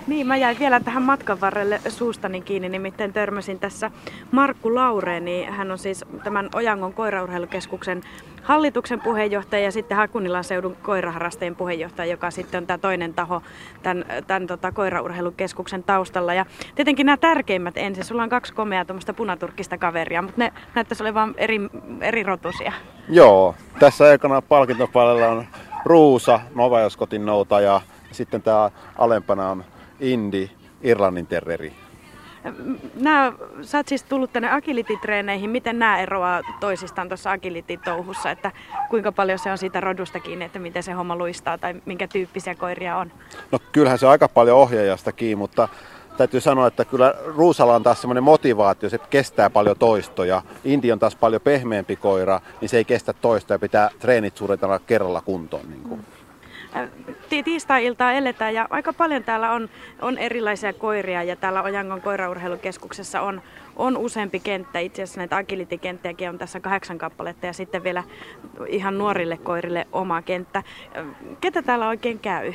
Niin, 0.07 0.27
mä 0.27 0.37
jäin 0.37 0.59
vielä 0.59 0.81
tähän 0.81 1.03
matkan 1.03 1.41
varrelle 1.41 1.81
suustani 1.89 2.41
kiinni, 2.41 2.69
nimittäin 2.69 3.13
törmäsin 3.13 3.59
tässä 3.59 3.91
Markku 4.31 4.75
Laureeni. 4.75 5.45
Hän 5.45 5.71
on 5.71 5.79
siis 5.79 6.05
tämän 6.25 6.49
Ojangon 6.55 6.93
koiraurheilukeskuksen 6.93 8.03
hallituksen 8.43 9.01
puheenjohtaja 9.01 9.65
ja 9.65 9.73
sitten 9.73 9.97
Hakunilan 9.97 10.45
seudun 10.45 10.77
koiraharrasteen 10.83 11.57
puheenjohtaja, 11.57 12.11
joka 12.11 12.31
sitten 12.31 12.59
on 12.59 12.67
tämä 12.67 12.79
toinen 12.79 13.15
taho 13.15 13.43
tämän, 13.83 14.05
tämän 14.27 14.47
tota, 14.47 14.73
koiraurheilukeskuksen 14.73 15.83
taustalla. 15.83 16.35
Ja 16.35 16.47
tietenkin 16.75 17.07
nämä 17.07 17.17
tärkeimmät 17.17 17.77
ensin. 17.77 18.05
Sulla 18.05 18.23
on 18.23 18.29
kaksi 18.29 18.55
komeaa 18.55 18.85
tuommoista 18.85 19.15
punaturkista 19.15 19.79
kaveria, 19.79 20.23
mutta 20.23 20.41
ne 20.41 20.53
näyttäisi 20.75 21.03
olevan 21.03 21.35
eri, 21.37 21.61
eri 22.01 22.23
rotusia. 22.23 22.73
Joo, 23.09 23.55
tässä 23.79 24.05
aikana 24.05 24.43
palkintopalella 24.43 25.29
on 25.29 25.47
Ruusa, 25.85 26.41
Novajoskotin 26.55 27.27
nouta 27.27 27.61
ja 27.61 27.81
sitten 28.13 28.43
tämä 28.43 28.71
alempana 28.99 29.51
on 29.51 29.65
Indi, 30.01 30.51
Irlannin 30.83 31.27
terrieri. 31.27 31.73
Nämä, 32.95 33.33
sä 33.63 33.79
oot 33.79 33.89
siis 33.89 34.03
tullut 34.03 34.33
tänne 34.33 34.49
agility-treeneihin. 34.51 35.51
Miten 35.51 35.79
nämä 35.79 35.99
eroaa 35.99 36.41
toisistaan 36.61 37.09
tuossa 37.09 37.31
agility-touhussa? 37.31 38.31
Että 38.31 38.53
kuinka 38.91 39.13
paljon 39.13 39.39
se 39.39 39.51
on 39.51 39.59
siitä 39.59 39.81
rodusta 39.81 40.21
kiinni, 40.21 40.45
että 40.45 40.59
miten 40.59 40.83
se 40.83 40.93
homma 40.93 41.17
luistaa 41.17 41.59
tai 41.59 41.75
minkä 41.85 42.09
tyyppisiä 42.09 42.55
koiria 42.55 42.97
on? 42.97 43.13
No 43.53 43.59
kyllähän 43.73 43.99
se 43.99 44.07
aika 44.07 44.29
paljon 44.29 44.59
ohjaajasta 44.59 45.13
kiinni, 45.13 45.37
mutta 45.37 45.69
täytyy 46.17 46.41
sanoa, 46.41 46.67
että 46.67 46.85
kyllä 46.85 47.15
Ruusalla 47.27 47.75
on 47.75 47.83
taas 47.83 48.01
semmoinen 48.01 48.25
motivaatio, 48.25 48.91
se 48.91 48.99
kestää 48.99 49.51
paljon 49.51 49.77
toistoja. 49.79 50.43
Inti 50.65 50.93
on 50.93 50.99
taas 50.99 51.17
paljon 51.17 51.43
pehmeämpi 51.43 51.97
koira, 51.97 52.41
niin 52.61 52.69
se 52.69 52.77
ei 52.77 52.85
kestä 52.85 53.13
toistoja 53.13 53.55
ja 53.55 53.59
pitää 53.59 53.91
treenit 53.99 54.37
suunnitella 54.37 54.79
kerralla 54.79 55.21
kuntoon. 55.21 55.71
Niin 55.71 55.83
kuin. 55.83 56.05
Tiistai-iltaa 57.45 58.13
eletään 58.13 58.55
ja 58.55 58.67
aika 58.71 58.93
paljon 58.93 59.25
täällä 59.25 59.53
on, 59.53 59.69
on 60.03 60.19
erilaisia 60.19 60.73
koiria 60.73 61.23
ja 61.23 61.37
täällä 61.37 61.63
Ojangon 61.63 62.01
koiraurheilukeskuksessa 62.01 63.21
on, 63.21 63.43
on 63.77 63.97
useampi 63.97 64.41
kenttä. 64.41 64.79
Itse 64.79 65.03
asiassa 65.03 65.21
näitä 65.21 65.37
agilitikenttiäkin 65.37 66.29
on 66.29 66.39
tässä 66.39 66.61
kahdeksan 66.61 66.99
kappaletta 66.99 67.47
ja 67.47 67.53
sitten 67.53 67.85
vielä 67.85 68.05
ihan 68.69 68.99
nuorille 68.99 69.37
koirille 69.37 69.87
oma 69.93 70.23
kenttä. 70.23 70.63
Ketä 71.41 71.63
täällä 71.63 71.89
oikein 71.89 72.19
käy? 72.19 72.53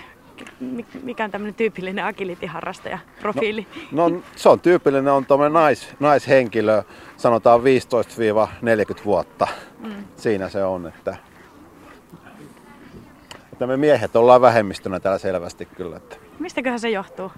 mikä 1.03 1.23
on 1.23 1.31
tämmöinen 1.31 1.56
tyypillinen 1.56 2.06
agility-harrastaja 2.06 2.99
profiili? 3.19 3.68
No, 3.91 4.10
no, 4.10 4.22
se 4.35 4.49
on 4.49 4.60
tyypillinen, 4.60 5.14
on 5.14 5.26
tuommoinen 5.26 5.53
nais, 5.53 5.88
naishenkilö, 5.99 6.84
sanotaan 7.18 7.61
15-40 7.61 7.64
vuotta. 9.06 9.48
Mm. 9.80 9.91
Siinä 10.18 10.49
se 10.49 10.64
on, 10.64 10.88
että, 10.88 11.18
että 13.61 13.67
me 13.67 13.77
miehet 13.77 14.15
ollaan 14.15 14.41
vähemmistönä 14.41 14.99
täällä 14.99 15.17
selvästi 15.17 15.65
kyllä. 15.65 15.97
Että. 15.97 16.15
Mistäköhän 16.39 16.79
se 16.79 16.89
johtuu? 16.89 17.31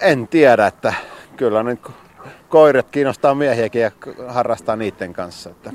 En 0.00 0.28
tiedä, 0.28 0.66
että 0.66 0.94
kyllä 1.36 1.62
nyt 1.62 1.80
koirat 2.48 2.90
kiinnostaa 2.90 3.34
miehiäkin 3.34 3.82
ja 3.82 3.90
harrastaa 4.28 4.76
niiden 4.76 5.12
kanssa. 5.12 5.50
Että. 5.50 5.72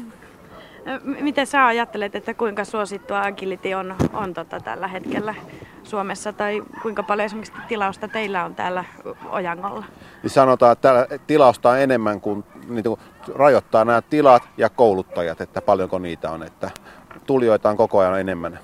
Miten 1.03 1.47
sä 1.47 1.65
ajattelet, 1.65 2.15
että 2.15 2.33
kuinka 2.33 2.65
suosittua 2.65 3.21
agility 3.21 3.73
on, 3.73 3.95
on 4.13 4.33
tota 4.33 4.59
tällä 4.59 4.87
hetkellä 4.87 5.35
Suomessa 5.83 6.33
tai 6.33 6.63
kuinka 6.81 7.03
paljon 7.03 7.25
esimerkiksi 7.25 7.53
tilausta 7.67 8.07
teillä 8.07 8.45
on 8.45 8.55
täällä 8.55 8.85
Ojangolla? 9.29 9.85
Niin 10.23 10.31
sanotaan, 10.31 10.71
että 10.71 11.07
tilausta 11.27 11.69
on 11.69 11.79
enemmän 11.79 12.21
kuin, 12.21 12.43
niin 12.67 12.83
kuin 12.83 12.99
rajoittaa 13.35 13.85
nämä 13.85 14.01
tilat 14.01 14.43
ja 14.57 14.69
kouluttajat, 14.69 15.41
että 15.41 15.61
paljonko 15.61 15.99
niitä 15.99 16.31
on. 16.31 16.43
Että 16.43 16.71
tulijoita 17.25 17.69
on 17.69 17.77
koko 17.77 17.99
ajan 17.99 18.19
enemmän 18.19 18.59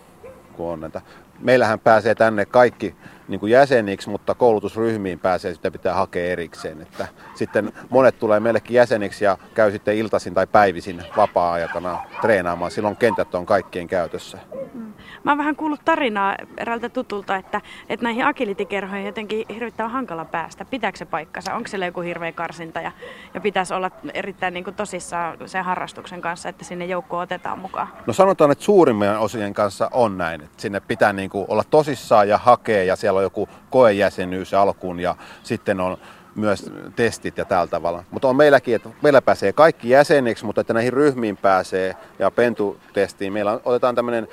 kuin 0.53 0.69
on 0.69 0.79
näitä. 0.79 1.01
Meillähän 1.39 1.79
pääsee 1.79 2.15
tänne 2.15 2.45
kaikki 2.45 2.95
niin 3.29 3.39
kuin 3.39 3.51
jäseniksi, 3.51 4.09
mutta 4.09 4.35
koulutusryhmiin 4.35 5.19
pääsee, 5.19 5.53
sitä 5.53 5.71
pitää 5.71 5.93
hakea 5.93 6.31
erikseen. 6.31 6.81
Että 6.81 7.07
sitten 7.35 7.73
monet 7.89 8.19
tulee 8.19 8.39
meillekin 8.39 8.75
jäseniksi 8.75 9.25
ja 9.25 9.37
käy 9.53 9.71
sitten 9.71 9.97
iltaisin 9.97 10.33
tai 10.33 10.47
päivisin 10.47 11.03
vapaa-aikana 11.17 11.99
treenaamaan. 12.21 12.71
Silloin 12.71 12.95
kentät 12.95 13.35
on 13.35 13.45
kaikkien 13.45 13.87
käytössä. 13.87 14.37
Mm. 14.73 14.93
Mä 15.23 15.31
oon 15.31 15.37
vähän 15.37 15.55
kuullut 15.55 15.85
tarinaa 15.85 16.35
eräältä 16.57 16.89
tutulta, 16.89 17.35
että, 17.35 17.61
että 17.89 18.03
näihin 18.03 18.25
agilitikerhoihin 18.25 19.05
jotenkin 19.05 19.45
hirvittävän 19.49 19.91
hankala 19.91 20.25
päästä. 20.25 20.65
Pitääkö 20.65 20.97
se 20.97 21.05
paikkansa? 21.05 21.53
Onko 21.53 21.67
siellä 21.67 21.85
joku 21.85 22.01
hirveä 22.01 22.31
karsinta 22.31 22.81
ja, 22.81 22.91
ja 23.33 23.41
pitäisi 23.41 23.73
olla 23.73 23.91
erittäin 24.13 24.53
niin 24.53 24.63
kuin 24.63 24.75
tosissaan 24.75 25.37
sen 25.45 25.63
harrastuksen 25.63 26.21
kanssa, 26.21 26.49
että 26.49 26.65
sinne 26.65 26.85
joukko 26.85 27.17
otetaan 27.17 27.59
mukaan? 27.59 27.87
No 28.07 28.13
sanotaan, 28.13 28.51
että 28.51 28.63
suurimmien 28.63 29.19
osien 29.19 29.53
kanssa 29.53 29.89
on 29.93 30.17
näin. 30.17 30.41
Että 30.41 30.61
sinne 30.61 30.79
pitää 30.79 31.13
niin 31.13 31.29
kuin 31.29 31.45
olla 31.47 31.63
tosissaan 31.69 32.29
ja 32.29 32.37
hakea 32.37 32.83
ja 32.83 32.95
siellä 32.95 33.18
on 33.19 33.23
joku 33.23 33.49
koejäsenyys 33.69 34.53
alkuun 34.53 34.99
ja 34.99 35.15
sitten 35.43 35.79
on 35.79 35.97
myös 36.35 36.71
testit 36.95 37.37
ja 37.37 37.45
tällä 37.45 37.67
tavalla. 37.67 38.03
Mutta 38.11 38.27
on 38.27 38.35
meilläkin, 38.35 38.75
että 38.75 38.89
meillä 39.01 39.21
pääsee 39.21 39.53
kaikki 39.53 39.89
jäseniksi, 39.89 40.45
mutta 40.45 40.61
että 40.61 40.73
näihin 40.73 40.93
ryhmiin 40.93 41.37
pääsee 41.37 41.95
ja 42.19 42.31
pentutestiin. 42.31 43.33
Meillä 43.33 43.51
on, 43.51 43.61
otetaan 43.65 43.95
tämmöinen 43.95 44.27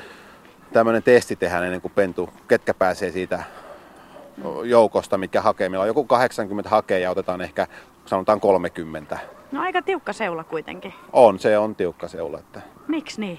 tämmöinen 0.72 1.02
testi 1.02 1.36
tehdään 1.36 1.64
ennen 1.64 1.80
kuin 1.80 1.92
pentu, 1.94 2.30
ketkä 2.48 2.74
pääsee 2.74 3.10
siitä 3.12 3.42
joukosta, 4.64 5.18
mikä 5.18 5.42
hakee. 5.42 5.68
Meillä 5.68 5.82
on 5.82 5.88
joku 5.88 6.04
80 6.04 6.70
hakee 6.70 7.00
ja 7.00 7.10
otetaan 7.10 7.40
ehkä 7.40 7.66
sanotaan 8.06 8.40
30. 8.40 9.18
No 9.52 9.60
aika 9.60 9.82
tiukka 9.82 10.12
seula 10.12 10.44
kuitenkin. 10.44 10.94
On, 11.12 11.38
se 11.38 11.58
on 11.58 11.74
tiukka 11.74 12.08
seula. 12.08 12.38
Että... 12.38 12.60
Miksi 12.88 13.20
niin? 13.20 13.38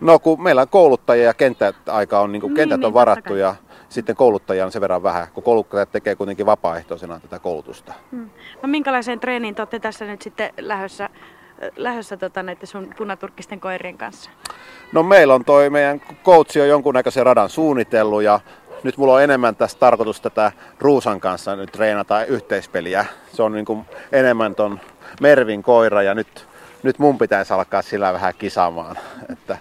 No 0.00 0.18
kun 0.18 0.42
meillä 0.42 0.62
on 0.62 0.68
kouluttajia 0.68 1.24
ja 1.24 1.34
kenttäaika 1.34 2.20
on, 2.20 2.32
niin 2.32 2.40
kuin 2.40 2.50
niin, 2.50 2.56
kentät 2.56 2.80
niin, 2.80 2.86
on 2.86 2.94
varattu 2.94 3.36
ja 3.36 3.54
sitten 3.90 4.16
kouluttajia 4.16 4.64
on 4.64 4.72
sen 4.72 4.80
verran 4.80 5.02
vähän, 5.02 5.26
kun 5.34 5.42
kouluttajat 5.42 5.92
tekee 5.92 6.16
kuitenkin 6.16 6.46
vapaaehtoisena 6.46 7.20
tätä 7.20 7.38
koulutusta. 7.38 7.94
Hmm. 8.10 8.30
No 8.62 8.68
minkälaiseen 8.68 9.20
treeniin 9.20 9.54
te 9.54 9.62
olette 9.62 9.78
tässä 9.78 10.04
nyt 10.04 10.22
sitten 10.22 10.52
lähdössä, 10.60 11.08
lähdössä 11.76 12.16
tota, 12.16 12.42
näiden 12.42 12.66
sun 12.66 12.94
punaturkkisten 12.98 13.60
koirien 13.60 13.98
kanssa? 13.98 14.30
No 14.92 15.02
meillä 15.02 15.34
on 15.34 15.44
toi 15.44 15.70
meidän 15.70 16.00
coachi 16.24 16.60
on 16.60 16.68
jonkunnäköisen 16.68 17.26
radan 17.26 17.50
suunnitellut 17.50 18.22
ja 18.22 18.40
nyt 18.82 18.96
mulla 18.96 19.14
on 19.14 19.22
enemmän 19.22 19.56
tässä 19.56 19.78
tarkoitus 19.78 20.20
tätä 20.20 20.52
Ruusan 20.78 21.20
kanssa 21.20 21.56
nyt 21.56 21.72
treenata 21.72 22.24
yhteispeliä. 22.24 23.06
Se 23.32 23.42
on 23.42 23.52
niin 23.52 23.64
kuin 23.64 23.84
enemmän 24.12 24.54
ton 24.54 24.80
Mervin 25.20 25.62
koira 25.62 26.02
ja 26.02 26.14
nyt, 26.14 26.46
nyt 26.82 26.98
mun 26.98 27.18
pitäisi 27.18 27.52
alkaa 27.52 27.82
sillä 27.82 28.12
vähän 28.12 28.34
kisaamaan. 28.38 28.96
Että, 29.32 29.58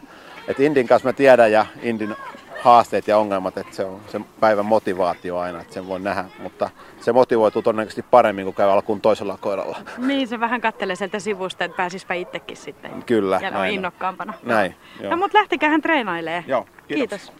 että 0.47 0.63
Indin 0.63 0.87
kanssa 0.87 1.09
mä 1.09 1.13
tiedän 1.13 1.51
ja 1.51 1.65
Indin 1.81 2.15
haasteet 2.61 3.07
ja 3.07 3.17
ongelmat, 3.17 3.57
että 3.57 3.75
se 3.75 3.85
on 3.85 4.01
se 4.07 4.21
päivän 4.39 4.65
motivaatio 4.65 5.37
aina, 5.37 5.61
että 5.61 5.73
sen 5.73 5.87
voi 5.87 5.99
nähdä, 5.99 6.25
mutta 6.39 6.69
se 7.01 7.11
motivoituu 7.11 7.61
todennäköisesti 7.61 8.05
paremmin, 8.11 8.45
kuin 8.45 8.55
käy 8.55 8.69
alkuun 8.71 9.01
toisella 9.01 9.37
koiralla. 9.41 9.77
Niin, 9.97 10.27
se 10.27 10.39
vähän 10.39 10.61
kattelee 10.61 10.95
sieltä 10.95 11.19
sivusta, 11.19 11.63
että 11.65 11.77
pääsispä 11.77 12.13
itsekin 12.13 12.57
sitten. 12.57 13.03
Kyllä, 13.03 13.39
Ja 13.43 13.51
näin. 13.51 13.73
innokkaampana. 13.73 14.33
Näin, 14.43 14.75
joo. 15.01 15.11
No, 15.11 15.17
mutta 15.17 15.37
lähtikää 15.37 15.69
hän 15.69 15.81
treenailee. 15.81 16.43
Joo, 16.47 16.67
kiitos. 16.87 17.21
kiitos. 17.21 17.33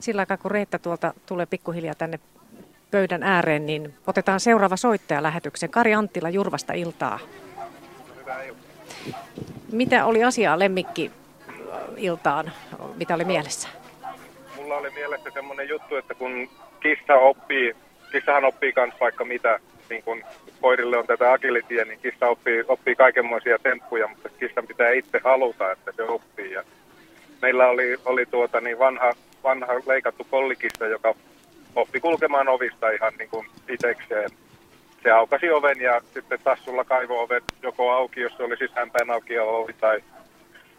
Sillä 0.00 0.22
aikaa, 0.22 0.36
kun 0.36 0.50
Reetta 0.50 0.78
tuolta 0.78 1.14
tulee 1.26 1.46
pikkuhiljaa 1.46 1.94
tänne 1.94 2.20
pöydän 2.90 3.22
ääreen, 3.22 3.66
niin 3.66 3.94
otetaan 4.06 4.40
seuraava 4.40 4.76
soittaja 4.76 5.22
lähetyksen. 5.22 5.70
Kari 5.70 5.94
Anttila 5.94 6.30
Jurvasta 6.30 6.72
iltaa. 6.72 7.18
Mitä 9.72 10.04
oli 10.04 10.24
asiaa 10.24 10.58
lemmikki 10.58 11.10
iltaan? 11.96 12.52
Mitä 12.96 13.14
oli 13.14 13.24
mielessä? 13.24 13.68
Mulla 14.64 14.76
oli 14.76 14.90
mielessä 14.90 15.30
semmoinen 15.30 15.68
juttu, 15.68 15.96
että 15.96 16.14
kun 16.14 16.48
kissa 16.80 17.14
oppii, 17.14 17.76
kissahan 18.12 18.44
oppii 18.44 18.72
kans 18.72 18.94
vaikka 19.00 19.24
mitä, 19.24 19.58
niin 19.90 20.02
kun 20.02 20.24
koirille 20.60 20.98
on 20.98 21.06
tätä 21.06 21.32
agilityä, 21.32 21.84
niin 21.84 21.98
kissa 22.00 22.28
oppii, 22.28 22.64
oppii 22.68 22.94
kaikenmoisia 22.96 23.58
temppuja, 23.58 24.08
mutta 24.08 24.28
kissan 24.28 24.66
pitää 24.66 24.90
itse 24.90 25.20
haluta, 25.24 25.72
että 25.72 25.92
se 25.96 26.02
oppii. 26.02 26.52
Ja 26.52 26.64
meillä 27.42 27.68
oli, 27.68 27.96
oli 28.04 28.26
tuota 28.26 28.60
niin 28.60 28.78
vanha, 28.78 29.12
vanha 29.44 29.74
leikattu 29.86 30.26
kollikissa, 30.30 30.86
joka 30.86 31.14
oppi 31.76 32.00
kulkemaan 32.00 32.48
ovista 32.48 32.90
ihan 32.90 33.12
niin 33.18 33.30
kuin 33.30 33.46
itsekseen. 33.68 34.30
Se 35.02 35.10
aukasi 35.10 35.50
oven 35.50 35.80
ja 35.80 36.00
sitten 36.14 36.40
tassulla 36.44 36.84
kaivo 36.84 37.22
oven 37.22 37.42
joko 37.62 37.90
auki, 37.90 38.20
jos 38.20 38.36
se 38.36 38.42
oli 38.42 38.56
sisäänpäin 38.56 39.10
auki 39.10 39.38
ovi 39.38 39.72
tai 39.72 40.00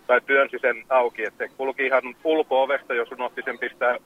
tai 0.07 0.21
työnsi 0.21 0.57
sen 0.61 0.83
auki, 0.89 1.23
että 1.25 1.47
se 1.47 1.51
kulki 1.57 1.85
ihan 1.85 2.03
ulko-ovesta, 2.23 2.93
jos 2.93 3.11
unohti 3.11 3.41
sen 3.41 3.59
pistää, 3.59 3.97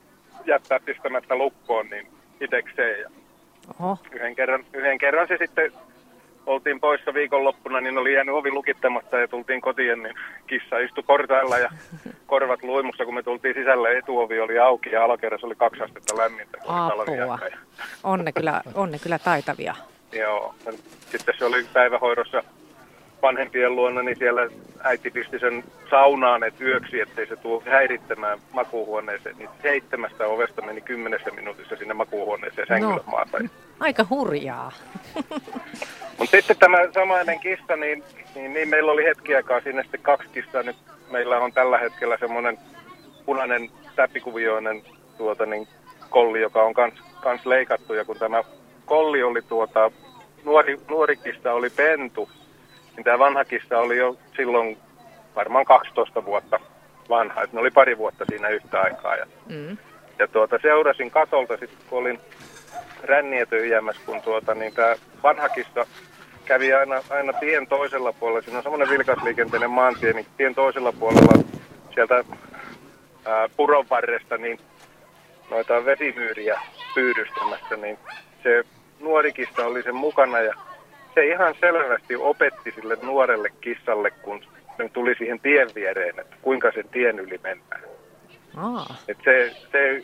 jättää 0.46 0.80
pistämättä 0.86 1.36
lukkoon, 1.36 1.90
niin 1.90 2.08
itekseen. 2.42 3.00
Ja 3.00 3.10
Oho. 3.80 3.98
Yhden, 4.12 4.36
kerran, 4.36 4.66
yhden 4.74 4.98
kerran 4.98 5.28
se 5.28 5.38
sitten 5.38 5.72
oltiin 6.46 6.80
poissa 6.80 7.14
viikonloppuna, 7.14 7.82
niin 7.82 7.98
oli 7.98 8.14
jäänyt 8.14 8.36
ovi 8.36 8.52
lukittamatta 8.52 9.18
ja 9.18 9.28
tultiin 9.28 9.62
kotiin, 9.62 10.04
niin 10.04 10.16
kissa 10.48 10.80
istui 10.80 11.04
portailla 11.04 11.58
ja 11.58 11.70
korvat 12.28 12.64
luimussa, 12.64 13.06
kun 13.06 13.14
me 13.14 13.24
tultiin 13.24 13.56
sisälle, 13.56 13.98
etuovi 13.98 14.40
oli 14.40 14.60
auki 14.60 14.90
ja 14.90 15.04
alakerrassa 15.04 15.48
oli 15.48 15.56
kaksi 15.56 15.84
astetta 15.84 16.18
lämmintä. 16.18 16.58
Apua. 16.68 17.40
On 18.04 18.26
ne 18.26 18.32
kyllä, 18.32 18.62
on 18.74 18.92
ne 18.92 19.00
kyllä 19.00 19.20
taitavia. 19.20 19.76
Joo. 20.12 20.56
Sitten 21.12 21.36
se 21.38 21.46
oli 21.46 21.66
päivähoidossa 21.74 22.44
vanhempien 23.22 23.76
luona, 23.76 24.02
niin 24.02 24.18
siellä 24.18 24.50
äiti 24.84 25.12
pisti 25.12 25.40
sen 25.40 25.64
saunaan 25.90 26.44
et 26.44 26.62
yöksi, 26.62 27.00
ettei 27.00 27.28
se 27.28 27.36
tule 27.36 27.64
häirittämään 27.66 28.40
makuuhuoneeseen. 28.54 29.38
Niin 29.38 29.50
seitsemästä 29.62 30.28
ovesta 30.28 30.62
meni 30.62 30.82
kymmenessä 30.82 31.32
minuutissa 31.32 31.76
sinne 31.76 31.94
makuuhuoneeseen 31.94 32.68
sängyllä 32.68 32.96
no, 32.96 33.04
maata. 33.12 33.38
Aika 33.80 34.06
hurjaa. 34.10 34.72
Mutta 36.18 36.32
sitten 36.38 36.58
tämä 36.58 36.78
samainen 36.94 37.40
kissa, 37.40 37.76
niin, 37.76 38.04
niin, 38.36 38.54
niin, 38.54 38.70
meillä 38.70 38.92
oli 38.92 39.06
hetki 39.06 39.36
aikaa 39.36 39.62
sinne 39.62 39.82
sitten 39.82 40.02
kaksi 40.02 40.30
kissaa. 40.34 40.64
Nyt 40.64 40.76
meillä 41.12 41.38
on 41.38 41.54
tällä 41.54 41.78
hetkellä 41.78 42.18
semmoinen 42.18 42.58
punainen 43.26 43.70
täppikuvioinen 43.96 44.84
tuota, 45.18 45.46
niin, 45.46 45.68
kolli, 46.10 46.42
joka 46.42 46.64
on 46.64 46.74
kans, 46.74 46.94
kans 47.22 47.46
leikattu. 47.46 47.94
Ja 47.94 48.06
kun 48.06 48.18
tämä 48.20 48.44
kolli 48.86 49.24
oli 49.24 49.42
tuota, 49.42 49.92
nuori, 50.46 50.80
nuori 50.90 51.18
kissa 51.18 51.54
oli 51.54 51.70
pentu, 51.70 52.30
niin 53.00 53.04
tämä 53.06 53.20
vanha 53.20 53.46
kissa 53.46 53.80
oli 53.80 53.98
jo 53.98 54.18
silloin 54.36 54.78
varmaan 55.36 55.66
12 55.66 56.26
vuotta 56.26 56.60
vanha, 57.10 57.42
että 57.42 57.56
ne 57.56 57.62
oli 57.62 57.72
pari 57.72 57.98
vuotta 57.98 58.26
siinä 58.30 58.50
yhtä 58.50 58.82
aikaa. 58.82 59.16
Ja, 59.16 59.26
mm. 59.50 59.78
ja 60.20 60.28
tuota, 60.28 60.60
seurasin 60.62 61.12
katolta 61.12 61.58
sitten, 61.58 61.88
kun 61.90 62.00
olin 62.00 62.20
ränniä 63.04 63.46
tyhjäämässä, 63.46 64.02
kun 64.06 64.22
tuota, 64.22 64.56
niin 64.56 64.74
tämä 64.74 64.96
vanha 65.24 65.50
kissa 65.50 65.86
kävi 66.46 66.74
aina, 66.74 67.02
aina 67.10 67.34
tien 67.34 67.68
toisella 67.68 68.14
puolella. 68.14 68.42
Siinä 68.42 68.58
on 68.58 68.64
semmoinen 68.64 68.90
vilkasliikenteinen 68.90 69.72
maantie, 69.72 70.14
niin 70.14 70.26
tien 70.38 70.56
toisella 70.56 70.92
puolella 70.92 71.44
sieltä 71.94 72.24
ää, 73.26 73.50
puron 73.58 73.86
varresta 73.90 74.38
niin 74.38 74.60
noita 75.50 75.86
vesimyyriä 75.86 76.62
pyydystämässä, 76.96 77.76
niin 77.78 77.98
se 78.44 78.64
nuorikista 79.00 79.66
oli 79.66 79.84
sen 79.84 79.96
mukana 79.96 80.40
ja 80.40 80.54
se 81.16 81.26
ihan 81.26 81.56
selvästi 81.60 82.16
opetti 82.16 82.72
sille 82.72 82.98
nuorelle 83.02 83.50
kissalle, 83.62 84.12
kun 84.12 84.42
ne 84.78 84.90
tuli 84.90 85.16
siihen 85.16 85.40
tien 85.40 85.68
viereen, 85.76 86.20
että 86.20 86.36
kuinka 86.42 86.72
sen 86.72 86.90
tien 86.90 87.20
yli 87.20 87.40
mennään. 87.44 87.82
Aa. 88.58 88.96
Et 89.08 89.18
se, 89.24 89.52
se 89.72 90.02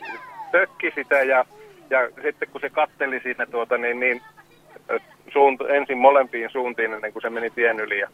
tökki 0.52 0.92
sitä 0.94 1.22
ja, 1.22 1.44
ja 1.90 2.08
sitten 2.22 2.48
kun 2.48 2.60
se 2.60 2.70
katteli 2.70 3.20
siinä 3.20 3.46
tuota, 3.46 3.78
niin, 3.78 4.00
niin 4.00 4.22
suunt, 5.32 5.60
ensin 5.60 5.98
molempiin 5.98 6.50
suuntiin 6.50 6.92
ennen 6.92 7.12
kuin 7.12 7.22
se 7.22 7.30
meni 7.30 7.50
tien 7.50 7.80
yli. 7.80 7.98
Ja 7.98 8.08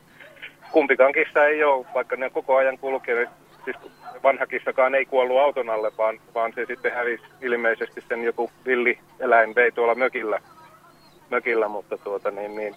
kumpikaan 0.73 1.13
kissa 1.13 1.47
ei 1.47 1.65
ole, 1.65 1.87
vaikka 1.95 2.17
ne 2.17 2.31
koko 2.31 2.57
ajan 2.57 2.79
kulkee, 2.79 3.29
siis 3.65 3.77
vanha 4.23 4.47
kissakaan 4.47 4.95
ei 4.95 5.07
kuollut 5.07 5.39
auton 5.39 5.71
alle, 5.71 5.93
vaan, 5.99 6.21
vaan 6.35 6.53
se 6.53 6.67
sitten 6.67 6.93
hävisi 6.93 7.25
ilmeisesti 7.43 8.05
sen 8.09 8.25
joku 8.25 8.51
villi 8.67 8.99
eläin 9.21 9.55
vei 9.55 9.73
tuolla 9.73 9.95
mökillä, 9.95 10.41
mökillä 11.33 11.69
mutta 11.69 11.99
tuota, 11.99 12.31
niin, 12.31 12.57
niin, 12.57 12.75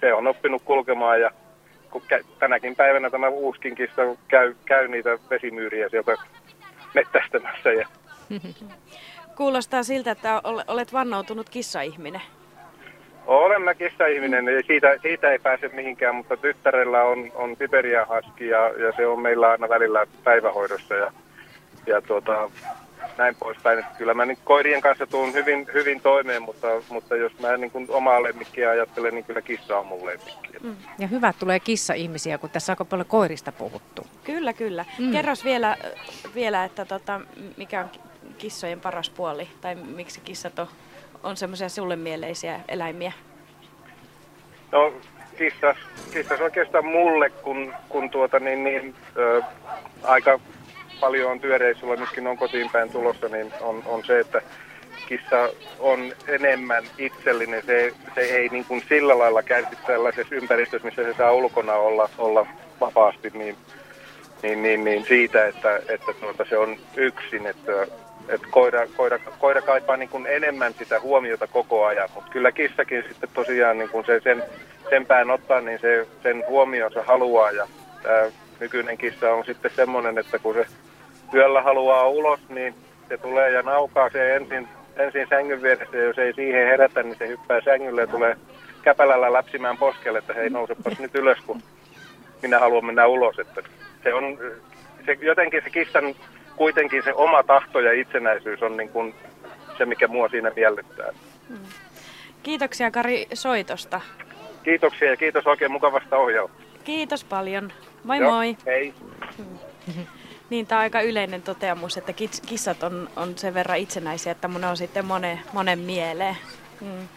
se 0.00 0.14
on 0.14 0.26
oppinut 0.26 0.62
kulkemaan 0.62 1.20
ja 1.20 1.30
kun 1.90 2.02
kä- 2.02 2.24
tänäkin 2.38 2.76
päivänä 2.76 3.10
tämä 3.10 3.28
uuskin 3.28 3.74
kissa 3.74 4.02
käy, 4.28 4.54
käy 4.64 4.88
niitä 4.88 5.18
vesimyyriä 5.30 5.88
sieltä 5.88 6.16
mettästämässä. 6.94 7.72
Ja... 7.72 7.88
Kuulostaa 9.36 9.82
siltä, 9.82 10.10
että 10.10 10.40
olet 10.66 10.92
vannoutunut 10.92 11.48
kissaihminen. 11.48 12.22
Olen 13.26 13.62
mä 13.62 13.74
kissaihminen 13.74 14.46
ja 14.46 14.62
siitä, 14.66 14.96
siitä 15.02 15.30
ei 15.30 15.38
pääse 15.38 15.68
mihinkään, 15.68 16.14
mutta 16.14 16.36
tyttärellä 16.36 17.02
on, 17.02 17.32
on 17.34 17.56
Siberian 17.58 18.08
haski 18.08 18.48
ja, 18.48 18.68
ja, 18.68 18.92
se 18.96 19.06
on 19.06 19.20
meillä 19.20 19.50
aina 19.50 19.68
välillä 19.68 20.06
päivähoidossa 20.24 20.94
ja, 20.94 21.12
ja 21.86 22.02
tuota, 22.02 22.50
näin 23.18 23.34
poispäin. 23.34 23.78
Että 23.78 23.98
kyllä 23.98 24.14
mä 24.14 24.26
niin 24.26 24.38
koirien 24.44 24.80
kanssa 24.80 25.06
tuun 25.06 25.32
hyvin, 25.32 25.66
hyvin 25.74 26.00
toimeen, 26.00 26.42
mutta, 26.42 26.66
mutta 26.88 27.16
jos 27.16 27.38
mä 27.38 27.56
niin 27.56 27.70
kuin 27.70 27.86
omaa 27.90 28.22
lemmikkiä 28.22 28.70
ajattelen, 28.70 29.14
niin 29.14 29.24
kyllä 29.24 29.42
kissa 29.42 29.78
on 29.78 29.86
mun 29.86 30.06
lemmikki. 30.06 30.52
Mm. 30.62 30.76
Ja 30.98 31.06
hyvä 31.06 31.32
tulee 31.38 31.60
kissa-ihmisiä, 31.60 32.38
kun 32.38 32.50
tässä 32.50 32.72
on 32.72 32.74
aika 32.74 32.84
paljon 32.84 33.06
koirista 33.06 33.52
puhuttu. 33.52 34.06
Kyllä, 34.24 34.52
kyllä. 34.52 34.84
Mm. 34.98 35.12
Kerros 35.12 35.44
vielä, 35.44 35.76
vielä 36.34 36.64
että 36.64 36.84
tota, 36.84 37.20
mikä 37.56 37.80
on 37.80 37.90
kissojen 38.38 38.80
paras 38.80 39.10
puoli, 39.10 39.48
tai 39.60 39.74
miksi 39.74 40.20
kissat 40.20 40.58
on, 40.58 40.66
on 41.22 41.36
semmoisia 41.36 41.68
sulle 41.68 41.96
mieleisiä 41.96 42.60
eläimiä? 42.68 43.12
No, 44.72 44.92
kissas, 45.38 45.76
kissas 46.12 46.40
oikeastaan 46.40 46.86
mulle, 46.86 47.30
kun, 47.30 47.74
kun 47.88 48.10
tuota, 48.10 48.38
niin, 48.38 48.64
niin, 48.64 48.94
ö, 49.16 49.42
aika 50.02 50.40
paljon 51.02 51.30
on 51.30 51.40
työreissulla, 51.40 51.96
nytkin 51.96 52.26
on 52.26 52.36
kotiin 52.36 52.70
päin 52.70 52.90
tulossa, 52.90 53.28
niin 53.28 53.52
on, 53.60 53.82
on 53.86 54.04
se, 54.04 54.20
että 54.20 54.42
kissa 55.08 55.48
on 55.78 56.12
enemmän 56.28 56.84
itsellinen. 56.98 57.62
Se, 57.66 57.92
se 58.14 58.20
ei 58.20 58.48
niin 58.48 58.64
kuin 58.64 58.82
sillä 58.88 59.18
lailla 59.18 59.42
kärsi 59.42 59.76
tällaisessa 59.86 60.34
ympäristössä, 60.34 60.86
missä 60.86 61.02
se 61.02 61.14
saa 61.18 61.32
ulkona 61.32 61.74
olla, 61.74 62.08
olla 62.18 62.46
vapaasti, 62.80 63.30
niin, 63.34 63.56
niin, 64.42 64.62
niin, 64.62 64.84
niin 64.84 65.04
siitä, 65.04 65.46
että, 65.46 65.76
että 65.88 66.12
tuota, 66.20 66.44
se 66.48 66.58
on 66.58 66.76
yksin. 66.96 67.46
Että, 67.46 67.86
että 68.28 68.46
koira, 68.50 68.86
koira, 68.96 69.18
koira 69.38 69.62
kaipaa 69.62 69.96
niin 69.96 70.08
kuin 70.08 70.26
enemmän 70.26 70.74
sitä 70.78 71.00
huomiota 71.00 71.46
koko 71.46 71.84
ajan, 71.84 72.08
mutta 72.14 72.30
kyllä 72.30 72.52
kissakin 72.52 73.04
sitten 73.08 73.28
tosiaan 73.34 73.78
niin 73.78 73.90
kuin 73.90 74.06
se 74.06 74.20
sen, 74.24 74.42
sen 74.90 75.06
pään 75.06 75.30
ottaa, 75.30 75.60
niin 75.60 75.78
se 75.78 76.06
sen 76.22 76.44
huomionsa 76.48 77.02
haluaa 77.02 77.50
ja 77.50 77.66
tämä 78.02 78.30
nykyinen 78.60 78.98
kissa 78.98 79.34
on 79.34 79.44
sitten 79.44 79.70
semmoinen, 79.76 80.18
että 80.18 80.38
kun 80.38 80.54
se 80.54 80.66
yöllä 81.34 81.62
haluaa 81.62 82.08
ulos, 82.08 82.40
niin 82.48 82.74
se 83.08 83.18
tulee 83.18 83.50
ja 83.50 83.62
naukaa 83.62 84.10
se 84.10 84.36
ensin, 84.36 84.68
ensin 84.96 85.26
sängyn 85.30 85.62
vieressä. 85.62 85.96
Ja 85.96 86.04
jos 86.04 86.18
ei 86.18 86.32
siihen 86.32 86.66
herätä, 86.66 87.02
niin 87.02 87.16
se 87.18 87.28
hyppää 87.28 87.60
sängylle 87.64 88.00
ja 88.00 88.06
tulee 88.06 88.36
käpälällä 88.82 89.32
läpsimään 89.32 89.76
poskelle, 89.76 90.18
että 90.18 90.34
hei 90.34 90.50
nousepas 90.50 90.98
nyt 90.98 91.14
ylös, 91.14 91.38
kun 91.46 91.62
minä 92.42 92.58
haluan 92.58 92.84
mennä 92.84 93.06
ulos. 93.06 93.38
Että 93.38 93.62
se 94.02 94.14
on, 94.14 94.38
se, 95.06 95.18
jotenkin 95.20 95.62
se 95.64 95.70
kissan 95.70 96.14
kuitenkin 96.56 97.02
se 97.02 97.12
oma 97.12 97.42
tahto 97.42 97.80
ja 97.80 97.92
itsenäisyys 97.92 98.62
on 98.62 98.76
niin 98.76 98.88
kuin 98.88 99.14
se, 99.78 99.86
mikä 99.86 100.08
mua 100.08 100.28
siinä 100.28 100.52
miellyttää. 100.56 101.12
Hmm. 101.48 101.58
Kiitoksia 102.42 102.90
Kari 102.90 103.26
soitosta. 103.34 104.00
Kiitoksia 104.62 105.10
ja 105.10 105.16
kiitos 105.16 105.46
oikein 105.46 105.72
mukavasta 105.72 106.16
ohjausta. 106.16 106.62
Kiitos 106.84 107.24
paljon. 107.24 107.72
Moi 108.04 108.18
Joo, 108.18 108.30
moi. 108.30 108.56
Hei. 108.66 108.94
Niin, 110.52 110.66
tämä 110.66 110.78
on 110.78 110.82
aika 110.82 111.00
yleinen 111.00 111.42
toteamus, 111.42 111.96
että 111.96 112.12
kissat 112.46 112.82
on, 112.82 113.10
on 113.16 113.38
sen 113.38 113.54
verran 113.54 113.78
itsenäisiä, 113.78 114.32
että 114.32 114.48
mun 114.48 114.64
on 114.64 114.76
sitten 114.76 115.04
monen, 115.04 115.40
monen 115.52 115.78
mieleen. 115.78 116.36
Mm. 116.80 117.08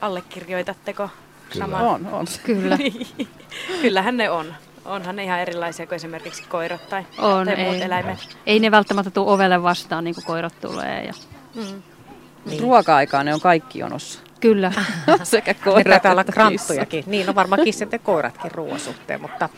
Allekirjoitatteko 0.00 1.08
Kyllä. 1.52 1.64
saman? 1.64 1.82
On, 1.82 2.06
on. 2.06 2.26
Kyllä. 2.44 2.78
Kyllähän 3.82 4.16
ne 4.16 4.30
on. 4.30 4.54
Onhan 4.84 5.16
ne 5.16 5.24
ihan 5.24 5.40
erilaisia 5.40 5.86
kuin 5.86 5.96
esimerkiksi 5.96 6.42
koirat 6.48 6.88
tai, 6.88 7.06
on, 7.18 7.46
tai 7.46 7.54
ei, 7.54 7.64
muut 7.64 7.82
eläimet. 7.82 8.36
Ei 8.46 8.60
ne 8.60 8.70
välttämättä 8.70 9.10
tule 9.10 9.30
ovelle 9.30 9.62
vastaan 9.62 10.04
niin 10.04 10.14
kuin 10.14 10.24
koirat 10.24 10.60
tulee. 10.60 11.04
Ja... 11.04 11.12
Mm. 11.54 11.82
Niin. 12.44 12.62
Ruoka-aikaa 12.62 13.24
ne 13.24 13.34
on 13.34 13.40
kaikki 13.40 13.78
jonossa. 13.78 14.20
Kyllä. 14.40 14.72
Sekä 15.22 15.54
koirat 15.54 15.96
että 15.96 16.12
olla 16.12 16.24
kranttujakin. 16.24 17.04
Niin, 17.06 17.26
no 17.26 17.34
varmaan 17.34 17.64
kissat 17.64 17.92
ja 17.92 17.98
koiratkin 17.98 18.50
ruoan 18.50 18.80
suhteen, 18.80 19.20
mutta 19.20 19.48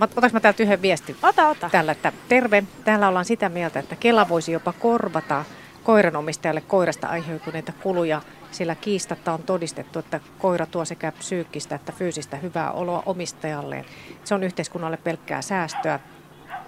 Otaks 0.00 0.32
mä 0.32 0.40
täältä 0.40 0.62
yhden 0.62 0.82
viestin? 0.82 1.16
Ota, 1.22 1.48
ota. 1.48 1.70
Täällä, 1.70 1.92
että 1.92 2.12
terve. 2.28 2.64
Täällä 2.84 3.08
ollaan 3.08 3.24
sitä 3.24 3.48
mieltä, 3.48 3.78
että 3.78 3.96
Kela 3.96 4.28
voisi 4.28 4.52
jopa 4.52 4.72
korvata 4.72 5.44
koiranomistajalle 5.84 6.60
koirasta 6.60 7.06
aiheutuneita 7.06 7.72
kuluja, 7.82 8.22
sillä 8.50 8.74
kiistatta 8.74 9.32
on 9.32 9.42
todistettu, 9.42 9.98
että 9.98 10.20
koira 10.38 10.66
tuo 10.66 10.84
sekä 10.84 11.12
psyykkistä 11.12 11.74
että 11.74 11.92
fyysistä 11.92 12.36
hyvää 12.36 12.72
oloa 12.72 13.02
omistajalleen. 13.06 13.84
Se 14.24 14.34
on 14.34 14.42
yhteiskunnalle 14.42 14.96
pelkkää 14.96 15.42
säästöä. 15.42 16.00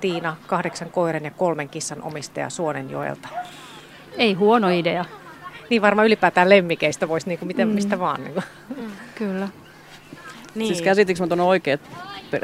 Tiina, 0.00 0.36
kahdeksan 0.46 0.90
koiran 0.90 1.24
ja 1.24 1.30
kolmen 1.30 1.68
kissan 1.68 2.02
omistaja 2.02 2.50
Suonenjoelta. 2.50 3.28
Ei 4.16 4.34
huono 4.34 4.68
idea. 4.68 5.04
Niin 5.70 5.82
varmaan 5.82 6.06
ylipäätään 6.06 6.48
lemmikeistä 6.48 7.08
voisi 7.08 7.28
niin 7.28 7.38
kuin 7.38 7.46
miten, 7.46 7.68
mm. 7.68 7.74
mistä 7.74 7.98
vaan. 7.98 8.24
Niin 8.24 8.34
kuin. 8.34 8.44
Mm. 8.76 8.92
Kyllä. 9.14 9.48
Niin. 10.54 10.66
Siis 10.66 10.82
käsitikö 10.82 11.20
mä 11.20 11.26
tuon 11.26 11.40
oikein, 11.40 11.74
että 11.74 11.90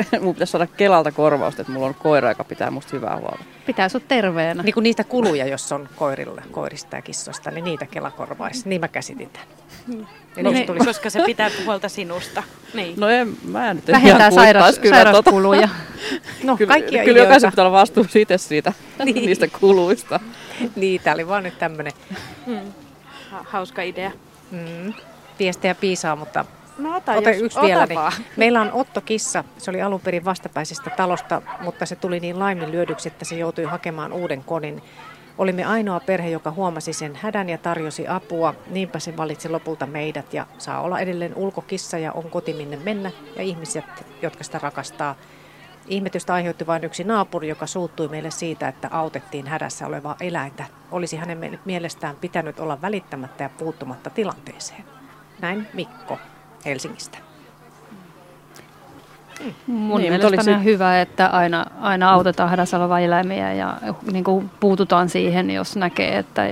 mun 0.20 0.35
pitäisi 0.35 0.51
saada 0.51 0.66
Kelalta 0.66 1.12
korvausta, 1.12 1.62
että 1.62 1.73
mulla 1.73 1.86
on 1.86 1.94
koira, 1.94 2.28
joka 2.28 2.44
pitää 2.44 2.70
musta 2.70 2.90
hyvää 2.93 3.16
huolta. 3.16 3.44
Pitää 3.66 3.89
sut 3.89 4.09
terveenä. 4.09 4.62
Niin 4.62 4.74
kuin 4.74 4.85
niitä 4.85 5.05
kuluja, 5.05 5.47
jos 5.47 5.73
on 5.73 5.89
koirille, 5.97 6.43
koirista 6.51 6.97
ja 6.97 7.02
kissoista, 7.02 7.51
niin 7.51 7.65
niitä 7.65 7.86
Kela 7.86 8.10
korvaisi. 8.10 8.69
Niin 8.69 8.81
mä 8.81 8.89
käsitin 8.89 9.31
tämän. 9.31 9.48
Hmm. 9.86 10.06
No, 10.43 10.51
niin, 10.51 10.66
tulisi... 10.66 10.86
Koska 10.86 11.10
se 11.10 11.23
pitää 11.27 11.51
huolta 11.65 11.89
sinusta. 11.89 12.43
Niin. 12.74 12.94
No 13.01 13.09
en, 13.09 13.36
mä 13.44 13.70
en 13.70 13.77
nyt 13.77 13.89
Vähentää 13.89 14.31
sairas, 14.31 14.78
kyllä 14.78 14.97
sairauskuluja. 14.97 15.69
no, 16.44 16.56
kyllä, 16.56 16.69
kaikkia 16.69 17.05
kyllä 17.05 17.19
jokaisen 17.19 17.51
pitää 17.51 17.66
olla 17.66 17.78
vastuussa 17.78 18.19
itse 18.19 18.39
siitä, 18.39 18.73
niin. 19.05 19.16
niistä 19.16 19.48
kuluista. 19.60 20.20
niin, 20.77 21.01
tää 21.01 21.15
oli 21.15 21.28
vaan 21.28 21.43
nyt 21.43 21.59
tämmönen. 21.59 21.93
Hmm. 22.47 22.73
Hauska 23.31 23.82
idea. 23.82 24.10
Mm. 24.51 24.93
Viestejä 25.39 25.74
piisaa, 25.74 26.16
mutta 26.16 26.44
No 26.79 26.97
ota, 26.97 27.13
ota 27.13 27.31
jos, 27.31 27.43
yksi 27.43 27.59
ota 27.59 27.67
vielä. 27.67 27.87
Niin. 27.87 28.27
Meillä 28.37 28.61
on 28.61 28.73
Otto 28.73 29.01
Kissa. 29.01 29.45
Se 29.59 29.71
oli 29.71 29.83
alun 29.83 30.01
perin 30.01 30.25
vastapäisestä 30.25 30.91
talosta, 30.91 31.43
mutta 31.61 31.87
se 31.87 31.97
tuli 31.97 32.21
niin 32.21 32.39
laiminlyödyksi, 32.39 33.09
että 33.09 33.25
se 33.25 33.37
joutui 33.37 33.65
hakemaan 33.65 34.13
uuden 34.13 34.45
kodin. 34.45 34.83
Olimme 35.39 35.65
ainoa 35.65 36.01
perhe, 36.01 36.31
joka 36.31 36.51
huomasi 36.51 36.93
sen 36.93 37.17
hädän 37.23 37.49
ja 37.49 37.59
tarjosi 37.59 38.09
apua. 38.09 38.55
Niinpä 38.71 38.99
se 38.99 39.17
valitsi 39.17 39.49
lopulta 39.49 39.87
meidät 39.87 40.35
ja 40.35 40.47
saa 40.59 40.81
olla 40.81 41.01
edelleen 41.01 41.35
ulkokissa 41.35 41.99
ja 41.99 42.13
on 42.13 42.31
koti 42.31 42.53
minne 42.53 42.77
mennä 42.77 43.11
ja 43.37 43.43
ihmiset, 43.43 43.85
jotka 44.23 44.45
sitä 44.45 44.59
rakastaa. 44.63 45.15
Ihmetystä 45.89 46.35
aiheutti 46.35 46.67
vain 46.67 46.85
yksi 46.85 47.05
naapuri, 47.05 47.49
joka 47.49 47.67
suuttui 47.67 48.09
meille 48.09 48.31
siitä, 48.31 48.69
että 48.69 48.89
autettiin 48.93 49.47
hädässä 49.47 49.87
olevaa 49.87 50.17
eläintä. 50.21 50.65
Olisi 50.91 51.17
hänen 51.17 51.61
mielestään 51.65 52.17
pitänyt 52.17 52.61
olla 52.61 52.83
välittämättä 52.83 53.45
ja 53.45 53.51
puuttumatta 53.59 54.11
tilanteeseen. 54.11 54.85
Näin 55.41 55.69
Mikko. 55.75 56.19
Helsingistä. 56.64 57.18
Mun 59.66 60.01
niin, 60.01 60.12
mielestä 60.12 60.28
olisi... 60.28 60.51
on 60.51 60.64
hyvä, 60.64 61.01
että 61.01 61.26
aina, 61.26 61.66
aina 61.80 62.10
autetaan 62.10 62.51
hädässä 62.51 62.78
eläimiä 63.05 63.52
ja 63.52 63.76
niin 64.12 64.24
kuin 64.24 64.51
puututaan 64.60 65.09
siihen, 65.09 65.51
jos 65.51 65.76
näkee, 65.76 66.18
että 66.18 66.43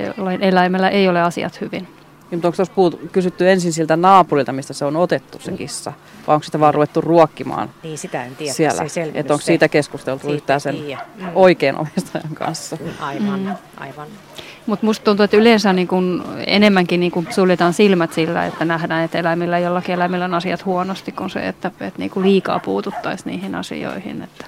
eläimellä 0.41 0.89
ei 0.89 1.09
ole 1.09 1.23
asiat 1.23 1.61
hyvin. 1.61 1.89
Niin, 2.31 2.39
mutta 2.39 2.49
onko 2.49 2.57
tuossa 2.57 2.75
puhut, 2.75 3.01
kysytty 3.13 3.51
ensin 3.51 3.73
siltä 3.73 3.97
naapurilta, 3.97 4.53
mistä 4.53 4.73
se 4.73 4.85
on 4.85 4.97
otettu 4.97 5.39
se 5.39 5.53
kissa? 5.53 5.93
Vai 6.27 6.35
onko 6.35 6.45
sitä 6.45 6.61
vaan 6.61 6.75
ruvettu 6.75 7.01
ruokkimaan 7.01 7.71
Niin, 7.83 7.99
sitä 7.99 8.25
en 8.25 8.37
tiedä. 8.37 8.53
Siellä. 8.53 8.89
Se 8.89 9.11
että 9.15 9.33
onko 9.33 9.45
siitä 9.45 9.69
keskusteltu 9.69 10.23
siitä 10.23 10.35
yhtään 10.35 10.61
sen 10.61 10.75
mm. 10.75 11.29
oikean 11.35 11.77
omistajan 11.77 12.35
kanssa? 12.35 12.77
Aivan, 13.01 13.41
mm. 13.41 13.55
aivan. 13.77 14.07
Mutta 14.67 14.87
musta 14.87 15.05
tuntuu, 15.05 15.25
että 15.25 15.37
yleensä 15.37 15.73
niin 15.73 15.89
kun 15.89 16.25
enemmänkin 16.47 17.01
niin 17.01 17.13
kun 17.13 17.27
suljetaan 17.31 17.73
silmät 17.73 18.13
sillä, 18.13 18.47
että 18.47 18.65
nähdään, 18.65 19.05
että 19.05 19.19
eläimillä 19.19 19.59
jollakin 19.59 19.95
eläimillä 19.95 20.25
on 20.25 20.35
asiat 20.35 20.65
huonosti, 20.65 21.13
kuin 21.13 21.31
se, 21.31 21.49
että, 21.49 21.71
että 21.81 21.99
niin 21.99 22.11
liikaa 22.17 22.59
puututtaisiin 22.59 23.31
niihin 23.31 23.55
asioihin. 23.55 24.23
Että 24.23 24.47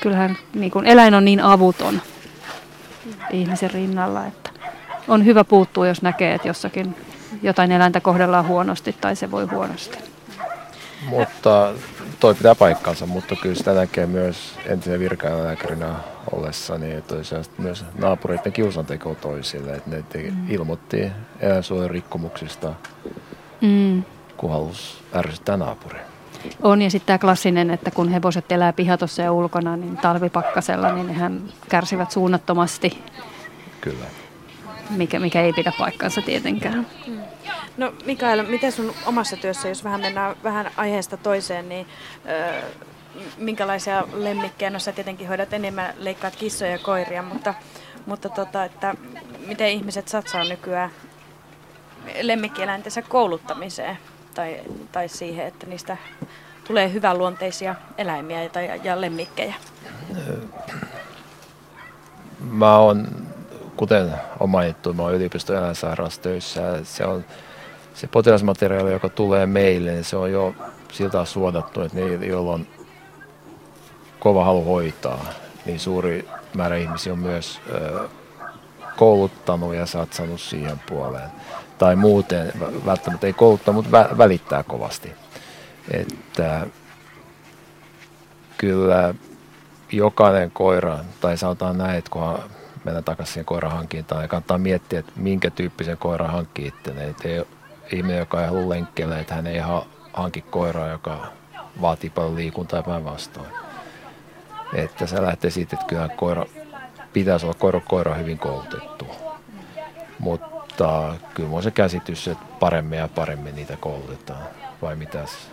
kyllähän 0.00 0.36
niin 0.54 0.70
kun 0.70 0.86
eläin 0.86 1.14
on 1.14 1.24
niin 1.24 1.40
avuton 1.40 2.02
ihmisen 3.30 3.70
rinnalla, 3.70 4.26
että 4.26 4.50
on 5.08 5.24
hyvä 5.24 5.44
puuttua, 5.44 5.88
jos 5.88 6.02
näkee, 6.02 6.34
että 6.34 6.48
jossakin 6.48 6.94
jotain 7.42 7.72
eläintä 7.72 8.00
kohdellaan 8.00 8.46
huonosti 8.46 8.96
tai 9.00 9.16
se 9.16 9.30
voi 9.30 9.44
huonosti. 9.44 9.98
Mutta 11.08 11.72
toi 12.20 12.34
pitää 12.34 12.54
paikkansa, 12.54 13.06
mutta 13.06 13.36
kyllä 13.36 13.54
sitä 13.54 13.72
näkee 13.72 14.06
myös 14.06 14.54
entisen 14.66 15.00
virkailälääkärinä 15.00 15.94
ollessa, 16.32 16.78
niin 16.78 16.98
että 16.98 17.14
myös 17.58 17.84
naapureiden 17.98 18.52
kiusanteko 18.52 19.14
toisille, 19.14 19.74
että 19.74 19.90
ne 19.90 20.04
te- 20.08 20.30
mm. 20.30 20.50
ilmoitti 20.50 21.10
eläinsuojelun 21.40 21.90
rikkomuksista, 21.90 22.74
mm. 23.60 24.02
kun 24.36 24.50
halusi 24.50 24.98
ärsyttää 25.14 25.56
naapuria. 25.56 26.02
On 26.62 26.82
ja 26.82 26.90
sitten 26.90 27.06
tämä 27.06 27.18
klassinen, 27.18 27.70
että 27.70 27.90
kun 27.90 28.08
hevoset 28.08 28.52
elää 28.52 28.72
pihatossa 28.72 29.22
ja 29.22 29.32
ulkona, 29.32 29.76
niin 29.76 29.96
talvipakkasella, 29.96 30.92
niin 30.92 31.06
nehän 31.06 31.42
kärsivät 31.68 32.10
suunnattomasti. 32.10 33.02
Kyllä. 33.80 34.04
Mikä, 34.90 35.20
mikä 35.20 35.42
ei 35.42 35.52
pidä 35.52 35.72
paikkansa 35.78 36.22
tietenkään. 36.22 36.86
Mm. 37.06 37.20
No 37.76 37.92
Mikael, 38.04 38.42
miten 38.42 38.72
sun 38.72 38.94
omassa 39.06 39.36
työssä, 39.36 39.68
jos 39.68 39.84
vähän 39.84 40.00
mennään 40.00 40.36
vähän 40.44 40.70
aiheesta 40.76 41.16
toiseen, 41.16 41.68
niin 41.68 41.86
ö, 42.28 42.62
minkälaisia 43.38 44.04
lemmikkejä, 44.12 44.70
no 44.70 44.78
sä 44.78 44.92
tietenkin 44.92 45.28
hoidat 45.28 45.52
enemmän, 45.52 45.94
leikkaat 45.98 46.36
kissoja 46.36 46.70
ja 46.70 46.78
koiria, 46.78 47.22
mutta, 47.22 47.54
mutta 48.06 48.28
tota, 48.28 48.64
että 48.64 48.94
miten 49.46 49.68
ihmiset 49.68 50.08
satsaa 50.08 50.44
nykyään 50.44 50.90
lemmikkieläintensä 52.22 53.02
kouluttamiseen 53.02 53.98
tai, 54.34 54.60
tai 54.92 55.08
siihen, 55.08 55.46
että 55.46 55.66
niistä 55.66 55.96
tulee 56.66 56.92
hyvänluonteisia 56.92 57.74
eläimiä 57.98 58.48
tai, 58.48 58.80
ja 58.84 59.00
lemmikkejä? 59.00 59.54
Mä 62.40 62.78
oon, 62.78 63.06
kuten 63.78 64.14
on 64.40 64.50
mainittu, 64.50 64.94
mä 64.94 65.02
oon 65.02 65.14
töissä. 66.22 66.84
Se 66.84 67.04
on 67.04 67.24
se 67.94 68.06
potilasmateriaali, 68.06 68.92
joka 68.92 69.08
tulee 69.08 69.46
meille, 69.46 69.90
niin 69.90 70.04
se 70.04 70.16
on 70.16 70.32
jo 70.32 70.54
siltä 70.92 71.24
suodattu, 71.24 71.80
että 71.80 71.98
ne, 71.98 72.26
joilla 72.26 72.52
on 72.52 72.66
kova 74.18 74.44
halu 74.44 74.64
hoitaa, 74.64 75.24
niin 75.66 75.80
suuri 75.80 76.28
määrä 76.54 76.76
ihmisiä 76.76 77.12
on 77.12 77.18
myös 77.18 77.60
ö, 77.70 78.08
kouluttanut 78.96 79.74
ja 79.74 79.86
satsannut 79.86 80.40
siihen 80.40 80.80
puoleen. 80.88 81.30
Tai 81.78 81.96
muuten, 81.96 82.52
välttämättä 82.86 83.26
ei 83.26 83.32
kouluttaa, 83.32 83.74
mutta 83.74 83.92
vä, 83.92 84.08
välittää 84.18 84.62
kovasti. 84.62 85.12
Että 85.90 86.66
kyllä 88.58 89.14
jokainen 89.92 90.50
koira, 90.50 90.98
tai 91.20 91.36
sanotaan 91.36 91.78
näin, 91.78 91.98
että 91.98 92.10
kun 92.10 92.38
mennään 92.88 93.04
takaisin 93.04 93.32
siihen 93.32 93.44
koirahankintaan, 93.44 94.20
niin 94.20 94.28
kannattaa 94.28 94.58
miettiä, 94.58 94.98
että 94.98 95.12
minkä 95.16 95.50
tyyppisen 95.50 95.98
koiran 95.98 96.30
hankkii 96.30 96.66
itselleen. 96.66 97.10
Että 97.10 97.28
ei 97.28 97.44
ihminen, 97.92 98.18
joka 98.18 98.40
ei 98.40 98.46
halua 98.46 98.68
lenkkeelle, 98.68 99.20
että 99.20 99.34
hän 99.34 99.46
ei 99.46 99.60
hanki 100.12 100.40
koiraa, 100.42 100.88
joka 100.88 101.26
vaatii 101.80 102.10
paljon 102.10 102.36
liikuntaa 102.36 102.78
ja 102.78 102.82
päinvastoin. 102.82 103.50
Että 104.74 105.06
se 105.06 105.22
lähtee 105.22 105.50
siitä, 105.50 105.76
että 105.76 105.86
kyllä 105.86 106.08
koira, 106.08 106.44
pitäisi 107.12 107.46
olla 107.46 107.56
koira, 107.58 107.80
koira 107.80 108.14
hyvin 108.14 108.38
koulutettu. 108.38 109.06
Mutta 110.18 111.14
kyllä 111.34 111.50
on 111.56 111.62
se 111.62 111.70
käsitys, 111.70 112.28
että 112.28 112.44
paremmin 112.60 112.98
ja 112.98 113.08
paremmin 113.08 113.54
niitä 113.54 113.76
koulutetaan. 113.76 114.44
Vai 114.82 114.96
mitäs? 114.96 115.50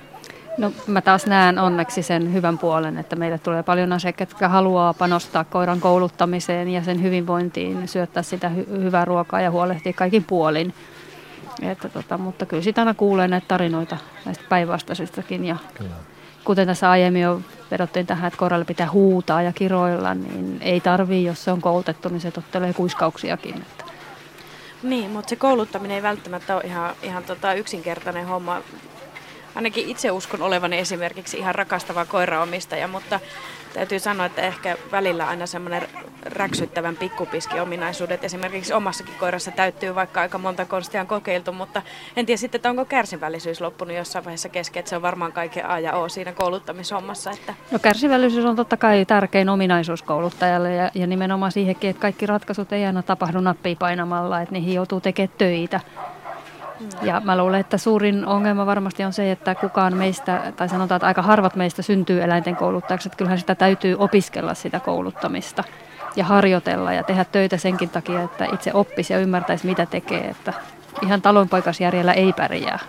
No 0.57 0.72
mä 0.88 1.02
taas 1.02 1.26
näen 1.26 1.60
onneksi 1.60 2.03
sen 2.03 2.34
hyvän 2.34 2.57
puolen, 2.57 2.98
että 2.98 3.15
meille 3.15 3.38
tulee 3.38 3.64
paljon 3.64 3.94
asiakkaita, 3.94 4.32
jotka 4.32 4.49
haluaa 4.49 4.94
panostaa 4.94 5.44
koiran 5.44 5.80
kouluttamiseen 5.80 6.68
ja 6.68 6.84
sen 6.84 7.03
hyvinvointiin, 7.03 7.88
syöttää 7.88 8.23
sitä 8.23 8.52
hy- 8.56 8.82
hyvää 8.84 9.06
ruokaa 9.06 9.41
ja 9.41 9.52
huolehtia 9.52 9.94
kaikin 9.94 10.23
puolin. 10.23 10.73
Että 11.61 11.90
tota, 11.90 12.18
mutta 12.18 12.45
kyllä 12.45 12.64
sitä 12.64 12.82
aina 12.82 12.94
kuulee 12.94 13.27
näitä 13.27 13.48
tarinoita 13.48 13.98
näistä 14.26 14.44
päinvastaisistakin. 14.49 15.45
Ja 15.45 15.56
kyllä. 15.73 15.95
kuten 16.44 16.68
tässä 16.68 16.90
aiemmin 16.90 17.22
jo 17.22 17.41
vedottiin 17.72 18.06
tähän, 18.06 18.27
että 18.27 18.38
koiralle 18.38 18.65
pitää 18.65 18.91
huutaa 18.91 19.41
ja 19.41 19.53
kiroilla, 19.53 20.14
niin 20.14 20.57
ei 20.61 20.82
tarvii, 20.82 21.26
jos 21.26 21.44
se 21.44 21.52
on 21.52 21.61
koulutettu, 21.61 22.10
niin 22.10 22.22
se 22.22 22.32
tottelee 22.32 22.73
kuiskauksiakin. 22.73 23.56
Että. 23.56 23.86
Niin, 24.84 25.11
mutta 25.11 25.30
se 25.30 25.36
kouluttaminen 25.36 25.95
ei 25.95 26.03
välttämättä 26.03 26.56
ole 26.56 26.64
ihan, 26.64 26.95
ihan 27.02 27.23
tota 27.23 27.53
yksinkertainen 27.53 28.27
homma 28.27 28.61
ainakin 29.56 29.90
itse 29.90 30.11
uskon 30.11 30.41
olevani 30.41 30.80
esimerkiksi 30.80 31.38
ihan 31.38 31.56
rakastava 31.56 32.06
koiraomistaja, 32.06 32.88
mutta 32.88 33.19
täytyy 33.73 33.99
sanoa, 33.99 34.26
että 34.26 34.41
ehkä 34.41 34.77
välillä 34.91 35.27
aina 35.27 35.45
semmoinen 35.45 35.88
räksyttävän 36.26 36.98
pikkupiski 36.98 37.60
ominaisuudet 37.60 38.23
esimerkiksi 38.23 38.73
omassakin 38.73 39.15
koirassa 39.19 39.52
täyttyy, 39.52 39.95
vaikka 39.95 40.22
aika 40.22 40.38
monta 40.38 40.65
konstia 40.65 41.02
on 41.02 41.07
kokeiltu, 41.07 41.53
mutta 41.53 41.82
en 42.15 42.26
tiedä 42.26 42.38
sitten, 42.38 42.60
että 42.60 42.69
onko 42.69 42.86
kärsivällisyys 42.86 43.61
loppunut 43.61 43.95
jossain 43.95 44.26
vaiheessa 44.26 44.49
kesken, 44.49 44.80
että 44.80 44.90
se 44.90 44.95
on 44.95 45.02
varmaan 45.02 45.32
kaiken 45.32 45.69
A 45.69 45.80
ja 45.80 45.94
O 45.94 46.10
siinä 46.10 46.32
kouluttamishommassa. 46.32 47.32
Että... 47.32 47.53
No 47.72 47.80
kärsivällisyys 47.80 48.45
on 48.45 48.56
totta 48.56 48.77
kai 48.77 49.06
tärkein 49.06 49.49
ominaisuus 49.49 50.03
kouluttajalle 50.03 50.73
ja, 50.73 50.91
ja 50.95 51.07
nimenomaan 51.07 51.52
siihenkin, 51.52 51.90
että 51.90 52.02
kaikki 52.02 52.26
ratkaisut 52.26 52.73
ei 52.73 52.86
aina 52.86 53.03
tapahdu 53.03 53.40
nappia 53.40 53.76
painamalla, 53.80 54.41
että 54.41 54.53
niihin 54.53 54.73
joutuu 54.73 55.02
tekemään 55.02 55.38
töitä. 55.38 55.80
Ja 57.01 57.21
mä 57.25 57.37
luulen, 57.37 57.59
että 57.59 57.77
suurin 57.77 58.25
ongelma 58.25 58.65
varmasti 58.65 59.03
on 59.03 59.13
se, 59.13 59.31
että 59.31 59.55
kukaan 59.55 59.97
meistä, 59.97 60.53
tai 60.55 60.69
sanotaan, 60.69 60.97
että 60.97 61.07
aika 61.07 61.21
harvat 61.21 61.55
meistä 61.55 61.81
syntyy 61.81 62.23
eläinten 62.23 62.55
kouluttajaksi, 62.55 63.07
että 63.07 63.17
kyllähän 63.17 63.39
sitä 63.39 63.55
täytyy 63.55 63.95
opiskella 63.99 64.53
sitä 64.53 64.79
kouluttamista 64.79 65.63
ja 66.15 66.23
harjoitella 66.23 66.93
ja 66.93 67.03
tehdä 67.03 67.25
töitä 67.25 67.57
senkin 67.57 67.89
takia, 67.89 68.21
että 68.21 68.45
itse 68.53 68.71
oppisi 68.73 69.13
ja 69.13 69.19
ymmärtäisi, 69.19 69.65
mitä 69.65 69.85
tekee, 69.85 70.27
että 70.27 70.53
ihan 71.01 71.21
talonpoikasjärjellä 71.21 72.13
ei 72.13 72.33
pärjää. 72.33 72.79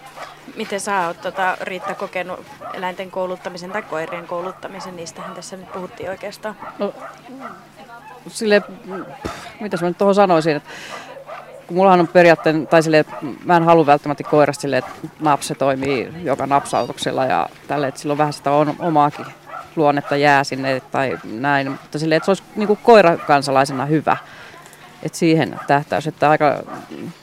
Miten 0.57 0.81
sä 0.81 1.07
oot 1.07 1.21
tota, 1.21 1.57
Riitta 1.61 1.95
kokenut 1.95 2.41
eläinten 2.75 3.11
kouluttamisen 3.11 3.71
tai 3.71 3.83
koirien 3.83 4.27
kouluttamisen? 4.27 4.97
Niistähän 4.97 5.35
tässä 5.35 5.57
nyt 5.57 5.73
puhuttiin 5.73 6.11
oikeastaan. 6.11 6.57
No, 6.79 6.95
sille, 8.29 8.63
mitä 9.61 9.77
mä 9.81 9.89
nyt 9.89 9.99
tuohon 9.99 10.15
sanoisin, 10.15 10.57
että 10.57 10.71
mullahan 11.71 12.01
on 12.01 12.09
periaatteen, 12.09 12.67
tai 12.67 12.83
sille, 12.83 13.05
mä 13.45 13.57
en 13.57 13.63
halua 13.63 13.87
välttämättä 13.87 14.25
koirasta 14.25 14.61
sille, 14.61 14.79
että 14.79 14.91
napse 15.21 15.55
toimii 15.55 16.09
joka 16.23 16.47
napsautuksella 16.47 17.25
ja 17.25 17.49
tälle, 17.69 17.89
että 17.89 18.01
silloin 18.01 18.19
vähän 18.19 18.33
sitä 18.33 18.51
on, 18.51 18.75
omaakin 18.79 19.27
luonnetta 19.77 20.17
jää 20.17 20.45
sinne 20.45 20.81
tai 20.81 21.19
näin, 21.25 21.71
mutta 21.71 21.99
sille, 21.99 22.17
että 22.17 22.25
se 22.25 22.31
olisi 22.31 22.43
niin 22.57 22.67
kuin 22.67 22.79
koirakansalaisena 22.83 23.87
hyvä. 23.87 24.17
että 25.03 25.19
siihen 25.19 25.61
tähtäys, 25.67 26.07
että 26.07 26.31
aika, 26.31 26.63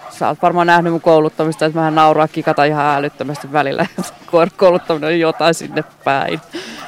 sä 0.09 0.27
oot 0.27 0.41
varmaan 0.41 0.67
nähnyt 0.67 0.93
mun 0.93 1.01
kouluttamista, 1.01 1.65
että 1.65 1.79
mähän 1.79 1.95
nauraa 1.95 2.27
kikata 2.27 2.63
ihan 2.63 2.95
älyttömästi 2.95 3.51
välillä, 3.51 3.85
että 3.99 4.53
kouluttaminen 4.57 5.07
on 5.07 5.19
jotain 5.19 5.53
sinne 5.53 5.83
päin. 6.03 6.41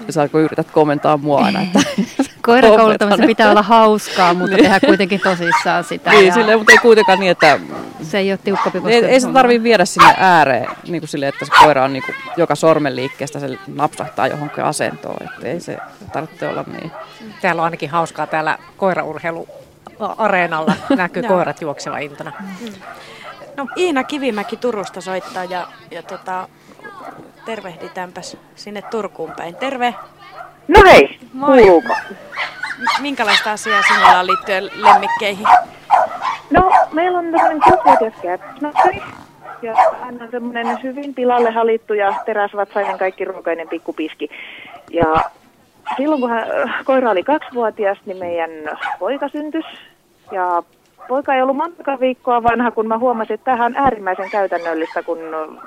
Ja 0.08 0.14
sä 0.14 0.28
kun 0.28 0.42
yrität 0.42 0.72
komentaa 0.72 1.18
mua 1.18 1.40
aina, 1.40 1.62
että 1.62 1.80
Koirakouluttamisen 2.46 3.28
pitää 3.28 3.52
olla 3.52 3.62
hauskaa, 3.62 4.34
mutta 4.34 4.56
niin. 4.56 4.64
tehdä 4.64 4.80
kuitenkin 4.80 5.20
tosissaan 5.20 5.84
sitä. 5.84 6.10
Niin, 6.10 6.28
ja... 6.28 6.34
silleen, 6.34 6.58
mutta 6.58 6.72
ei 6.72 6.78
kuitenkaan 6.78 7.20
niin, 7.20 7.32
että... 7.32 7.60
Se 8.02 8.18
ei 8.18 8.32
ole 8.32 8.40
tiukka 8.44 8.72
Ei, 8.88 9.06
ei 9.06 9.20
se 9.20 9.28
tarvitse 9.28 9.64
viedä 9.64 9.86
sinne 9.86 10.14
ääreen, 10.18 10.68
niin 10.88 11.02
kuin 11.02 11.10
sille, 11.10 11.28
että 11.28 11.46
se 11.46 11.52
koira 11.64 11.84
on 11.84 11.94
niin 11.94 12.04
kuin, 12.04 12.16
joka 12.38 12.56
sormen 12.56 12.96
liikkeestä 12.96 13.40
se 13.40 13.58
napsahtaa 13.68 14.28
johonkin 14.28 14.64
asentoon. 14.64 15.18
Että 15.22 15.48
ei 15.48 15.60
se 15.60 15.78
tarvitse 16.14 16.48
olla 16.48 16.64
niin. 16.68 16.92
Täällä 17.42 17.62
on 17.62 17.64
ainakin 17.64 17.90
hauskaa 17.90 18.28
täällä 18.28 18.58
koiraurheilu 18.78 19.48
areenalla 20.00 20.74
näkyy 20.96 21.24
koirat 21.24 21.62
juokseva 21.62 21.98
iltana. 21.98 22.32
Mm. 22.40 22.74
No 23.58 23.68
Iina 23.78 24.04
Kivimäki 24.04 24.58
Turusta 24.58 25.02
soittaa 25.02 25.44
ja, 25.44 25.68
ja 25.92 26.04
tota, 26.04 26.48
tervehditäänpäs 27.46 28.38
sinne 28.56 28.82
Turkuun 28.82 29.32
päin. 29.32 29.56
Terve! 29.56 29.96
No 30.68 30.84
hei, 30.84 31.20
Moi. 31.34 31.62
kuuluuko? 31.62 31.96
Minkälaista 33.02 33.52
asiaa 33.52 33.82
sinulla 33.82 34.20
on 34.20 34.28
liittyen 34.28 34.70
lemmikkeihin? 34.76 35.48
No, 36.52 36.72
meillä 36.92 37.20
on 37.20 37.32
tämmöinen 37.32 37.62
kuusivuotias 37.62 38.14
käpsnappi, 38.22 39.04
ja 39.62 39.76
hän 40.02 40.22
on 40.22 40.32
semmoinen 40.32 40.84
hyvin 40.84 41.14
pilalle 41.14 41.52
halittu 41.52 41.94
ja 41.94 42.14
teräsvatsainen 42.26 42.98
kaikki 42.98 43.26
ruokainen 43.26 43.70
pikkupiski. 43.70 44.30
Ja 44.92 45.16
silloin 45.98 46.22
kun 46.22 46.30
hän, 46.30 46.48
koira 46.86 47.12
oli 47.12 47.24
kaksivuotias, 47.24 47.98
niin 48.06 48.18
meidän 48.18 48.50
poika 49.00 49.30
syntys. 49.30 49.66
Ja 50.32 50.64
poika 51.08 51.34
ei 51.34 51.42
ollut 51.42 51.58
monta 51.58 52.00
viikkoa 52.00 52.44
vanha, 52.44 52.72
kun 52.72 52.88
mä 52.88 52.98
huomasin, 52.98 53.34
että 53.34 53.46
tämähän 53.46 53.76
on 53.76 53.84
äärimmäisen 53.84 54.30
käytännöllistä, 54.30 55.04
kun 55.04 55.18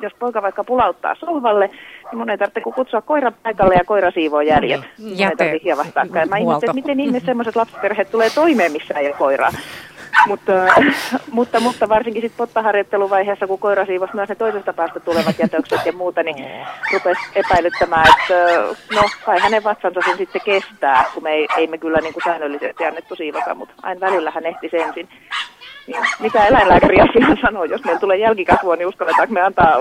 jos 0.01 0.13
poika 0.19 0.43
vaikka 0.43 0.65
pulauttaa 0.65 1.15
sohvalle, 1.15 1.71
mun 2.13 2.31
ei 2.31 2.39
tarvitse 2.39 2.61
kutsua 2.61 3.03
koira 3.03 3.33
paikalle 3.43 3.75
ja 3.75 3.85
koira 3.85 4.11
siivoo 4.11 4.41
järjet. 4.41 4.81
Mm. 4.81 5.13
Jäte. 5.15 5.61
Mä 6.29 6.37
ihmettelin, 6.37 6.55
että 6.63 6.73
miten 6.73 7.01
ihme 7.01 7.21
sellaiset 7.21 7.57
lapsiperheet 7.57 8.11
tulee 8.11 8.31
toimeen, 8.31 8.73
missä 8.73 8.95
ei 8.95 9.07
ole 9.07 9.15
koiraa 9.19 9.51
mutta, 10.27 10.53
mutta, 11.31 11.61
mutta 11.61 11.89
varsinkin 11.89 12.23
sitten 12.23 12.37
pottaharjoitteluvaiheessa, 12.37 13.47
kun 13.47 13.59
koira 13.59 13.87
siivosi 13.87 14.15
myös 14.15 14.29
ne 14.29 14.35
toisesta 14.35 14.73
päästä 14.73 15.01
tulevat 15.01 15.39
jätökset 15.39 15.87
ja 15.87 15.93
muuta, 15.93 16.23
niin 16.23 16.51
rupesi 16.93 17.21
epäilyttämään, 17.35 18.07
että 18.09 18.35
no 18.95 19.03
kai 19.25 19.39
hänen 19.39 19.65
vatsansa 19.65 20.01
sen 20.05 20.17
sitten 20.17 20.41
kestää, 20.45 21.05
kun 21.15 21.23
me 21.23 21.31
ei, 21.31 21.47
ei 21.57 21.67
me 21.67 21.79
kyllä 21.79 21.99
niin 21.99 22.13
kuin 22.13 22.25
säännöllisesti 22.25 22.85
annettu 22.85 23.17
siivota, 23.17 23.55
mutta 23.55 23.75
aina 23.83 24.01
välillä 24.01 24.31
hän 24.31 24.47
ehti 24.47 24.71
ensin. 24.73 25.09
Mitä 26.21 26.47
eläinlääkäri 26.47 27.01
asiaan 27.01 27.39
sanoo, 27.43 27.65
jos 27.65 27.85
meillä 27.85 28.01
tulee 28.01 28.17
jälkikasvua, 28.17 28.77
niin 28.77 28.89
uskalletaanko 28.89 29.35
me 29.35 29.41
antaa 29.41 29.77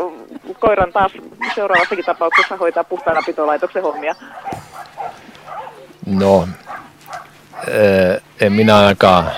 koiran 0.60 0.94
taas 0.94 1.12
seuraavassakin 1.56 2.06
tapauksessa 2.06 2.58
hoitaa 2.58 2.84
puhtaana 2.84 3.22
pitolaitoksen 3.26 3.84
hommia? 3.84 4.16
No, 6.06 6.48
eh, 7.68 8.22
en 8.42 8.54
minä 8.54 8.78
ainakaan 8.78 9.32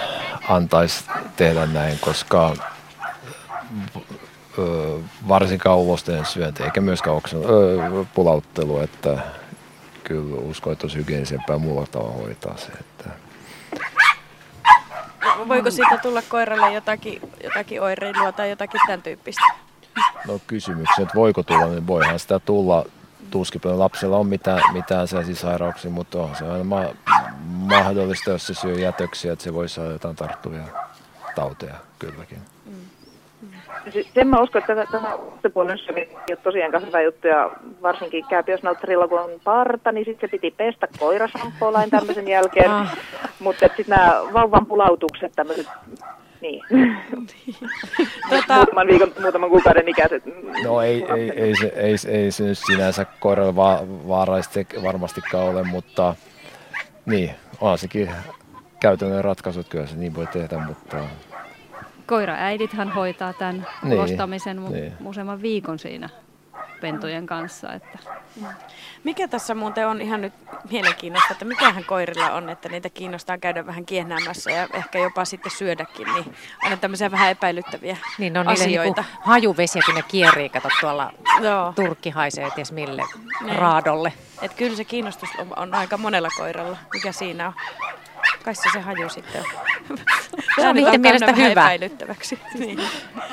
antaisi 0.50 1.04
tehdä 1.36 1.66
näin, 1.66 1.98
koska 2.02 2.54
ö, 4.60 4.98
varsinkaan 5.28 5.78
ulosten 5.78 6.26
syönti, 6.26 6.64
eikä 6.64 6.82
myöskään 6.82 7.16
oksen, 7.16 7.40
ö, 7.40 8.06
pulauttelu, 8.14 8.80
että 8.80 9.18
kyllä 10.04 10.42
uskon, 10.42 10.74
että 10.74 10.86
olisi 10.86 10.98
hygienisempää 10.98 11.58
muulla 11.58 11.88
tavalla 11.92 12.14
hoitaa 12.14 12.58
se. 12.58 12.72
Voiko 15.48 15.72
siitä 15.72 15.98
tulla 15.98 16.22
koiralle 16.22 16.74
jotakin, 16.74 17.22
jotakin 17.44 17.82
oireilua 17.82 18.32
tai 18.32 18.50
jotakin 18.50 18.82
tämän 18.88 19.02
tyyppistä? 19.02 19.42
No 20.28 20.40
kysymykset, 20.48 21.00
että 21.00 21.16
voiko 21.16 21.44
tulla, 21.44 21.66
niin 21.66 21.88
voihan 21.88 22.20
sitä 22.20 22.40
tulla. 22.40 22.86
Tuskin 23.32 23.62
lapsella 23.66 24.18
on 24.18 24.28
mitään, 24.28 24.62
mitään 24.74 25.08
sairauksia, 25.34 25.92
mutta 25.92 26.22
on 26.22 26.36
se 26.36 26.46
aina 26.46 26.64
ma- 26.64 26.96
mahdollista, 27.46 28.30
jos 28.30 28.48
se 28.48 28.54
syö 28.54 28.74
jätöksiä, 28.74 29.34
että 29.34 29.44
se 29.44 29.54
voi 29.54 29.70
saada 29.70 29.92
jotain 29.92 30.16
tarttuvia 30.16 30.64
tauteja 31.36 31.76
kylläkin. 32.00 32.42
Sen 34.14 34.28
mä 34.28 34.42
uskon, 34.42 34.62
että 34.62 34.86
tämä 34.92 35.18
puolen 35.54 35.80
ei 35.98 36.08
ole 36.30 36.38
tosiaankaan 36.44 36.86
hyvä 36.88 37.02
juttu 37.02 37.28
ja 37.28 37.52
varsinkin 37.82 38.26
kääpiösnauttarilla 38.30 39.08
kun 39.08 39.20
on 39.20 39.30
parta, 39.44 39.92
niin 39.92 40.06
sitten 40.06 40.30
se 40.30 40.32
piti 40.32 40.52
pestä 40.58 40.88
koirasamppolain 41.00 41.90
tämmöisen 41.90 42.28
jälkeen. 42.38 42.72
Ah. 42.72 42.98
Mutta 43.40 43.60
sitten 43.68 43.86
nämä 43.88 44.22
vauvan 44.34 44.66
pulautukset 44.66 45.32
tämmöiset 45.36 45.68
niin. 46.42 46.64
tota... 48.30 48.56
muutaman 48.56 48.88
viikon, 48.88 49.14
muutaman 49.22 49.50
kuukauden 49.50 49.88
ikäiset. 49.90 50.24
No 50.64 50.82
ei, 50.82 51.06
ei, 51.16 51.32
ei, 51.32 51.56
se, 51.56 51.74
ei, 51.76 51.96
ei 52.08 52.32
se 52.32 52.44
nyt 52.44 52.58
sinänsä 52.58 53.06
koiralle 53.20 53.56
va- 53.56 53.84
vaaraista 54.08 54.60
varmastikaan 54.84 55.46
ole, 55.46 55.64
mutta 55.64 56.16
niin, 57.06 57.32
on 57.62 57.78
sekin 57.78 58.10
käytännön 58.80 59.24
ratkaisut, 59.24 59.70
kyllä 59.70 59.88
se 59.88 59.96
niin 59.96 60.16
voi 60.16 60.28
tehdä, 60.28 60.58
mutta 60.58 60.98
koiraäidithän 62.10 62.92
hoitaa 62.92 63.34
tämän 63.34 63.68
niin, 63.84 64.00
ostamisen 64.00 64.66
niin. 64.66 64.94
useamman 65.06 65.42
viikon 65.42 65.80
siinä 65.80 66.10
pentujen 66.82 67.26
kanssa. 67.26 67.74
Että. 67.74 68.00
Mikä 69.04 69.28
tässä 69.28 69.56
muuten 69.56 69.88
on 69.88 70.02
ihan 70.02 70.22
nyt 70.22 70.34
mielenkiintoista, 70.72 71.32
että 71.34 71.46
mikähän 71.46 71.86
koirilla 71.86 72.32
on, 72.32 72.50
että 72.50 72.70
niitä 72.70 72.90
kiinnostaa 72.90 73.38
käydä 73.38 73.66
vähän 73.66 73.86
kiehnäämässä 73.86 74.52
ja 74.52 74.68
ehkä 74.74 75.00
jopa 75.00 75.26
sitten 75.26 75.52
syödäkin, 75.52 76.08
niin 76.14 76.36
on 76.72 76.80
tämmöisiä 76.80 77.12
vähän 77.12 77.32
epäilyttäviä 77.32 77.98
niin, 78.18 78.38
on 78.38 78.48
asioita. 78.48 79.02
Niin 79.02 79.20
hajuvesiä, 79.22 79.82
kun 79.86 79.96
ne 79.96 80.04
kierii, 80.08 80.50
kato 80.50 80.70
tuolla 80.82 81.14
Joo. 81.42 81.74
turkki 81.76 82.10
haisee 82.10 82.52
ties 82.56 82.72
mille 82.72 83.04
niin. 83.44 83.56
raadolle. 83.56 84.14
Et 84.42 84.54
kyllä 84.54 84.76
se 84.76 84.84
kiinnostus 84.84 85.30
on, 85.38 85.48
on 85.56 85.76
aika 85.76 85.98
monella 85.98 86.30
koiralla, 86.38 86.78
mikä 86.94 87.12
siinä 87.12 87.48
on. 87.48 87.54
Kai 88.46 88.56
se 88.56 88.70
se 88.74 88.80
haju 88.80 89.10
sitten 89.10 89.42
on. 89.42 89.98
Se 90.62 90.68
on 90.68 90.76
niiden 90.76 91.02
mielestä 91.02 91.34
hyvä. 91.34 91.70
Niin. 92.60 92.80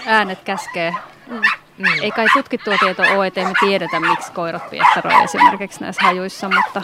Äänet 0.06 0.38
käskee. 0.44 0.94
Mm. 1.26 1.40
Mm. 1.78 2.02
Ei 2.02 2.10
kai 2.10 2.26
tutkittua 2.32 2.74
tietoa 2.78 3.06
ole, 3.06 3.26
ettei 3.26 3.44
me 3.44 3.52
tiedetä, 3.60 4.00
miksi 4.00 4.32
koirat 4.32 4.70
piettaroi 4.70 5.24
esimerkiksi 5.24 5.80
näissä 5.80 6.02
hajuissa, 6.02 6.48
mutta 6.48 6.82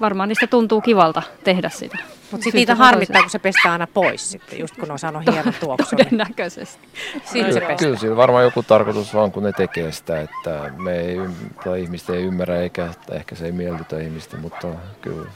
varmaan 0.00 0.28
niistä 0.28 0.46
tuntuu 0.46 0.80
kivalta 0.80 1.22
tehdä 1.44 1.68
sitä. 1.68 1.98
Mutta 2.32 2.44
sitten 2.44 2.58
niitä 2.58 2.74
harmittaa, 2.74 3.22
kun 3.22 3.30
se 3.30 3.38
pestää 3.38 3.72
aina 3.72 3.86
pois 3.86 4.30
sitten, 4.30 4.58
just 4.58 4.76
kun 4.76 4.90
on 4.90 4.98
saanut 4.98 5.22
hienon 5.32 5.54
tuoksun. 5.60 5.98
Todennäköisesti. 5.98 6.88
Niin. 7.32 7.46
Kyllä, 7.46 7.74
kyllä 7.78 7.98
siinä 7.98 8.16
varmaan 8.16 8.44
joku 8.44 8.62
tarkoitus 8.62 9.14
vaan, 9.14 9.32
kun 9.32 9.42
ne 9.42 9.52
tekee 9.52 9.92
sitä, 9.92 10.20
että 10.20 10.70
me 10.76 11.00
ei, 11.00 11.16
tai 11.64 11.82
ihmiset 11.82 12.10
ei 12.10 12.22
ymmärrä, 12.22 12.56
eikä 12.56 12.88
ehkä 13.12 13.34
se 13.34 13.46
ei 13.46 13.52
miellytä 13.52 13.98
ihmistä, 13.98 14.36
mutta 14.36 14.68
kyllä 15.00 15.28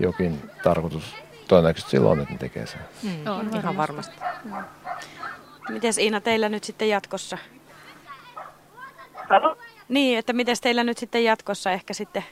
jokin 0.00 0.50
tarkoitus 0.62 1.16
todennäköisesti 1.48 1.90
silloin, 1.90 2.20
että 2.20 2.32
ne 2.32 2.38
tekee 2.38 2.66
sen. 2.66 2.80
Mm, 3.02 3.26
on, 3.26 3.50
ihan 3.56 3.76
varmasti. 3.76 4.16
Mm. 4.44 4.52
Miten 5.68 5.92
Iina 5.98 6.20
teillä 6.20 6.48
nyt 6.48 6.64
sitten 6.64 6.88
jatkossa? 6.88 7.38
Halo? 9.28 9.56
Niin, 9.88 10.18
että 10.18 10.32
miten 10.32 10.56
teillä 10.62 10.84
nyt 10.84 10.98
sitten 10.98 11.24
jatkossa 11.24 11.70
ehkä 11.70 11.94
sitten 11.94 12.24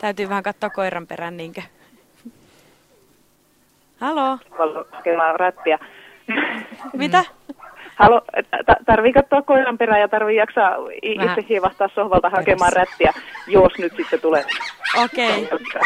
täytyy 0.00 0.28
vähän 0.28 0.42
katsoa 0.42 0.70
koiran 0.70 1.06
perään 1.06 1.36
niinkö? 1.36 1.62
Halo? 4.00 4.38
Haluan 4.58 5.40
räppiä. 5.40 5.78
Mitä? 6.92 7.24
Halo, 7.98 8.22
tarvii 8.86 9.12
katsoa 9.12 9.42
koiran 9.42 9.78
perään 9.78 10.00
ja 10.00 10.08
tarvii 10.08 10.36
jaksaa 10.36 10.76
itse 11.02 11.44
hiivahtaa 11.48 11.88
sohvalta 11.94 12.30
hakemaan 12.30 12.72
räppiä, 12.72 13.12
jos 13.46 13.72
nyt 13.78 13.92
sitten 13.96 14.20
tulee. 14.20 14.44
Okei, 15.04 15.44
okay. 15.52 15.82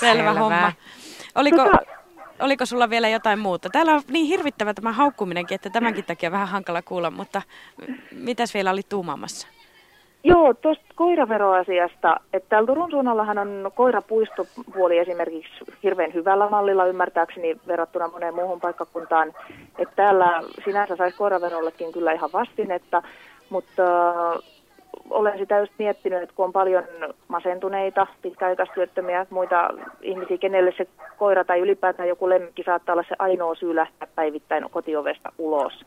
selvä 0.00 0.32
homma. 0.32 0.72
Oliko, 1.34 1.56
tota... 1.56 1.78
oliko 2.40 2.66
sulla 2.66 2.90
vielä 2.90 3.08
jotain 3.08 3.38
muuta? 3.38 3.70
Täällä 3.70 3.92
on 3.92 4.02
niin 4.08 4.26
hirvittävä 4.26 4.74
tämä 4.74 4.92
haukkuminenkin, 4.92 5.54
että 5.54 5.70
tämänkin 5.70 6.04
takia 6.04 6.30
vähän 6.30 6.48
hankala 6.48 6.82
kuulla, 6.82 7.10
mutta 7.10 7.42
mitäs 8.12 8.54
vielä 8.54 8.70
oli 8.70 8.82
tuumaamassa? 8.88 9.48
Joo, 10.26 10.54
tuosta 10.54 10.84
koiraveroasiasta, 10.94 12.16
että 12.32 12.48
täällä 12.48 12.66
Turun 12.66 12.90
suunnallahan 12.90 13.38
on 13.38 13.70
koirapuistopuoli 13.74 14.98
esimerkiksi 14.98 15.64
hirveän 15.82 16.14
hyvällä 16.14 16.48
mallilla 16.48 16.86
ymmärtääkseni 16.86 17.56
verrattuna 17.66 18.08
moneen 18.08 18.34
muuhun 18.34 18.60
paikkakuntaan. 18.60 19.32
Että 19.78 19.94
täällä 19.96 20.42
sinänsä 20.64 20.96
saisi 20.96 21.16
koiraverollekin 21.16 21.92
kyllä 21.92 22.12
ihan 22.12 22.30
vastinetta, 22.32 23.02
mutta 23.50 23.82
olen 25.10 25.38
sitä 25.38 25.58
just 25.58 25.72
miettinyt, 25.78 26.22
että 26.22 26.34
kun 26.36 26.44
on 26.44 26.52
paljon 26.52 26.84
masentuneita, 27.28 28.06
pitkäaikaistyöttömiä, 28.22 29.26
muita 29.30 29.70
ihmisiä, 30.02 30.38
kenelle 30.38 30.72
se 30.76 30.86
koira 31.18 31.44
tai 31.44 31.60
ylipäätään 31.60 32.08
joku 32.08 32.28
lemmikki 32.28 32.62
saattaa 32.62 32.92
olla 32.92 33.04
se 33.08 33.16
ainoa 33.18 33.54
syy 33.54 33.74
lähteä 33.74 34.08
päivittäin 34.14 34.70
kotiovesta 34.70 35.32
ulos, 35.38 35.84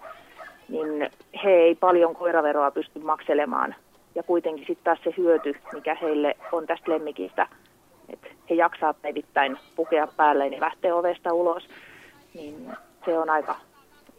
niin 0.69 1.09
he 1.43 1.49
ei 1.49 1.75
paljon 1.75 2.15
koiraveroa 2.15 2.71
pysty 2.71 2.99
makselemaan. 2.99 3.75
Ja 4.17 4.23
kuitenkin 4.23 4.65
sitten 4.67 4.83
taas 4.83 4.99
se 5.03 5.13
hyöty, 5.17 5.53
mikä 5.73 5.97
heille 6.01 6.37
on 6.51 6.67
tästä 6.67 6.91
lemmikistä, 6.91 7.47
että 8.09 8.27
he 8.49 8.55
jaksaa 8.55 8.93
päivittäin 8.93 9.57
pukea 9.75 10.07
päälle 10.07 10.47
ja 10.47 10.61
lähteä 10.61 10.95
ovesta 10.95 11.33
ulos, 11.33 11.69
niin 12.33 12.71
se 13.05 13.19
on 13.19 13.29
aika 13.29 13.55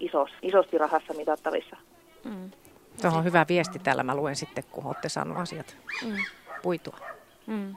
isos, 0.00 0.30
isosti 0.42 0.78
rahassa 0.78 1.14
mitattavissa. 1.14 1.76
Mm. 2.24 2.50
Tuohon 3.02 3.18
on 3.18 3.24
hyvä 3.24 3.46
viesti 3.48 3.78
täällä, 3.78 4.02
mä 4.02 4.16
luen 4.16 4.36
sitten, 4.36 4.64
kun 4.70 4.86
olette 4.86 5.08
saanut 5.08 5.36
asiat 5.36 5.76
mm. 6.04 6.16
puitua. 6.62 6.98
Mm. 7.46 7.76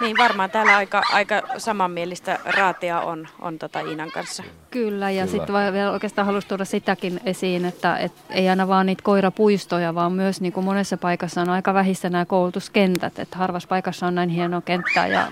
Niin 0.00 0.16
varmaan 0.18 0.50
täällä 0.50 0.76
aika, 0.76 1.02
aika 1.12 1.42
samanmielistä 1.58 2.38
raatia 2.44 3.00
on, 3.00 3.28
on 3.40 3.58
tota 3.58 3.80
Iinan 3.80 4.10
kanssa. 4.10 4.42
Kyllä, 4.70 5.10
ja 5.10 5.26
sitten 5.26 5.72
vielä 5.72 5.90
oikeastaan 5.90 6.26
haluaisin 6.26 6.48
tuoda 6.48 6.64
sitäkin 6.64 7.20
esiin, 7.24 7.64
että 7.64 7.96
et 7.96 8.12
ei 8.30 8.48
aina 8.48 8.68
vaan 8.68 8.86
niitä 8.86 9.02
koirapuistoja, 9.02 9.94
vaan 9.94 10.12
myös 10.12 10.40
niin 10.40 10.52
kuin 10.52 10.64
monessa 10.64 10.96
paikassa 10.96 11.40
on 11.40 11.50
aika 11.50 11.74
vähissä 11.74 12.10
nämä 12.10 12.24
koulutuskentät. 12.24 13.18
Että 13.18 13.38
harvassa 13.38 13.68
paikassa 13.68 14.06
on 14.06 14.14
näin 14.14 14.28
hieno 14.28 14.60
kenttä, 14.60 15.06
ja 15.06 15.26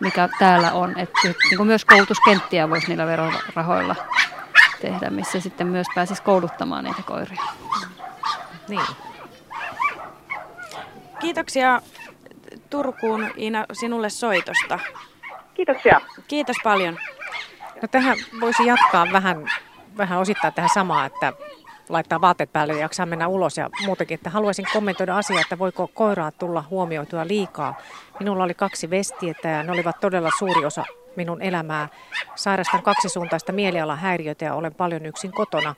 mikä 0.00 0.28
täällä 0.38 0.72
on. 0.72 0.90
Että 0.98 1.18
niin 1.24 1.56
kuin 1.56 1.66
myös 1.66 1.84
koulutuskenttiä 1.84 2.70
voisi 2.70 2.88
niillä 2.88 3.06
verorahoilla 3.06 3.96
tehdä, 4.80 5.10
missä 5.10 5.40
sitten 5.40 5.66
myös 5.66 5.86
pääsisi 5.94 6.22
kouluttamaan 6.22 6.84
niitä 6.84 7.02
koiria. 7.02 7.42
Niin. 8.68 8.86
Kiitoksia 11.20 11.82
Turkuun 12.70 13.30
Iina 13.38 13.66
sinulle 13.72 14.10
soitosta. 14.10 14.78
Kiitoksia. 15.54 16.00
Kiitos 16.28 16.56
paljon. 16.64 16.98
No 17.82 17.88
tähän 17.88 18.16
voisi 18.40 18.66
jatkaa 18.66 19.06
vähän, 19.12 19.46
vähän 19.96 20.18
osittain 20.18 20.54
tähän 20.54 20.70
samaa, 20.74 21.04
että 21.04 21.32
laittaa 21.88 22.20
vaatteet 22.20 22.52
päälle 22.52 22.72
ja 22.72 22.80
jaksaa 22.80 23.06
mennä 23.06 23.28
ulos 23.28 23.56
ja 23.56 23.70
muutenkin, 23.86 24.14
että 24.14 24.30
haluaisin 24.30 24.64
kommentoida 24.72 25.16
asiaa, 25.16 25.40
että 25.40 25.58
voiko 25.58 25.90
koiraa 25.94 26.30
tulla 26.30 26.64
huomioitua 26.70 27.26
liikaa. 27.26 27.74
Minulla 28.20 28.44
oli 28.44 28.54
kaksi 28.54 28.90
vestiä 28.90 29.34
ja 29.44 29.62
ne 29.62 29.72
olivat 29.72 30.00
todella 30.00 30.30
suuri 30.38 30.64
osa 30.64 30.84
minun 31.16 31.42
elämää. 31.42 31.88
Sairastan 32.34 32.82
kaksisuuntaista 32.82 33.52
mielialahäiriötä 33.52 34.44
ja 34.44 34.54
olen 34.54 34.74
paljon 34.74 35.06
yksin 35.06 35.32
kotona. 35.32 35.74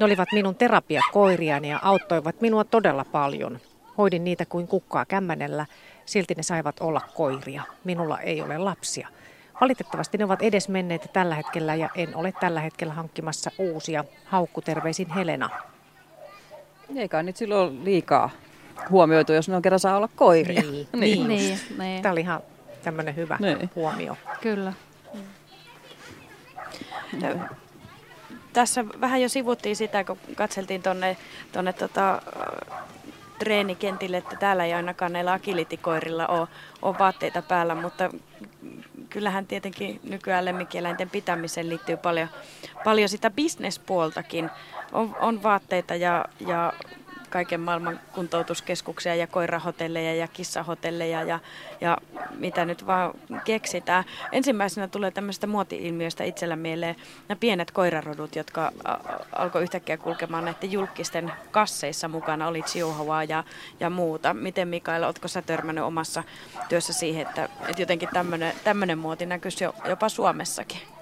Ne 0.00 0.06
olivat 0.06 0.28
minun 0.32 0.54
terapiakoiriani 0.54 1.70
ja 1.70 1.78
auttoivat 1.82 2.40
minua 2.40 2.64
todella 2.64 3.04
paljon. 3.04 3.58
Hoidin 3.98 4.24
niitä 4.24 4.44
kuin 4.46 4.68
kukkaa 4.68 5.04
kämmänellä, 5.04 5.66
silti 6.06 6.34
ne 6.34 6.42
saivat 6.42 6.80
olla 6.80 7.00
koiria. 7.14 7.62
Minulla 7.84 8.20
ei 8.20 8.42
ole 8.42 8.58
lapsia. 8.58 9.08
Valitettavasti 9.60 10.18
ne 10.18 10.24
ovat 10.24 10.42
edes 10.42 10.68
menneet 10.68 11.10
tällä 11.12 11.34
hetkellä 11.34 11.74
ja 11.74 11.88
en 11.94 12.16
ole 12.16 12.32
tällä 12.40 12.60
hetkellä 12.60 12.92
hankkimassa 12.94 13.50
uusia. 13.58 14.04
Haukku 14.24 14.62
terveisin 14.62 15.10
Helena. 15.10 15.50
Eikä 16.96 17.22
nyt 17.22 17.36
silloin 17.36 17.84
liikaa 17.84 18.30
huomioitu, 18.90 19.32
jos 19.32 19.48
ne 19.48 19.56
on 19.56 19.62
kerran 19.62 19.80
saa 19.80 19.96
olla 19.96 20.08
koiria. 20.16 20.62
Niin, 20.62 20.88
niin. 21.00 21.28
niin. 21.28 21.58
niin. 21.78 22.02
Tämä 22.02 22.12
oli 22.12 22.20
ihan 22.20 22.40
tämmöinen 22.82 23.16
hyvä 23.16 23.38
niin. 23.40 23.70
huomio. 23.76 24.16
Kyllä. 24.40 24.72
tässä 28.52 28.84
vähän 29.00 29.22
jo 29.22 29.28
sivuttiin 29.28 29.76
sitä, 29.76 30.04
kun 30.04 30.18
katseltiin 30.34 30.82
tuonne 30.82 31.16
tonne 31.52 31.72
tota, 31.72 32.22
treenikentille, 33.38 34.16
että 34.16 34.36
täällä 34.36 34.64
ei 34.64 34.72
ainakaan 34.72 35.12
näillä 35.12 35.32
akilitikoirilla 35.32 36.26
ole, 36.26 36.48
ole 36.82 36.98
vaatteita 36.98 37.42
päällä, 37.42 37.74
mutta 37.74 38.10
kyllähän 39.10 39.46
tietenkin 39.46 40.00
nykyään 40.04 40.44
lemmikkieläinten 40.44 41.10
pitämiseen 41.10 41.68
liittyy 41.68 41.96
paljon, 41.96 42.28
paljon 42.84 43.08
sitä 43.08 43.30
bisnespuoltakin. 43.30 44.50
On, 44.92 45.16
on 45.20 45.42
vaatteita 45.42 45.94
ja, 45.94 46.24
ja 46.46 46.72
kaiken 47.36 47.60
maailman 47.60 48.00
kuntoutuskeskuksia 48.12 49.14
ja 49.14 49.26
koirahotelleja 49.26 50.14
ja 50.14 50.28
kissahotelleja 50.28 51.22
ja, 51.22 51.38
ja 51.80 51.98
mitä 52.34 52.64
nyt 52.64 52.86
vaan 52.86 53.14
keksitään. 53.44 54.04
Ensimmäisenä 54.32 54.88
tulee 54.88 55.10
tämmöistä 55.10 55.46
muoti-ilmiöstä 55.46 56.24
itsellä 56.24 56.56
mieleen 56.56 56.96
nämä 57.28 57.38
pienet 57.40 57.70
koirarodut, 57.70 58.36
jotka 58.36 58.72
alkoi 59.32 59.62
yhtäkkiä 59.62 59.96
kulkemaan 59.96 60.44
näiden 60.44 60.72
julkisten 60.72 61.32
kasseissa 61.50 62.08
mukana, 62.08 62.48
oli 62.48 62.62
chihuahua 62.62 63.24
ja, 63.24 63.44
ja 63.80 63.90
muuta. 63.90 64.34
Miten 64.34 64.68
Mikael, 64.68 65.02
oletko 65.02 65.28
sä 65.28 65.42
törmännyt 65.42 65.84
omassa 65.84 66.24
työssä 66.68 66.92
siihen, 66.92 67.26
että, 67.26 67.44
että 67.44 67.82
jotenkin 67.82 68.08
tämmöinen 68.64 68.98
muoti 68.98 69.26
näkyisi 69.26 69.64
jo, 69.64 69.74
jopa 69.88 70.08
Suomessakin? 70.08 70.95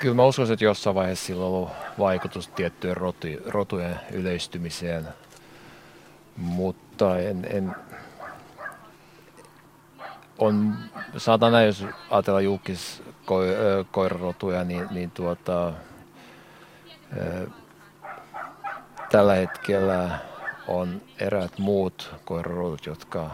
Kyllä 0.00 0.14
mä 0.14 0.24
uskon, 0.24 0.52
että 0.52 0.64
jossain 0.64 0.94
vaiheessa 0.94 1.26
sillä 1.26 1.44
on 1.44 1.50
ollut 1.50 1.70
vaikutus 1.98 2.48
tiettyjen 2.48 2.96
rotu, 2.96 3.26
rotujen 3.46 4.00
yleistymiseen, 4.12 5.08
mutta 6.36 7.18
en, 7.18 7.46
en 7.50 7.76
on, 10.38 10.74
saatan 11.16 11.52
näin, 11.52 11.66
jos 11.66 11.84
ajatella 12.10 12.40
julkis 12.40 13.02
ko, 13.24 13.38
koirarotuja, 13.90 14.64
niin, 14.64 14.86
niin 14.90 15.10
tuota, 15.10 15.72
tällä 19.10 19.34
hetkellä 19.34 20.18
on 20.68 21.02
eräät 21.20 21.58
muut 21.58 22.14
koirarodut, 22.24 22.86
jotka, 22.86 23.30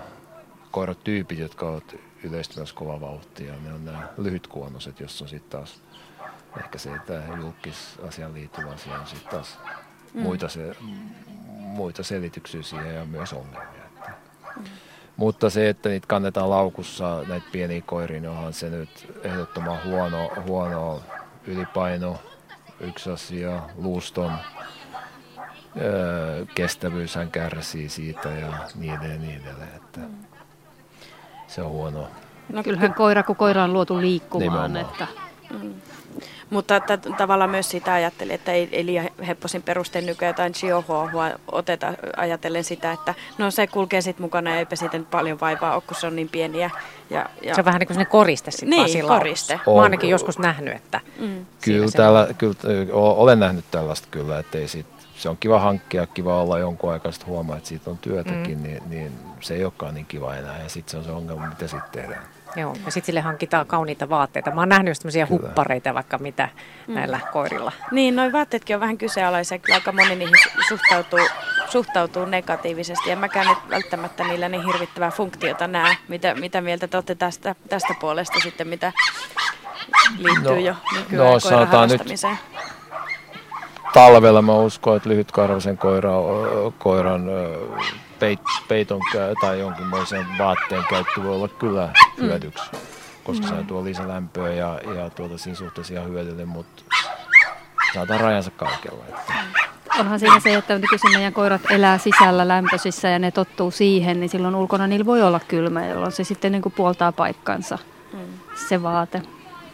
koiratyypit, 0.70 1.38
jotka 1.38 1.68
ovat 1.68 1.96
yleistymässä 2.24 2.74
kova 2.74 3.00
vauhtia. 3.00 3.54
Ne 3.62 3.72
on 3.72 3.84
nämä 3.84 4.08
lyhytkuonoset, 4.18 5.00
jossa 5.00 5.24
on 5.24 5.28
sitten 5.28 5.50
taas 5.50 5.82
ehkä 6.58 6.78
se, 6.78 6.94
että 6.94 7.22
julkisasiaan 7.36 8.34
liittyvä 8.34 8.70
asia 8.70 8.98
on 8.98 9.06
sitten 9.06 9.30
taas 9.30 9.58
mm. 10.14 10.22
muita, 10.22 10.48
se, 10.48 10.76
muita 11.58 12.02
selityksiä 12.02 12.62
siihen 12.62 12.94
ja 12.94 13.04
myös 13.04 13.32
ongelmia. 13.32 13.84
Että. 13.84 14.10
Mm. 14.56 14.64
Mutta 15.16 15.50
se, 15.50 15.68
että 15.68 15.88
niitä 15.88 16.06
kannetaan 16.06 16.50
laukussa, 16.50 17.22
näitä 17.28 17.46
pieniä 17.52 17.82
koiria, 17.86 18.20
niin 18.20 18.30
onhan 18.30 18.52
se 18.52 18.70
nyt 18.70 19.20
ehdottoman 19.22 19.78
huono, 19.84 20.30
huono 20.46 21.02
ylipaino, 21.46 22.20
yksi 22.80 23.10
asia, 23.10 23.62
luuston 23.76 24.32
öö, 25.80 26.46
kestävyyshän 26.54 27.30
kärsii 27.30 27.88
siitä 27.88 28.28
ja 28.28 28.52
niin 28.74 28.94
edelleen. 28.94 29.20
Niin 29.20 29.42
edelleen 29.42 29.76
että 29.76 30.00
mm. 30.00 30.24
Se 31.46 31.62
on 31.62 31.70
huono. 31.70 32.08
No 32.48 32.62
kyllähän 32.62 32.94
koira, 32.94 33.22
kun 33.22 33.36
koira 33.36 33.64
on 33.64 33.72
luotu 33.72 34.00
liikkumaan, 34.00 34.72
Nimenomaan. 34.72 35.00
että 35.00 35.29
mm. 35.50 35.74
Mutta 36.50 36.76
että 36.76 36.98
tavallaan 36.98 37.50
myös 37.50 37.70
sitä 37.70 37.92
ajattelin, 37.92 38.34
että 38.34 38.52
ei, 38.52 38.68
ei 38.72 38.86
liian 38.86 39.08
hepposin 39.26 39.62
perustein 39.62 40.06
nykyään 40.06 40.30
jotain 40.30 40.52
chihuahua 40.52 41.30
oteta 41.52 41.94
ajatellen 42.16 42.64
sitä, 42.64 42.92
että 42.92 43.14
no 43.38 43.50
se 43.50 43.66
kulkee 43.66 44.00
sitten 44.00 44.22
mukana 44.22 44.50
ja 44.50 44.58
eipä 44.58 44.76
siitä 44.76 44.98
nyt 44.98 45.10
paljon 45.10 45.40
vaivaa 45.40 45.74
ole, 45.74 45.82
kun 45.86 45.96
se 46.00 46.06
on 46.06 46.16
niin 46.16 46.28
pieniä. 46.28 46.70
Ja, 47.10 47.26
ja... 47.42 47.54
Se 47.54 47.60
on 47.60 47.64
vähän 47.64 47.78
niin 47.78 47.88
kuin 47.88 48.06
koriste 48.06 48.50
sitten 48.50 48.70
niin, 48.70 49.06
koriste. 49.06 49.54
Mä 49.54 49.62
oon 49.66 49.82
ainakin 49.82 50.10
joskus 50.10 50.38
nähnyt, 50.38 50.76
että... 50.76 51.00
Mm. 51.18 51.46
Kyllä, 51.60 51.86
täällä, 51.96 52.28
kyllä, 52.38 52.54
olen 52.92 53.40
nähnyt 53.40 53.64
tällaista 53.70 54.08
kyllä, 54.10 54.38
että 54.38 54.58
ei 54.58 54.68
sit, 54.68 54.86
se 55.16 55.28
on 55.28 55.36
kiva 55.36 55.60
hankkia, 55.60 56.06
kiva 56.06 56.42
olla 56.42 56.58
jonkun 56.58 56.92
aikaa, 56.92 57.12
sitten 57.12 57.28
huomaa, 57.28 57.56
että 57.56 57.68
siitä 57.68 57.90
on 57.90 57.98
työtäkin, 57.98 58.58
mm. 58.58 58.62
niin, 58.62 58.82
niin 58.86 59.12
se 59.40 59.54
ei 59.54 59.64
olekaan 59.64 59.94
niin 59.94 60.06
kiva 60.06 60.34
enää 60.36 60.62
ja 60.62 60.68
sitten 60.68 60.90
se 60.90 60.96
on 60.96 61.04
se 61.04 61.10
ongelma, 61.10 61.46
mitä 61.46 61.66
sitten 61.66 61.90
tehdään. 61.92 62.22
Joo, 62.56 62.74
ja 62.84 62.90
sitten 62.92 63.06
sille 63.06 63.20
hankitaan 63.20 63.66
kauniita 63.66 64.08
vaatteita. 64.08 64.50
Mä 64.50 64.60
oon 64.60 64.68
nähnyt 64.68 64.98
tämmöisiä 64.98 65.26
huppareita 65.30 65.94
vaikka 65.94 66.18
mitä 66.18 66.48
mm. 66.86 66.94
näillä 66.94 67.20
koirilla. 67.32 67.72
Niin, 67.90 68.16
noin 68.16 68.32
vaatteetkin 68.32 68.76
on 68.76 68.80
vähän 68.80 68.98
kyseenalaisia. 68.98 69.58
Kyllä 69.58 69.76
aika 69.76 69.92
moni 69.92 70.16
niihin 70.16 70.34
suhtautuu, 70.68 71.28
suhtautuu 71.68 72.24
negatiivisesti. 72.24 73.10
Ja 73.10 73.16
mäkään 73.16 73.46
nyt 73.46 73.58
välttämättä 73.70 74.24
niillä 74.24 74.48
niin 74.48 74.66
hirvittävää 74.66 75.10
funktiota 75.10 75.66
näe. 75.66 75.96
Mitä, 76.08 76.34
mitä 76.34 76.60
mieltä 76.60 76.88
te 76.88 76.96
olette 76.96 77.14
tästä, 77.14 77.54
tästä 77.68 77.94
puolesta 78.00 78.40
sitten, 78.40 78.68
mitä 78.68 78.92
liittyy 80.18 80.54
no, 80.54 80.56
jo 80.56 80.74
nykyään 80.94 81.32
no, 81.32 81.40
koiran 81.42 81.88
nyt 81.88 82.02
talvella 83.92 84.42
mä 84.42 84.54
uskon, 84.54 84.96
että 84.96 85.08
lyhytkarvaisen 85.08 85.78
koira, 85.78 86.12
koiran 86.78 87.30
peit, 88.20 88.40
peiton 88.68 89.00
tai 89.40 89.58
jonkunmoisen 89.60 90.26
vaatteen 90.38 90.84
käyttö 90.90 91.22
voi 91.22 91.34
olla 91.34 91.48
kyllä 91.48 91.86
mm. 91.86 92.24
hyödyksi, 92.24 92.70
koska 93.24 93.46
mm. 93.46 93.56
se 93.56 93.64
tuo 93.64 93.84
lisälämpöä 93.84 94.52
ja, 94.52 94.80
ja 94.96 95.10
tuota 95.10 95.38
siinä 95.38 95.56
suhteessa 95.56 95.94
ihan 95.94 96.08
hyödyllinen, 96.08 96.48
mutta 96.48 96.82
saadaan 97.94 98.20
rajansa 98.20 98.50
kaikella. 98.50 99.04
Että. 99.08 99.32
Onhan 99.98 100.20
siinä 100.20 100.40
se, 100.40 100.54
että 100.54 100.78
nykyisin 100.78 101.12
meidän 101.12 101.32
koirat 101.32 101.60
elää 101.70 101.98
sisällä 101.98 102.48
lämpöisissä 102.48 103.08
ja 103.08 103.18
ne 103.18 103.30
tottuu 103.30 103.70
siihen, 103.70 104.20
niin 104.20 104.30
silloin 104.30 104.54
ulkona 104.54 104.86
niillä 104.86 105.06
voi 105.06 105.22
olla 105.22 105.40
kylmä, 105.48 105.86
jolloin 105.86 106.12
se 106.12 106.24
sitten 106.24 106.52
niin 106.52 106.62
kuin 106.62 106.72
puoltaa 106.76 107.12
paikkansa, 107.12 107.78
mm. 108.12 108.18
se 108.68 108.82
vaate. 108.82 109.22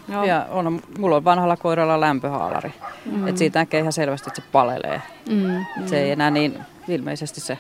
Joo. 0.09 0.24
Ja 0.24 0.47
on, 0.51 0.81
mulla 0.98 1.16
on 1.16 1.24
vanhalla 1.24 1.56
koiralla 1.56 2.01
lämpöhaalari. 2.01 2.73
Mm. 3.05 3.28
Et 3.28 3.36
siitä 3.36 3.59
näkee 3.59 3.81
ihan 3.81 3.93
selvästi, 3.93 4.31
että 4.31 4.43
se 4.43 4.48
palelee. 4.52 5.02
Mm. 5.31 5.86
Se 5.86 6.02
ei 6.02 6.10
enää 6.10 6.31
niin 6.31 6.59
ilmeisesti 6.89 7.40
se 7.40 7.59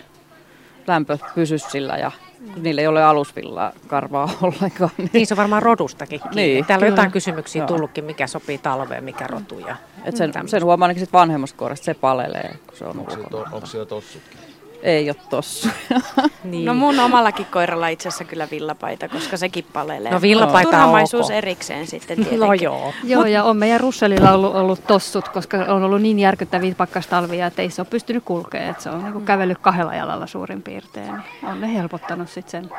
lämpö 0.86 1.18
pysy 1.34 1.58
sillä 1.58 1.96
ja 1.96 2.10
mm. 2.40 2.62
niillä 2.62 2.80
ei 2.80 2.86
ole 2.86 3.04
alusvilla 3.04 3.72
karvaa 3.86 4.28
ollenkaan. 4.42 4.90
Niin, 4.98 5.10
niin 5.12 5.26
se 5.26 5.34
on 5.34 5.38
varmaan 5.38 5.62
rodustakin 5.62 6.20
kiinni. 6.20 6.42
Niin, 6.42 6.64
Täällä 6.64 6.84
on 6.84 6.90
jotain 6.90 7.10
kysymyksiä 7.12 7.62
Joo. 7.62 7.66
tullutkin, 7.66 8.04
mikä 8.04 8.26
sopii 8.26 8.58
talveen, 8.58 9.04
mikä 9.04 9.26
rotu. 9.26 9.58
Ja 9.58 9.76
Et 10.04 10.16
sen, 10.16 10.32
sen 10.46 10.64
huomaa 10.64 10.86
ainakin 10.86 11.04
sit 11.04 11.12
vanhemmasta 11.12 11.56
koirasta, 11.56 11.84
se 11.84 11.94
palelee, 11.94 12.56
kun 12.66 12.76
se 12.76 12.84
on 12.84 12.98
onko, 12.98 13.16
to, 13.30 13.44
onko 13.52 13.66
siellä 13.66 13.86
tossutkin? 13.86 14.38
Ei 14.86 15.10
ole 15.10 15.16
tossa. 15.30 15.68
niin. 16.44 16.64
No 16.64 16.74
mun 16.74 17.00
omallakin 17.00 17.46
koiralla 17.46 17.88
itse 17.88 18.08
asiassa 18.08 18.24
kyllä 18.24 18.48
villapaita, 18.50 19.08
koska 19.08 19.36
sekin 19.36 19.66
palelee. 19.72 20.12
No 20.12 20.22
villapaita 20.22 20.70
Turhamaisuus 20.70 21.30
erikseen 21.30 21.86
sitten 21.86 22.18
no 22.18 22.24
tietenkin. 22.24 22.48
No 22.48 22.52
joo. 22.52 22.92
Joo 23.04 23.22
Mut... 23.22 23.30
ja 23.30 23.44
on 23.44 23.56
meidän 23.56 23.80
Russellilla 23.80 24.32
ollut, 24.32 24.54
ollut 24.54 24.86
tossut, 24.86 25.28
koska 25.28 25.56
on 25.56 25.82
ollut 25.82 26.02
niin 26.02 26.18
järkyttäviä 26.18 26.74
pakkastalvia, 26.74 27.46
että 27.46 27.62
ei 27.62 27.70
se 27.70 27.82
ole 27.82 27.86
pystynyt 27.90 28.24
kulkemaan. 28.24 28.70
Että 28.70 28.82
se 28.82 28.90
on 28.90 29.04
niin 29.04 29.24
kävellyt 29.24 29.58
kahdella 29.58 29.94
jalalla 29.94 30.26
suurin 30.26 30.62
piirtein. 30.62 31.12
On 31.42 31.60
ne 31.60 31.74
helpottanut 31.74 32.28
sitten 32.28 32.62
sen 32.62 32.70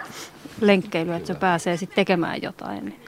lenkkeilyä, 0.62 1.16
että 1.16 1.28
se 1.28 1.36
pääsee 1.36 1.78
sitten 1.78 1.96
tekemään 1.96 2.42
jotain. 2.42 2.86
Niin 2.86 3.07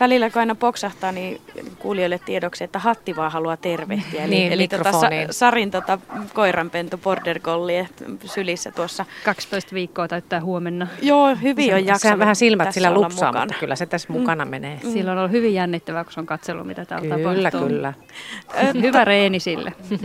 välillä 0.00 0.30
kun 0.30 0.40
aina 0.40 0.54
poksahtaa, 0.54 1.12
niin 1.12 1.40
kuulijoille 1.78 2.20
tiedoksi, 2.24 2.64
että 2.64 2.78
hatti 2.78 3.16
vaan 3.16 3.32
haluaa 3.32 3.56
tervehtiä. 3.56 4.24
Eli, 4.24 4.30
niin, 4.30 4.52
eli 4.52 4.68
tota, 4.68 4.92
sa, 4.92 5.08
Sarin 5.30 5.70
tota, 5.70 5.98
koiranpentu 6.34 6.98
border 6.98 7.40
collie 7.40 7.88
sylissä 8.24 8.70
tuossa. 8.70 9.04
12 9.24 9.74
viikkoa 9.74 10.08
täyttää 10.08 10.40
huomenna. 10.40 10.86
Joo, 11.02 11.36
hyvin 11.42 11.74
on 11.74 11.86
jaksanut. 11.86 12.18
vähän 12.18 12.36
silmät 12.36 12.72
sillä 12.72 12.94
lupsaa, 12.94 13.32
mutta 13.32 13.54
kyllä 13.60 13.76
se 13.76 13.86
tässä 13.86 14.12
mukana 14.12 14.44
mm. 14.44 14.50
menee. 14.50 14.80
Mm. 14.84 14.92
Silloin 14.92 15.18
on 15.18 15.18
ollut 15.18 15.32
hyvin 15.32 15.54
jännittävää, 15.54 16.04
kun 16.04 16.12
se 16.12 16.20
on 16.20 16.26
katsellut, 16.26 16.66
mitä 16.66 16.84
täällä 16.84 17.16
kyllä, 17.16 17.50
tapahtuu. 17.50 17.68
Kyllä, 17.68 17.94
Hyvä 18.86 19.04
reeni 19.04 19.40
sille. 19.40 19.72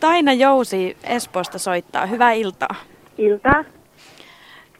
Taina 0.00 0.32
Jousi 0.32 0.96
Espoosta 1.04 1.58
soittaa. 1.58 2.06
Hyvää 2.06 2.32
iltaa. 2.32 2.74
Iltaa. 3.18 3.64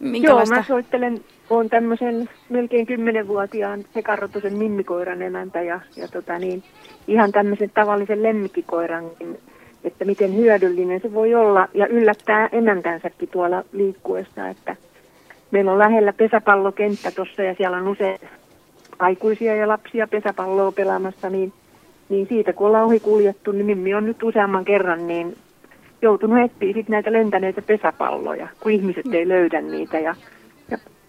Minkälaista? 0.01 0.55
Joo, 0.55 0.61
mä 0.61 0.66
soittelen 0.66 1.24
olen 1.51 1.71
tämmöisen 1.71 2.29
melkein 2.49 2.87
kymmenenvuotiaan 2.87 3.85
sekarrotusen 3.95 4.57
mimmikoiran 4.57 5.23
emäntä 5.23 5.63
ja, 5.63 5.81
ja 5.97 6.09
tota 6.09 6.39
niin, 6.39 6.63
ihan 7.09 7.33
tämmöisen 7.33 7.71
tavallisen 7.75 8.23
lemmikkikoiran, 8.23 9.05
että 9.85 10.05
miten 10.05 10.37
hyödyllinen 10.37 11.01
se 11.01 11.15
voi 11.15 11.35
olla 11.35 11.69
ja 11.75 11.87
yllättää 11.87 12.49
emäntänsäkin 12.53 13.29
tuolla 13.29 13.65
liikkuessa, 13.73 14.49
että 14.49 14.77
meillä 15.51 15.73
on 15.73 15.79
lähellä 15.79 16.13
pesäpallokenttä 16.13 17.11
tuossa 17.11 17.43
ja 17.43 17.55
siellä 17.55 17.77
on 17.77 17.89
usein 17.89 18.19
aikuisia 18.99 19.57
ja 19.57 19.69
lapsia 19.69 20.07
pesäpalloa 20.09 20.73
pelaamassa, 20.73 21.31
niin, 21.31 21.53
niin 22.09 22.27
siitä 22.29 22.53
kun 22.53 22.67
ollaan 22.67 22.85
ohi 22.85 23.01
kuljettu, 23.01 23.53
niin 23.53 23.67
Mimmi 23.67 23.95
on 23.95 24.07
nyt 24.07 24.23
useamman 24.23 24.65
kerran 24.65 25.07
niin 25.07 25.37
joutunut 26.03 26.39
etsiä 26.45 26.73
sit 26.73 26.89
näitä 26.89 27.13
lentäneitä 27.13 27.63
pesäpalloja, 27.63 28.49
kun 28.61 28.73
ihmiset 28.73 29.07
ei 29.13 29.29
löydä 29.29 29.61
niitä 29.61 29.99
ja 29.99 30.15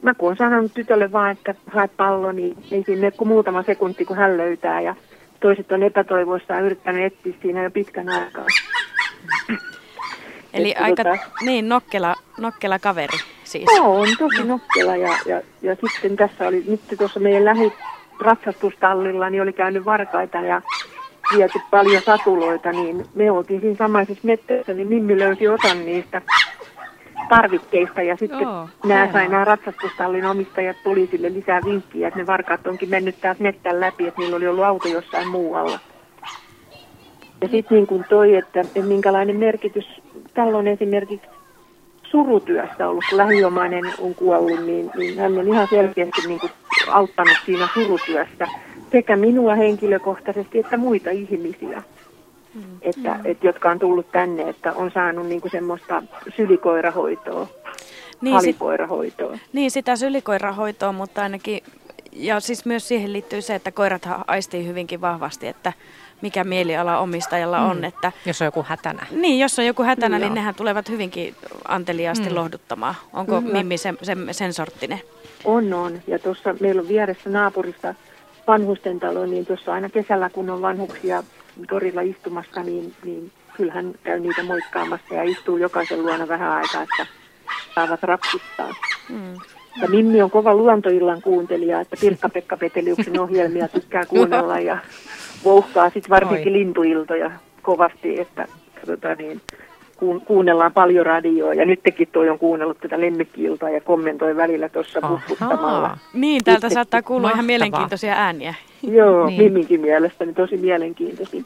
mä 0.02 0.14
kun 0.14 0.28
olen 0.28 0.38
sanonut 0.38 0.74
tytölle 0.74 1.12
vaan, 1.12 1.32
että 1.32 1.56
hae 1.68 1.88
pallo, 1.88 2.32
niin 2.32 2.58
ei 2.72 2.84
siinä 2.84 3.02
mene 3.02 3.12
kuin 3.12 3.28
muutama 3.28 3.64
sekunti, 3.64 4.06
kun 4.06 4.18
hän 4.18 4.38
löytää. 4.38 4.82
Ja 4.82 4.96
toiset 5.40 5.72
on 5.72 5.84
epätoivoissaan 5.84 6.64
yrittänyt 6.64 7.06
etsiä 7.06 7.34
siinä 7.42 7.64
jo 7.64 7.72
pitkän 7.72 8.10
aikaa. 8.10 8.46
Eli 10.54 10.72
että 10.72 10.84
aika 10.84 11.04
tota, 11.04 11.18
niin 11.46 11.70
nokkela, 11.70 12.16
nokkela 12.40 12.80
kaveri 12.80 13.18
siis. 13.44 13.66
Joo, 13.78 14.02
on 14.02 14.08
tosi 14.20 14.44
nokkela 14.44 14.96
ja, 14.96 15.18
ja, 15.26 15.42
ja 15.62 15.76
sitten 15.76 16.16
tässä 16.16 16.48
oli 16.48 16.64
nyt 16.68 16.82
tuossa 16.98 17.20
meidän 17.20 17.46
lähi, 17.46 17.74
ratsastustallilla, 18.22 19.30
niin 19.30 19.42
oli 19.42 19.54
käynyt 19.54 19.86
varkaita 19.86 20.38
ja 20.38 20.62
viety 21.36 21.60
paljon 21.72 22.02
satuloita, 22.02 22.72
niin 22.72 23.06
me 23.16 23.32
oltiin 23.32 23.62
siinä 23.62 23.76
samaisessa 23.78 24.28
metsässä, 24.28 24.74
niin 24.74 24.88
Mimmi 24.88 25.20
löysi 25.20 25.48
osan 25.48 25.86
niistä 25.86 26.22
tarvikkeista 27.36 28.02
ja 28.02 28.16
sitten 28.16 28.40
Joo, 28.40 28.70
nämä 28.86 29.12
sai 29.12 29.28
nämä 29.28 29.46
ratsastustallin 29.46 30.26
omistajat 30.26 30.78
poliisille 30.84 31.34
lisää 31.34 31.62
vinkkiä, 31.66 32.08
että 32.08 32.20
ne 32.20 32.28
varkaat 32.28 32.68
onkin 32.68 32.90
mennyt 32.90 33.16
täältä 33.22 33.44
mettän 33.44 33.80
läpi, 33.80 34.08
että 34.08 34.22
niillä 34.22 34.36
oli 34.36 34.48
ollut 34.48 34.64
auto 34.64 34.88
jossain 34.88 35.28
muualla. 35.28 35.80
Ja 37.42 37.48
sitten 37.48 37.76
niin 37.76 37.88
kuin 37.88 38.06
toi, 38.10 38.36
että, 38.36 38.62
että 38.62 38.82
minkälainen 38.82 39.36
merkitys 39.36 39.86
tällä 40.34 40.58
on 40.58 40.68
esimerkiksi 40.68 41.28
surutyössä 42.04 42.88
ollut, 42.88 43.04
kun 43.10 43.18
lähiomainen 43.18 43.84
on 44.00 44.16
kuollut, 44.16 44.66
niin, 44.66 44.92
niin 44.98 45.20
hän 45.20 45.38
on 45.38 45.48
ihan 45.48 45.68
selkeästi 45.70 46.28
niin 46.28 46.40
kuin 46.40 46.52
auttanut 46.90 47.38
siinä 47.46 47.68
surutyössä 47.74 48.48
sekä 48.92 49.16
minua 49.16 49.56
henkilökohtaisesti 49.56 50.60
että 50.60 50.78
muita 50.78 51.10
ihmisiä, 51.10 51.84
että, 52.82 53.20
että, 53.26 53.48
jotka 53.48 53.70
on 53.72 53.80
tullut 53.80 54.12
tänne, 54.12 54.50
että 54.50 54.74
on 54.74 54.92
saanut 54.94 55.28
niin 55.28 55.42
kuin 55.42 55.52
semmoista 55.52 56.04
sylikoirahoitoa, 56.36 57.48
Niin, 58.22 58.22
sit- 58.22 58.34
halikoirahoitoa. 58.34 59.38
Niin, 59.54 59.72
sitä 59.72 59.96
sylikoirahoitoa, 59.96 60.92
mutta 60.92 61.22
ainakin, 61.22 61.64
ja 62.12 62.40
siis 62.40 62.66
myös 62.66 62.88
siihen 62.88 63.14
liittyy 63.14 63.42
se, 63.42 63.56
että 63.56 63.72
koirat 63.72 64.10
aistii 64.28 64.68
hyvinkin 64.68 65.02
vahvasti, 65.02 65.48
että 65.48 65.74
mikä 66.22 66.44
mieliala 66.44 67.00
omistajalla 67.00 67.60
on. 67.60 67.78
Mm. 67.78 67.84
Että, 67.84 68.12
Jos 68.26 68.42
on 68.42 68.46
joku 68.46 68.66
hätänä. 68.68 69.06
niin, 69.12 69.40
jos 69.40 69.60
on 69.60 69.66
joku 69.66 69.84
hätänä, 69.84 70.18
Joo. 70.18 70.26
niin 70.26 70.34
nehän 70.36 70.56
tulevat 70.56 70.90
hyvinkin 70.90 71.36
anteliaasti 71.68 72.30
Mm. 72.30 72.36
lohduttamaan. 72.36 72.96
Onko 73.14 73.42
Kyllä. 73.42 73.54
Mimmi 73.54 73.78
sen, 73.78 73.98
sen, 74.02 74.28
sen 74.32 74.54
sorttinen? 74.54 75.00
On, 75.46 75.74
on. 75.74 76.02
Ja 76.08 76.20
tuossa 76.20 76.56
meillä 76.60 76.82
on 76.82 76.88
vieressä 76.88 77.30
naapurista 77.30 77.96
vanhusten 78.48 79.00
talo, 79.00 79.26
niin 79.26 79.46
tuossa 79.46 79.74
aina 79.74 79.90
kesällä, 79.90 80.30
kun 80.30 80.50
on 80.50 80.62
vanhuksia 80.62 81.24
torilla 81.70 82.02
istumassa, 82.02 82.64
niin, 82.64 82.94
niin 83.04 83.32
kyllähän 83.58 83.94
käy 84.04 84.20
niitä 84.20 84.44
moikkaamassa 84.44 85.16
ja 85.16 85.24
istuu 85.24 85.58
jokaisen 85.58 86.02
luona 86.02 86.28
vähän 86.28 86.52
aikaa, 86.52 86.84
että 86.84 87.06
saavat 87.76 88.04
rapsuttaa. 88.04 88.76
Mm. 89.10 89.34
Ja 89.82 89.88
Mimmi 89.88 90.22
on 90.22 90.32
kova 90.32 90.56
luontoillan 90.56 91.22
kuuntelija, 91.22 91.82
että 91.82 91.98
Pirkka-Pekka 92.02 92.58
Peteliuksen 92.58 93.20
ohjelmia 93.20 93.68
tykkää 93.68 94.06
kuunnella 94.06 94.60
ja 94.60 94.78
vouhkaa 95.44 95.90
sitten 95.90 96.10
varsinkin 96.10 96.54
Oi. 96.54 96.60
lintuiltoja 96.60 97.32
kovasti, 97.62 98.20
että 98.20 98.48
tota 98.86 99.16
niin, 99.16 99.42
kuun- 100.02 100.22
kuunnellaan 100.26 100.74
paljon 100.74 101.06
radioa. 101.06 101.54
Ja 101.54 101.66
nytkin 101.66 102.08
toi 102.12 102.30
on 102.30 102.40
kuunnellut 102.40 102.78
tätä 102.80 103.02
lemmikkiiltaa 103.02 103.70
ja 103.70 103.82
kommentoi 103.82 104.36
välillä 104.36 104.70
tuossa 104.70 105.02
puffuttamalla. 105.02 105.98
Niin, 106.14 106.44
täältä 106.44 106.58
Itsekin. 106.68 106.74
saattaa 106.74 107.02
kuulua 107.02 107.28
ihan 107.30 107.38
Mahtavaa. 107.38 107.48
mielenkiintoisia 107.48 108.14
ääniä. 108.14 108.54
Joo, 108.84 109.26
Niin. 109.28 109.44
Miminkin 109.44 109.82
mielestäni 109.82 110.34
tosi 110.34 110.58
mielenkiintoisin. 110.58 111.46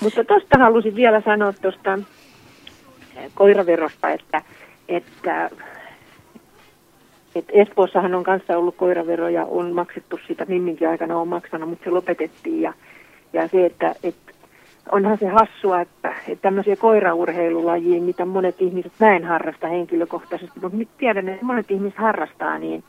Mutta 0.00 0.24
tuosta 0.24 0.58
halusin 0.58 0.96
vielä 0.96 1.20
sanoa 1.24 1.52
tuosta 1.52 1.98
koiraverosta, 3.34 4.10
että, 4.10 4.42
että, 4.88 5.50
että 7.34 7.52
Espoossahan 7.52 8.14
on 8.14 8.24
kanssa 8.24 8.58
ollut 8.58 8.76
koiravero 8.76 9.28
ja 9.28 9.44
on 9.44 9.72
maksettu 9.72 10.20
sitä, 10.28 10.44
Mimminkin 10.48 10.88
aikana 10.88 11.16
on 11.18 11.28
maksanut, 11.28 11.68
mutta 11.68 11.84
se 11.84 11.90
lopetettiin. 11.90 12.62
Ja, 12.62 12.72
ja 13.32 13.48
se, 13.48 13.66
että, 13.66 13.94
että 14.02 14.23
onhan 14.92 15.18
se 15.18 15.28
hassua, 15.28 15.80
että, 15.80 16.14
että 16.28 16.42
tämmöisiä 16.42 16.76
koiraurheilulajia, 16.76 18.02
mitä 18.02 18.24
monet 18.24 18.62
ihmiset, 18.62 18.92
mä 19.00 19.16
en 19.16 19.24
harrasta 19.24 19.68
henkilökohtaisesti, 19.68 20.60
mutta 20.60 20.78
nyt 20.78 20.88
tiedän, 20.98 21.28
että 21.28 21.44
monet 21.44 21.70
ihmiset 21.70 21.98
harrastaa, 21.98 22.58
niin 22.58 22.84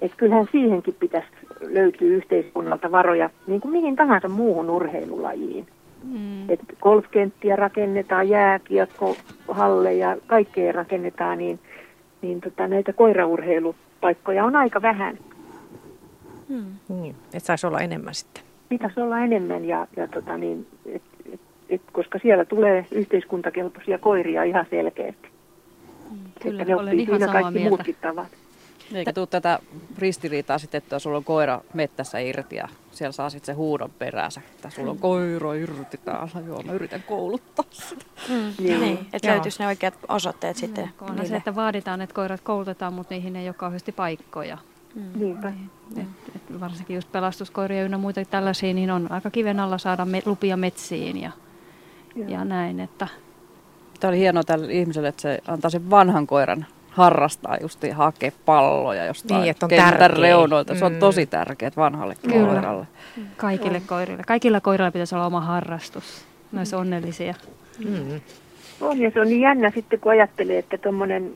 että 0.00 0.16
kyllähän 0.16 0.48
siihenkin 0.52 0.94
pitäisi 1.00 1.28
löytyä 1.60 2.08
yhteiskunnalta 2.08 2.90
varoja 2.90 3.30
niin 3.46 3.60
kuin 3.60 3.72
mihin 3.72 3.96
tahansa 3.96 4.28
muuhun 4.28 4.70
urheilulajiin. 4.70 5.66
Mm. 6.02 6.50
Et 6.50 6.60
golfkenttiä 6.80 7.56
rakennetaan, 7.56 8.28
jääkiekkohalleja, 8.28 10.16
kaikkea 10.26 10.72
rakennetaan, 10.72 11.38
niin, 11.38 11.58
niin 12.22 12.40
tota, 12.40 12.68
näitä 12.68 12.92
koiraurheilupaikkoja 12.92 14.44
on 14.44 14.56
aika 14.56 14.82
vähän. 14.82 15.18
Mm. 16.48 16.64
Niin, 16.88 17.16
että 17.24 17.46
saisi 17.46 17.66
olla 17.66 17.80
enemmän 17.80 18.14
sitten. 18.14 18.42
Pitäisi 18.68 19.00
olla 19.00 19.18
enemmän, 19.18 19.64
ja, 19.64 19.86
ja 19.96 20.08
tota, 20.08 20.38
niin, 20.38 20.66
et, 20.86 21.02
et, 21.68 21.82
koska 21.92 22.18
siellä 22.18 22.44
tulee 22.44 22.86
yhteiskuntakelpoisia 22.90 23.98
koiria 23.98 24.42
ihan 24.42 24.66
selkeästi. 24.70 25.28
Kyllä, 26.42 26.62
että 26.62 26.74
ne 26.74 26.80
olen 26.80 27.00
ihan 27.00 27.18
siinä 27.18 27.26
samaa 27.26 27.42
kaikki 27.42 27.58
mieltä. 27.58 27.68
muutkin 27.68 27.96
tavat. 28.00 28.28
Eikä 28.94 29.12
tuu 29.12 29.26
tätä 29.26 29.58
ristiriitaa 29.98 30.58
sitten, 30.58 30.78
että 30.78 30.98
sulla 30.98 31.16
on 31.16 31.24
koira 31.24 31.60
mettässä 31.74 32.18
irti 32.18 32.56
ja 32.56 32.68
siellä 32.90 33.12
saa 33.12 33.30
sitten 33.30 33.46
se 33.46 33.52
huudon 33.52 33.90
peräänsä, 33.98 34.40
että 34.54 34.70
sulla 34.70 34.90
on 34.90 34.98
koira 34.98 35.54
irti 35.54 35.96
täällä. 36.04 36.28
Joo, 36.46 36.62
mä 36.62 36.72
yritän 36.72 37.02
kouluttaa 37.02 37.64
sitä. 37.70 38.04
Mm. 38.28 38.34
Niin. 38.58 38.80
Niin, 38.80 38.98
että 39.12 39.28
Joo. 39.28 39.34
löytyisi 39.34 39.62
ne 39.62 39.66
oikeat 39.66 39.94
osoitteet 40.08 40.56
sitten. 40.56 40.90
Onhan 41.00 41.26
se, 41.26 41.36
että 41.36 41.54
vaaditaan, 41.54 42.00
että 42.00 42.14
koirat 42.14 42.40
koulutetaan, 42.40 42.92
mutta 42.92 43.14
niihin 43.14 43.36
ei 43.36 43.48
ole 43.48 43.54
kauheasti 43.54 43.92
paikkoja. 43.92 44.58
Niinpä. 45.14 45.52
Et, 45.96 46.06
et 46.36 46.60
varsinkin 46.60 46.94
just 46.94 47.12
pelastuskoiria 47.12 47.84
ynnä 47.84 47.98
muita 47.98 48.24
tällaisia, 48.24 48.74
niin 48.74 48.90
on 48.90 49.12
aika 49.12 49.30
kiven 49.30 49.60
alla 49.60 49.78
saada 49.78 50.04
me, 50.04 50.22
lupia 50.26 50.56
metsiin 50.56 51.20
ja, 51.20 51.30
ja 52.28 52.44
näin. 52.44 52.80
Että, 52.80 53.08
Tämä 54.00 54.08
oli 54.08 54.18
hienoa 54.18 54.42
tälle 54.44 54.72
ihmiselle, 54.72 55.08
että 55.08 55.22
se 55.22 55.38
antaa 55.48 55.70
sen 55.70 55.90
vanhan 55.90 56.26
koiran 56.26 56.66
harrastaa 56.90 57.56
just 57.60 57.82
ja 57.82 57.94
hakea 57.94 58.30
palloja 58.44 59.04
jostain 59.04 59.40
Niin, 59.40 59.50
että 59.50 59.66
on 59.66 59.70
kentän 59.70 59.98
tärkeä. 59.98 60.22
reunoilta. 60.22 60.74
Se 60.74 60.84
on 60.84 60.92
Mm. 60.92 60.98
tosi 60.98 61.26
tärkeää 61.26 61.70
vanhalle 61.76 62.14
Kyllä. 62.22 62.46
koiralle. 62.46 62.86
Kaikille 63.36 63.82
koirille. 63.86 64.22
Kaikilla 64.26 64.60
koirilla 64.60 64.90
pitäisi 64.90 65.14
olla 65.14 65.26
oma 65.26 65.40
harrastus. 65.40 66.24
Ne 66.52 66.58
olisi 66.60 66.76
onnellisia. 66.76 67.34
Mm. 67.88 68.20
On 68.80 69.00
ja 69.00 69.10
se 69.10 69.20
on 69.20 69.26
niin 69.28 69.40
jännä 69.40 69.70
sitten, 69.70 70.00
kun 70.00 70.12
ajattelee, 70.12 70.58
että 70.58 70.78
tuommoinen 70.78 71.34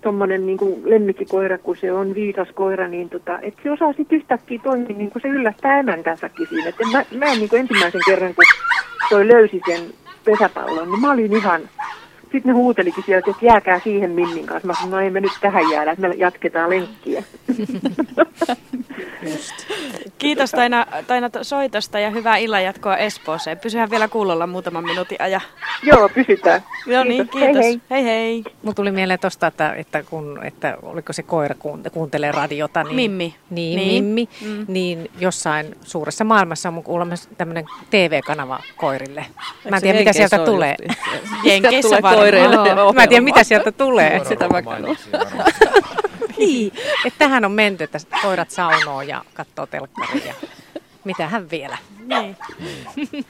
tommonen 0.00 0.46
niin 0.46 0.58
lemmikkikoira, 0.84 1.58
kun 1.58 1.76
se 1.76 1.92
on 1.92 2.14
viisas 2.14 2.48
koira, 2.54 2.88
niin 2.88 3.08
tota, 3.08 3.38
että 3.42 3.62
se 3.62 3.70
osaa 3.70 3.92
sitten 3.92 4.18
yhtäkkiä 4.18 4.60
toimia, 4.62 4.96
niin 4.96 5.10
kuin 5.10 5.22
se 5.22 5.28
yllättää 5.28 5.78
emäntänsäkin 5.78 6.46
siinä. 6.48 6.68
Et 6.68 6.74
mä, 6.92 7.04
mä 7.18 7.32
en 7.32 7.38
niin 7.38 7.56
ensimmäisen 7.56 8.00
kerran, 8.06 8.34
kun 8.34 8.44
toi 9.10 9.28
löysi 9.28 9.60
sen 9.66 9.80
pesäpallon, 10.24 10.90
niin 10.90 11.00
mä 11.00 11.10
olin 11.12 11.36
ihan... 11.36 11.60
Sitten 12.32 12.42
ne 12.44 12.52
huutelikin 12.52 13.04
sieltä, 13.06 13.30
että 13.30 13.46
jääkää 13.46 13.80
siihen 13.84 14.10
Minnin 14.10 14.46
kanssa. 14.46 14.66
Mä 14.66 14.74
sanoin, 14.74 14.90
no 14.90 15.00
ei 15.00 15.10
me 15.10 15.20
nyt 15.20 15.32
tähän 15.40 15.70
jäädä, 15.70 15.92
että 15.92 16.08
me 16.08 16.14
jatketaan 16.14 16.70
lenkkiä. 16.70 17.22
Kiitos 20.18 20.50
Taina, 20.50 20.86
Taina 21.06 21.30
soitosta 21.42 21.98
ja 21.98 22.10
hyvää 22.10 22.36
illanjatkoa 22.36 22.96
Espooseen. 22.96 23.58
Pysyhän 23.58 23.90
vielä 23.90 24.08
kuulolla 24.08 24.46
muutaman 24.46 24.84
minuutin 24.84 25.16
ajan. 25.20 25.40
Joo, 25.82 26.08
pysytään. 26.08 26.62
Joo 26.86 27.04
niin, 27.04 27.28
Kiitos. 27.28 27.64
Hei, 27.64 27.80
hei. 27.90 27.90
hei. 27.90 28.04
hei. 28.04 28.44
Mulla 28.62 28.74
tuli 28.74 28.90
mieleen 28.90 29.18
tuosta, 29.18 29.46
että, 29.46 29.74
että, 29.74 30.02
kun, 30.02 30.40
että 30.44 30.78
oliko 30.82 31.12
se 31.12 31.22
koira 31.22 31.54
kuunte, 31.58 31.90
kuuntelee 31.90 32.32
radiota. 32.32 32.84
Niin, 32.84 32.96
Mimmi. 32.96 33.34
Niin, 33.50 33.76
Niin. 33.76 34.04
Mimmi. 34.04 34.28
Mm. 34.46 34.64
Niin 34.68 35.10
jossain 35.18 35.76
suuressa 35.82 36.24
maailmassa 36.24 36.68
on 36.68 36.82
kuulemma 36.82 37.14
tämmöinen 37.38 37.64
TV-kanava 37.90 38.60
koirille. 38.76 39.26
Mä 39.70 39.76
en 39.76 39.82
tiedä, 39.82 39.98
mitä 39.98 40.12
sieltä 40.12 40.38
tulee. 40.38 40.76
Jenkeissä 41.44 41.96
varmaan. 42.02 42.21
Ohjelma. 42.22 42.92
Mä 42.92 43.02
en 43.02 43.08
tiedä, 43.08 43.24
mitä 43.24 43.44
sieltä 43.44 43.72
tulee. 43.72 44.24
Sitä 44.24 44.48
niin, 46.38 46.72
että 47.06 47.18
tähän 47.18 47.44
on 47.44 47.52
menty, 47.52 47.84
että 47.84 47.98
koirat 48.22 48.50
saunoo 48.50 49.02
ja 49.02 49.24
katsoo 49.34 49.66
telkkaria. 49.66 50.34
Mitähän 51.04 51.50
vielä. 51.50 51.78
Niin. 52.06 52.36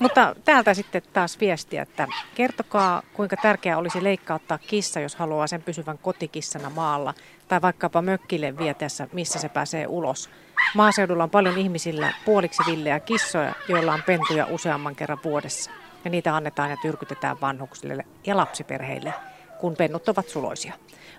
Mutta 0.00 0.36
täältä 0.44 0.74
sitten 0.74 1.02
taas 1.12 1.40
viestiä, 1.40 1.82
että 1.82 2.08
kertokaa 2.34 3.02
kuinka 3.12 3.36
tärkeää 3.36 3.78
olisi 3.78 4.04
leikkauttaa 4.04 4.58
kissa, 4.58 5.00
jos 5.00 5.14
haluaa 5.14 5.46
sen 5.46 5.62
pysyvän 5.62 5.98
kotikissana 5.98 6.70
maalla 6.70 7.14
tai 7.48 7.62
vaikkapa 7.62 8.02
mökkille 8.02 8.58
vietäessä, 8.58 9.08
missä 9.12 9.38
se 9.38 9.48
pääsee 9.48 9.86
ulos. 9.86 10.30
Maaseudulla 10.74 11.22
on 11.22 11.30
paljon 11.30 11.58
ihmisillä 11.58 12.14
puoliksi 12.24 12.62
villejä 12.66 13.00
kissoja, 13.00 13.54
joilla 13.68 13.92
on 13.92 14.02
pentuja 14.06 14.46
useamman 14.46 14.96
kerran 14.96 15.18
vuodessa. 15.24 15.70
Ja 16.04 16.10
niitä 16.10 16.36
annetaan 16.36 16.70
ja 16.70 16.76
tyrkytetään 16.82 17.40
vanhuksille 17.40 18.04
ja 18.26 18.36
lapsiperheille, 18.36 19.14
kun 19.60 19.76
pennut 19.76 20.08
ovat 20.08 20.28
suloisia. 20.28 20.72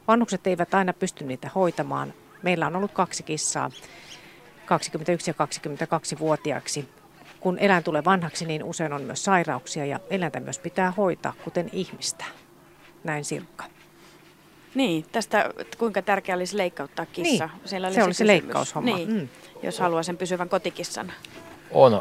Vanhukset 0.08 0.48
eivät 0.48 0.74
aina 0.74 0.94
pysty 0.94 1.24
niitä 1.26 1.49
hoitamaan. 1.56 2.14
Meillä 2.44 2.68
on 2.68 2.76
ollut 2.76 2.91
kaksi 2.91 3.24
kissaa, 3.24 3.70
21 4.66 5.30
ja 5.32 5.36
22-vuotiaaksi. 6.16 6.90
Kun 7.40 7.60
eläin 7.60 7.84
tulee 7.84 8.06
vanhaksi, 8.06 8.45
niin 8.45 8.64
usein 8.64 8.94
on 8.94 9.02
myös 9.02 9.24
sairauksia 9.24 9.86
ja 9.86 9.99
eläintä 10.10 10.40
myös 10.40 10.60
pitää 10.60 10.91
hoitaa, 10.91 11.34
kuten 11.44 11.70
ihmistä. 11.74 12.26
Näin 13.03 13.26
Sirkka. 13.26 13.64
Niin, 14.76 15.06
tästä 15.12 15.49
kuinka 15.78 16.02
tärkeää 16.02 16.36
olisi 16.36 16.58
leikkauttaa 16.58 17.06
kissa. 17.06 17.45
Niin, 17.45 17.62
Siellä 17.70 17.88
oli 17.88 17.95
se 17.95 18.03
oli 18.03 18.14
se 18.14 18.24
kysymys. 18.24 18.28
leikkaushomma. 18.44 18.95
Niin, 18.95 19.10
Mm. 19.14 19.28
jos 19.64 19.80
haluaa 19.80 20.03
sen 20.03 20.18
pysyvän 20.18 20.49
kotikissan. 20.49 21.12
On, 21.72 21.94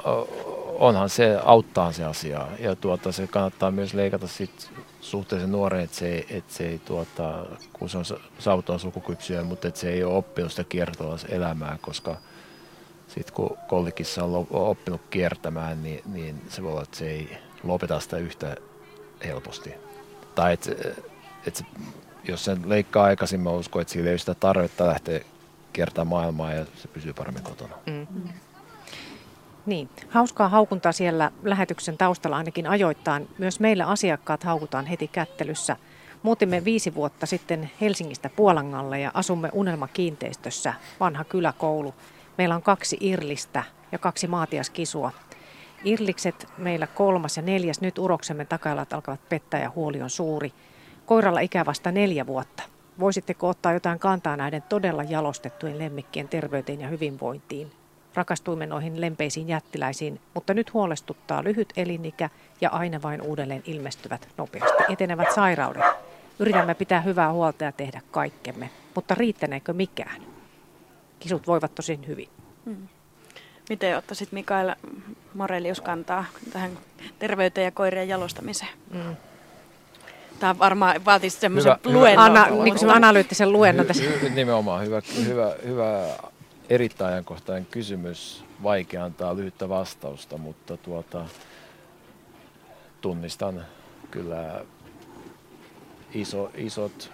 onhan 0.80 1.08
se, 1.08 1.38
auttaa 1.44 1.92
se 1.92 2.04
asia. 2.04 2.46
Ja 2.58 2.76
tuota, 2.76 3.12
se 3.12 3.26
kannattaa 3.26 3.70
myös 3.70 3.94
leikata 3.94 4.26
sit 4.26 4.70
suhteellisen 5.00 5.52
nuoreen, 5.52 5.84
että 5.84 5.96
se, 5.96 6.08
ei- 6.08 6.26
että 6.30 6.54
se 6.54 6.68
ei, 6.68 6.78
tuota, 6.78 7.46
kun 7.72 7.88
se 7.90 7.98
on 7.98 8.04
sa- 8.04 8.20
saavuton 8.38 8.80
sukukypsyä, 8.80 9.42
mutta 9.42 9.70
se 9.74 9.90
ei 9.90 10.04
ole 10.04 10.14
oppinut 10.14 10.50
sitä 10.50 10.64
kiertoa 10.64 11.16
elämää, 11.28 11.78
koska 11.80 12.16
sitten 13.08 13.34
kun 13.34 13.56
kollikissa 13.68 14.24
on 14.24 14.46
oppinut 14.50 15.00
kiertämään, 15.10 15.82
niin, 15.82 16.02
niin 16.06 16.42
se 16.48 16.62
voi 16.62 16.72
olla, 16.72 16.82
että 16.82 16.96
se 16.96 17.10
ei 17.10 17.38
lopeta 17.64 18.00
sitä 18.00 18.16
yhtä 18.16 18.56
helposti. 19.24 19.74
Tai 20.34 20.52
että 20.52 20.70
et 21.46 21.56
se, 21.56 21.64
jos 22.28 22.44
sen 22.44 22.68
leikkaa 22.68 23.04
aikaisin, 23.04 23.40
mä 23.40 23.50
uskon, 23.50 23.82
että 23.82 23.92
sillä 23.92 24.06
ei 24.06 24.12
ole 24.12 24.18
sitä 24.18 24.34
tarvetta 24.34 24.86
lähteä 24.86 25.20
kiertämään 25.72 26.06
maailmaa 26.08 26.52
ja 26.52 26.64
se 26.76 26.88
pysyy 26.88 27.12
paremmin 27.12 27.42
kotona. 27.42 27.74
Mm. 27.86 28.06
Niin, 29.66 29.88
hauskaa 30.08 30.48
haukuntaa 30.48 30.92
siellä 30.92 31.30
lähetyksen 31.42 31.98
taustalla 31.98 32.36
ainakin 32.36 32.66
ajoittain. 32.66 33.28
Myös 33.38 33.60
meillä 33.60 33.86
asiakkaat 33.86 34.44
haukutaan 34.44 34.86
heti 34.86 35.08
kättelyssä. 35.08 35.76
Muutimme 36.22 36.64
viisi 36.64 36.94
vuotta 36.94 37.26
sitten 37.26 37.70
Helsingistä 37.80 38.30
Puolangalle 38.36 39.00
ja 39.00 39.10
asumme 39.14 39.50
Unelma-kiinteistössä, 39.52 40.74
vanha 41.00 41.24
kyläkoulu. 41.24 41.94
Meillä 42.38 42.54
on 42.54 42.62
kaksi 42.62 42.96
irlistä 43.00 43.64
ja 43.92 43.98
kaksi 43.98 44.26
maatiaskisua. 44.26 45.12
Irlikset 45.84 46.48
meillä 46.58 46.86
kolmas 46.86 47.36
ja 47.36 47.42
neljäs, 47.42 47.80
nyt 47.80 47.98
uroksemme 47.98 48.44
takajalat 48.44 48.92
alkavat 48.92 49.28
pettää 49.28 49.62
ja 49.62 49.72
huoli 49.74 50.02
on 50.02 50.10
suuri. 50.10 50.52
Koiralla 51.06 51.40
ikä 51.40 51.66
vasta 51.66 51.92
neljä 51.92 52.26
vuotta. 52.26 52.62
Voisitteko 53.00 53.48
ottaa 53.48 53.72
jotain 53.72 53.98
kantaa 53.98 54.36
näiden 54.36 54.62
todella 54.62 55.02
jalostettujen 55.02 55.78
lemmikkien 55.78 56.28
terveyteen 56.28 56.80
ja 56.80 56.88
hyvinvointiin? 56.88 57.79
Rakastuimme 58.14 58.66
noihin 58.66 59.00
lempeisiin 59.00 59.48
jättiläisiin, 59.48 60.20
mutta 60.34 60.54
nyt 60.54 60.74
huolestuttaa 60.74 61.44
lyhyt 61.44 61.72
elinikä 61.76 62.30
ja 62.60 62.70
aina 62.70 63.02
vain 63.02 63.22
uudelleen 63.22 63.62
ilmestyvät 63.66 64.28
nopeasti 64.36 64.82
etenevät 64.88 65.32
sairaudet. 65.34 65.82
Yritämme 66.38 66.74
pitää 66.74 67.00
hyvää 67.00 67.32
huolta 67.32 67.64
ja 67.64 67.72
tehdä 67.72 68.00
kaikkemme, 68.10 68.70
mutta 68.94 69.14
riittäneekö 69.14 69.72
mikään? 69.72 70.22
Kisut 71.18 71.46
voivat 71.46 71.74
tosin 71.74 72.06
hyvin. 72.06 72.28
Hmm. 72.64 72.88
Miten 73.68 73.96
ottaisit 73.96 74.32
Mikael 74.32 74.74
Morelius 75.34 75.80
kantaa 75.80 76.24
tähän 76.52 76.70
terveyteen 77.18 77.64
ja 77.64 77.70
koirien 77.70 78.08
jalostamiseen? 78.08 78.70
Mm. 78.90 79.16
Tämä 80.40 80.58
varmaan 80.58 81.04
vaatisi 81.04 81.40
semmoisen 81.40 81.76
luennon. 81.84 82.24
Ana, 82.24 82.46
niin 82.64 82.76
kuin 82.76 82.90
analyyttisen 82.90 83.52
luennon 83.52 83.86
tässä. 83.86 84.04
Nimenomaan 84.34 84.86
hyvä, 84.86 85.02
hyvä, 85.26 85.54
hyvä 85.66 86.06
erittäin 86.70 87.12
ajankohtainen 87.12 87.66
kysymys. 87.66 88.44
Vaikea 88.62 89.04
antaa 89.04 89.36
lyhyttä 89.36 89.68
vastausta, 89.68 90.38
mutta 90.38 90.76
tuota, 90.76 91.26
tunnistan 93.00 93.66
kyllä 94.10 94.64
iso, 96.14 96.50
isot 96.54 97.12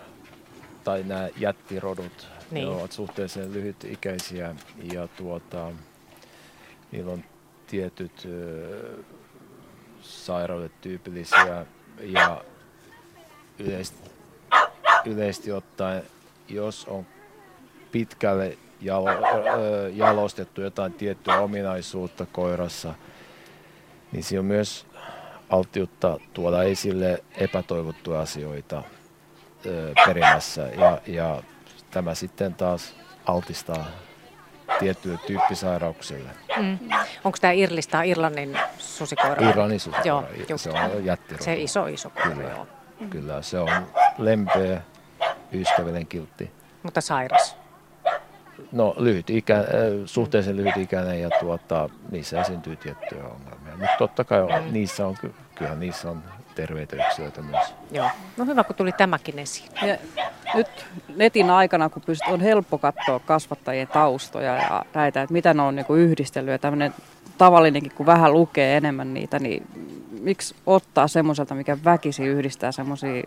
tai 0.85 1.03
nämä 1.03 1.29
jättirodut. 1.37 2.29
Niin. 2.51 2.69
Ne 2.69 2.75
ovat 2.75 2.93
suhteellisen 2.93 3.53
lyhytikäisiä 3.53 4.55
ja 4.93 5.09
tuota, 5.09 5.73
niillä 6.93 7.13
on 7.13 7.25
tietyt 7.67 8.23
ö, 8.25 9.05
sairaudet 10.01 10.81
tyypillisiä 10.81 11.67
ja 12.01 12.45
yleisesti, 13.59 14.11
yleisesti 15.05 15.53
ottaen, 15.53 16.03
jos 16.49 16.85
on 16.85 17.07
pitkälle 17.93 18.59
jalo, 18.81 19.09
jalostettu 19.95 20.61
jotain 20.61 20.93
tiettyä 20.93 21.41
ominaisuutta 21.41 22.27
koirassa, 22.33 22.95
niin 24.13 24.23
siinä 24.23 24.41
on 24.41 24.47
myös 24.47 24.87
alttiutta 25.51 26.19
tuoda 26.35 26.63
esille 26.63 27.25
epätoivottuja 27.37 28.21
asioita 28.21 28.83
perimässä 30.07 30.63
ja, 30.63 31.01
ja 31.07 31.43
tämä 31.91 32.15
sitten 32.15 32.55
taas 32.55 32.95
altistaa 33.27 33.87
tiettyjä 34.79 35.19
tyyppisairauksille. 35.27 36.31
Mm. 36.57 36.79
Onko 37.25 37.39
tämä 37.41 37.53
Irlista 37.53 38.03
Irlannin 38.03 38.59
susikoira? 38.79 39.49
Irlannin 39.49 39.81
susikoira, 39.81 40.29
joo, 40.49 40.59
se 40.59 40.71
on 40.71 41.05
jättirotu. 41.05 41.45
Se 41.45 41.55
iso 41.55 41.87
iso 41.87 42.11
koira, 42.11 42.31
kyllä, 42.31 42.51
joo. 42.51 42.67
Kyllä, 43.11 43.43
se 43.43 43.59
on 43.59 43.71
lempeä, 44.19 44.81
ystävällinen 45.53 46.07
kiltti. 46.07 46.51
Mutta 46.83 47.01
sairas? 47.01 47.57
No 48.73 48.95
lyhyt 48.99 49.31
ikä, 49.31 49.65
suhteellisen 50.05 50.57
lyhyt 50.57 50.77
ikäinen 50.77 51.21
ja 51.21 51.31
tuota, 51.41 51.89
niissä 52.11 52.41
esiintyy 52.41 52.77
tiettyjä 52.77 53.25
ongelmia. 53.25 53.77
Mutta 53.77 53.97
totta 53.99 54.25
kai 54.25 54.43
on, 54.43 54.73
niissä 54.73 55.07
on, 55.07 55.17
kyllähän 55.55 55.81
niissä 55.81 56.11
on 56.11 56.23
terveitä 56.55 56.97
yksilöitä 57.07 57.43
myös. 57.43 57.75
Joo. 57.91 58.09
No 58.37 58.45
hyvä, 58.45 58.65
kun 58.65 58.77
tuli 58.77 58.93
tämäkin 58.93 59.39
esiin. 59.39 59.71
Ja 59.87 59.97
nyt 60.55 60.87
netin 61.17 61.51
aikana, 61.51 61.89
kun 61.89 62.03
pystyt, 62.07 62.33
on 62.33 62.41
helppo 62.41 62.79
katsoa 62.79 63.21
kasvattajien 63.21 63.89
taustoja 63.89 64.57
ja 64.57 64.85
näitä, 64.95 65.23
että 65.23 65.33
mitä 65.33 65.55
ne 65.55 65.63
on 65.63 65.77
niin 65.77 65.87
yhdistellyt 65.97 66.53
ja 66.53 66.59
tämmöinen 66.59 66.95
tavallinenkin, 67.39 67.93
kun 67.95 68.07
vähän 68.07 68.33
lukee 68.33 68.77
enemmän 68.77 69.15
niitä, 69.15 69.39
niin 69.39 69.67
miksi 70.21 70.55
ottaa 70.67 71.09
semmoiselta, 71.09 71.55
mikä 71.55 71.79
väkisi 71.85 72.25
yhdistää 72.25 72.73
semmoisia, 72.73 73.23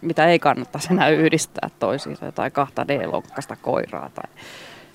mitä 0.00 0.26
ei 0.26 0.38
kannattaisi 0.38 0.92
enää 0.92 1.08
yhdistää 1.08 1.70
toisiinsa, 1.78 2.32
tai 2.32 2.50
kahta 2.50 2.88
D-lonkasta 2.88 3.56
koiraa 3.56 4.10
tai 4.14 4.30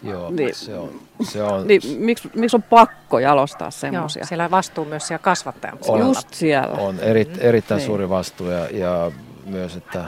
Joo, 0.04 0.32
niin, 0.32 0.56
se 0.56 0.78
on. 0.78 1.02
Se 1.22 1.44
on 1.44 1.68
niin, 1.68 1.82
miksi, 1.98 2.30
miksi 2.36 2.58
on 2.58 2.64
pakko 2.64 3.20
jalostaa 3.20 3.72
semmoisia? 3.72 4.26
Siellä 4.26 4.46
on 4.46 4.52
vastuu 4.52 4.86
myös 4.86 5.08
siellä 5.08 5.24
kasvattajan 5.24 5.78
on, 5.88 6.00
Just 6.00 6.34
siellä. 6.34 6.74
On 6.74 7.00
eri, 7.00 7.24
mm-hmm. 7.24 7.40
erittäin 7.42 7.78
niin. 7.78 7.86
suuri 7.86 8.10
vastuu 8.10 8.48
ja, 8.48 8.66
ja 8.66 9.12
myös, 9.46 9.76
että 9.76 10.06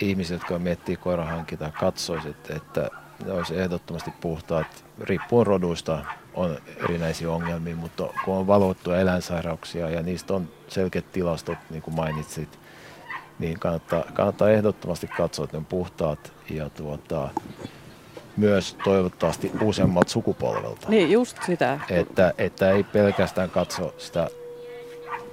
ihmiset, 0.00 0.34
jotka 0.34 0.58
miettii 0.58 0.96
koirahankintaa, 0.96 1.70
katsoisivat, 1.70 2.50
että 2.50 2.90
ne 3.26 3.32
olisi 3.32 3.60
ehdottomasti 3.60 4.12
puhtaat. 4.20 4.84
Riippuen 5.00 5.46
roduista 5.46 6.04
on 6.34 6.58
erinäisiä 6.84 7.30
ongelmia, 7.30 7.76
mutta 7.76 8.08
kun 8.24 8.34
on 8.34 8.46
valvottuja 8.46 9.00
eläinsairauksia 9.00 9.90
ja 9.90 10.02
niistä 10.02 10.34
on 10.34 10.48
selkeät 10.68 11.12
tilastot, 11.12 11.58
niin 11.70 11.82
kuin 11.82 11.94
mainitsit, 11.94 12.58
niin 13.42 13.58
kannattaa, 13.58 14.04
kannattaa 14.12 14.50
ehdottomasti 14.50 15.06
katsoa, 15.06 15.44
että 15.44 15.56
ne 15.56 15.58
on 15.58 15.64
puhtaat 15.64 16.32
ja 16.50 16.70
tuota, 16.70 17.28
myös 18.36 18.76
toivottavasti 18.84 19.52
useammat 19.60 20.08
sukupolvelta. 20.08 20.88
Niin, 20.88 21.10
just 21.10 21.36
sitä. 21.46 21.80
Että, 21.88 22.34
että 22.38 22.70
ei 22.70 22.84
pelkästään 22.84 23.50
katso 23.50 23.94
sitä 23.98 24.28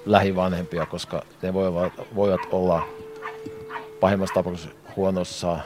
lähivanhempia, 0.06 0.86
koska 0.86 1.22
ne 1.42 1.54
voivat, 1.54 1.94
voivat 2.16 2.42
olla 2.52 2.88
pahimmassa 4.00 4.34
tapauksessa 4.34 4.70
huonossa 4.96 5.60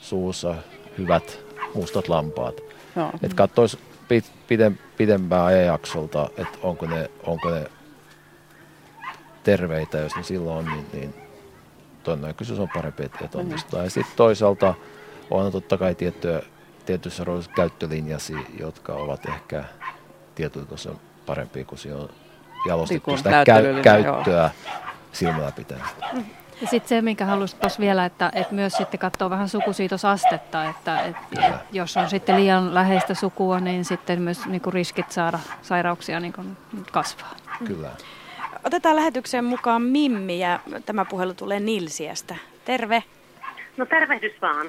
suussa 0.00 0.54
hyvät 0.98 1.38
mustat 1.74 2.08
lampaat. 2.08 2.60
No. 2.94 3.10
Että 3.22 3.36
katsoisi 3.36 3.78
pidem, 4.48 4.78
pidempää 4.96 5.44
ajanjaksolta, 5.44 6.30
että 6.36 6.58
onko 6.62 6.86
ne, 6.86 7.10
onko 7.26 7.50
ne 7.50 7.64
terveitä, 9.42 9.98
jos 9.98 10.16
ne 10.16 10.22
silloin 10.22 10.58
on, 10.58 10.64
niin, 10.72 10.86
niin 10.92 11.27
todennäköisyys 12.08 12.58
on 12.60 12.68
parempi, 12.74 13.02
että 13.04 13.38
onnistuu. 13.38 13.70
Mm-hmm. 13.78 13.84
Ja 13.84 13.90
sitten 13.90 14.16
toisaalta 14.16 14.74
on 15.30 15.52
totta 15.52 15.76
kai 15.78 15.94
tiettyjä 15.94 16.42
tietyissä 16.86 17.24
roolissa 17.24 17.50
käyttölinjasi, 17.52 18.34
jotka 18.58 18.92
ovat 18.92 19.26
ehkä 19.26 19.64
tietyllä 20.34 20.66
parempia, 21.26 21.64
kun 21.64 21.78
siinä 21.78 21.98
on 21.98 22.08
jalostettu 22.66 23.16
sitä 23.16 23.44
käy, 23.44 23.82
käyttöä 23.82 24.50
silmällä 25.12 25.52
pitää. 25.52 25.88
Ja 26.60 26.66
sitten 26.66 26.88
se, 26.88 27.02
minkä 27.02 27.24
halusin 27.24 27.58
tuossa 27.58 27.80
vielä, 27.80 28.04
että, 28.04 28.30
että 28.34 28.54
myös 28.54 28.72
sitten 28.72 29.00
katsoo 29.00 29.30
vähän 29.30 29.48
sukusiitosastetta, 29.48 30.64
että, 30.64 31.00
että, 31.00 31.20
että 31.32 31.58
jos 31.72 31.96
on 31.96 32.10
sitten 32.10 32.36
liian 32.36 32.74
läheistä 32.74 33.14
sukua, 33.14 33.60
niin 33.60 33.84
sitten 33.84 34.22
myös 34.22 34.46
niin 34.46 34.60
kuin 34.60 34.72
riskit 34.72 35.12
saada 35.12 35.38
sairauksia 35.62 36.20
niin 36.20 36.32
kuin 36.32 36.56
kasvaa. 36.92 37.34
Kyllä. 37.64 37.90
Otetaan 38.68 38.96
lähetykseen 38.96 39.44
mukaan 39.44 39.82
Mimmi 39.82 40.40
ja 40.40 40.60
tämä 40.86 41.04
puhelu 41.04 41.34
tulee 41.34 41.60
Nilsiästä. 41.60 42.34
Terve. 42.64 43.02
No 43.76 43.86
tervehdys 43.86 44.32
vaan. 44.42 44.66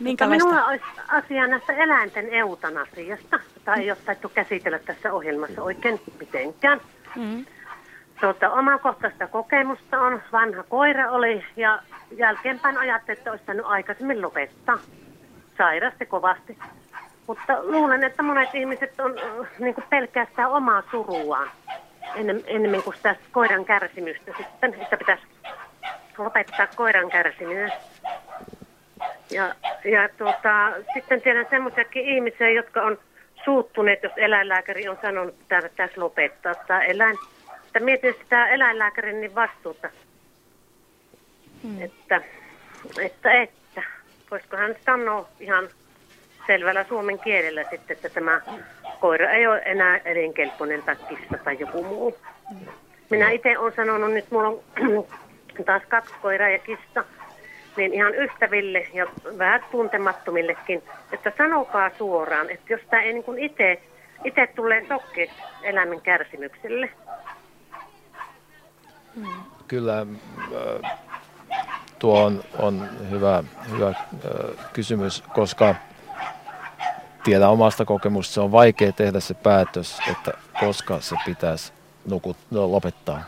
Minkälaista? 0.00 0.48
Minulla 0.48 0.66
olisi 0.66 0.84
asia 1.08 1.46
näistä 1.46 1.72
eläinten 1.72 2.28
eutanasiasta, 2.28 3.40
tai 3.64 3.80
ei 3.80 3.90
ole 3.90 3.98
taittu 4.06 4.28
käsitellä 4.28 4.78
tässä 4.78 5.12
ohjelmassa 5.12 5.62
oikein 5.62 6.00
mitenkään. 6.20 6.80
Mm-hmm. 7.16 7.46
Tuota, 8.20 8.50
omakohtaista 8.50 9.26
kokemusta 9.26 10.00
on, 10.00 10.22
vanha 10.32 10.62
koira 10.62 11.10
oli, 11.10 11.44
ja 11.56 11.82
jälkeenpäin 12.16 12.78
ajattelin, 12.78 13.18
että 13.18 13.30
olisi 13.30 13.44
tännyt 13.44 13.66
aikaisemmin 13.66 14.22
lopettaa. 14.22 14.78
Sairasti 15.58 16.06
kovasti. 16.06 16.58
Mutta 17.26 17.62
luulen, 17.62 18.04
että 18.04 18.22
monet 18.22 18.54
ihmiset 18.54 19.00
on 19.00 19.14
niin 19.58 19.74
kuin 19.74 19.84
pelkästään 19.90 20.50
omaa 20.50 20.82
suruaan 20.90 21.50
ennen, 22.16 22.44
ennemmin 22.46 22.82
kuin 22.82 22.96
sitä 22.96 23.16
koiran 23.32 23.64
kärsimystä 23.64 24.32
sitten, 24.36 24.74
että 24.82 24.96
pitäisi 24.96 25.22
lopettaa 26.18 26.66
koiran 26.66 27.10
kärsimys. 27.10 27.72
Ja, 29.30 29.54
ja 29.84 30.08
tuota, 30.18 30.72
sitten 30.94 31.22
tiedän 31.22 31.46
semmoisiakin 31.50 32.04
ihmisiä, 32.04 32.50
jotka 32.50 32.82
on 32.82 32.98
suuttuneet, 33.44 34.02
jos 34.02 34.12
eläinlääkäri 34.16 34.88
on 34.88 34.98
sanonut, 35.02 35.34
että 35.40 35.62
pitäisi 35.62 35.98
lopettaa 35.98 36.54
tämä 36.54 36.82
eläin. 36.82 37.16
Että 37.66 37.80
mietin 37.80 38.14
sitä 38.22 38.46
eläinlääkärin 38.46 39.20
niin 39.20 39.34
vastuuta. 39.34 39.90
Hmm. 41.62 41.82
Että, 41.82 42.20
että, 43.00 43.32
että, 43.32 43.82
voisiko 44.30 44.56
hän 44.56 44.76
sanoa 44.86 45.28
ihan 45.40 45.68
selvällä 46.46 46.84
suomen 46.84 47.18
kielellä 47.18 47.64
sitten, 47.70 47.96
että 47.96 48.08
tämä 48.08 48.40
koira 49.02 49.30
ei 49.30 49.46
ole 49.46 49.62
enää 49.64 49.96
elinkelpoinen 49.96 50.82
tai 50.82 50.96
kissa 51.08 51.38
tai 51.44 51.56
joku 51.58 51.84
muu. 51.84 52.18
Minä 53.10 53.30
itse 53.30 53.58
olen 53.58 53.72
sanonut, 53.76 54.12
nyt 54.12 54.30
mulla 54.30 54.48
on 54.48 54.60
taas 55.66 55.82
kaksi 55.88 56.14
koiraa 56.22 56.48
ja 56.48 56.58
kissa, 56.58 57.04
niin 57.76 57.92
ihan 57.94 58.14
ystäville 58.14 58.86
ja 58.94 59.06
vähän 59.38 59.64
tuntemattomillekin, 59.70 60.82
että 61.12 61.32
sanokaa 61.38 61.90
suoraan, 61.98 62.50
että 62.50 62.72
jos 62.72 62.80
tämä 62.90 63.02
ei 63.02 63.12
niin 63.12 63.38
itse, 63.38 63.82
itse 64.24 64.46
tulee 64.46 64.86
sokkeeksi 64.88 65.42
eläimen 65.62 66.00
kärsimykselle. 66.00 66.90
Kyllä 69.68 70.06
äh, 70.80 70.98
tuo 71.98 72.24
on, 72.24 72.44
on 72.58 72.88
hyvä, 73.10 73.44
hyvä 73.70 73.88
äh, 73.88 73.94
kysymys, 74.72 75.24
koska 75.34 75.74
tiedän 77.24 77.50
omasta 77.50 77.84
kokemusta, 77.84 78.34
se 78.34 78.40
on 78.40 78.52
vaikea 78.52 78.92
tehdä 78.92 79.20
se 79.20 79.34
päätös, 79.34 79.98
että 80.10 80.32
koska 80.60 81.00
se 81.00 81.16
pitäisi 81.24 81.72
nukut, 82.06 82.36
no, 82.50 82.72
lopettaa. 82.72 83.22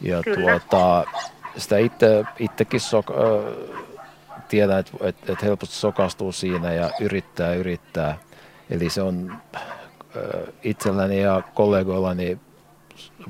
Ja 0.00 0.22
Kyllä. 0.22 0.60
tuota, 0.60 1.04
sitä 1.56 1.78
itse, 1.78 2.24
itsekin 2.38 2.80
sok, 2.80 3.10
äh, 3.10 3.80
tiedän, 4.48 4.78
että 4.78 4.92
et, 5.00 5.30
et 5.30 5.42
helposti 5.42 5.74
sokastuu 5.74 6.32
siinä 6.32 6.72
ja 6.72 6.90
yrittää, 7.00 7.54
yrittää. 7.54 8.18
Eli 8.70 8.90
se 8.90 9.02
on 9.02 9.36
äh, 9.56 9.62
itselläni 10.62 11.20
ja 11.20 11.42
kollegoillani 11.54 12.38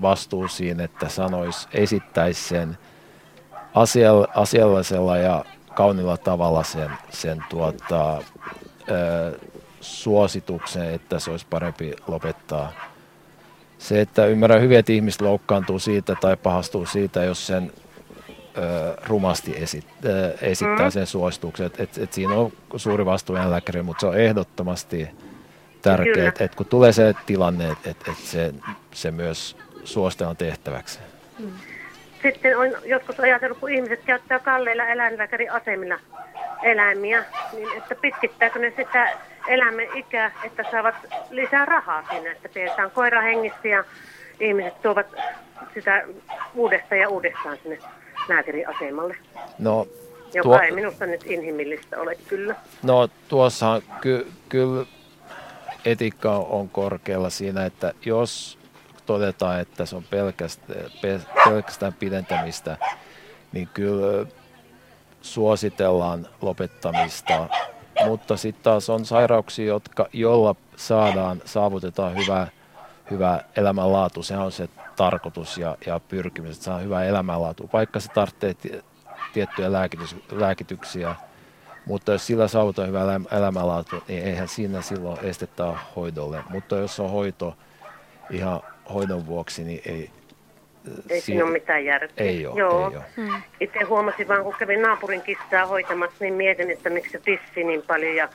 vastuu 0.03 0.49
siinä, 0.49 0.85
että 0.85 1.09
sanois, 1.09 1.69
esittäisi 1.73 2.45
sen 2.49 2.79
asiallisella 4.35 5.17
ja 5.17 5.45
kaunilla 5.75 6.17
tavalla 6.17 6.63
sen, 6.63 6.91
sen 7.11 7.45
tuota, 7.49 8.23
ö, 8.91 9.39
suosituksen, 9.85 10.95
että 10.95 11.19
se 11.19 11.31
olisi 11.31 11.47
parempi 11.51 11.93
lopettaa. 12.07 12.73
Se, 13.79 14.01
että 14.01 14.27
ymmärrän 14.27 14.61
hyvin, 14.61 14.79
että 14.79 14.93
ihmiset 14.93 15.21
loukkaantuu 15.21 15.79
siitä 15.79 16.17
tai 16.21 16.37
pahastuu 16.37 16.87
siitä, 16.87 17.25
jos 17.25 17.47
sen 17.47 17.73
ö, 18.59 18.97
rumasti 19.07 19.57
esit, 19.57 19.87
ö, 20.05 20.35
esittää 20.43 20.87
mm. 20.87 20.91
sen 20.91 21.07
suosituksen. 21.07 21.67
Et, 21.67 21.81
et, 21.81 21.99
et 21.99 22.13
siinä 22.13 22.35
on 22.35 22.53
suuri 22.77 23.05
vastuu 23.05 23.37
eläinlääkäri, 23.37 23.83
mutta 23.83 24.01
se 24.01 24.07
on 24.07 24.19
ehdottomasti 24.19 25.09
tärkeää, 25.83 26.29
että 26.29 26.45
et 26.45 26.55
kun 26.55 26.67
tulee 26.67 26.93
se 26.93 27.15
tilanne, 27.27 27.71
että 27.71 27.91
et, 27.91 28.09
et 28.09 28.19
se, 28.19 28.55
se 28.93 29.11
myös 29.11 29.57
suostellaan 29.85 30.37
tehtäväksi. 30.37 30.99
Mm. 31.39 31.53
Sitten 32.23 32.59
on 32.59 32.69
joskus 32.85 33.21
ajatellut, 33.21 33.59
kun 33.59 33.71
ihmiset 33.71 34.01
käyttää 34.07 34.39
kalleilla 34.39 34.85
eläinlääkäriasemilla 34.85 35.99
eläimiä, 36.63 37.25
niin 37.53 37.79
että 37.79 37.95
pitkittääkö 37.95 38.59
ne 38.59 38.73
sitä 38.77 39.19
eläimen 39.49 39.89
ikää, 39.95 40.31
että 40.45 40.65
saavat 40.71 40.95
lisää 41.31 41.65
rahaa 41.65 42.05
sinne, 42.11 42.31
että 42.31 42.49
pidetään 42.49 42.91
koira 42.91 43.21
hengissä 43.21 43.69
ja 43.69 43.85
ihmiset 44.41 44.83
tuovat 44.83 45.07
sitä 45.75 46.05
uudestaan 46.55 47.01
ja 47.01 47.09
uudestaan 47.09 47.59
sinne 47.63 47.79
lääkäriasemalle. 48.29 49.17
No, 49.59 49.87
Joka 50.35 50.43
tuo... 50.43 50.61
ei 50.61 50.71
minusta 50.71 51.07
nyt 51.07 51.27
inhimillistä 51.27 52.01
ole 52.01 52.17
kyllä. 52.29 52.55
No 52.83 53.09
tuossa 53.29 53.83
ky- 54.01 54.27
kyllä 54.49 54.87
etiikka 55.85 56.37
on 56.37 56.69
korkealla 56.69 57.31
siinä, 57.31 57.67
että 57.67 57.93
jos 58.05 58.59
todetaan, 59.07 59.61
että 59.61 59.87
se 59.87 59.97
on 59.97 60.05
pelkästään, 60.11 60.91
pelkästään 61.45 61.93
pidentämistä, 61.93 62.77
niin 63.53 63.69
kyllä 63.75 64.27
suositellaan 65.23 66.29
lopettamista. 66.43 67.49
Mutta 68.07 68.37
sitten 68.37 68.65
taas 68.65 68.91
on 68.91 69.05
sairauksia, 69.05 69.67
jotka, 69.67 70.09
joilla 70.13 70.55
saadaan, 70.77 71.43
saavutetaan 71.45 72.17
hyvä, 72.17 72.47
hyvä 73.11 73.41
elämänlaatu. 73.57 74.23
Se 74.23 74.37
on 74.37 74.53
se 74.53 74.69
tarkoitus 74.97 75.59
ja, 75.59 75.77
ja 75.87 76.01
pyrkimys, 76.09 76.57
että 76.57 76.65
saa 76.65 76.79
hyvä 76.79 77.05
elämänlaatu. 77.05 77.71
Vaikka 77.73 78.01
se 78.01 78.09
tarvitsee 78.09 78.55
tiettyjä 79.33 79.73
lääkitys, 79.73 80.17
lääkityksiä, 80.33 81.15
mutta 81.87 82.13
jos 82.13 82.27
sillä 82.27 82.49
saavutaan 82.49 82.89
hyvä 82.89 83.21
elämänlaatu, 83.31 84.03
niin 84.09 84.25
eihän 84.25 84.49
siinä 84.49 84.83
silloin 84.83 85.19
estettä 85.23 85.75
hoidolle. 85.97 86.45
Mutta 86.49 86.77
jos 86.77 87.01
on 87.01 87.11
hoito 87.11 87.57
ihan 88.31 88.61
hoidon 88.95 89.27
vuoksi, 89.27 89.65
niin 89.65 89.83
ei... 89.87 90.11
Ei 91.11 91.21
siinä 91.21 91.45
ole 91.45 91.53
mitään 91.53 91.85
järkeä. 91.85 92.27
Ei 92.27 92.47
ole, 92.47 92.61
Joo. 92.61 92.91
ei 92.91 92.97
ole. 92.97 93.05
Hmm. 93.17 93.43
Itse 93.61 93.79
huomasin 93.85 94.29
vaan, 94.29 94.43
kun 94.43 94.55
kävin 94.59 94.83
naapurin 94.83 95.23
kissaa 95.23 95.67
hoitamassa, 95.67 96.17
niin 96.21 96.35
mietin, 96.35 96.71
että 96.71 96.91
miksi 96.91 97.11
se 97.11 97.19
pissi 97.19 97.65
niin 97.65 97.83
paljon 97.83 98.17
ja 98.17 98.29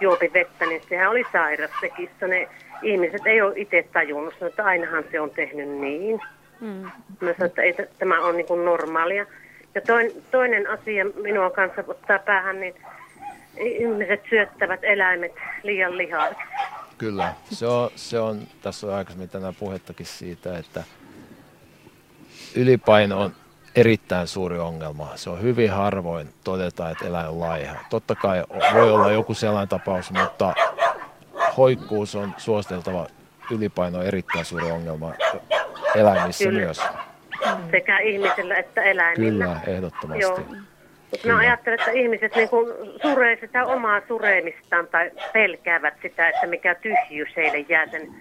juopi 0.00 0.30
vettä, 0.34 0.66
niin 0.66 0.82
sehän 0.88 1.10
oli 1.10 1.24
sairas 1.32 1.70
se 1.80 1.88
kissa. 1.88 2.26
Ne 2.26 2.48
ihmiset 2.82 3.26
ei 3.26 3.42
ole 3.42 3.52
itse 3.56 3.88
tajunnut, 3.92 4.34
että 4.42 4.64
ainahan 4.64 5.04
se 5.10 5.20
on 5.20 5.30
tehnyt 5.30 5.68
niin. 5.68 6.20
Hmm. 6.60 6.90
Mä 7.20 7.32
sanoin, 7.32 7.44
että 7.44 7.62
ei, 7.62 7.74
tämä 7.98 8.20
on 8.20 8.36
niin 8.36 8.46
kuin 8.46 8.64
normaalia. 8.64 9.26
Ja 9.74 9.80
toin, 9.80 10.24
toinen 10.30 10.70
asia 10.70 11.04
minua 11.04 11.50
kanssa 11.50 11.84
ottaa 11.88 12.18
päähän, 12.18 12.60
niin 12.60 12.74
ihmiset 13.56 14.20
syöttävät 14.30 14.80
eläimet 14.82 15.32
liian 15.62 15.98
lihaa. 15.98 16.28
Kyllä, 16.98 17.34
se 17.50 17.66
on, 17.66 17.90
se 17.96 18.20
on, 18.20 18.40
tässä 18.62 18.86
on 18.86 18.94
aikaisemmin 18.94 19.28
tänään 19.28 19.54
puhettakin 19.54 20.06
siitä, 20.06 20.58
että 20.58 20.84
ylipaino 22.56 23.20
on 23.20 23.32
erittäin 23.76 24.26
suuri 24.26 24.58
ongelma. 24.58 25.12
Se 25.14 25.30
on 25.30 25.42
hyvin 25.42 25.70
harvoin 25.70 26.28
todeta, 26.44 26.90
että 26.90 27.06
eläin 27.06 27.28
on 27.28 27.40
laiha. 27.40 27.76
Totta 27.90 28.14
kai 28.14 28.44
voi 28.74 28.92
olla 28.92 29.12
joku 29.12 29.34
sellainen 29.34 29.68
tapaus, 29.68 30.10
mutta 30.10 30.54
hoikkuus 31.56 32.14
on 32.14 32.34
suositeltava. 32.36 33.06
Ylipaino 33.50 33.98
on 33.98 34.06
erittäin 34.06 34.44
suuri 34.44 34.70
ongelma 34.70 35.12
eläimissä 35.94 36.44
Kyllä. 36.44 36.60
myös. 36.60 36.80
Sekä 37.70 37.98
ihmisillä 37.98 38.56
että 38.56 38.82
eläimillä. 38.82 39.44
Kyllä, 39.44 39.60
ehdottomasti. 39.66 40.22
Joo. 40.22 40.40
Mutta 41.10 41.28
mä 41.28 41.38
ajattelen, 41.38 41.78
että 41.80 41.90
ihmiset 41.90 42.34
niin 42.36 42.48
suree 43.02 43.38
sitä 43.40 43.64
omaa 43.64 44.00
sureemistaan 44.08 44.86
tai 44.86 45.10
pelkäävät 45.32 45.94
sitä, 46.02 46.28
että 46.28 46.46
mikä 46.46 46.74
tyhjyys 46.74 47.36
heille 47.36 47.66
jää 47.68 47.86
sen 47.86 48.14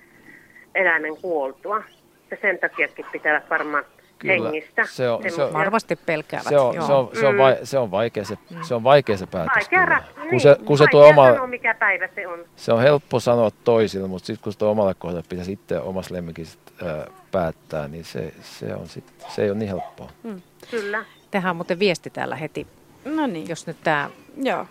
eläimen 0.76 1.18
kuoltua. 1.22 1.84
Ja 2.32 2.38
sen 2.42 2.60
takiakin 2.60 3.06
pitävät 3.12 3.50
varmaan 3.50 3.84
Kyllä. 4.22 4.50
hengistä. 4.50 4.86
Se 4.86 5.10
on, 5.10 5.24
se 5.36 5.44
on, 5.44 5.54
varmasti 5.54 5.96
pelkäävät. 5.96 6.48
Se 6.50 6.58
on, 6.60 6.74
se 6.74 6.94
on, 6.94 7.10
se 7.20 7.28
on, 7.28 7.38
vai, 7.38 7.58
se 7.64 7.78
on 7.78 7.92
vaikea 7.92 8.26
se, 8.26 8.38
mm. 8.50 8.64
se, 8.64 8.76
on 8.76 8.84
vaikea 8.84 9.18
se 9.18 9.28
päätös. 9.28 9.56
Vaikea, 9.56 9.86
rat, 9.86 10.04
kun 10.14 10.28
niin, 10.32 10.40
se, 10.42 10.58
kun 10.66 10.78
se 10.78 10.86
tuo 10.92 11.06
oma, 11.06 11.28
sanoa, 11.28 11.48
mikä 11.48 11.74
päivä 11.74 12.10
se 12.16 12.28
on. 12.28 12.40
Se 12.56 12.74
on 12.74 12.82
helppo 12.82 13.20
sanoa 13.20 13.52
toisille, 13.64 14.08
mutta 14.08 14.26
sitten 14.26 14.44
kun 14.44 14.54
se 14.54 14.60
tuo 14.60 14.70
omalle 14.70 14.94
kohdalle 14.94 15.26
pitäisi 15.30 15.52
sitten 15.52 15.82
omassa 15.82 16.14
lemmikissä 16.14 16.60
äh, 16.84 17.16
päättää, 17.32 17.88
niin 17.88 18.06
se, 18.06 18.34
se, 18.42 18.76
on 18.76 18.90
sit, 18.90 19.06
se 19.28 19.44
ei 19.44 19.50
ole 19.50 19.58
niin 19.58 19.70
helppoa. 19.70 20.10
Mm. 20.24 20.42
Kyllä. 20.72 21.06
Tehän 21.32 21.50
on 21.50 21.56
muuten 21.56 21.80
viesti 21.80 22.10
täällä 22.10 22.36
heti 22.36 22.68
No 23.06 23.28
niin. 23.28 23.50
Jos 23.50 23.68
nyt 23.68 23.78
tämä 23.84 24.10
Joo. 24.38 24.68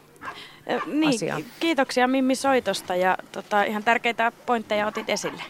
Niin, 0.87 1.15
asia. 1.15 1.37
kiitoksia 1.61 2.09
Mimmi 2.09 2.35
soitosta 2.35 2.97
ja 2.97 3.19
tota, 3.33 3.63
ihan 3.63 3.85
tärkeitä 3.85 4.33
pointteja 4.47 4.87
otit 4.87 5.11
esille. 5.11 5.43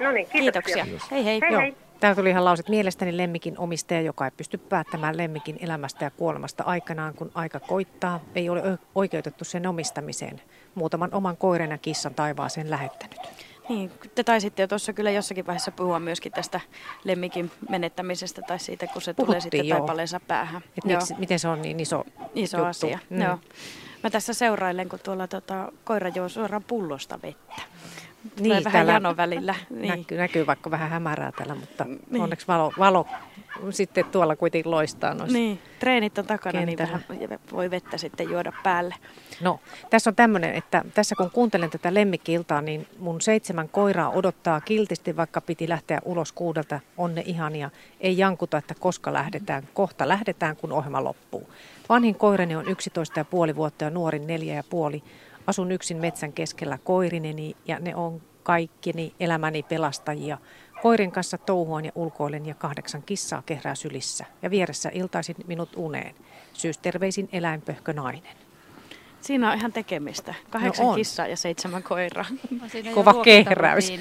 No 0.00 0.12
niin, 0.12 0.26
kiitoksia. 0.26 0.84
kiitoksia. 0.84 1.08
Hei 1.10 1.24
hei. 1.24 1.40
hei, 1.40 1.56
hei. 1.56 1.74
Täällä 2.02 2.16
tuli 2.16 2.30
ihan 2.30 2.44
lauset. 2.44 2.68
Mielestäni 2.68 3.16
lemmikin 3.16 3.58
omistaja, 3.58 4.00
joka 4.00 4.24
ei 4.24 4.30
pysty 4.30 4.58
päättämään 4.58 5.16
lemmikin 5.16 5.56
elämästä 5.60 6.04
ja 6.04 6.10
kuolemasta 6.10 6.64
aikanaan, 6.64 7.14
kun 7.14 7.30
aika 7.34 7.60
koittaa, 7.60 8.20
ei 8.34 8.48
ole 8.48 8.78
oikeutettu 8.94 9.44
sen 9.44 9.66
omistamiseen. 9.66 10.42
Muutaman 10.74 11.14
oman 11.14 11.36
koiran 11.36 11.70
ja 11.70 11.78
kissan 11.78 12.14
taivaaseen 12.14 12.70
lähettänyt. 12.70 13.18
Niin, 13.68 13.90
te 14.14 14.24
taisitte 14.24 14.62
jo 14.62 14.68
tuossa 14.68 14.92
kyllä 14.92 15.10
jossakin 15.10 15.46
vaiheessa 15.46 15.70
puhua 15.70 16.00
myöskin 16.00 16.32
tästä 16.32 16.60
lemmikin 17.04 17.50
menettämisestä 17.68 18.42
tai 18.42 18.58
siitä, 18.58 18.86
kun 18.86 19.02
se 19.02 19.14
Puhuttiin, 19.14 19.26
tulee 19.26 19.40
sitten 19.40 19.68
joo. 19.68 19.78
taipaleensa 19.78 20.20
päähän. 20.20 20.62
Et 20.78 20.84
miksi, 20.84 21.14
miten 21.18 21.38
se 21.38 21.48
on 21.48 21.62
niin 21.62 21.80
iso, 21.80 22.04
iso 22.34 22.56
juttu. 22.56 22.68
asia. 22.68 22.98
Mm. 23.10 23.22
Joo. 23.22 23.38
Mä 24.02 24.10
tässä 24.10 24.34
seurailen, 24.34 24.88
kun 24.88 24.98
tuolla 25.02 25.26
tota, 25.26 25.72
koira 25.84 26.08
juo 26.08 26.28
suoraan 26.28 26.64
pullosta 26.64 27.18
vettä. 27.22 27.62
Niin, 28.40 28.64
vähän 28.64 28.86
jano 28.86 29.16
välillä. 29.16 29.54
Niin. 29.70 29.88
Näkyy, 29.88 30.18
näkyy 30.18 30.46
vaikka 30.46 30.70
vähän 30.70 30.90
hämärää 30.90 31.32
täällä, 31.32 31.54
mutta 31.54 31.84
niin. 31.84 32.22
onneksi 32.22 32.46
valo, 32.46 32.72
valo 32.78 33.06
sitten 33.70 34.04
tuolla 34.04 34.36
kuitenkin 34.36 34.70
loistaa 34.70 35.14
noissa 35.14 35.38
Niin, 35.38 35.58
treenit 35.78 36.18
on 36.18 36.26
takana, 36.26 36.60
niin 36.60 36.78
kentällä. 36.78 37.00
niin 37.08 37.28
vähän 37.30 37.40
voi 37.52 37.70
vettä 37.70 37.98
sitten 37.98 38.30
juoda 38.30 38.52
päälle. 38.62 38.94
No, 39.40 39.60
tässä 39.90 40.10
on 40.10 40.16
tämmöinen, 40.16 40.54
että 40.54 40.84
tässä 40.94 41.14
kun 41.14 41.30
kuuntelen 41.30 41.70
tätä 41.70 41.94
lemmikkiltaa, 41.94 42.60
niin 42.60 42.86
mun 42.98 43.20
seitsemän 43.20 43.68
koiraa 43.68 44.10
odottaa 44.10 44.60
kiltisti, 44.60 45.16
vaikka 45.16 45.40
piti 45.40 45.68
lähteä 45.68 45.98
ulos 46.04 46.32
kuudelta. 46.32 46.80
On 46.96 47.14
ne 47.14 47.22
ihania. 47.26 47.70
Ei 48.00 48.18
jankuta, 48.18 48.58
että 48.58 48.74
koska 48.80 49.12
lähdetään. 49.12 49.68
Kohta 49.74 50.08
lähdetään, 50.08 50.56
kun 50.56 50.72
ohjelma 50.72 51.04
loppuu. 51.04 51.48
Vanhin 51.88 52.14
koirani 52.14 52.56
on 52.56 52.64
11,5 52.66 53.56
vuotta 53.56 53.84
ja 53.84 53.90
nuorin 53.90 54.22
4,5. 54.22 55.02
Asun 55.46 55.72
yksin 55.72 55.96
metsän 55.96 56.32
keskellä 56.32 56.78
koirineni 56.84 57.56
ja 57.66 57.78
ne 57.78 57.96
on 57.96 58.20
kaikkini 58.42 59.14
elämäni 59.20 59.62
pelastajia. 59.62 60.38
Koirin 60.82 61.12
kanssa 61.12 61.38
touhuan 61.38 61.84
ja 61.84 61.92
ulkoilen 61.94 62.46
ja 62.46 62.54
kahdeksan 62.54 63.02
kissaa 63.02 63.42
kehrää 63.46 63.74
sylissä. 63.74 64.24
Ja 64.42 64.50
vieressä 64.50 64.90
iltaisin 64.92 65.36
minut 65.46 65.76
uneen. 65.76 66.14
Syysterveisin 66.52 67.28
eläinpöhkö 67.32 67.92
nainen. 67.92 68.36
Siinä 69.22 69.50
on 69.50 69.58
ihan 69.58 69.72
tekemistä. 69.72 70.34
Kahdeksan 70.50 70.86
no 70.86 70.94
kissaa 70.94 71.26
ja 71.26 71.36
seitsemän 71.36 71.82
koiraa. 71.82 72.24
Kova 72.94 73.14
kehräys. 73.14 73.92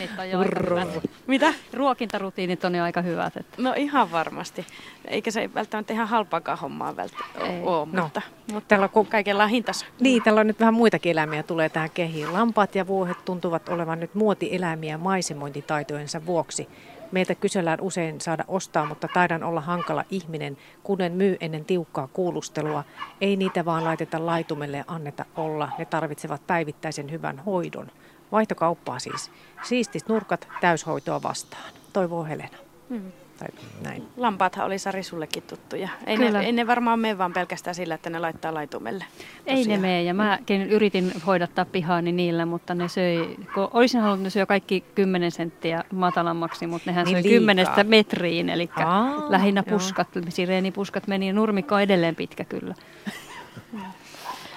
Mitä? 1.27 1.53
Ruokintarutiinit 1.73 2.65
on 2.65 2.75
jo 2.75 2.83
aika 2.83 3.01
hyvät. 3.01 3.37
Että. 3.37 3.61
No 3.61 3.73
ihan 3.77 4.11
varmasti. 4.11 4.65
Eikä 5.05 5.31
se 5.31 5.49
välttämättä 5.53 5.93
ihan 5.93 6.07
halpaakaan 6.07 6.57
hommaa 6.57 6.95
välttämättä 6.95 7.39
ole, 7.63 7.87
no. 7.91 8.03
mutta, 8.03 8.21
mutta 8.53 8.67
täällä 8.67 8.89
on 8.95 9.05
kaikella 9.05 9.47
hintansa. 9.47 9.85
Niin, 9.99 10.23
täällä 10.23 10.41
on 10.41 10.47
nyt 10.47 10.59
vähän 10.59 10.73
muitakin 10.73 11.11
eläimiä 11.11 11.43
tulee 11.43 11.69
tähän 11.69 11.89
kehiin. 11.93 12.33
Lampaat 12.33 12.75
ja 12.75 12.87
vuohet 12.87 13.25
tuntuvat 13.25 13.69
olevan 13.69 13.99
nyt 13.99 14.15
muotieläimiä 14.15 14.97
maisemointitaitojensa 14.97 16.25
vuoksi. 16.25 16.67
Meiltä 17.11 17.35
kysellään 17.35 17.81
usein 17.81 18.21
saada 18.21 18.45
ostaa, 18.47 18.85
mutta 18.85 19.07
taidan 19.07 19.43
olla 19.43 19.61
hankala 19.61 20.03
ihminen, 20.09 20.57
kuten 20.83 21.11
myy 21.11 21.37
ennen 21.39 21.65
tiukkaa 21.65 22.07
kuulustelua. 22.07 22.83
Ei 23.21 23.35
niitä 23.35 23.65
vaan 23.65 23.83
laiteta 23.83 24.25
laitumelle 24.25 24.77
ja 24.77 24.83
anneta 24.87 25.25
olla. 25.35 25.69
Ne 25.77 25.85
tarvitsevat 25.85 26.47
päivittäisen 26.47 27.11
hyvän 27.11 27.39
hoidon. 27.39 27.87
Vaihtokauppaa 28.31 28.99
siis. 28.99 29.31
Siistit 29.63 30.07
nurkat 30.07 30.47
täyshoitoa 30.61 31.23
vastaan. 31.23 31.73
Toivoo 31.93 32.23
Helena. 32.23 32.57
Hmm. 32.89 33.11
Tai 33.41 33.49
näin. 33.83 34.03
Lampaathan 34.17 34.65
oli 34.65 34.79
Sari 34.79 35.03
sullekin 35.03 35.43
tuttuja. 35.43 35.89
Ei 36.05 36.17
ne, 36.17 36.39
ei 36.39 36.51
ne 36.51 36.67
varmaan 36.67 36.99
mene 36.99 37.17
vaan 37.17 37.33
pelkästään 37.33 37.75
sillä, 37.75 37.95
että 37.95 38.09
ne 38.09 38.19
laittaa 38.19 38.53
laitumelle. 38.53 39.05
Tosiaan. 39.37 39.57
Ei 39.57 39.65
ne 39.65 39.77
mene 39.77 40.03
ja 40.03 40.13
mäkin 40.13 40.61
yritin 40.61 41.11
hoidattaa 41.27 41.65
pihaani 41.65 42.11
niillä, 42.11 42.45
mutta 42.45 42.75
ne 42.75 42.87
söi, 42.87 43.35
kun 43.53 43.69
olisin 43.73 44.01
halunnut, 44.01 44.23
ne 44.23 44.29
syö 44.29 44.45
kaikki 44.45 44.83
10 44.95 45.31
senttiä 45.31 45.83
matalammaksi, 45.93 46.67
mutta 46.67 46.89
nehän 46.89 47.05
niin 47.05 47.23
söi 47.23 47.31
kymmenestä 47.31 47.83
metriin, 47.83 48.49
eli 48.49 48.69
Aa, 48.75 49.31
lähinnä 49.31 49.63
puskat, 49.63 50.07
sireenipuskat 50.29 51.07
meni 51.07 51.27
ja 51.27 51.33
nurmikko 51.33 51.75
on 51.75 51.81
edelleen 51.81 52.15
pitkä 52.15 52.43
kyllä. 52.45 52.75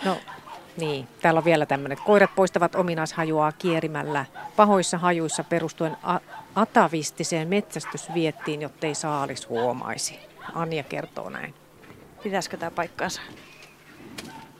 No 0.04 0.16
niin, 0.76 1.08
täällä 1.22 1.38
on 1.38 1.44
vielä 1.44 1.66
tämmöinen, 1.66 1.92
että 1.92 2.06
koirat 2.06 2.34
poistavat 2.34 2.74
ominaishajuaa 2.74 3.52
kierimällä 3.52 4.24
pahoissa 4.56 4.98
hajuissa 4.98 5.44
perustuen 5.44 5.96
a- 6.02 6.20
atavistiseen 6.54 7.48
metsästysviettiin, 7.48 8.62
jottei 8.62 8.94
saalis 8.94 9.48
huomaisi. 9.48 10.18
Anja 10.54 10.82
kertoo 10.82 11.30
näin. 11.30 11.54
Pitäisikö 12.22 12.56
tämä 12.56 12.70
paikkaansa? 12.70 13.20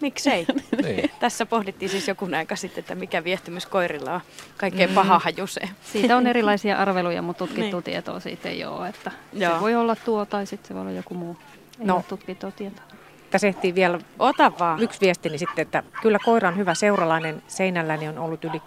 Miksei? 0.01 0.47
niin. 0.83 1.11
Tässä 1.21 1.47
pohdittiin 1.47 1.89
siis 1.89 2.09
joku 2.09 2.29
aika 2.37 2.57
sitten, 2.57 2.81
että 2.81 2.95
mikä 2.95 3.25
viehtymys 3.25 3.67
koirilla 3.67 4.15
on 4.15 4.21
kaikkein 4.57 4.91
mm. 4.91 4.95
paha 4.95 5.19
hajuseen. 5.19 5.69
Siitä 5.93 6.17
on 6.17 6.27
erilaisia 6.27 6.79
arveluja, 6.79 7.23
mutta 7.23 7.47
tutkittu 7.47 7.77
niin. 7.77 7.85
tietoa 7.85 8.21
siitä 8.21 8.49
ei 8.49 8.65
ole. 8.65 8.89
Että 8.89 9.11
se 9.39 9.61
voi 9.61 9.75
olla 9.75 9.97
tuo 9.97 10.27
tai 10.27 10.47
sitten 10.47 10.69
se 10.69 10.75
voi 10.75 10.81
olla 10.81 10.93
joku 10.93 11.15
muu. 11.15 11.37
Ei 11.81 11.87
no. 11.87 11.95
ole 11.95 12.05
tutkittua 12.09 12.51
tietoa 12.51 12.85
tässä 13.35 13.49
ehtii 13.49 13.75
vielä 13.75 13.99
Ota 14.19 14.53
vaan. 14.59 14.81
yksi 14.81 15.01
viestini 15.01 15.39
sitten, 15.39 15.63
että 15.63 15.83
kyllä 16.03 16.19
koira 16.25 16.49
on 16.49 16.57
hyvä 16.57 16.75
seuralainen. 16.75 17.43
Seinälläni 17.49 18.09
on 18.09 18.19
ollut 18.19 18.45
yli 18.45 18.63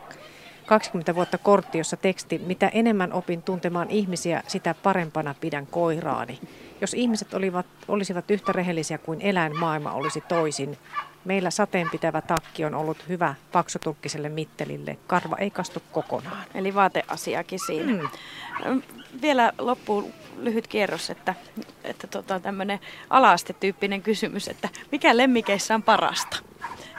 20 0.68 1.16
vuotta 1.16 1.38
kortti, 1.38 1.78
jossa 1.78 1.98
teksti, 1.98 2.42
mitä 2.46 2.68
enemmän 2.68 3.14
opin 3.14 3.44
tuntemaan 3.44 3.90
ihmisiä, 3.90 4.44
sitä 4.48 4.76
parempana 4.84 5.36
pidän 5.42 5.68
koiraani. 5.68 6.40
Jos 6.82 6.94
ihmiset 6.94 7.34
olivat, 7.34 7.66
olisivat 7.88 8.32
yhtä 8.32 8.52
rehellisiä 8.52 8.98
kuin 8.98 9.22
eläinmaailma 9.22 9.92
olisi 9.92 10.22
toisin, 10.22 10.78
meillä 11.26 11.52
sateenpitävä 11.52 12.22
takki 12.22 12.66
on 12.66 12.76
ollut 12.76 13.08
hyvä 13.10 13.36
paksuturkkiselle 13.52 14.30
mittelille. 14.30 14.98
Karva 15.08 15.36
ei 15.36 15.52
kastu 15.52 15.82
kokonaan. 15.92 16.46
Eli 16.56 16.76
vaateasiakin 16.76 17.60
siinä. 17.60 17.92
Mm. 17.94 18.82
Vielä 19.22 19.54
loppuun 19.58 20.14
lyhyt 20.38 20.68
kierros, 20.68 21.10
että, 21.10 21.36
että 21.84 22.08
tota, 22.08 22.40
tämmöinen 22.40 22.80
alaastetyyppinen 23.10 24.02
kysymys, 24.02 24.48
että 24.48 24.70
mikä 24.92 25.18
lemmikeissä 25.18 25.76
on 25.76 25.84
parasta? 25.84 26.38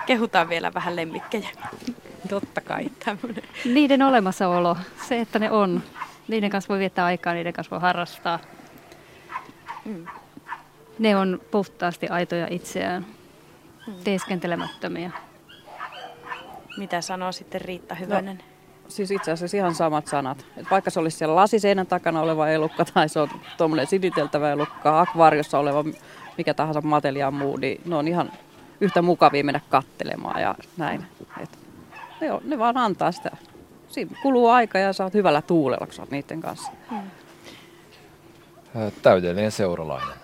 Kehutaan 0.06 0.48
vielä 0.48 0.74
vähän 0.74 0.96
lemmikkejä. 0.96 1.48
Totta 2.28 2.60
kai. 2.60 2.90
Tämmönen. 3.04 3.42
Niiden 3.64 4.02
olemassaolo, 4.02 4.76
se 5.08 5.20
että 5.20 5.38
ne 5.38 5.50
on. 5.50 5.82
Niiden 6.28 6.50
kanssa 6.50 6.68
voi 6.68 6.78
viettää 6.78 7.04
aikaa, 7.04 7.34
niiden 7.34 7.52
kanssa 7.52 7.70
voi 7.70 7.80
harrastaa. 7.80 8.38
Mm. 9.84 10.06
Ne 10.98 11.16
on 11.16 11.40
puhtaasti 11.50 12.08
aitoja 12.08 12.46
itseään, 12.50 13.06
mm. 13.86 13.94
teeskentelemättömiä. 14.04 15.10
Mitä 16.78 17.00
sanoo 17.00 17.32
sitten 17.32 17.60
Riitta 17.60 17.94
Hyvänen? 17.94 18.36
No, 18.36 18.42
siis 18.88 19.10
itse 19.10 19.32
asiassa 19.32 19.56
ihan 19.56 19.74
samat 19.74 20.06
sanat. 20.06 20.46
Et 20.56 20.70
vaikka 20.70 20.90
se 20.90 21.00
olisi 21.00 21.16
siellä 21.16 21.34
lasiseinän 21.34 21.86
takana 21.86 22.20
oleva 22.20 22.48
elukka 22.48 22.84
tai 22.84 23.08
se 23.08 23.20
on 23.20 23.28
tuommoinen 23.56 23.86
siditeltävä 23.86 24.52
elukka, 24.52 25.00
akvaariossa 25.00 25.58
oleva 25.58 25.84
mikä 26.38 26.54
tahansa 26.54 26.80
matelia 26.80 27.30
muu, 27.30 27.56
niin 27.56 27.80
ne 27.84 27.96
on 27.96 28.08
ihan 28.08 28.32
yhtä 28.80 29.02
mukavia 29.02 29.44
mennä 29.44 29.60
kattelemaan 29.68 30.40
ja 30.40 30.54
näin. 30.76 31.06
Et 31.42 31.58
ne, 32.20 32.32
on, 32.32 32.40
ne 32.44 32.58
vaan 32.58 32.76
antaa 32.76 33.12
sitä. 33.12 33.30
Siinä 33.88 34.16
kuluu 34.22 34.48
aika 34.48 34.78
ja 34.78 34.92
sä 34.92 35.04
oot 35.04 35.14
hyvällä 35.14 35.42
tuulella, 35.42 35.86
kun 35.86 35.94
sä 35.94 36.02
oot 36.02 36.10
niiden 36.10 36.40
kanssa. 36.40 36.72
Hmm. 36.90 37.10
Täydellinen 39.02 39.52
seuralainen. 39.52 40.16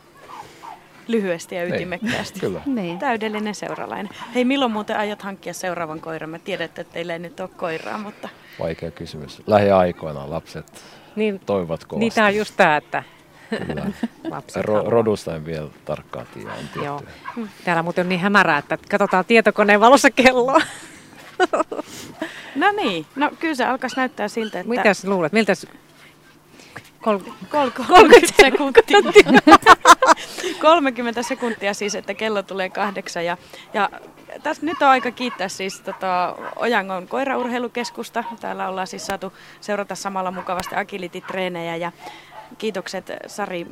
Lyhyesti 1.08 1.54
ja 1.54 1.62
niin, 1.62 1.74
ytimekkäästi. 1.74 2.40
Kyllä. 2.40 2.60
Niin. 2.66 2.98
Täydellinen 2.98 3.54
seuralainen. 3.54 4.08
Hei, 4.34 4.44
milloin 4.44 4.72
muuten 4.72 4.96
aiot 4.96 5.22
hankkia 5.22 5.54
seuraavan 5.54 6.00
koiran? 6.00 6.30
Mä 6.30 6.38
tiedän, 6.38 6.64
että 6.64 6.84
teillä 6.84 7.12
ei 7.12 7.18
nyt 7.18 7.40
ole 7.40 7.50
koiraa, 7.56 7.98
mutta... 7.98 8.28
Vaikea 8.60 8.90
kysymys. 8.90 9.42
Lähiaikoina 9.46 10.30
lapset 10.30 10.84
niin, 11.16 11.40
toivovat 11.46 11.84
kovasti. 11.84 12.00
Niin 12.00 12.12
tämä 12.12 12.26
on 12.26 12.36
just 12.36 12.54
tämä, 12.56 12.76
että 12.76 13.02
Kyllä. 13.66 13.86
Ro- 14.62 14.88
rodusta 14.88 15.34
en 15.34 15.46
vielä 15.46 15.68
tarkkaan 15.84 16.26
tiedä. 16.34 16.50
Joo. 16.84 17.02
Täällä 17.64 17.82
muuten 17.82 18.04
on 18.04 18.08
niin 18.08 18.20
hämärää, 18.20 18.58
että 18.58 18.78
katsotaan 18.90 19.24
tietokoneen 19.24 19.80
valossa 19.80 20.10
kelloa. 20.10 20.60
no 22.56 22.72
niin, 22.72 23.06
no 23.16 23.30
kyllä 23.40 23.54
se 23.54 23.64
alkaisi 23.64 23.96
näyttää 23.96 24.28
siltä, 24.28 24.60
että... 24.60 24.70
Mitäs 24.70 25.04
luulet, 25.04 25.32
miltä 25.32 25.52
Kol- 27.04 27.18
kol- 27.50 27.70
30 27.86 28.42
sekuntia. 28.42 28.98
30 30.60 31.22
sekuntia 31.32 31.74
siis, 31.74 31.94
että 31.94 32.14
kello 32.14 32.42
tulee 32.42 32.68
kahdeksan. 32.68 33.24
Ja, 33.24 33.36
ja 33.74 33.90
tässä 34.42 34.66
nyt 34.66 34.82
on 34.82 34.88
aika 34.88 35.10
kiittää 35.10 35.48
siis 35.48 35.80
tota 35.80 36.36
Ojangon 36.56 37.08
koiraurheilukeskusta. 37.08 38.24
Täällä 38.40 38.68
ollaan 38.68 38.86
siis 38.86 39.06
saatu 39.06 39.32
seurata 39.60 39.94
samalla 39.94 40.30
mukavasti 40.30 40.74
agility-treenejä 40.74 41.76
ja 41.76 41.92
kiitokset 42.58 43.12
Sari 43.26 43.66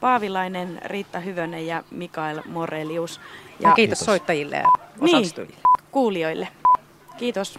Paavilainen, 0.00 0.80
Riitta 0.84 1.20
Hyvönen 1.20 1.66
ja 1.66 1.82
Mikael 1.90 2.42
Morelius. 2.46 3.16
Ja 3.16 3.22
kiitos, 3.58 3.74
kiitos 3.74 3.98
soittajille 3.98 4.56
ja 4.56 4.68
osallistujille. 5.00 5.54
Niin, 5.54 5.88
kuulijoille. 5.90 6.48
Kiitos. 7.20 7.58